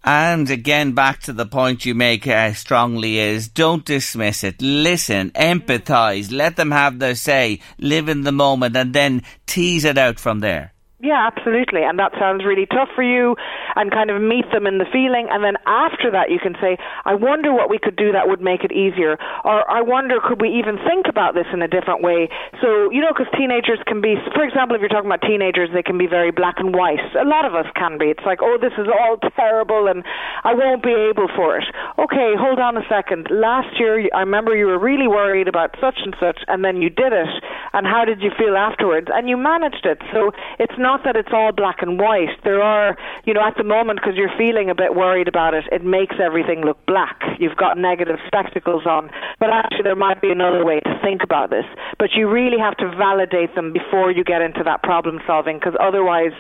And 0.04 0.50
again, 0.50 0.92
back 0.92 1.22
to 1.22 1.34
the 1.34 1.46
point 1.46 1.86
you 1.86 1.96
make 1.96 2.28
uh, 2.28 2.54
strongly 2.54 3.20
is 3.20 3.48
don't 3.48 3.86
dismiss 3.86 4.44
it. 4.44 4.62
Listen, 4.62 5.32
empathise, 5.32 6.30
let 6.30 6.58
them 6.58 6.72
have 6.72 7.00
their 7.00 7.16
say, 7.16 7.60
live 7.78 8.10
in 8.10 8.24
the 8.24 8.34
moment, 8.34 8.76
and 8.76 8.94
then 8.94 9.22
tease 9.46 9.86
it 9.86 9.98
out 9.98 10.20
from 10.20 10.42
there. 10.42 10.73
Yeah, 11.04 11.28
absolutely. 11.28 11.84
And 11.84 12.00
that 12.00 12.16
sounds 12.16 12.48
really 12.48 12.64
tough 12.66 12.88
for 12.96 13.04
you 13.04 13.36
and 13.76 13.92
kind 13.92 14.08
of 14.08 14.24
meet 14.24 14.48
them 14.56 14.64
in 14.64 14.80
the 14.80 14.88
feeling. 14.88 15.28
And 15.28 15.44
then 15.44 15.60
after 15.68 16.08
that, 16.08 16.32
you 16.32 16.40
can 16.40 16.56
say, 16.64 16.80
I 17.04 17.12
wonder 17.12 17.52
what 17.52 17.68
we 17.68 17.76
could 17.76 18.00
do 18.00 18.16
that 18.16 18.32
would 18.32 18.40
make 18.40 18.64
it 18.64 18.72
easier. 18.72 19.20
Or 19.44 19.68
I 19.68 19.84
wonder, 19.84 20.24
could 20.24 20.40
we 20.40 20.48
even 20.56 20.80
think 20.88 21.12
about 21.12 21.36
this 21.36 21.44
in 21.52 21.60
a 21.60 21.68
different 21.68 22.08
way? 22.08 22.32
So, 22.64 22.88
you 22.96 23.04
know, 23.04 23.12
because 23.12 23.28
teenagers 23.36 23.84
can 23.84 24.00
be, 24.00 24.16
for 24.32 24.48
example, 24.48 24.80
if 24.80 24.80
you're 24.80 24.88
talking 24.88 25.12
about 25.12 25.28
teenagers, 25.28 25.68
they 25.76 25.84
can 25.84 26.00
be 26.00 26.08
very 26.08 26.32
black 26.32 26.56
and 26.64 26.72
white. 26.72 27.04
A 27.20 27.28
lot 27.28 27.44
of 27.44 27.52
us 27.52 27.68
can 27.76 28.00
be. 28.00 28.08
It's 28.08 28.24
like, 28.24 28.40
oh, 28.40 28.56
this 28.56 28.72
is 28.80 28.88
all 28.88 29.20
terrible 29.36 29.92
and 29.92 30.08
I 30.48 30.56
won't 30.56 30.88
be 30.88 30.96
able 30.96 31.28
for 31.36 31.60
it. 31.60 31.68
Okay, 32.00 32.32
hold 32.40 32.64
on 32.64 32.80
a 32.80 32.86
second. 32.88 33.28
Last 33.28 33.76
year, 33.76 34.08
I 34.16 34.24
remember 34.24 34.56
you 34.56 34.72
were 34.72 34.80
really 34.80 35.12
worried 35.12 35.52
about 35.52 35.76
such 35.84 36.00
and 36.08 36.16
such, 36.16 36.40
and 36.48 36.64
then 36.64 36.80
you 36.80 36.88
did 36.90 37.12
it. 37.12 37.28
And 37.76 37.84
how 37.84 38.06
did 38.06 38.22
you 38.22 38.32
feel 38.40 38.56
afterwards? 38.56 39.08
And 39.12 39.28
you 39.28 39.36
managed 39.36 39.84
it. 39.84 40.00
So 40.14 40.32
it's 40.60 40.80
not 40.80 40.93
not 40.94 41.04
that 41.06 41.16
it's 41.16 41.34
all 41.34 41.52
black 41.52 41.82
and 41.82 42.00
white. 42.00 42.30
There 42.44 42.62
are, 42.62 42.96
you 43.26 43.34
know, 43.34 43.42
at 43.42 43.58
the 43.58 43.64
moment, 43.64 44.00
because 44.00 44.16
you're 44.16 44.36
feeling 44.38 44.70
a 44.70 44.76
bit 44.76 44.94
worried 44.96 45.28
about 45.28 45.56
it, 45.56 45.64
it 45.72 45.84
makes 45.84 46.16
everything 46.24 46.62
look 46.62 46.78
black. 46.86 47.20
You've 47.40 47.56
got 47.58 47.80
negative 47.80 48.18
spectacles 48.28 48.86
on. 48.86 49.10
But 49.40 49.50
actually, 49.50 49.84
there 49.84 49.96
might 49.96 50.22
be 50.22 50.30
another 50.30 50.64
way 50.64 50.80
to 50.82 51.00
think 51.02 51.24
about 51.24 51.50
this. 51.50 51.66
But 51.98 52.10
you 52.14 52.30
really 52.30 52.60
have 52.60 52.78
to 52.78 52.88
validate 52.96 53.56
them 53.56 53.74
before 53.74 54.12
you 54.12 54.24
get 54.24 54.42
into 54.44 54.64
that 54.66 54.84
problem 54.84 55.20
solving, 55.26 55.58
because 55.58 55.74
otherwise, 55.80 56.34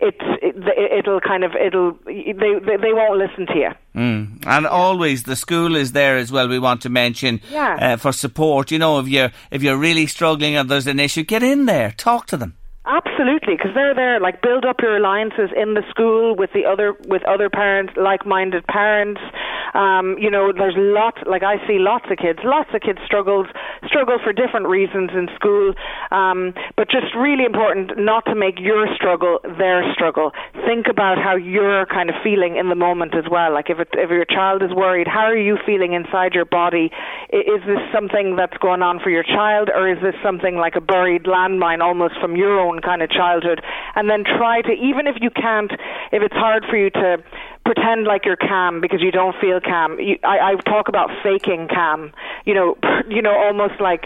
it's 0.00 0.24
it, 0.40 0.56
it'll 0.98 1.20
kind 1.20 1.44
of 1.44 1.52
it'll 1.54 1.92
they 2.06 2.32
they, 2.32 2.76
they 2.80 2.92
won't 2.94 3.18
listen 3.18 3.46
to 3.48 3.54
you. 3.58 3.70
Mm. 3.94 4.46
And 4.46 4.66
always 4.66 5.24
the 5.24 5.36
school 5.36 5.76
is 5.76 5.92
there 5.92 6.16
as 6.16 6.32
well. 6.32 6.48
We 6.48 6.58
want 6.58 6.80
to 6.82 6.88
mention 6.88 7.40
Yeah. 7.50 7.76
uh, 7.80 7.96
for 7.98 8.12
support. 8.12 8.70
You 8.70 8.78
know, 8.78 9.00
if 9.00 9.08
you're 9.08 9.32
if 9.50 9.62
you're 9.62 9.76
really 9.76 10.06
struggling 10.06 10.56
and 10.56 10.70
there's 10.70 10.86
an 10.86 10.98
issue, 10.98 11.24
get 11.24 11.42
in 11.42 11.66
there, 11.66 11.90
talk 11.92 12.26
to 12.28 12.38
them. 12.38 12.54
Absolutely, 12.88 13.54
because 13.54 13.72
they're 13.74 13.94
there. 13.94 14.18
Like, 14.18 14.40
build 14.40 14.64
up 14.64 14.76
your 14.80 14.96
alliances 14.96 15.50
in 15.54 15.74
the 15.74 15.82
school 15.90 16.34
with 16.34 16.50
the 16.54 16.64
other 16.64 16.94
with 17.06 17.22
other 17.24 17.50
parents, 17.50 17.92
like-minded 17.96 18.66
parents. 18.66 19.20
Um, 19.74 20.16
you 20.18 20.30
know, 20.30 20.52
there's 20.52 20.76
lots. 20.76 21.18
Like 21.26 21.42
I 21.42 21.56
see 21.66 21.78
lots 21.78 22.06
of 22.10 22.18
kids. 22.18 22.40
Lots 22.44 22.70
of 22.74 22.80
kids 22.80 22.98
struggles 23.04 23.46
struggle 23.86 24.18
for 24.22 24.32
different 24.32 24.68
reasons 24.68 25.10
in 25.14 25.28
school. 25.34 25.74
Um, 26.10 26.54
but 26.76 26.90
just 26.90 27.14
really 27.16 27.44
important 27.44 27.92
not 27.98 28.24
to 28.26 28.34
make 28.34 28.58
your 28.58 28.86
struggle 28.94 29.40
their 29.58 29.82
struggle. 29.92 30.32
Think 30.66 30.86
about 30.88 31.18
how 31.18 31.36
you're 31.36 31.86
kind 31.86 32.10
of 32.10 32.16
feeling 32.22 32.56
in 32.56 32.68
the 32.68 32.74
moment 32.74 33.14
as 33.14 33.24
well. 33.30 33.52
Like 33.52 33.70
if 33.70 33.78
it, 33.78 33.88
if 33.92 34.10
your 34.10 34.24
child 34.24 34.62
is 34.62 34.70
worried, 34.74 35.06
how 35.06 35.26
are 35.26 35.36
you 35.36 35.56
feeling 35.64 35.92
inside 35.92 36.34
your 36.34 36.44
body? 36.44 36.90
Is 37.30 37.62
this 37.66 37.80
something 37.92 38.36
that's 38.36 38.56
going 38.58 38.82
on 38.82 39.00
for 39.00 39.10
your 39.10 39.22
child, 39.22 39.70
or 39.74 39.90
is 39.90 39.98
this 40.02 40.14
something 40.22 40.56
like 40.56 40.76
a 40.76 40.80
buried 40.80 41.24
landmine 41.24 41.80
almost 41.80 42.14
from 42.20 42.36
your 42.36 42.58
own 42.58 42.80
kind 42.80 43.02
of 43.02 43.10
childhood? 43.10 43.60
And 43.94 44.08
then 44.08 44.24
try 44.24 44.62
to, 44.62 44.72
even 44.72 45.06
if 45.06 45.16
you 45.20 45.30
can't, 45.30 45.72
if 46.12 46.22
it's 46.22 46.34
hard 46.34 46.64
for 46.68 46.76
you 46.76 46.90
to 46.90 47.18
pretend 47.68 48.04
like 48.04 48.24
you're 48.24 48.36
calm 48.36 48.80
because 48.80 49.02
you 49.02 49.10
don't 49.10 49.36
feel 49.40 49.60
calm. 49.60 49.98
You, 50.00 50.16
I, 50.24 50.52
I 50.52 50.54
talk 50.64 50.88
about 50.88 51.10
faking 51.22 51.68
calm. 51.68 52.12
You 52.46 52.54
know, 52.54 52.76
you 53.08 53.20
know, 53.20 53.36
almost 53.36 53.80
like 53.80 54.04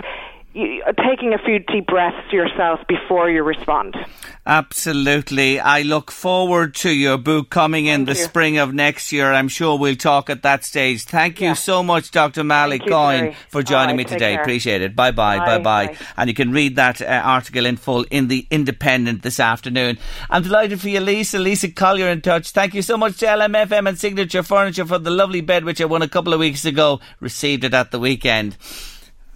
you, 0.55 0.83
taking 1.09 1.35
a 1.35 1.39
few 1.39 1.59
deep 1.59 1.87
breaths 1.87 2.33
yourself 2.33 2.81
before 2.89 3.31
you 3.31 3.43
respond. 3.43 3.97
Absolutely. 4.45 5.61
I 5.61 5.83
look 5.83 6.11
forward 6.11 6.75
to 6.77 6.91
your 6.91 7.17
book 7.17 7.49
coming 7.51 7.87
in 7.87 8.05
the 8.07 8.13
you. 8.13 8.25
spring 8.25 8.59
of 8.59 8.75
next 8.75 9.13
year. 9.13 9.33
I'm 9.33 9.49
sure 9.49 9.79
we'll 9.79 9.95
talk 9.97 10.29
at 10.31 10.43
that 10.43 10.65
stage. 10.65 11.05
Thank 11.05 11.41
you 11.41 11.55
so 11.55 11.83
much, 11.83 12.11
Dr. 12.11 12.43
Malie 12.43 12.79
Thank 12.79 12.91
Coyne, 12.91 13.35
for 13.49 13.63
joining 13.63 13.97
right, 13.97 13.97
me 13.99 14.05
today. 14.05 14.35
care. 14.35 14.43
Appreciate 14.43 14.83
it. 14.83 14.97
Bye 14.97 15.13
bye. 15.13 15.39
Bye 15.39 15.59
Bye, 15.59 15.59
bye. 15.59 15.87
bye. 15.89 15.97
And 16.17 16.29
you 16.29 16.35
can 16.35 16.51
read 16.51 16.77
that 16.77 17.01
uh, 17.01 17.05
article 17.25 17.67
in 17.67 17.77
full 17.77 18.05
in 18.11 18.29
the 18.29 18.47
Independent 18.51 19.23
this 19.23 19.39
afternoon. 19.39 19.99
I'm 20.29 20.43
delighted 20.43 20.81
for 20.81 20.89
you, 20.89 21.01
Lisa. 21.01 21.39
Lisa 21.39 21.71
Collier 21.71 22.09
in 22.09 22.21
touch. 22.21 22.51
Thank 22.51 22.75
you 22.75 22.83
so 22.83 22.97
much 22.97 23.19
to 23.19 23.27
LMFM 23.27 23.89
and 23.89 23.99
Signature 23.99 24.43
Furniture 24.43 24.85
for 24.85 24.99
the 24.99 25.11
lovely 25.11 25.41
bed 25.41 25.65
which 25.65 25.81
I 25.81 25.85
won 25.85 26.03
a 26.03 26.09
couple 26.09 26.33
of 26.35 26.41
weeks 26.41 26.65
ago. 26.65 27.01
Received 27.21 27.65
it 27.65 27.75
at 27.75 27.93
the 27.93 27.99
weekend. 28.01 28.57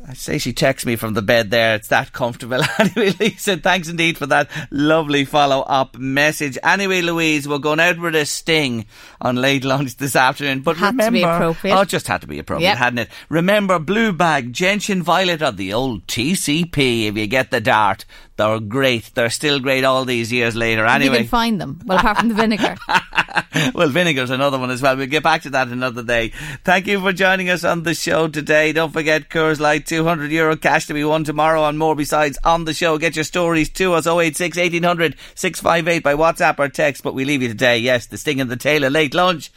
I 0.09 0.15
say 0.15 0.39
she 0.39 0.53
texts 0.53 0.87
me 0.87 0.95
from 0.95 1.15
the 1.15 1.23
bed 1.23 1.51
there. 1.51 1.75
It's 1.75 1.89
that 1.89 2.13
comfortable. 2.13 2.63
anyway, 2.79 3.13
Lisa, 3.19 3.57
thanks 3.57 3.89
indeed 3.89 4.17
for 4.17 4.27
that 4.27 4.49
lovely 4.71 5.25
follow 5.25 5.63
up 5.63 5.97
message. 5.99 6.57
Anyway, 6.63 7.01
Louise, 7.03 7.49
we're 7.49 7.59
going 7.59 7.81
out 7.81 7.99
with 7.99 8.15
a 8.15 8.25
sting 8.25 8.87
on 9.21 9.35
late 9.35 9.65
lunch 9.65 9.97
this 9.97 10.15
afternoon. 10.15 10.61
But 10.61 10.77
Had 10.77 10.93
to 10.93 10.97
remember, 11.07 11.11
be 11.19 11.23
appropriate. 11.25 11.75
oh, 11.75 11.81
it 11.81 11.89
just 11.89 12.07
had 12.07 12.21
to 12.21 12.29
be 12.29 12.39
appropriate, 12.39 12.69
Yep. 12.69 12.79
hadn't 12.79 12.99
it? 13.01 13.09
Remember, 13.29 13.81
blue 13.81 14.13
bag, 14.13 14.53
gentian 14.53 15.03
violet, 15.03 15.43
or 15.43 15.51
the 15.51 15.73
old 15.73 16.07
TCP. 16.07 17.09
If 17.09 17.17
you 17.17 17.27
get 17.27 17.51
the 17.51 17.61
dart, 17.61 18.05
they're 18.37 18.61
great. 18.61 19.13
They're 19.15 19.31
still 19.31 19.61
great 19.61 19.85
all 19.85 20.05
these 20.05 20.31
years 20.31 20.55
later. 20.55 20.85
Anyway, 20.85 21.15
you 21.15 21.21
can 21.21 21.29
find 21.29 21.59
them. 21.61 21.81
Well, 21.87 21.99
apart 21.99 22.19
from 22.19 22.29
the 22.29 22.35
vinegar. 22.35 22.77
well, 23.75 23.89
vinegar's 23.89 24.29
another 24.29 24.59
one 24.59 24.71
as 24.71 24.83
well. 24.83 24.95
We'll 24.95 25.07
get 25.07 25.23
back 25.23 25.43
to 25.43 25.51
that 25.51 25.69
another 25.69 26.03
day. 26.03 26.33
Thank 26.63 26.87
you 26.87 27.01
for 27.01 27.15
joining 27.15 27.49
us 27.49 27.65
on 27.65 27.85
the 27.85 27.95
show 27.95 28.29
today. 28.29 28.73
Don't 28.73 28.93
forget 28.93 29.31
Coors 29.31 29.59
Light, 29.59 29.87
200 29.87 30.31
euro 30.31 30.55
cash 30.55 30.87
to 30.87 30.95
be 30.95 31.03
won 31.03 31.25
tomorrow 31.25 31.65
and 31.65 31.79
more 31.79 31.97
besides 31.97 32.39
on 32.45 32.67
the 32.67 32.75
show. 32.75 32.99
Get 32.99 33.17
your 33.17 33.25
stories 33.25 33.71
to 33.71 33.95
us, 33.95 34.07
086 34.07 34.59
1800 34.59 35.17
658 35.35 36.03
by 36.03 36.15
WhatsApp 36.15 36.59
or 36.59 36.69
text. 36.69 37.03
But 37.03 37.15
we 37.15 37.25
leave 37.25 37.41
you 37.41 37.49
today, 37.49 37.79
yes, 37.79 38.07
the 38.07 38.19
sting 38.19 38.39
in 38.39 38.49
the 38.49 38.57
tail 38.57 38.85
of 38.85 38.93
late 38.93 39.15
lunch. 39.15 39.51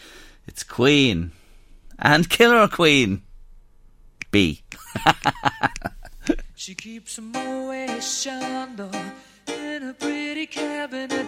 It's 0.48 0.64
Queen. 0.64 1.32
And 1.98 2.30
Killer 2.30 2.70
Queen. 2.70 3.24
B. 4.32 4.64
She 6.70 6.76
keeps 6.76 7.18
a 7.18 7.22
Moet 7.24 8.00
Chandon 8.00 8.94
in 9.48 9.90
a 9.90 9.94
pretty 9.96 10.46
cabinet. 10.46 11.26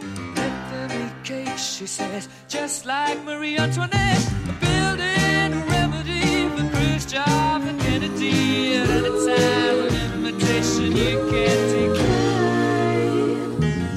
Eat 0.93 1.23
cake, 1.23 1.57
she 1.57 1.87
says, 1.87 2.29
just 2.47 2.85
like 2.85 3.19
Marie 3.23 3.57
Antoinette. 3.57 4.21
A 4.49 4.53
Building 4.61 5.53
a 5.59 5.65
remedy 5.65 6.47
for 6.49 6.69
Khrushchev 6.77 7.65
and 7.67 7.79
Kennedy 7.81 8.75
at 8.75 8.87
any 8.87 9.09
time. 9.09 9.79
An 9.87 9.95
invitation 10.13 10.95
you 10.95 11.27
can't 11.31 11.63
decline. 11.73 13.25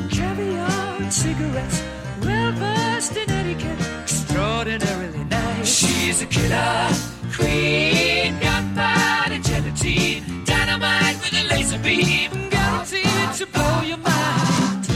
Caviar 0.08 0.96
and 1.02 1.12
cigarettes, 1.12 1.82
well 2.22 2.52
versed 2.52 3.16
in 3.18 3.28
etiquette, 3.28 3.80
extraordinarily 4.00 5.24
nice. 5.24 5.68
She's 5.68 6.22
a 6.22 6.26
killer 6.26 6.88
queen, 7.36 8.38
to 11.84 13.46
blow 13.46 13.82
your 13.82 13.98
mind. 13.98 14.88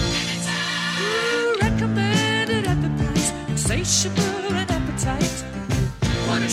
Recommended 1.60 2.64
at 2.66 2.80
the 2.80 3.04
price, 3.04 3.30
insatiable 3.48 4.56
appetite. 4.56 5.44
Wanna 6.26 6.48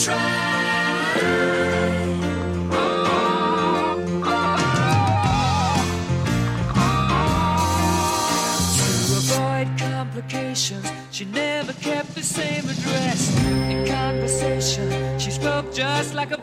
complications, 9.78 10.91
she 11.12 11.26
never 11.26 11.74
kept 11.74 12.14
the 12.16 12.24
same 12.24 12.64
address. 12.70 13.45
In 13.45 13.86
conversation, 13.88 15.20
she 15.20 15.32
spoke 15.32 15.74
just 15.74 16.14
like 16.14 16.32
a 16.32 16.35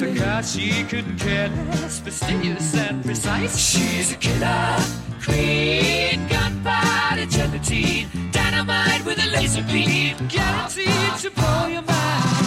Naturally. 0.00 0.14
Because 0.14 0.52
she 0.52 0.84
couldn't 0.84 1.18
care 1.18 1.48
less, 1.48 2.00
fastidious 2.00 2.74
and 2.76 3.04
precise. 3.04 3.58
She's 3.58 4.12
a 4.12 4.16
killer 4.16 4.76
queen, 5.26 6.28
gunpowder 6.28 7.26
gelatine, 7.26 8.08
dynamite 8.30 9.04
with 9.04 9.18
a 9.18 9.30
laser 9.30 9.62
beam, 9.62 10.16
guaranteed 10.28 11.18
to 11.20 11.30
blow 11.30 11.66
your 11.66 11.82
mind. 11.82 12.45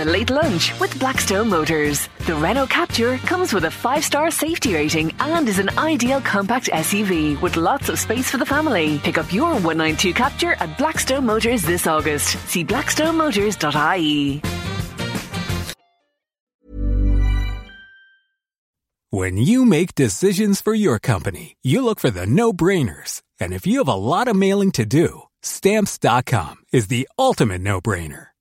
The 0.00 0.06
Late 0.06 0.30
Lunch 0.30 0.80
with 0.80 0.98
Blackstone 0.98 1.50
Motors. 1.50 2.08
The 2.24 2.34
Renault 2.34 2.68
Captur 2.68 3.18
comes 3.18 3.52
with 3.52 3.66
a 3.66 3.70
five 3.70 4.02
star 4.02 4.30
safety 4.30 4.72
rating 4.72 5.12
and 5.20 5.46
is 5.46 5.58
an 5.58 5.68
ideal 5.76 6.22
compact 6.22 6.68
SUV 6.68 7.38
with 7.42 7.58
lots 7.58 7.90
of 7.90 7.98
space 7.98 8.30
for 8.30 8.38
the 8.38 8.46
family. 8.46 8.98
Pick 9.00 9.18
up 9.18 9.30
your 9.30 9.52
192 9.60 10.14
Captur 10.14 10.58
at 10.58 10.78
Blackstone 10.78 11.26
Motors 11.26 11.60
this 11.60 11.86
August. 11.86 12.38
See 12.48 12.64
blackstonemotors.ie. 12.64 14.40
When 19.10 19.36
you 19.36 19.66
make 19.66 19.94
decisions 19.94 20.62
for 20.62 20.72
your 20.72 20.98
company, 20.98 21.58
you 21.62 21.84
look 21.84 22.00
for 22.00 22.10
the 22.10 22.24
no 22.24 22.54
brainers. 22.54 23.20
And 23.38 23.52
if 23.52 23.66
you 23.66 23.76
have 23.78 23.88
a 23.88 23.92
lot 23.92 24.28
of 24.28 24.36
mailing 24.36 24.70
to 24.72 24.86
do, 24.86 25.24
stamps.com 25.42 26.56
is 26.72 26.86
the 26.86 27.06
ultimate 27.18 27.60
no 27.60 27.82
brainer. 27.82 28.29